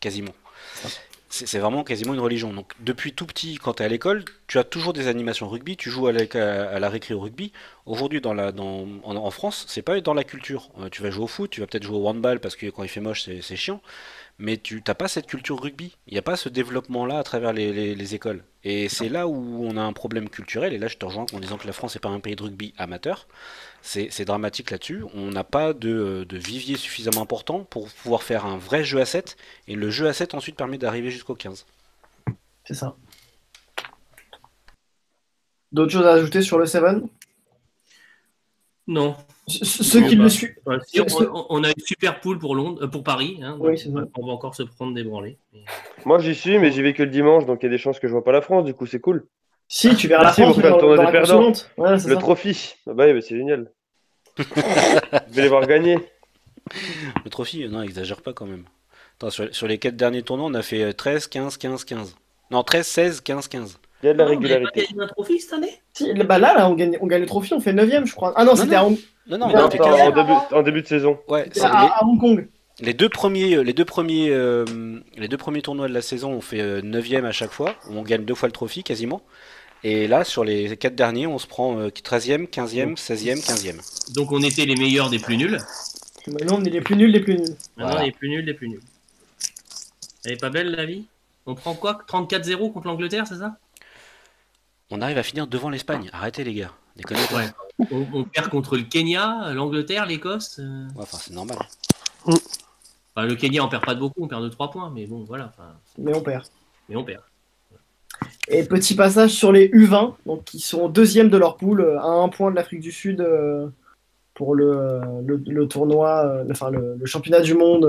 quasiment. 0.00 0.34
C'est 1.28 1.58
vraiment 1.58 1.82
quasiment 1.84 2.14
une 2.14 2.20
religion. 2.20 2.52
Donc 2.54 2.72
depuis 2.80 3.12
tout 3.12 3.26
petit, 3.26 3.56
quand 3.56 3.74
tu 3.74 3.82
es 3.82 3.86
à 3.86 3.88
l'école, 3.88 4.24
tu 4.46 4.58
as 4.58 4.64
toujours 4.64 4.92
des 4.92 5.08
animations 5.08 5.48
rugby, 5.48 5.76
tu 5.76 5.90
joues 5.90 6.06
à 6.06 6.12
la, 6.12 6.22
à 6.70 6.78
la 6.78 6.88
récré 6.88 7.14
au 7.14 7.20
rugby. 7.20 7.52
Aujourd'hui, 7.84 8.20
dans 8.20 8.32
la, 8.32 8.52
dans, 8.52 8.86
en, 9.02 9.16
en 9.16 9.30
France, 9.32 9.66
c'est 9.68 9.82
pas 9.82 10.00
dans 10.00 10.14
la 10.14 10.22
culture. 10.24 10.70
Euh, 10.80 10.88
tu 10.88 11.02
vas 11.02 11.10
jouer 11.10 11.24
au 11.24 11.26
foot, 11.26 11.50
tu 11.50 11.60
vas 11.60 11.66
peut-être 11.66 11.82
jouer 11.82 11.98
au 11.98 12.06
handball 12.06 12.38
parce 12.38 12.54
que 12.56 12.66
quand 12.70 12.84
il 12.84 12.88
fait 12.88 13.00
moche, 13.00 13.24
c'est 13.24 13.42
c'est 13.42 13.56
chiant. 13.56 13.82
Mais 14.38 14.56
tu 14.56 14.82
n'as 14.86 14.94
pas 14.94 15.08
cette 15.08 15.26
culture 15.26 15.60
rugby. 15.60 15.96
Il 16.06 16.12
n'y 16.14 16.18
a 16.18 16.22
pas 16.22 16.36
ce 16.36 16.48
développement-là 16.48 17.18
à 17.18 17.22
travers 17.24 17.52
les, 17.52 17.72
les- 17.72 17.94
les 17.96 18.14
écoles. 18.14 18.44
Et 18.64 18.88
c'est 18.88 19.08
là 19.08 19.26
où 19.26 19.66
on 19.66 19.76
a 19.76 19.82
un 19.82 19.92
problème 19.92 20.28
culturel. 20.30 20.72
Et 20.74 20.78
là, 20.78 20.86
je 20.88 20.96
te 20.96 21.04
rejoins 21.04 21.26
en 21.32 21.40
disant 21.40 21.58
que 21.58 21.66
la 21.66 21.72
France 21.72 21.94
n'est 21.96 22.00
pas 22.00 22.08
un 22.08 22.20
pays 22.20 22.36
de 22.36 22.42
rugby 22.44 22.72
amateur. 22.78 23.26
C'est 23.88 24.24
dramatique 24.24 24.72
là-dessus. 24.72 25.04
On 25.14 25.30
n'a 25.30 25.44
pas 25.44 25.72
de, 25.72 26.26
de 26.28 26.36
vivier 26.36 26.76
suffisamment 26.76 27.22
important 27.22 27.60
pour 27.64 27.88
pouvoir 27.88 28.24
faire 28.24 28.44
un 28.44 28.58
vrai 28.58 28.82
jeu 28.82 29.00
à 29.00 29.04
7. 29.06 29.36
Et 29.68 29.76
le 29.76 29.90
jeu 29.90 30.08
à 30.08 30.12
7 30.12 30.34
ensuite 30.34 30.56
permet 30.56 30.76
d'arriver 30.76 31.10
jusqu'au 31.10 31.34
15. 31.36 31.66
C'est 32.64 32.74
ça. 32.74 32.96
D'autres 35.70 35.92
choses 35.92 36.06
à 36.06 36.12
ajouter 36.14 36.42
sur 36.42 36.58
le 36.58 36.66
7 36.66 36.82
Non. 38.88 39.16
Ce- 39.46 39.64
ce- 39.64 39.84
Ceux 39.84 40.00
Non, 40.00 40.08
qui 40.08 40.16
bah, 40.16 40.22
le 40.24 40.28
suivent. 40.30 40.56
Si, 40.88 41.00
on, 41.00 41.46
on 41.50 41.62
a 41.64 41.68
une 41.68 41.74
super 41.84 42.18
poule 42.20 42.38
pour 42.40 42.56
Londres, 42.56 42.82
euh, 42.84 42.88
pour 42.88 43.04
Paris. 43.04 43.38
hein, 43.42 43.56
Oui, 43.60 43.80
donc 43.88 44.10
on 44.18 44.26
va 44.26 44.32
encore 44.32 44.54
se 44.56 44.64
prendre 44.64 44.94
des 44.94 45.04
branlées. 45.04 45.38
Mais- 45.52 45.64
Moi, 46.04 46.18
j'y 46.18 46.34
suis, 46.34 46.58
mais 46.58 46.72
j'y 46.72 46.82
vais 46.82 46.92
que 46.92 47.04
le 47.04 47.10
dimanche, 47.10 47.46
donc 47.46 47.62
il 47.62 47.66
y 47.66 47.68
a 47.68 47.70
des 47.70 47.78
chances 47.78 48.00
que 48.00 48.08
je 48.08 48.12
vois 48.12 48.24
pas 48.24 48.32
la 48.32 48.42
France, 48.42 48.64
du 48.64 48.74
coup, 48.74 48.86
c'est 48.86 49.00
cool. 49.00 49.26
Si, 49.68 49.94
tu 49.96 50.06
verras 50.08 50.24
Merci, 50.24 50.40
la 50.40 50.46
France 50.46 50.56
vous 50.56 50.62
faites 50.62 50.70
dans, 50.70 50.76
le 50.76 50.80
tournoi 50.80 50.96
dans 50.96 51.02
des 51.02 51.06
la 51.06 51.12
perdants. 51.12 51.46
consolante. 51.46 51.70
Ouais, 51.78 51.98
c'est 51.98 52.08
Le 52.08 52.14
ça. 52.14 52.20
trophy. 52.20 52.74
Ah 52.88 52.94
bah 52.94 53.12
bah, 53.12 53.20
c'est 53.20 53.36
génial. 53.36 53.72
Vais 54.38 55.42
les 55.42 55.48
voir 55.48 55.66
gagner. 55.66 55.98
Le 57.24 57.30
trophy, 57.30 57.68
non, 57.68 57.82
exagère 57.82 58.20
pas 58.22 58.32
quand 58.32 58.46
même. 58.46 58.64
Attends, 59.18 59.30
sur, 59.30 59.54
sur 59.54 59.66
les 59.66 59.78
4 59.78 59.96
derniers 59.96 60.22
tournois, 60.22 60.46
on 60.50 60.54
a 60.54 60.62
fait 60.62 60.82
euh, 60.82 60.92
13, 60.92 61.26
15, 61.28 61.56
15, 61.56 61.84
15. 61.84 62.16
Non, 62.50 62.62
13, 62.62 62.86
16, 62.86 63.20
15, 63.22 63.48
15. 63.48 63.78
Il 64.02 64.06
y 64.06 64.08
a 64.10 64.12
de 64.12 64.18
la 64.18 64.24
non, 64.26 64.34
vous 64.34 64.40
n'avez 64.40 64.48
pas 64.48 64.54
régularité. 64.70 64.86
gagné 64.92 65.02
un 65.04 65.06
trophy 65.06 65.40
cette 65.40 65.52
année? 65.54 65.80
Si, 65.94 66.12
bah 66.14 66.38
là, 66.38 66.54
là 66.54 66.68
on, 66.68 66.74
gagne, 66.74 66.98
on 67.00 67.06
gagne 67.06 67.22
le 67.22 67.26
trophy, 67.26 67.54
on 67.54 67.60
fait 67.60 67.72
9ème, 67.72 68.04
je 68.06 68.14
crois. 68.14 68.32
Ah 68.36 68.44
non, 68.44 68.50
Non, 68.52 68.56
c'était 68.56 68.76
non. 68.76 68.82
à, 68.82 68.84
Hong- 68.84 68.98
Non, 69.28 69.38
non, 69.38 69.46
Mais 69.48 69.54
on 69.54 69.58
a 69.58 69.62
non, 69.62 69.70
fait 69.70 69.80
en, 69.80 69.84
15. 69.96 70.00
en 70.00 70.10
début, 70.10 70.32
en 70.52 70.62
début 70.62 70.82
de 70.82 70.86
saison. 70.86 71.18
Ouais, 71.28 71.48
c'est 71.52 71.62
à- 71.64 71.68
les, 71.82 71.88
à 71.88 72.04
Hong 72.04 72.20
Kong. 72.20 72.48
les 72.80 72.92
deux 72.92 73.08
premiers, 73.08 73.64
les 73.64 73.72
deux 73.72 73.84
premiers, 73.86 74.28
euh, 74.30 74.64
les 75.16 75.28
deux 75.28 75.38
premiers 75.38 75.62
tournois 75.62 75.88
de 75.88 75.94
la 75.94 76.02
saison, 76.02 76.32
on 76.32 76.40
fait 76.42 76.82
9ème 76.82 77.24
à 77.24 77.32
chaque 77.32 77.52
fois. 77.52 77.74
On 77.90 78.02
gagne 78.02 78.24
deux 78.24 78.34
fois 78.34 78.48
le 78.48 78.52
trophy 78.52 78.82
quasiment. 78.84 79.22
Et 79.84 80.08
là, 80.08 80.24
sur 80.24 80.42
les 80.44 80.76
4 80.76 80.94
derniers, 80.94 81.26
on 81.26 81.38
se 81.38 81.46
prend 81.46 81.78
euh, 81.78 81.88
13e, 81.88 82.48
15e, 82.48 82.96
16e, 82.96 83.40
15e. 83.44 84.12
Donc 84.14 84.32
on 84.32 84.40
était 84.42 84.64
les 84.66 84.74
meilleurs 84.76 85.10
des 85.10 85.18
plus 85.18 85.36
nuls. 85.36 85.58
Maintenant, 86.26 86.56
on 86.58 86.64
est 86.64 86.70
les 86.70 86.80
plus 86.80 86.96
nuls, 86.96 87.10
les 87.12 87.20
plus 87.20 87.34
nuls. 87.38 87.56
Maintenant 87.76 87.92
Voilà. 87.92 88.04
les 88.06 88.12
plus 88.12 88.28
nuls 88.28 88.44
des 88.44 88.54
plus 88.54 88.68
nuls. 88.68 88.80
Elle 90.24 90.32
est 90.32 90.40
pas 90.40 90.50
belle 90.50 90.72
la 90.72 90.84
vie? 90.86 91.04
On 91.46 91.54
prend 91.54 91.74
quoi? 91.74 92.00
34-0 92.08 92.72
contre 92.72 92.88
l'Angleterre, 92.88 93.26
c'est 93.28 93.38
ça? 93.38 93.56
On 94.90 95.00
arrive 95.00 95.18
à 95.18 95.22
finir 95.22 95.46
devant 95.46 95.70
l'Espagne. 95.70 96.10
Arrêtez 96.12 96.42
les 96.42 96.54
gars. 96.54 96.72
Déconnez 96.96 97.20
pas. 97.30 97.36
Ouais. 97.36 97.48
on, 97.92 98.06
on 98.12 98.24
perd 98.24 98.48
contre 98.48 98.76
le 98.76 98.82
Kenya, 98.82 99.52
l'Angleterre, 99.52 100.06
l'Écosse. 100.06 100.56
euh. 100.58 100.86
Ouais, 100.96 101.02
Enfin, 101.02 101.18
c'est 101.20 101.32
normal. 101.34 101.58
Enfin, 102.24 103.26
le 103.26 103.34
Kenya 103.36 103.64
on 103.64 103.68
perd 103.68 103.84
pas 103.84 103.94
de 103.94 104.00
beaucoup, 104.00 104.24
on 104.24 104.28
perd 104.28 104.42
de 104.42 104.48
3 104.48 104.70
points, 104.72 104.90
mais 104.92 105.06
bon 105.06 105.22
voilà. 105.24 105.52
Enfin, 105.56 105.74
Mais 105.98 106.14
on 106.14 106.22
perd. 106.22 106.44
mais 106.88 106.96
on 106.96 107.04
perd. 107.04 107.22
Et 108.48 108.64
petit 108.64 108.94
passage 108.94 109.30
sur 109.30 109.50
les 109.50 109.68
U20, 109.68 110.14
donc 110.24 110.44
qui 110.44 110.60
sont 110.60 110.88
deuxième 110.88 111.30
de 111.30 111.36
leur 111.36 111.56
poule, 111.56 111.80
euh, 111.80 111.98
à 111.98 112.06
un 112.06 112.28
point 112.28 112.50
de 112.50 112.56
l'Afrique 112.56 112.80
du 112.80 112.92
Sud 112.92 113.20
euh, 113.20 113.68
pour 114.36 114.54
le, 114.54 114.70
euh, 114.70 115.00
le, 115.26 115.42
le 115.44 115.66
tournoi, 115.66 116.26
euh, 116.26 116.46
enfin 116.50 116.70
le, 116.70 116.94
le 116.96 117.06
championnat 117.06 117.40
du 117.40 117.54
monde 117.54 117.84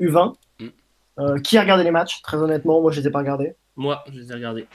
euh, 0.00 0.04
U20. 0.04 0.34
Mm. 0.58 1.40
Qui 1.42 1.58
a 1.58 1.62
regardé 1.62 1.84
les 1.84 1.90
matchs? 1.90 2.22
Très 2.22 2.38
honnêtement, 2.38 2.80
moi 2.80 2.92
je 2.92 3.00
les 3.00 3.08
ai 3.08 3.10
pas 3.10 3.18
regardés. 3.18 3.54
Moi, 3.76 4.02
je 4.10 4.18
les 4.18 4.32
ai 4.32 4.34
regardés. 4.34 4.66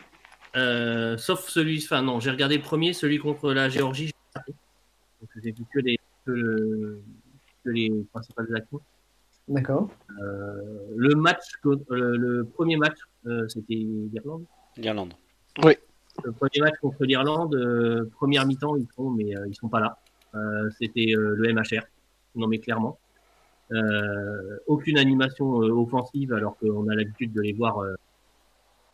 Sauf 1.17 1.47
celui, 1.49 1.83
enfin 1.83 2.03
non, 2.03 2.19
j'ai 2.19 2.29
regardé 2.29 2.55
le 2.57 2.61
premier, 2.61 2.93
celui 2.93 3.17
contre 3.17 3.51
la 3.51 3.67
Géorgie. 3.67 4.11
Donc 4.35 5.29
j'ai 5.41 5.51
vu 5.51 5.63
que 5.73 5.79
les, 5.79 5.99
que, 6.25 6.99
que 7.63 7.69
les 7.71 7.91
principales 8.13 8.47
actions. 8.55 8.79
D'accord. 9.47 9.89
Le 10.19 11.15
match, 11.15 11.45
le, 11.63 12.43
premier 12.43 12.77
match, 12.77 12.97
c'était 13.47 13.73
l'Irlande. 13.73 14.45
L'Irlande. 14.77 15.13
Le 16.23 16.31
premier 16.31 16.59
match 16.61 16.75
contre 16.81 17.03
l'Irlande, 17.03 17.55
euh, 17.55 18.09
première 18.15 18.45
mi-temps, 18.45 18.77
ils 18.77 18.87
sont, 18.95 19.09
mais 19.09 19.35
euh, 19.35 19.47
ils 19.47 19.55
sont 19.55 19.67
pas 19.67 19.79
là. 19.79 19.97
Euh, 20.33 20.69
c'était 20.79 21.13
euh, 21.15 21.35
le 21.37 21.53
MHR, 21.53 21.83
non 22.35 22.47
mais 22.47 22.59
clairement. 22.59 22.97
Euh, 23.71 24.57
aucune 24.67 24.97
animation 24.97 25.61
euh, 25.63 25.71
offensive 25.71 26.33
alors 26.33 26.57
qu'on 26.57 26.87
a 26.87 26.95
l'habitude 26.95 27.33
de 27.33 27.41
les 27.41 27.53
voir 27.53 27.79
euh, 27.79 27.95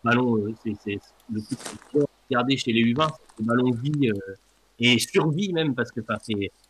ballon. 0.03 0.37
euh, 0.37 0.53
c'est 0.63 0.99
le 1.31 1.41
coup 1.41 1.99
de 1.99 2.05
regarder 2.29 2.57
chez 2.57 2.71
les 2.71 2.81
U20, 2.81 3.09
c'est 3.09 3.43
le 3.43 3.45
ballon 3.45 3.71
euh, 3.71 4.35
et 4.79 4.97
survie 4.97 5.51
même 5.51 5.75
parce 5.75 5.91
que 5.91 6.01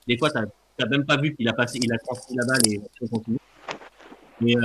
des 0.08 0.18
fois 0.18 0.32
t'as 0.32 0.46
t'as 0.78 0.88
même 0.88 1.06
pas 1.06 1.18
vu 1.18 1.36
qu'il 1.36 1.48
a 1.48 1.54
passé, 1.54 1.80
il 1.82 1.94
a 1.94 1.98
transmis 2.00 2.38
la 2.38 2.46
balle 2.46 2.62
et 2.68 2.82
on 3.02 3.08
continue. 3.08 3.38
Et, 4.46 4.58
euh, 4.58 4.62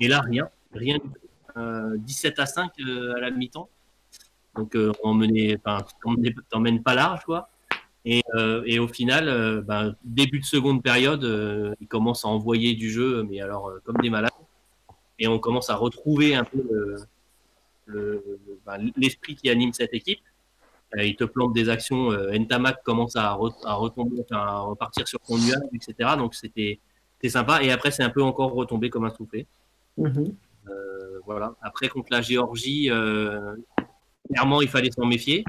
et 0.00 0.08
là 0.08 0.20
rien, 0.20 0.48
rien 0.72 0.94
du 0.94 1.02
tout. 1.02 1.12
Euh, 1.56 1.96
17 1.98 2.38
à 2.38 2.46
5 2.46 2.70
euh, 2.80 3.14
à 3.16 3.20
la 3.20 3.30
mi-temps. 3.30 3.68
Donc 4.56 4.74
euh, 4.74 4.92
on 5.04 5.20
enfin, 5.20 5.84
t'emmènes 6.50 6.82
pas 6.82 6.94
large 6.94 7.24
quoi. 7.24 7.48
Et, 8.04 8.22
euh, 8.34 8.62
et 8.66 8.78
au 8.78 8.88
final, 8.88 9.28
euh, 9.28 9.60
ben, 9.60 9.94
début 10.04 10.40
de 10.40 10.44
seconde 10.44 10.82
période, 10.82 11.22
euh, 11.22 11.74
ils 11.80 11.86
commencent 11.86 12.24
à 12.24 12.28
envoyer 12.28 12.74
du 12.74 12.90
jeu, 12.90 13.22
mais 13.24 13.40
alors 13.40 13.70
comme 13.84 13.96
des 13.98 14.10
malades. 14.10 14.32
Et 15.18 15.28
on 15.28 15.38
commence 15.38 15.68
à 15.68 15.76
retrouver 15.76 16.34
un 16.34 16.44
peu 16.44 16.62
le- 16.70 16.96
le- 17.86 18.40
ben, 18.66 18.90
l'esprit 18.96 19.34
qui 19.36 19.50
anime 19.50 19.72
cette 19.74 19.92
équipe. 19.94 20.20
Ils 20.96 21.14
te 21.14 21.24
plantent 21.24 21.52
des 21.52 21.68
actions. 21.68 22.10
Ntamak 22.32 22.82
commence 22.82 23.14
à, 23.14 23.34
re- 23.36 23.54
à 23.64 23.74
retomber, 23.74 24.24
à 24.32 24.60
repartir 24.60 25.06
sur 25.06 25.20
son 25.22 25.38
nuage, 25.38 25.60
etc. 25.72 26.16
Donc 26.16 26.34
c'était 26.34 26.80
sympa. 27.28 27.62
Et 27.62 27.70
après, 27.70 27.90
c'est 27.92 28.02
un 28.02 28.10
peu 28.10 28.22
encore 28.22 28.52
retombé 28.52 28.90
comme 28.90 29.04
un 29.04 29.14
soufflé. 29.14 29.46
Mhm. 29.98 30.34
Euh, 30.68 31.20
voilà. 31.26 31.54
Après, 31.62 31.88
contre 31.88 32.08
la 32.10 32.22
Géorgie, 32.22 32.90
clairement, 34.30 34.62
il 34.62 34.68
fallait 34.68 34.90
s'en 34.90 35.06
méfier. 35.06 35.44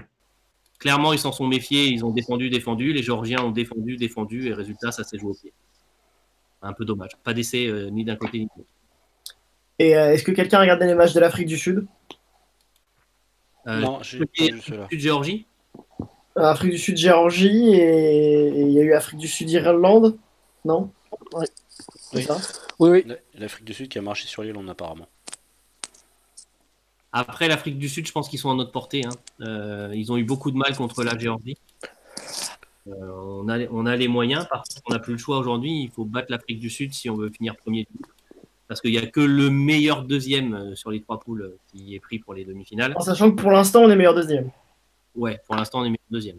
Clairement, 0.79 1.13
ils 1.13 1.19
s'en 1.19 1.31
sont 1.31 1.47
méfiés. 1.47 1.85
Ils 1.87 2.03
ont 2.03 2.11
défendu, 2.11 2.49
défendu. 2.49 2.93
Les 2.93 3.03
Géorgiens 3.03 3.43
ont 3.43 3.51
défendu, 3.51 3.97
défendu. 3.97 4.47
Et 4.47 4.53
résultat, 4.53 4.91
ça 4.91 5.03
s'est 5.03 5.17
joué 5.17 5.31
au 5.31 5.33
pied. 5.33 5.53
Un 6.61 6.73
peu 6.73 6.85
dommage. 6.85 7.11
Pas 7.23 7.33
d'essai 7.33 7.67
euh, 7.67 7.89
ni 7.89 8.03
d'un 8.03 8.15
côté 8.15 8.39
ni 8.39 8.45
de 8.45 8.51
l'autre. 8.57 8.69
Et 9.79 9.95
euh, 9.95 10.13
est-ce 10.13 10.23
que 10.23 10.31
quelqu'un 10.31 10.57
a 10.59 10.61
regardé 10.61 10.85
les 10.85 10.93
matchs 10.93 11.13
de 11.13 11.19
l'Afrique 11.19 11.47
du 11.47 11.57
Sud? 11.57 11.85
Euh, 13.67 13.79
non, 13.79 13.99
j'ai 14.01 14.19
Géorgie? 14.91 15.45
Afrique 16.35 16.71
du 16.71 16.77
Sud, 16.77 16.97
Géorgie, 16.97 17.73
et 17.73 18.47
il 18.47 18.71
y 18.71 18.79
a 18.79 18.83
eu 18.83 18.93
Afrique 18.93 19.19
du 19.19 19.27
Sud, 19.27 19.49
Irlande 19.49 20.17
Non? 20.65 20.91
Ouais. 21.33 21.45
Oui. 22.13 22.23
ça? 22.23 22.37
Oui, 22.79 22.89
oui. 22.89 23.13
L'Afrique 23.35 23.65
du 23.65 23.73
Sud 23.73 23.89
qui 23.89 23.97
a 23.97 24.01
marché 24.01 24.27
sur 24.27 24.43
l'Irlande 24.43 24.69
apparemment. 24.69 25.07
Après, 27.13 27.47
l'Afrique 27.47 27.77
du 27.77 27.89
Sud, 27.89 28.07
je 28.07 28.11
pense 28.11 28.29
qu'ils 28.29 28.39
sont 28.39 28.51
à 28.51 28.55
notre 28.55 28.71
portée. 28.71 29.05
hein. 29.05 29.11
Euh, 29.41 29.91
ils 29.93 30.11
ont 30.11 30.17
eu 30.17 30.23
beaucoup 30.23 30.49
de 30.51 30.57
mal 30.57 30.75
contre 30.75 31.03
la 31.03 31.17
Géorgie. 31.17 31.57
Euh, 32.87 32.91
on, 33.41 33.47
a, 33.49 33.59
on 33.69 33.85
a 33.85 33.95
les 33.95 34.07
moyens, 34.07 34.47
parce 34.49 34.79
qu'on 34.79 34.93
n'a 34.93 34.99
plus 34.99 35.13
le 35.13 35.19
choix 35.19 35.37
aujourd'hui. 35.37 35.83
Il 35.83 35.91
faut 35.91 36.05
battre 36.05 36.27
l'Afrique 36.31 36.59
du 36.59 36.69
Sud 36.69 36.93
si 36.93 37.09
on 37.09 37.15
veut 37.17 37.29
finir 37.29 37.55
premier 37.57 37.83
du 37.83 37.97
groupe. 37.97 38.11
Parce 38.67 38.79
qu'il 38.79 38.91
n'y 38.91 38.97
a 38.97 39.05
que 39.05 39.19
le 39.19 39.49
meilleur 39.49 40.03
deuxième 40.03 40.53
euh, 40.53 40.75
sur 40.75 40.91
les 40.91 41.01
trois 41.01 41.19
poules 41.19 41.57
qui 41.67 41.93
est 41.93 41.99
pris 41.99 42.19
pour 42.19 42.33
les 42.33 42.45
demi-finales. 42.45 42.93
En 42.95 43.01
sachant 43.01 43.29
que 43.29 43.35
pour 43.35 43.51
l'instant, 43.51 43.81
on 43.83 43.89
est 43.89 43.95
meilleur 43.97 44.15
deuxième. 44.15 44.49
Ouais, 45.13 45.41
pour 45.45 45.55
l'instant, 45.55 45.79
on 45.81 45.83
est 45.83 45.89
meilleur 45.89 45.99
deuxième. 46.09 46.37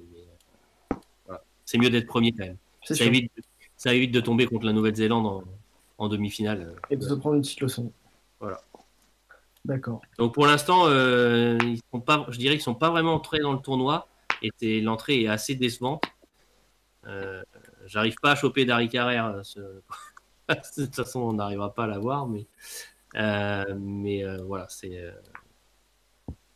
voilà. 1.27 1.43
C'est 1.67 1.77
mieux 1.77 1.91
d'être 1.91 2.07
premier 2.07 2.33
quand 2.33 2.47
même. 2.47 2.57
Ça 2.85 2.95
sûr. 2.95 3.07
évite, 3.07 3.31
ça 3.77 3.93
évite 3.93 4.13
de 4.13 4.21
tomber 4.21 4.47
contre 4.47 4.65
la 4.65 4.73
Nouvelle-Zélande 4.73 5.27
en, 5.27 5.45
en 5.99 6.09
demi-finale. 6.09 6.75
Et 6.91 6.97
de 6.97 7.03
se 7.03 7.13
prendre 7.13 7.37
une 7.37 7.43
petite 7.43 7.61
leçon. 7.61 7.93
Voilà. 8.41 8.63
D'accord. 9.65 10.01
Donc 10.19 10.35
pour 10.35 10.47
l'instant, 10.47 10.87
euh, 10.87 11.57
ils 11.63 11.81
sont 11.93 12.01
pas, 12.01 12.27
je 12.29 12.39
dirais 12.39 12.55
qu'ils 12.55 12.63
sont 12.63 12.75
pas 12.75 12.91
vraiment 12.91 13.15
entrés 13.15 13.39
dans 13.39 13.53
le 13.53 13.61
tournoi. 13.61 14.09
Et 14.61 14.81
l'entrée 14.81 15.23
est 15.23 15.29
assez 15.29 15.55
décevante. 15.55 16.03
Euh, 17.07 17.43
J'arrive 17.87 18.17
pas 18.21 18.33
à 18.33 18.35
choper 18.35 18.65
Dari 18.65 18.89
Carrère. 18.89 19.27
euh, 19.27 19.43
ce- 19.45 19.61
de 20.49 20.85
toute 20.85 20.95
façon, 20.97 21.21
on 21.21 21.33
n'arrivera 21.35 21.73
pas 21.75 21.85
à 21.85 21.87
l'avoir, 21.87 22.27
mais 22.27 22.47
euh, 23.17 23.65
mais 23.79 24.25
voilà, 24.47 24.67
c'est 24.69 25.01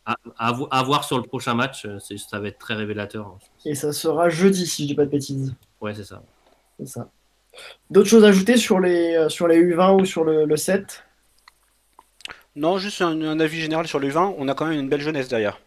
à, 0.05 0.15
à 0.37 0.51
vo- 0.51 0.67
à 0.71 0.83
voir 0.83 1.03
sur 1.03 1.17
le 1.17 1.23
prochain 1.23 1.53
match. 1.53 1.87
Ça 2.29 2.39
va 2.39 2.47
être 2.47 2.59
très 2.59 2.75
révélateur. 2.75 3.27
hein. 3.27 3.37
Et 3.65 3.75
ça 3.75 3.91
sera 3.93 4.29
jeudi, 4.29 4.65
si 4.67 4.83
je 4.83 4.87
dis 4.89 4.95
pas 4.95 5.05
de 5.05 5.09
bêtises. 5.11 5.53
Ouais, 5.81 5.93
c'est 5.93 6.03
ça. 6.05 6.23
C'est 6.79 6.87
ça. 6.87 7.09
D'autres 7.89 8.09
choses 8.09 8.23
à 8.23 8.27
ajouter 8.27 8.57
sur 8.57 8.79
les, 8.79 9.27
sur 9.29 9.47
les 9.47 9.57
U20 9.57 10.01
ou 10.01 10.05
sur 10.05 10.23
le, 10.23 10.45
le 10.45 10.57
7 10.57 11.03
Non, 12.57 12.79
juste 12.79 13.03
un, 13.03 13.21
un 13.21 13.39
avis 13.39 13.61
général 13.61 13.87
sur 13.87 13.99
le 13.99 14.09
20, 14.09 14.33
on 14.39 14.47
a 14.47 14.55
quand 14.55 14.65
même 14.65 14.79
une 14.79 14.89
belle 14.89 15.01
jeunesse 15.01 15.27
derrière. 15.27 15.59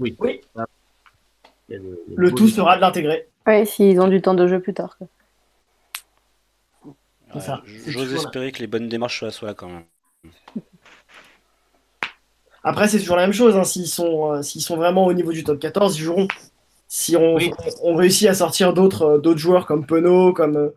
Y 0.00 0.16
a 0.56 0.64
le, 1.68 2.00
Le 2.16 2.32
tout 2.32 2.48
sera 2.48 2.76
de 2.76 2.80
l'intégrer. 2.80 3.28
Ouais, 3.46 3.66
s'ils 3.66 4.00
ont 4.00 4.08
du 4.08 4.22
temps 4.22 4.32
de 4.32 4.46
jeu 4.46 4.58
plus 4.60 4.72
tard. 4.72 4.96
C'est 7.38 7.52
J'ose 7.86 8.14
espérer 8.14 8.50
que 8.50 8.60
les 8.60 8.66
bonnes 8.66 8.88
démarches 8.88 9.18
soient, 9.18 9.30
soient 9.30 9.48
là 9.48 9.54
quand 9.54 9.68
même. 9.68 9.84
Après, 12.64 12.88
c'est 12.88 12.98
toujours 12.98 13.16
la 13.16 13.22
même 13.22 13.34
chose. 13.34 13.54
hein. 13.56 13.64
S'ils 13.64 13.86
sont, 13.86 14.32
euh, 14.32 14.42
s'ils 14.42 14.62
sont 14.62 14.76
vraiment 14.76 15.04
au 15.04 15.12
niveau 15.12 15.32
du 15.32 15.44
top 15.44 15.58
14, 15.60 15.98
ils 15.98 16.02
joueront. 16.02 16.28
Si 16.88 17.14
on, 17.14 17.34
Oui. 17.34 17.50
on, 17.82 17.92
on 17.92 17.94
réussit 17.94 18.26
à 18.28 18.34
sortir 18.34 18.72
d'autres 18.72 19.02
euh, 19.02 19.18
d'autres 19.18 19.38
joueurs 19.38 19.66
comme 19.66 19.84
Penaud, 19.84 20.32
comme 20.32 20.56
euh, 20.56 20.68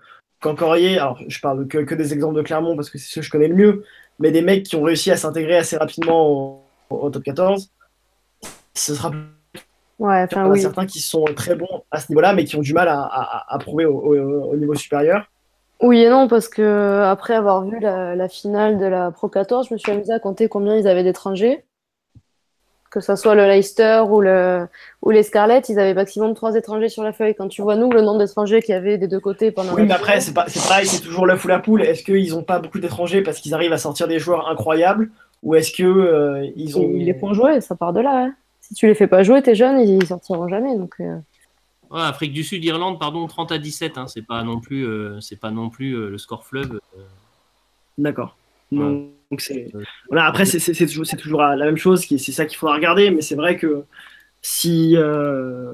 Cancorier, 0.42 0.98
alors 1.00 1.18
je 1.28 1.40
parle 1.40 1.66
que, 1.68 1.78
que 1.78 1.96
des 1.96 2.12
exemples 2.14 2.36
de 2.36 2.42
Clermont 2.42 2.76
parce 2.76 2.90
que 2.90 2.98
c'est 2.98 3.08
ceux 3.10 3.22
que 3.22 3.26
je 3.26 3.32
connais 3.32 3.48
le 3.48 3.56
mieux, 3.56 3.86
mais 4.20 4.32
des 4.32 4.42
mecs 4.42 4.64
qui 4.64 4.76
ont 4.76 4.84
réussi 4.84 5.12
à 5.12 5.18
s'intégrer 5.18 5.58
assez 5.58 5.78
rapidement 5.78 6.28
au, 6.30 6.62
au 6.90 7.10
top 7.10 7.24
14, 7.24 7.70
ce 8.74 8.96
sera 8.96 9.12
Ouais, 10.00 10.26
Il 10.32 10.34
y 10.34 10.38
en 10.40 10.42
enfin 10.42 10.46
a 10.46 10.50
oui. 10.50 10.62
certains 10.62 10.86
qui 10.86 11.00
sont 11.02 11.26
très 11.36 11.56
bons 11.56 11.84
à 11.92 12.00
ce 12.00 12.10
niveau-là, 12.10 12.34
mais 12.34 12.46
qui 12.46 12.56
ont 12.56 12.62
du 12.62 12.74
mal 12.74 12.88
à, 12.88 13.02
à- 13.02 13.54
à 13.54 13.58
prouver 13.60 13.86
au, 13.86 13.98
au- 13.98 14.52
au 14.52 14.56
niveau 14.56 14.74
supérieur. 14.74 15.26
Oui 15.82 16.02
et 16.02 16.10
non, 16.10 16.28
parce 16.30 16.48
que 16.48 17.02
après 17.04 17.34
avoir 17.36 17.66
vu 17.66 17.80
la, 17.80 18.16
la 18.16 18.30
finale 18.30 18.78
de 18.78 18.86
la 18.86 19.12
Pro 19.12 19.28
14, 19.28 19.68
je 19.70 19.74
me 19.74 19.78
suis 19.78 19.92
amusée 19.92 20.14
à 20.14 20.20
compter 20.20 20.48
combien 20.48 20.76
ils 20.78 20.88
avaient 20.88 21.04
d'étrangers. 21.04 21.66
Que 22.92 23.02
ce 23.02 23.16
soit 23.16 23.36
le 23.36 23.46
Leicester 23.46 24.02
ou, 24.10 24.20
le, 24.20 24.68
ou 25.04 25.12
les 25.12 25.22
Scarlets, 25.22 25.62
ils 25.70 25.78
avaient 25.80 25.94
maximum 25.94 26.34
trois 26.34 26.56
étrangers 26.56 26.90
sur 26.90 27.04
la 27.04 27.14
feuille. 27.14 27.36
Quand 27.36 27.48
tu 27.48 27.62
vois, 27.62 27.76
nous, 27.76 27.92
le 27.92 28.02
nombre 28.02 28.18
d'étrangers 28.18 28.62
qu'il 28.64 28.74
y 28.74 28.78
avait 28.78 28.98
des 28.98 29.08
deux 29.08 29.20
côtés 29.20 29.52
pendant 29.52 29.74
Oui, 29.76 29.84
mais 29.84 29.94
après, 29.94 30.20
c'est 30.20 30.34
pas- 30.34 30.46
c'est 30.48 30.68
pareil, 30.68 30.88
c'est 30.88 31.02
toujours 31.02 31.28
l'œuf 31.28 31.46
ou 31.46 31.48
la 31.50 31.60
poule. 31.60 31.84
Est-ce 31.84 32.04
qu'ils 32.04 32.32
n'ont 32.32 32.42
pas 32.44 32.58
beaucoup 32.60 32.80
d'étrangers 32.80 33.22
parce 33.22 33.38
qu'ils 33.40 33.54
arrivent 33.54 33.74
à 33.74 33.78
sortir 33.78 34.08
des 34.08 34.18
joueurs 34.18 34.50
incroyables? 34.50 35.12
Ou 35.44 35.54
est-ce 35.56 35.72
que 35.72 35.84
euh, 35.84 36.48
ils 36.56 36.78
ont. 36.80 36.90
Ils 36.96 37.06
les 37.06 37.14
font 37.14 37.34
jouer, 37.34 37.62
ça 37.62 37.76
part 37.76 37.94
de 37.94 38.02
là. 38.02 38.26
hein. 38.26 38.34
Si 38.62 38.74
tu 38.74 38.88
les 38.88 38.96
fais 38.96 39.08
pas 39.08 39.22
jouer, 39.24 39.42
t'es 39.44 39.54
jeune, 39.56 39.80
ils 39.80 40.06
sortiront 40.08 40.48
jamais. 40.48 40.76
Donc, 40.76 40.96
euh, 41.00 41.16
Ouais, 41.92 42.02
Afrique 42.02 42.34
du 42.34 42.44
Sud, 42.44 42.64
Irlande, 42.66 43.00
pardon, 43.00 43.26
30 43.28 43.52
à 43.52 43.58
17. 43.60 43.98
Hein, 43.98 44.06
c'est 44.08 44.22
pas 44.26 44.44
non 44.44 44.60
plus, 44.60 44.86
euh, 44.86 45.20
c'est 45.22 45.40
pas 45.40 45.50
non 45.52 45.70
plus 45.70 45.94
euh, 45.94 46.10
le 46.10 46.18
score 46.18 46.46
fleuve. 46.46 46.80
euh, 46.98 47.02
D'accord. 47.98 48.36
Ouais. 48.72 48.78
Donc, 48.80 49.08
c'est. 49.38 49.72
Voilà, 50.10 50.26
après, 50.26 50.46
c'est 50.46 50.86
toujours, 50.88 51.06
c'est 51.06 51.18
toujours 51.18 51.42
la 51.42 51.56
même 51.66 51.78
chose, 51.78 52.06
qui- 52.06 52.18
c'est 52.20 52.32
ça 52.32 52.46
qu'il 52.46 52.58
faudra 52.58 52.76
regarder, 52.76 53.12
mais 53.12 53.22
c'est 53.22 53.36
vrai 53.36 53.58
que 53.58 53.84
si. 54.42 54.96
euh, 54.98 55.74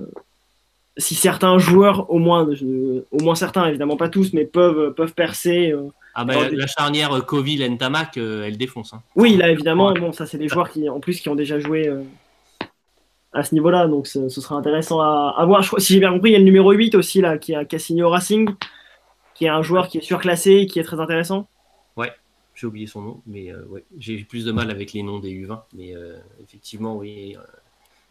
Si 0.98 1.14
certains 1.14 1.58
joueurs, 1.58 2.10
au 2.10 2.20
moins, 2.20 2.48
je- 2.54 3.02
au 3.12 3.20
moins 3.22 3.36
certains, 3.36 3.68
évidemment 3.68 3.98
pas 3.98 4.08
tous, 4.08 4.32
mais 4.32 4.46
peuvent, 4.46 4.94
peuvent 4.94 5.14
percer. 5.14 5.72
euh, 5.74 5.90
Ah 6.14 6.24
bah, 6.24 6.50
la 6.50 6.68
charnière 6.68 7.12
euh, 7.14 7.20
Coville 7.20 7.62
Ntamak, 7.70 8.16
euh, 8.18 8.46
elle 8.46 8.58
défonce. 8.58 8.94
Hein. 8.94 9.02
Oui, 9.18 9.36
là 9.36 9.50
évidemment, 9.52 9.92
bon, 9.92 10.14
ça 10.14 10.26
c'est 10.26 10.38
des 10.38 10.48
joueurs 10.48 10.70
qui 10.70 10.88
en 10.88 11.02
plus 11.02 11.20
qui 11.20 11.28
ont 11.28 11.36
déjà 11.36 11.60
joué 11.60 11.90
euh, 11.90 12.02
à 13.34 13.44
ce 13.44 13.54
niveau-là, 13.54 13.88
donc 13.88 14.08
ce, 14.08 14.30
ce 14.30 14.40
sera 14.40 14.56
intéressant 14.56 15.02
à, 15.02 15.36
à 15.38 15.46
voir. 15.46 15.62
Je 15.64 15.68
crois, 15.68 15.82
si 15.82 15.92
j'ai 15.94 16.00
bien 16.00 16.14
compris, 16.14 16.30
il 16.30 16.34
y 16.34 16.36
a 16.38 16.40
le 16.40 16.46
numéro 16.46 16.72
8 16.72 16.96
aussi 16.96 17.20
là, 17.20 17.38
qui 17.38 17.54
a 17.54 17.66
Cassigno 17.66 18.08
Racing, 18.10 18.50
qui 19.34 19.44
est 19.44 19.50
un 19.50 19.62
joueur 19.62 19.90
qui 19.90 19.98
est 19.98 20.02
surclassé, 20.02 20.52
et 20.62 20.66
qui 20.68 20.80
est 20.80 20.84
très 20.84 21.02
intéressant. 21.02 21.50
J'ai 22.66 22.70
oublié 22.70 22.88
son 22.88 23.02
nom, 23.02 23.22
mais 23.28 23.52
euh, 23.52 23.64
ouais, 23.70 23.84
j'ai 24.00 24.14
eu 24.14 24.26
plus 24.26 24.44
de 24.44 24.52
mal 24.52 24.72
avec 24.72 24.92
les 24.94 25.04
noms 25.04 25.20
des 25.20 25.30
U20. 25.30 25.60
Mais 25.76 25.96
euh, 25.96 26.18
effectivement, 26.44 26.98
oui, 26.98 27.36
euh, 27.38 27.42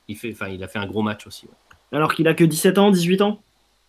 il, 0.07 0.16
fait, 0.16 0.30
enfin, 0.32 0.46
il 0.48 0.62
a 0.62 0.68
fait 0.68 0.78
un 0.78 0.86
gros 0.86 1.02
match 1.02 1.26
aussi. 1.26 1.46
ouais. 1.46 1.98
Alors 1.98 2.14
qu'il 2.14 2.28
a 2.28 2.34
que 2.34 2.44
17 2.44 2.78
ans, 2.78 2.90
18 2.92 3.20
ans, 3.22 3.40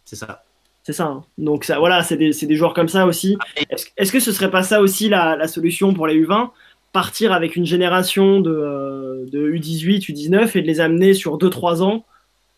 C'est 0.05 0.15
ça. 0.15 0.43
c'est 0.83 0.93
ça. 0.93 1.05
hein. 1.05 1.23
Donc 1.37 1.65
ça, 1.65 1.77
voilà, 1.77 2.01
c'est 2.01 2.17
des, 2.17 2.33
c'est 2.33 2.47
des 2.47 2.55
joueurs 2.55 2.73
comme 2.73 2.87
ça 2.89 3.05
aussi. 3.05 3.37
Est-ce 3.69 3.87
est-ce 3.95 4.11
que 4.11 4.19
ce 4.19 4.31
serait 4.31 4.49
pas 4.49 4.63
ça 4.63 4.81
aussi 4.81 5.07
la, 5.07 5.35
la 5.35 5.47
solution 5.47 5.93
pour 5.93 6.07
les 6.07 6.19
U20 6.19 6.49
Partir 6.93 7.31
avec 7.31 7.55
une 7.55 7.65
génération 7.67 8.39
de, 8.41 8.49
euh, 8.51 9.25
de 9.31 9.51
U18, 9.51 10.11
U19 10.11 10.57
et 10.57 10.61
de 10.63 10.67
les 10.67 10.79
amener 10.79 11.13
sur 11.13 11.37
2-3 11.37 11.83
ans, 11.83 12.05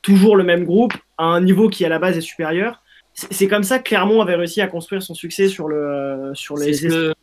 toujours 0.02 0.38
le 0.38 0.45
même 0.45 0.64
groupe, 0.64 0.94
à 1.18 1.26
un 1.26 1.41
niveau 1.41 1.68
qui 1.68 1.84
à 1.84 1.90
la 1.90 1.99
base 1.99 2.18
est 2.18 2.22
supérieur? 2.22 2.82
C'est 3.14 3.48
comme 3.48 3.64
ça 3.64 3.80
que 3.80 3.90
Clermont 3.90 4.22
avait 4.22 4.36
réussi 4.36 4.61
à 4.61 4.68
construire 4.68 5.02
son 5.02 5.15
succès 5.15 5.48
sur, 5.49 5.68
le, 5.68 5.76
euh, 5.76 6.34
sur 6.36 6.56
C'est 6.60 6.65
les. 6.68 6.73
ce 6.76 7.14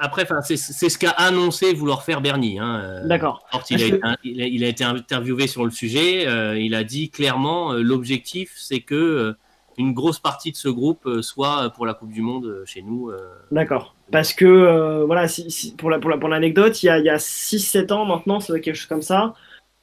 Après, 0.00 0.26
c'est 0.42 0.56
ce 0.56 0.98
qu'a 0.98 1.10
annoncé 1.10 1.72
vouloir 1.74 2.02
faire 2.02 2.20
Bernie. 2.20 2.58
Hein. 2.58 2.80
euh, 2.82 3.06
D'accord. 3.06 3.44
Or, 3.52 3.62
il, 3.70 3.82
a 3.82 3.86
été, 3.86 4.00
il, 4.24 4.42
a, 4.42 4.46
il 4.46 4.64
a 4.64 4.68
été 4.68 4.84
interviewé 4.84 5.46
sur 5.46 5.64
le 5.64 5.70
sujet. 5.70 6.26
euh, 6.26 6.58
il 6.58 6.74
a 6.74 6.84
dit 6.84 7.10
clairement 7.10 7.72
euh, 7.72 7.82
l'objectif, 7.82 8.52
c'est 8.56 8.80
que 8.80 8.94
euh, 8.94 9.32
une 9.78 9.92
grosse 9.94 10.18
partie 10.18 10.52
de 10.52 10.56
ce 10.56 10.68
groupe 10.68 11.08
soit 11.22 11.70
pour 11.70 11.86
la 11.86 11.94
Coupe 11.94 12.12
du 12.12 12.20
Monde 12.20 12.62
chez 12.66 12.82
nous. 12.82 13.10
D'accord. 13.50 13.94
Parce 14.10 14.34
que, 14.34 15.02
voilà, 15.06 15.28
si, 15.28 15.50
si- 15.50 15.74
pour 15.74 15.88
l'anecdote, 15.88 15.90
la, 15.90 16.00
pour 16.00 16.10
la- 16.10 16.18
pour 16.18 16.28
l'anecdote, 16.28 16.82
il 16.82 16.86
y 16.86 16.88
a, 16.90 16.98
il 16.98 17.04
y 17.06 17.08
a 17.08 17.16
6-7 17.16 17.90
ans 17.92 18.04
maintenant, 18.04 18.38
c'est 18.40 18.60
quelque 18.60 18.74
chose 18.76 18.86
comme 18.86 19.00
ça, 19.02 19.32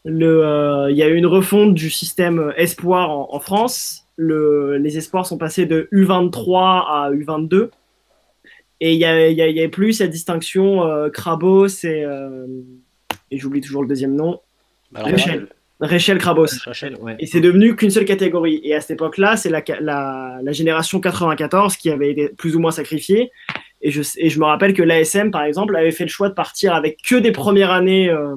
le, 0.06 0.88
il 0.92 0.96
y 0.96 1.02
a 1.04 1.08
eu 1.08 1.16
une 1.16 1.26
refonte 1.26 1.74
du 1.74 1.90
système 1.90 2.54
espoir 2.56 3.10
en, 3.10 3.30
en 3.32 3.40
France. 3.40 4.06
Le, 4.16 4.78
les 4.78 4.98
espoirs 4.98 5.26
sont 5.26 5.38
passés 5.38 5.66
de 5.66 5.88
U23 5.92 6.84
à 6.88 7.10
U22. 7.12 7.70
Et 8.82 8.94
il 8.94 9.00
y 9.00 9.06
a- 9.06 9.28
il 9.30 9.36
y 9.38 9.42
a- 9.42 9.48
il 9.48 9.56
y 9.56 9.60
avait 9.60 9.68
plus 9.70 9.94
cette 9.94 10.12
distinction 10.12 10.84
euh, 10.86 11.10
Krabos 11.10 11.68
et, 11.84 12.04
euh, 12.06 12.46
et 13.32 13.38
j'oublie 13.38 13.62
toujours 13.62 13.82
le 13.82 13.88
deuxième 13.90 14.16
nom, 14.16 14.40
Alors, 14.96 15.10
Rachel. 15.12 15.48
Rachel 15.82 16.18
Krabos. 16.18 16.48
Rachel, 16.66 16.96
ouais. 17.02 17.16
Et 17.20 17.26
c'est 17.26 17.40
devenu 17.42 17.76
qu'une 17.76 17.90
seule 17.90 18.04
catégorie. 18.06 18.60
Et 18.66 18.76
à 18.76 18.82
cette 18.82 18.92
époque-là, 18.92 19.38
c'est 19.38 19.50
la, 19.50 19.64
la, 19.80 20.40
la 20.44 20.52
génération 20.52 21.00
94 21.00 21.78
qui 21.78 21.90
avait 21.90 22.12
été 22.12 22.30
plus 22.30 22.56
ou 22.56 22.60
moins 22.60 22.72
sacrifiée. 22.72 23.32
Et 23.82 23.92
je, 23.92 24.02
et 24.18 24.30
je 24.30 24.40
me 24.40 24.46
rappelle 24.46 24.74
que 24.74 24.84
l'ASM, 24.84 25.32
par 25.32 25.44
exemple, 25.44 25.76
avait 25.78 25.92
fait 25.92 26.04
le 26.04 26.10
choix 26.10 26.28
de 26.28 26.34
partir 26.34 26.74
avec 26.76 26.98
que 27.02 27.16
des 27.16 27.32
premières 27.32 27.72
années 27.72 28.10
euh, 28.10 28.36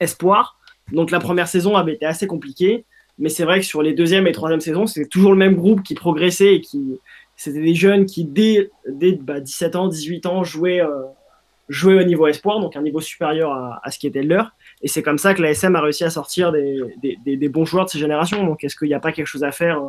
espoir. 0.00 0.58
Donc 0.92 1.10
la 1.10 1.18
première 1.18 1.48
saison 1.48 1.76
avait 1.76 1.94
été 1.94 2.06
assez 2.06 2.26
compliquée. 2.26 2.84
Mais 3.18 3.28
c'est 3.28 3.44
vrai 3.44 3.58
que 3.60 3.66
sur 3.66 3.82
les 3.82 3.92
deuxième 3.94 4.26
et 4.26 4.32
troisième 4.32 4.60
saisons, 4.60 4.86
c'était 4.86 5.08
toujours 5.08 5.32
le 5.32 5.38
même 5.38 5.54
groupe 5.56 5.82
qui 5.82 5.94
progressait 5.94 6.54
et 6.54 6.60
qui. 6.60 6.98
C'était 7.36 7.60
des 7.62 7.74
jeunes 7.74 8.06
qui, 8.06 8.24
dès, 8.24 8.70
dès 8.88 9.12
bah, 9.12 9.40
17 9.40 9.76
ans, 9.76 9.88
18 9.88 10.24
ans, 10.26 10.42
jouaient, 10.42 10.80
euh, 10.80 11.02
jouaient 11.68 12.00
au 12.00 12.04
niveau 12.04 12.26
espoir, 12.26 12.60
donc 12.60 12.76
un 12.76 12.82
niveau 12.82 13.00
supérieur 13.00 13.52
à, 13.52 13.80
à 13.82 13.90
ce 13.90 13.98
qui 13.98 14.06
était 14.06 14.22
le 14.22 14.28
leur. 14.36 14.52
Et 14.82 14.88
c'est 14.88 15.02
comme 15.02 15.18
ça 15.18 15.34
que 15.34 15.42
la 15.42 15.50
SM 15.50 15.74
a 15.76 15.80
réussi 15.82 16.04
à 16.04 16.10
sortir 16.10 16.50
des, 16.52 16.80
des, 17.02 17.18
des- 17.24 17.36
des 17.36 17.48
bons 17.48 17.64
joueurs 17.66 17.84
de 17.84 17.90
ces 17.90 17.98
générations. 17.98 18.44
Donc 18.46 18.64
est-ce 18.64 18.74
qu'il 18.76 18.88
n'y 18.88 18.94
a 18.94 19.00
pas 19.00 19.12
quelque 19.12 19.26
chose 19.26 19.44
à 19.44 19.52
faire 19.52 19.82
euh, 19.82 19.88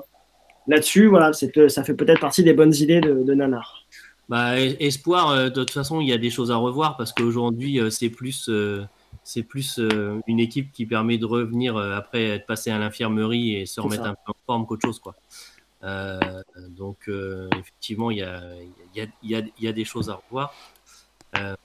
là-dessus? 0.68 1.08
Voilà, 1.08 1.32
ça 1.34 1.84
fait 1.84 1.94
peut-être 1.94 2.20
partie 2.20 2.44
des 2.44 2.54
bonnes 2.54 2.74
idées 2.76 3.00
de, 3.00 3.24
de 3.24 3.34
Nanar. 3.34 3.86
Bah, 4.28 4.60
es- 4.60 4.76
espoir, 4.86 5.30
euh, 5.32 5.46
de 5.50 5.62
toute 5.62 5.72
façon, 5.72 6.02
il 6.02 6.10
y 6.10 6.14
a 6.14 6.18
des 6.18 6.30
choses 6.30 6.52
à 6.52 6.58
revoir 6.58 6.98
parce 6.98 7.14
qu'aujourd'hui, 7.14 7.80
c'est 7.92 8.10
plus, 8.10 8.50
c'est 9.24 9.44
plus 9.44 9.80
une 10.28 10.40
équipe 10.42 10.72
qui 10.74 10.86
permet 10.86 11.18
de 11.18 11.26
revenir 11.26 11.78
après 11.78 12.24
être 12.26 12.46
passé 12.46 12.72
à 12.72 12.78
l'infirmerie 12.78 13.56
et 13.56 13.66
se 13.66 13.80
remettre 13.80 14.04
ça. 14.04 14.10
un 14.10 14.14
peu 14.14 14.32
en 14.32 14.36
forme 14.46 14.66
qu'autre 14.66 14.86
chose. 14.86 15.00
Quoi. 15.00 15.16
Euh, 15.84 16.20
donc, 16.70 17.08
euh, 17.08 17.50
effectivement, 17.60 18.12
il 18.12 18.18
y 18.18 18.24
a, 18.24 18.42
il 18.96 19.00
y, 19.00 19.02
a, 19.02 19.08
il 19.24 19.30
y, 19.30 19.36
a, 19.36 19.40
il 19.40 19.64
y 19.64 19.68
a 19.68 19.74
des 19.74 19.86
choses 19.86 20.10
à 20.10 20.16
revoir. 20.16 20.54
Euh, 21.38 21.56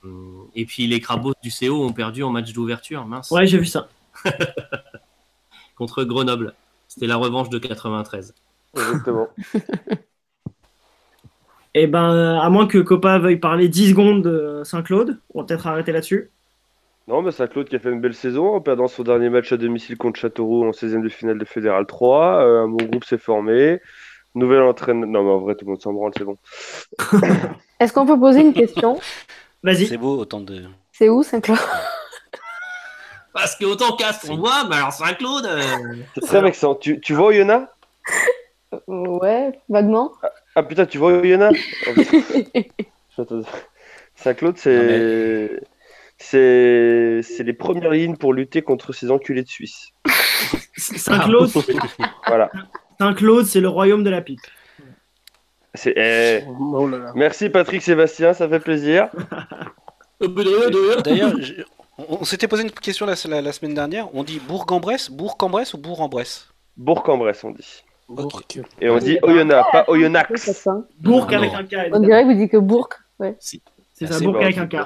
et 0.55 0.65
puis, 0.65 0.87
les 0.87 0.99
crabos 0.99 1.33
du 1.41 1.51
CO 1.51 1.83
ont 1.83 1.93
perdu 1.93 2.23
en 2.23 2.29
match 2.29 2.53
d'ouverture, 2.53 3.05
mince, 3.05 3.31
Ouais, 3.31 3.47
j'ai 3.47 3.57
vu 3.57 3.65
ça. 3.65 3.87
contre 5.75 6.03
Grenoble. 6.03 6.53
C'était 6.87 7.07
la 7.07 7.15
revanche 7.15 7.49
de 7.49 7.57
93. 7.57 8.35
Exactement. 8.75 9.27
Et 11.75 11.87
ben, 11.87 12.39
à 12.39 12.47
moins 12.51 12.67
que 12.67 12.77
Copa 12.77 13.17
veuille 13.17 13.37
parler 13.37 13.67
10 13.67 13.89
secondes 13.89 14.21
de 14.21 14.61
Saint-Claude, 14.63 15.19
on 15.33 15.41
va 15.41 15.47
peut-être 15.47 15.65
arrêter 15.65 15.91
là-dessus. 15.91 16.29
Non, 17.07 17.21
mais 17.21 17.31
c'est 17.31 17.49
Claude 17.49 17.67
qui 17.67 17.75
a 17.75 17.79
fait 17.79 17.91
une 17.91 17.99
belle 17.99 18.13
saison 18.13 18.55
en 18.55 18.61
perdant 18.61 18.87
son 18.87 19.03
dernier 19.03 19.29
match 19.29 19.51
à 19.51 19.57
domicile 19.57 19.97
contre 19.97 20.19
Châteauroux 20.19 20.63
en 20.63 20.71
16e 20.71 21.01
de 21.01 21.09
finale 21.09 21.37
de 21.37 21.43
Fédéral 21.43 21.85
3. 21.85 22.45
Euh, 22.45 22.63
un 22.63 22.67
bon 22.69 22.85
groupe 22.85 23.03
s'est 23.03 23.17
formé. 23.17 23.81
Nouvel 24.35 24.61
entraîneur. 24.63 25.07
Non, 25.07 25.23
mais 25.23 25.29
en 25.31 25.39
vrai, 25.39 25.55
tout 25.55 25.65
le 25.65 25.71
monde 25.71 25.81
s'en 25.81 25.93
branle, 25.93 26.11
c'est 26.17 26.23
bon. 26.23 26.37
Est-ce 27.79 27.93
qu'on 27.93 28.05
peut 28.05 28.19
poser 28.19 28.41
une 28.41 28.53
question? 28.53 28.99
Vas-y. 29.63 29.87
C'est 29.87 29.97
beau, 29.97 30.17
autant 30.17 30.39
de. 30.41 30.63
C'est 30.91 31.09
où 31.09 31.23
Saint-Claude? 31.23 31.57
Parce 33.33 33.55
que 33.55 33.65
autant 33.65 33.95
Castres, 33.95 34.27
on 34.29 34.37
voit, 34.37 34.63
mais 34.69 34.75
alors 34.75 34.91
Saint-Claude. 34.93 35.45
euh, 35.45 35.61
C'est 36.13 36.21
très 36.21 36.41
vexant. 36.41 36.75
Tu, 36.75 36.99
tu 36.99 37.13
vois 37.13 37.27
Oyonnax? 37.27 37.67
Ouais, 38.87 39.59
vaguement. 39.69 40.11
Ah 40.55 40.63
putain, 40.63 40.85
tu 40.85 40.97
vois 40.97 41.13
Oyonnax? 41.13 41.59
Oh. 43.15 43.43
Saint-Claude, 44.15 44.57
c'est. 44.57 45.61
C'est 46.17 47.19
c'est 47.21 47.43
les 47.43 47.53
premières 47.53 47.91
lignes 47.91 48.17
pour 48.17 48.33
lutter 48.33 48.63
contre 48.63 48.91
ces 48.91 49.11
enculés 49.11 49.43
de 49.43 49.47
Suisse. 49.47 49.89
Saint-Claude, 50.77 51.49
Voilà. 52.27 52.49
Saint-Claude, 52.99 53.45
c'est 53.45 53.59
le 53.61 53.69
royaume 53.69 54.03
de 54.03 54.09
la 54.09 54.21
pipe. 54.21 54.39
C'est. 55.73 55.93
eh, 55.97 56.43
Oh 56.47 56.87
là 56.87 56.97
là. 56.99 57.11
Merci 57.15 57.49
Patrick 57.49 57.81
Sébastien, 57.81 58.33
ça 58.33 58.47
fait 58.47 58.59
plaisir. 58.59 59.09
D'ailleurs, 61.03 61.33
on, 61.97 62.23
s'était 62.23 62.47
posé 62.47 62.63
une 62.63 62.71
question 62.71 63.05
la, 63.05 63.15
la- 63.27 63.41
la 63.41 63.51
semaine 63.51 63.73
dernière. 63.73 64.13
On 64.15 64.23
dit 64.23 64.39
Bourg-en-Bresse, 64.39 65.09
Bourg-en-Bresse 65.11 65.73
ou 65.73 65.77
Bourg-en-Bresse? 65.79 66.49
Bourg-en-Bresse, 66.77 67.43
on 67.43 67.51
dit. 67.51 67.83
Et 68.81 68.89
on 68.89 68.97
dit 68.99 69.17
Oyonnax, 69.23 69.71
pas 69.71 69.83
C'est 69.85 69.91
Oyonnax. 69.91 70.67
Bourg 70.99 71.27
avec 71.33 71.53
un 71.53 71.63
K. 71.63 71.75
On 71.93 71.99
dirait 71.99 72.23
que 72.23 72.27
vous 72.27 72.33
dites 72.37 72.51
que 72.51 72.57
Bourg. 72.57 72.89
Ouais. 73.19 73.35
C'est 73.39 73.61
Ah, 74.01 74.07
ça, 74.07 74.13
c'est 74.19 74.25
Bourg 74.25 74.37
avec 74.37 74.57
un 74.57 74.65
dit 74.65 74.77
K. 74.77 74.79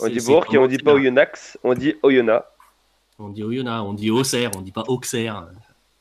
On 0.00 0.08
dit 0.08 0.20
C'est- 0.20 0.26
Bourg 0.30 0.44
c'est 0.48 0.54
et 0.56 0.58
on 0.58 0.66
dit 0.66 0.78
pas 0.78 0.92
Oyonnax, 0.94 1.58
on 1.64 1.74
dit 1.74 1.94
Oyonnax. 2.02 2.44
On 3.18 3.28
dit 3.28 3.42
Oyonnax, 3.44 3.82
on 3.82 3.92
dit 3.94 4.10
Auxerre, 4.10 4.50
on 4.56 4.60
dit 4.60 4.72
pas 4.72 4.84
Auxerre. 4.88 5.46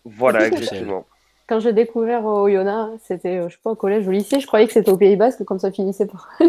Voilà, 0.03 0.47
exactement. 0.47 1.05
Quand 1.53 1.59
j'ai 1.59 1.71
découvert 1.71 2.25
euh, 2.25 2.41
Oyonnax, 2.45 2.93
c'était, 3.05 3.38
euh, 3.38 3.47
je 3.47 3.53
sais 3.53 3.59
pas, 3.63 3.69
au 3.69 3.75
collège 3.75 4.07
ou 4.07 4.09
au 4.09 4.11
lycée, 4.11 4.39
je 4.39 4.47
croyais 4.47 4.65
que 4.65 4.73
c'était 4.73 4.89
au 4.89 4.97
Pays 4.97 5.15
Basque, 5.15 5.43
comme 5.43 5.59
ça 5.59 5.71
finissait 5.71 6.07
par. 6.07 6.27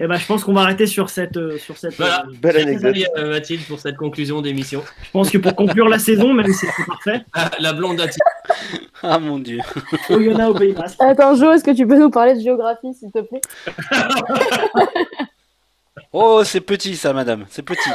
Et 0.00 0.08
ben, 0.08 0.16
je 0.16 0.26
pense 0.26 0.42
qu'on 0.42 0.52
va 0.52 0.62
arrêter 0.62 0.88
sur 0.88 1.08
cette. 1.08 1.36
euh, 1.36 1.58
sur 1.58 1.78
cette 1.78 1.94
Voilà. 1.96 2.24
euh, 2.26 2.32
Belle 2.42 2.56
anecdote. 2.56 2.96
Merci 2.96 3.06
euh, 3.16 3.30
Mathilde 3.30 3.62
pour 3.68 3.78
cette 3.78 3.96
conclusion 3.96 4.42
d'émission. 4.42 4.82
je 5.04 5.10
pense 5.12 5.30
que 5.30 5.38
pour 5.38 5.54
conclure 5.54 5.88
la 5.88 6.00
saison, 6.00 6.32
même 6.34 6.52
si 6.52 6.66
c'est 6.66 6.86
parfait, 6.86 7.20
Ah, 7.34 7.52
la 7.60 7.72
blonde 7.72 8.00
a 8.00 8.06
Ah 9.04 9.20
mon 9.20 9.38
dieu. 9.38 9.60
Oyonnax 10.10 10.50
au 10.50 10.54
Pays 10.54 10.72
Basque. 10.72 10.96
Attends, 11.00 11.36
Jo, 11.36 11.52
est-ce 11.52 11.62
que 11.62 11.70
tu 11.70 11.86
peux 11.86 12.00
nous 12.00 12.10
parler 12.10 12.34
de 12.34 12.40
géographie, 12.40 12.94
s'il 12.94 13.12
te 13.12 13.20
plaît? 13.20 13.40
Oh, 16.12 16.42
c'est 16.42 16.62
petit 16.62 16.96
ça, 16.96 17.12
madame. 17.12 17.44
C'est 17.50 17.62
petit. 17.62 17.90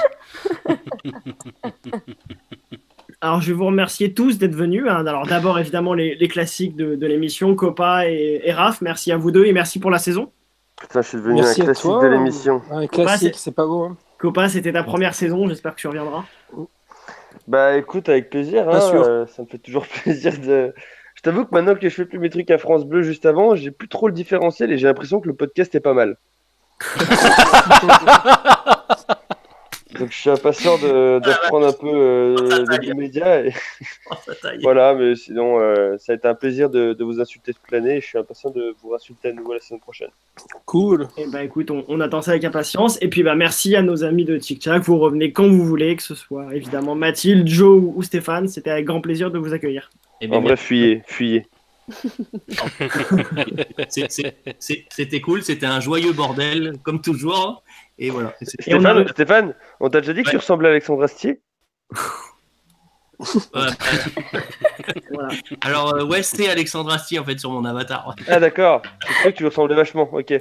Alors, 3.23 3.39
je 3.41 3.47
vais 3.47 3.53
vous 3.53 3.65
remercier 3.67 4.13
tous 4.13 4.37
d'être 4.37 4.53
venus. 4.53 4.83
hein. 4.89 5.05
Alors, 5.07 5.25
d'abord, 5.25 5.57
évidemment, 5.57 5.93
les, 5.93 6.15
les 6.15 6.27
classiques 6.27 6.75
de, 6.75 6.95
de 6.95 7.07
l'émission, 7.07 7.55
Copa 7.55 8.05
et, 8.09 8.41
et 8.43 8.51
Raph. 8.51 8.81
Merci 8.81 9.13
à 9.13 9.17
vous 9.17 9.31
deux 9.31 9.45
et 9.45 9.53
merci 9.53 9.79
pour 9.79 9.89
la 9.91 9.97
saison. 9.97 10.29
Putain, 10.81 11.01
je 11.01 11.07
suis 11.07 11.17
devenu 11.19 11.35
Merci 11.35 11.61
un 11.61 11.63
à 11.63 11.67
classique 11.67 11.83
toi. 11.89 12.01
de 12.03 12.07
l'émission. 12.07 12.61
Un 12.69 12.85
classique, 12.87 13.35
c'est 13.37 13.55
pas 13.55 13.65
beau. 13.65 13.83
Hein. 13.83 13.95
Copa, 14.17 14.49
c'était 14.49 14.73
ta 14.73 14.83
première 14.83 15.15
saison. 15.15 15.47
J'espère 15.47 15.73
que 15.73 15.79
tu 15.79 15.87
reviendras. 15.87 16.25
Bah 17.47 17.77
écoute, 17.77 18.09
avec 18.09 18.29
plaisir. 18.29 18.67
Hein, 18.69 18.81
sûr. 18.81 19.03
euh, 19.07 19.25
ça 19.25 19.41
me 19.43 19.47
fait 19.47 19.57
toujours 19.57 19.87
plaisir 20.03 20.33
de. 20.39 20.73
Je 21.15 21.21
t'avoue 21.21 21.45
que 21.45 21.53
maintenant 21.55 21.75
que 21.75 21.87
je 21.87 21.95
fais 21.95 22.05
plus 22.05 22.19
mes 22.19 22.29
trucs 22.29 22.51
à 22.51 22.57
France 22.57 22.85
Bleu 22.85 23.03
juste 23.03 23.25
avant, 23.25 23.55
j'ai 23.55 23.71
plus 23.71 23.87
trop 23.87 24.07
le 24.07 24.13
différentiel 24.13 24.71
et 24.73 24.77
j'ai 24.77 24.87
l'impression 24.87 25.21
que 25.21 25.27
le 25.29 25.33
podcast 25.33 25.73
est 25.75 25.79
pas 25.79 25.93
mal. 25.93 26.17
Donc 29.99 30.11
je 30.11 30.17
suis 30.17 30.29
impatient 30.29 30.77
de, 30.77 31.19
de 31.19 31.29
reprendre 31.29 31.67
un 31.67 31.73
peu 31.73 31.87
euh, 31.93 32.65
les 32.81 32.93
médias. 32.93 33.43
Et... 33.43 33.53
Voilà, 34.61 34.93
mais 34.93 35.15
sinon, 35.15 35.59
euh, 35.59 35.97
ça 35.97 36.13
a 36.13 36.15
été 36.15 36.27
un 36.27 36.35
plaisir 36.35 36.69
de, 36.69 36.93
de 36.93 37.03
vous 37.03 37.19
insulter 37.21 37.53
toute 37.53 37.71
l'année 37.71 37.97
et 37.97 38.01
je 38.01 38.05
suis 38.07 38.17
impatient 38.17 38.49
de 38.51 38.75
vous 38.81 38.93
insulter 38.93 39.29
à 39.29 39.33
nouveau 39.33 39.53
la 39.53 39.59
semaine 39.59 39.79
prochaine. 39.81 40.09
Cool. 40.65 41.07
Et 41.17 41.25
bah, 41.27 41.43
écoute, 41.43 41.71
on, 41.71 41.83
on 41.87 41.99
attend 41.99 42.21
ça 42.21 42.31
avec 42.31 42.43
impatience. 42.43 42.97
Et 43.01 43.07
puis, 43.07 43.23
bah, 43.23 43.35
merci 43.35 43.75
à 43.75 43.81
nos 43.81 44.03
amis 44.03 44.25
de 44.25 44.37
Tic 44.37 44.61
Tac. 44.61 44.83
Vous 44.83 44.97
revenez 44.99 45.31
quand 45.31 45.47
vous 45.47 45.65
voulez, 45.65 45.95
que 45.95 46.03
ce 46.03 46.15
soit 46.15 46.53
évidemment 46.55 46.95
Mathilde, 46.95 47.47
Joe 47.47 47.81
ou- 47.81 47.93
ou 47.95 48.03
Stéphane. 48.03 48.47
C'était 48.47 48.69
avec 48.71 48.85
grand 48.85 49.01
plaisir 49.01 49.31
de 49.31 49.39
vous 49.39 49.53
accueillir. 49.53 49.89
Eh 50.21 50.29
En 50.31 50.41
vrai, 50.41 50.57
fuyez, 50.57 51.01
fuyez. 51.07 51.47
c'est- 53.89 54.29
C'était 54.89 55.21
cool, 55.21 55.43
c'était 55.43 55.65
un 55.65 55.79
joyeux 55.79 56.13
bordel, 56.13 56.73
comme 56.83 57.01
toujours. 57.01 57.62
Et 57.99 58.09
voilà. 58.09 58.33
On 58.41 58.45
Stéphane, 58.45 58.97
a- 58.97 59.07
Stéphane, 59.07 59.53
on 59.79 59.89
t'a 59.89 60.01
déjà 60.01 60.13
dit 60.13 60.23
que 60.23 60.29
tu 60.29 60.37
ressemblais 60.37 60.67
à 60.69 60.71
Alexandre 60.71 61.03
Astier 61.03 61.41
euh, 61.91 61.95
Voilà. 65.13 65.29
alors, 65.61 65.95
euh, 65.95 66.05
ouais, 66.05 66.23
c'est 66.23 66.49
Alexandre 66.49 66.91
Astier 66.91 67.19
en 67.19 67.23
fait 67.23 67.39
sur 67.39 67.51
mon 67.51 67.63
avatar. 67.65 68.15
Ah 68.27 68.39
d'accord, 68.39 68.81
je 69.07 69.13
crois 69.19 69.31
que 69.31 69.37
tu 69.37 69.43
lui 69.43 69.49
ressemblais 69.49 69.75
vachement, 69.75 70.09
ok. 70.11 70.33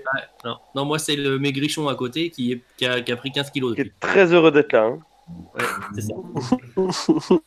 Non, 0.44 0.56
non, 0.74 0.84
moi 0.86 0.98
c'est 0.98 1.14
le 1.16 1.38
maigrichon 1.38 1.88
à 1.88 1.94
côté 1.94 2.30
qui, 2.30 2.52
est, 2.52 2.60
qui, 2.76 2.86
a, 2.86 3.00
qui 3.02 3.12
a 3.12 3.16
pris 3.16 3.30
15 3.30 3.50
kilos 3.50 3.74
Qui 3.74 3.82
est 3.82 3.92
très 4.00 4.32
heureux 4.32 4.50
d'être 4.50 4.72
là. 4.72 4.84
hein. 4.84 4.98
Ouais, 5.54 5.62
c'est 5.94 6.00
ça. 6.02 6.14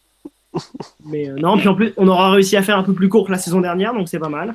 Mais 1.03 1.30
euh, 1.30 1.36
non, 1.36 1.57
puis 1.57 1.68
en 1.68 1.76
plus, 1.76 1.94
on 1.98 2.07
aura 2.07 2.32
réussi 2.32 2.56
à 2.56 2.64
faire 2.64 2.77
un 2.77 2.84
peu 2.84 2.94
plus 2.94 3.10
court 3.10 3.26
que 3.27 3.32
la 3.32 3.38
saison 3.38 3.60
dernière, 3.60 3.94
donc 3.94 4.07
c'est 4.07 4.19
pas 4.19 4.30
mal. 4.30 4.53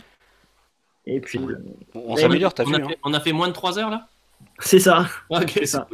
Et 1.07 1.21
puis, 1.21 1.39
euh, 1.39 1.57
On 1.95 2.17
s'améliore, 2.17 2.55
t'as 2.55 2.65
on 2.65 2.69
vu. 2.69 2.75
a, 2.77 2.79
hein. 2.79 2.89
fait, 2.89 2.99
on 3.05 3.13
a 3.13 3.21
fait 3.21 3.33
moins 3.33 3.49
de 3.49 3.53
3 3.53 3.79
heures 3.79 3.91
là? 3.91 4.09
C'est 4.61 4.79
ça. 4.79 5.07
Ok, 5.29 5.51
c'est 5.55 5.67
ça. 5.67 5.87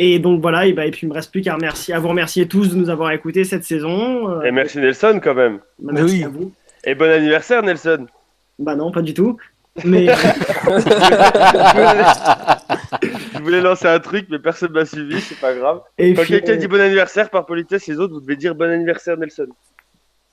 Et 0.00 0.18
donc 0.20 0.40
voilà, 0.40 0.66
et, 0.66 0.72
bah, 0.72 0.86
et 0.86 0.90
puis 0.92 1.00
il 1.06 1.08
me 1.08 1.14
reste 1.14 1.30
plus 1.32 1.40
qu'à 1.42 1.54
remercier, 1.54 1.92
à 1.94 1.98
vous 1.98 2.08
remercier 2.08 2.46
tous 2.46 2.70
de 2.70 2.76
nous 2.76 2.88
avoir 2.90 3.10
écoutés 3.10 3.42
cette 3.44 3.64
saison. 3.64 4.30
Euh, 4.30 4.42
Et 4.42 4.52
merci 4.52 4.78
Nelson 4.78 5.18
quand 5.22 5.34
même. 5.34 5.58
bah, 5.80 5.92
merci 5.94 6.16
oui. 6.18 6.24
à 6.24 6.28
vous. 6.28 6.52
Et 6.84 6.94
bon 6.94 7.10
anniversaire 7.10 7.62
Nelson. 7.62 8.06
Bah 8.58 8.76
non, 8.76 8.92
pas 8.92 9.02
du 9.02 9.12
tout. 9.14 9.36
Mais 9.84 10.06
Je 13.34 13.38
voulais 13.42 13.60
lancer 13.60 13.86
un 13.86 13.98
truc 14.00 14.26
mais 14.30 14.38
personne 14.38 14.72
m'a 14.72 14.84
suivi, 14.84 15.20
c'est 15.20 15.38
pas 15.40 15.54
grave. 15.54 15.80
et 15.98 16.14
Quand 16.14 16.22
puis, 16.22 16.30
quelqu'un 16.34 16.52
euh, 16.52 16.56
dit 16.56 16.66
bon 16.68 16.80
anniversaire 16.80 17.30
par 17.30 17.46
politesse, 17.46 17.86
les 17.86 17.98
autres 17.98 18.14
vous 18.14 18.20
devez 18.20 18.36
dire 18.36 18.54
bon 18.54 18.70
anniversaire 18.70 19.16
Nelson. 19.16 19.46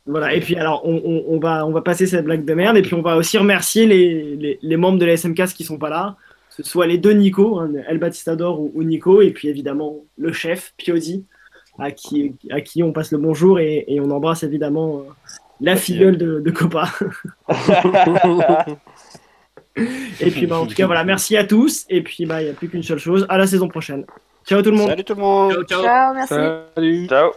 Voilà, 0.07 0.34
et 0.36 0.40
puis 0.40 0.56
alors 0.56 0.82
on, 0.86 1.02
on- 1.03 1.23
on 1.36 1.40
va, 1.40 1.65
on 1.65 1.72
va 1.72 1.82
passer 1.82 2.06
cette 2.06 2.26
blague 2.26 2.45
de 2.45 2.53
merde, 2.53 2.77
et 2.77 2.84
puis 2.84 2.94
on 2.94 3.02
va 3.02 3.18
aussi 3.18 3.38
remercier 3.40 3.88
les, 3.88 4.36
les, 4.36 4.60
les 4.61 4.77
membres 4.77 4.99
de 4.99 5.06
la 5.06 5.18
SMK 5.18 5.45
qui 5.48 5.64
sont 5.64 5.80
pas 5.80 5.90
là, 5.90 6.15
ce 6.57 6.64
soit 6.64 6.88
les 6.88 6.98
deux 6.98 7.11
Nico, 7.11 7.60
hein, 7.60 7.72
El 7.88 7.98
Batistador 7.98 8.61
ou, 8.61 8.72
ou 8.73 8.84
Nico, 8.84 9.22
et 9.22 9.32
puis 9.32 9.49
évidemment 9.49 9.98
le 10.18 10.32
chef, 10.32 10.73
Piodi, 10.77 11.26
à 11.77 11.91
qui, 11.91 12.36
à 12.49 12.61
qui 12.61 12.82
on 12.84 12.94
passe 12.94 13.11
le 13.11 13.18
bonjour, 13.18 13.60
et, 13.60 13.84
et 13.88 13.99
on 13.99 14.10
embrasse 14.11 14.44
évidemment 14.44 14.99
euh, 14.99 15.03
la 15.60 15.76
filleule 15.76 16.18
de, 16.18 16.40
de 16.40 16.52
Copa. 16.52 16.90
et 20.22 20.32
puis 20.32 20.45
bah, 20.48 20.60
en 20.60 20.65
tout 20.65 20.76
cas, 20.76 20.86
voilà, 20.86 21.03
merci 21.03 21.36
à 21.36 21.44
tous, 21.44 21.86
et 21.90 22.02
puis 22.02 22.26
bah, 22.26 22.41
il 22.41 22.45
n'y 22.45 22.52
a 22.52 22.53
plus 22.53 22.69
qu'une 22.69 22.84
seule 22.84 22.99
chose, 22.99 23.26
à 23.27 23.38
la 23.38 23.48
saison 23.48 23.68
prochaine. 23.68 24.06
Ciao 24.48 24.61
tout 24.61 24.69
le 24.72 24.77
monde 24.77 24.90
Salut 24.90 25.03
tout 25.03 25.15
le 25.15 25.22
monde. 25.22 25.52
Ciao, 25.52 25.64
ciao. 25.64 25.84
Ciao, 25.84 26.14
merci. 26.14 26.36
Salut. 26.76 27.07
Ciao. 27.07 27.32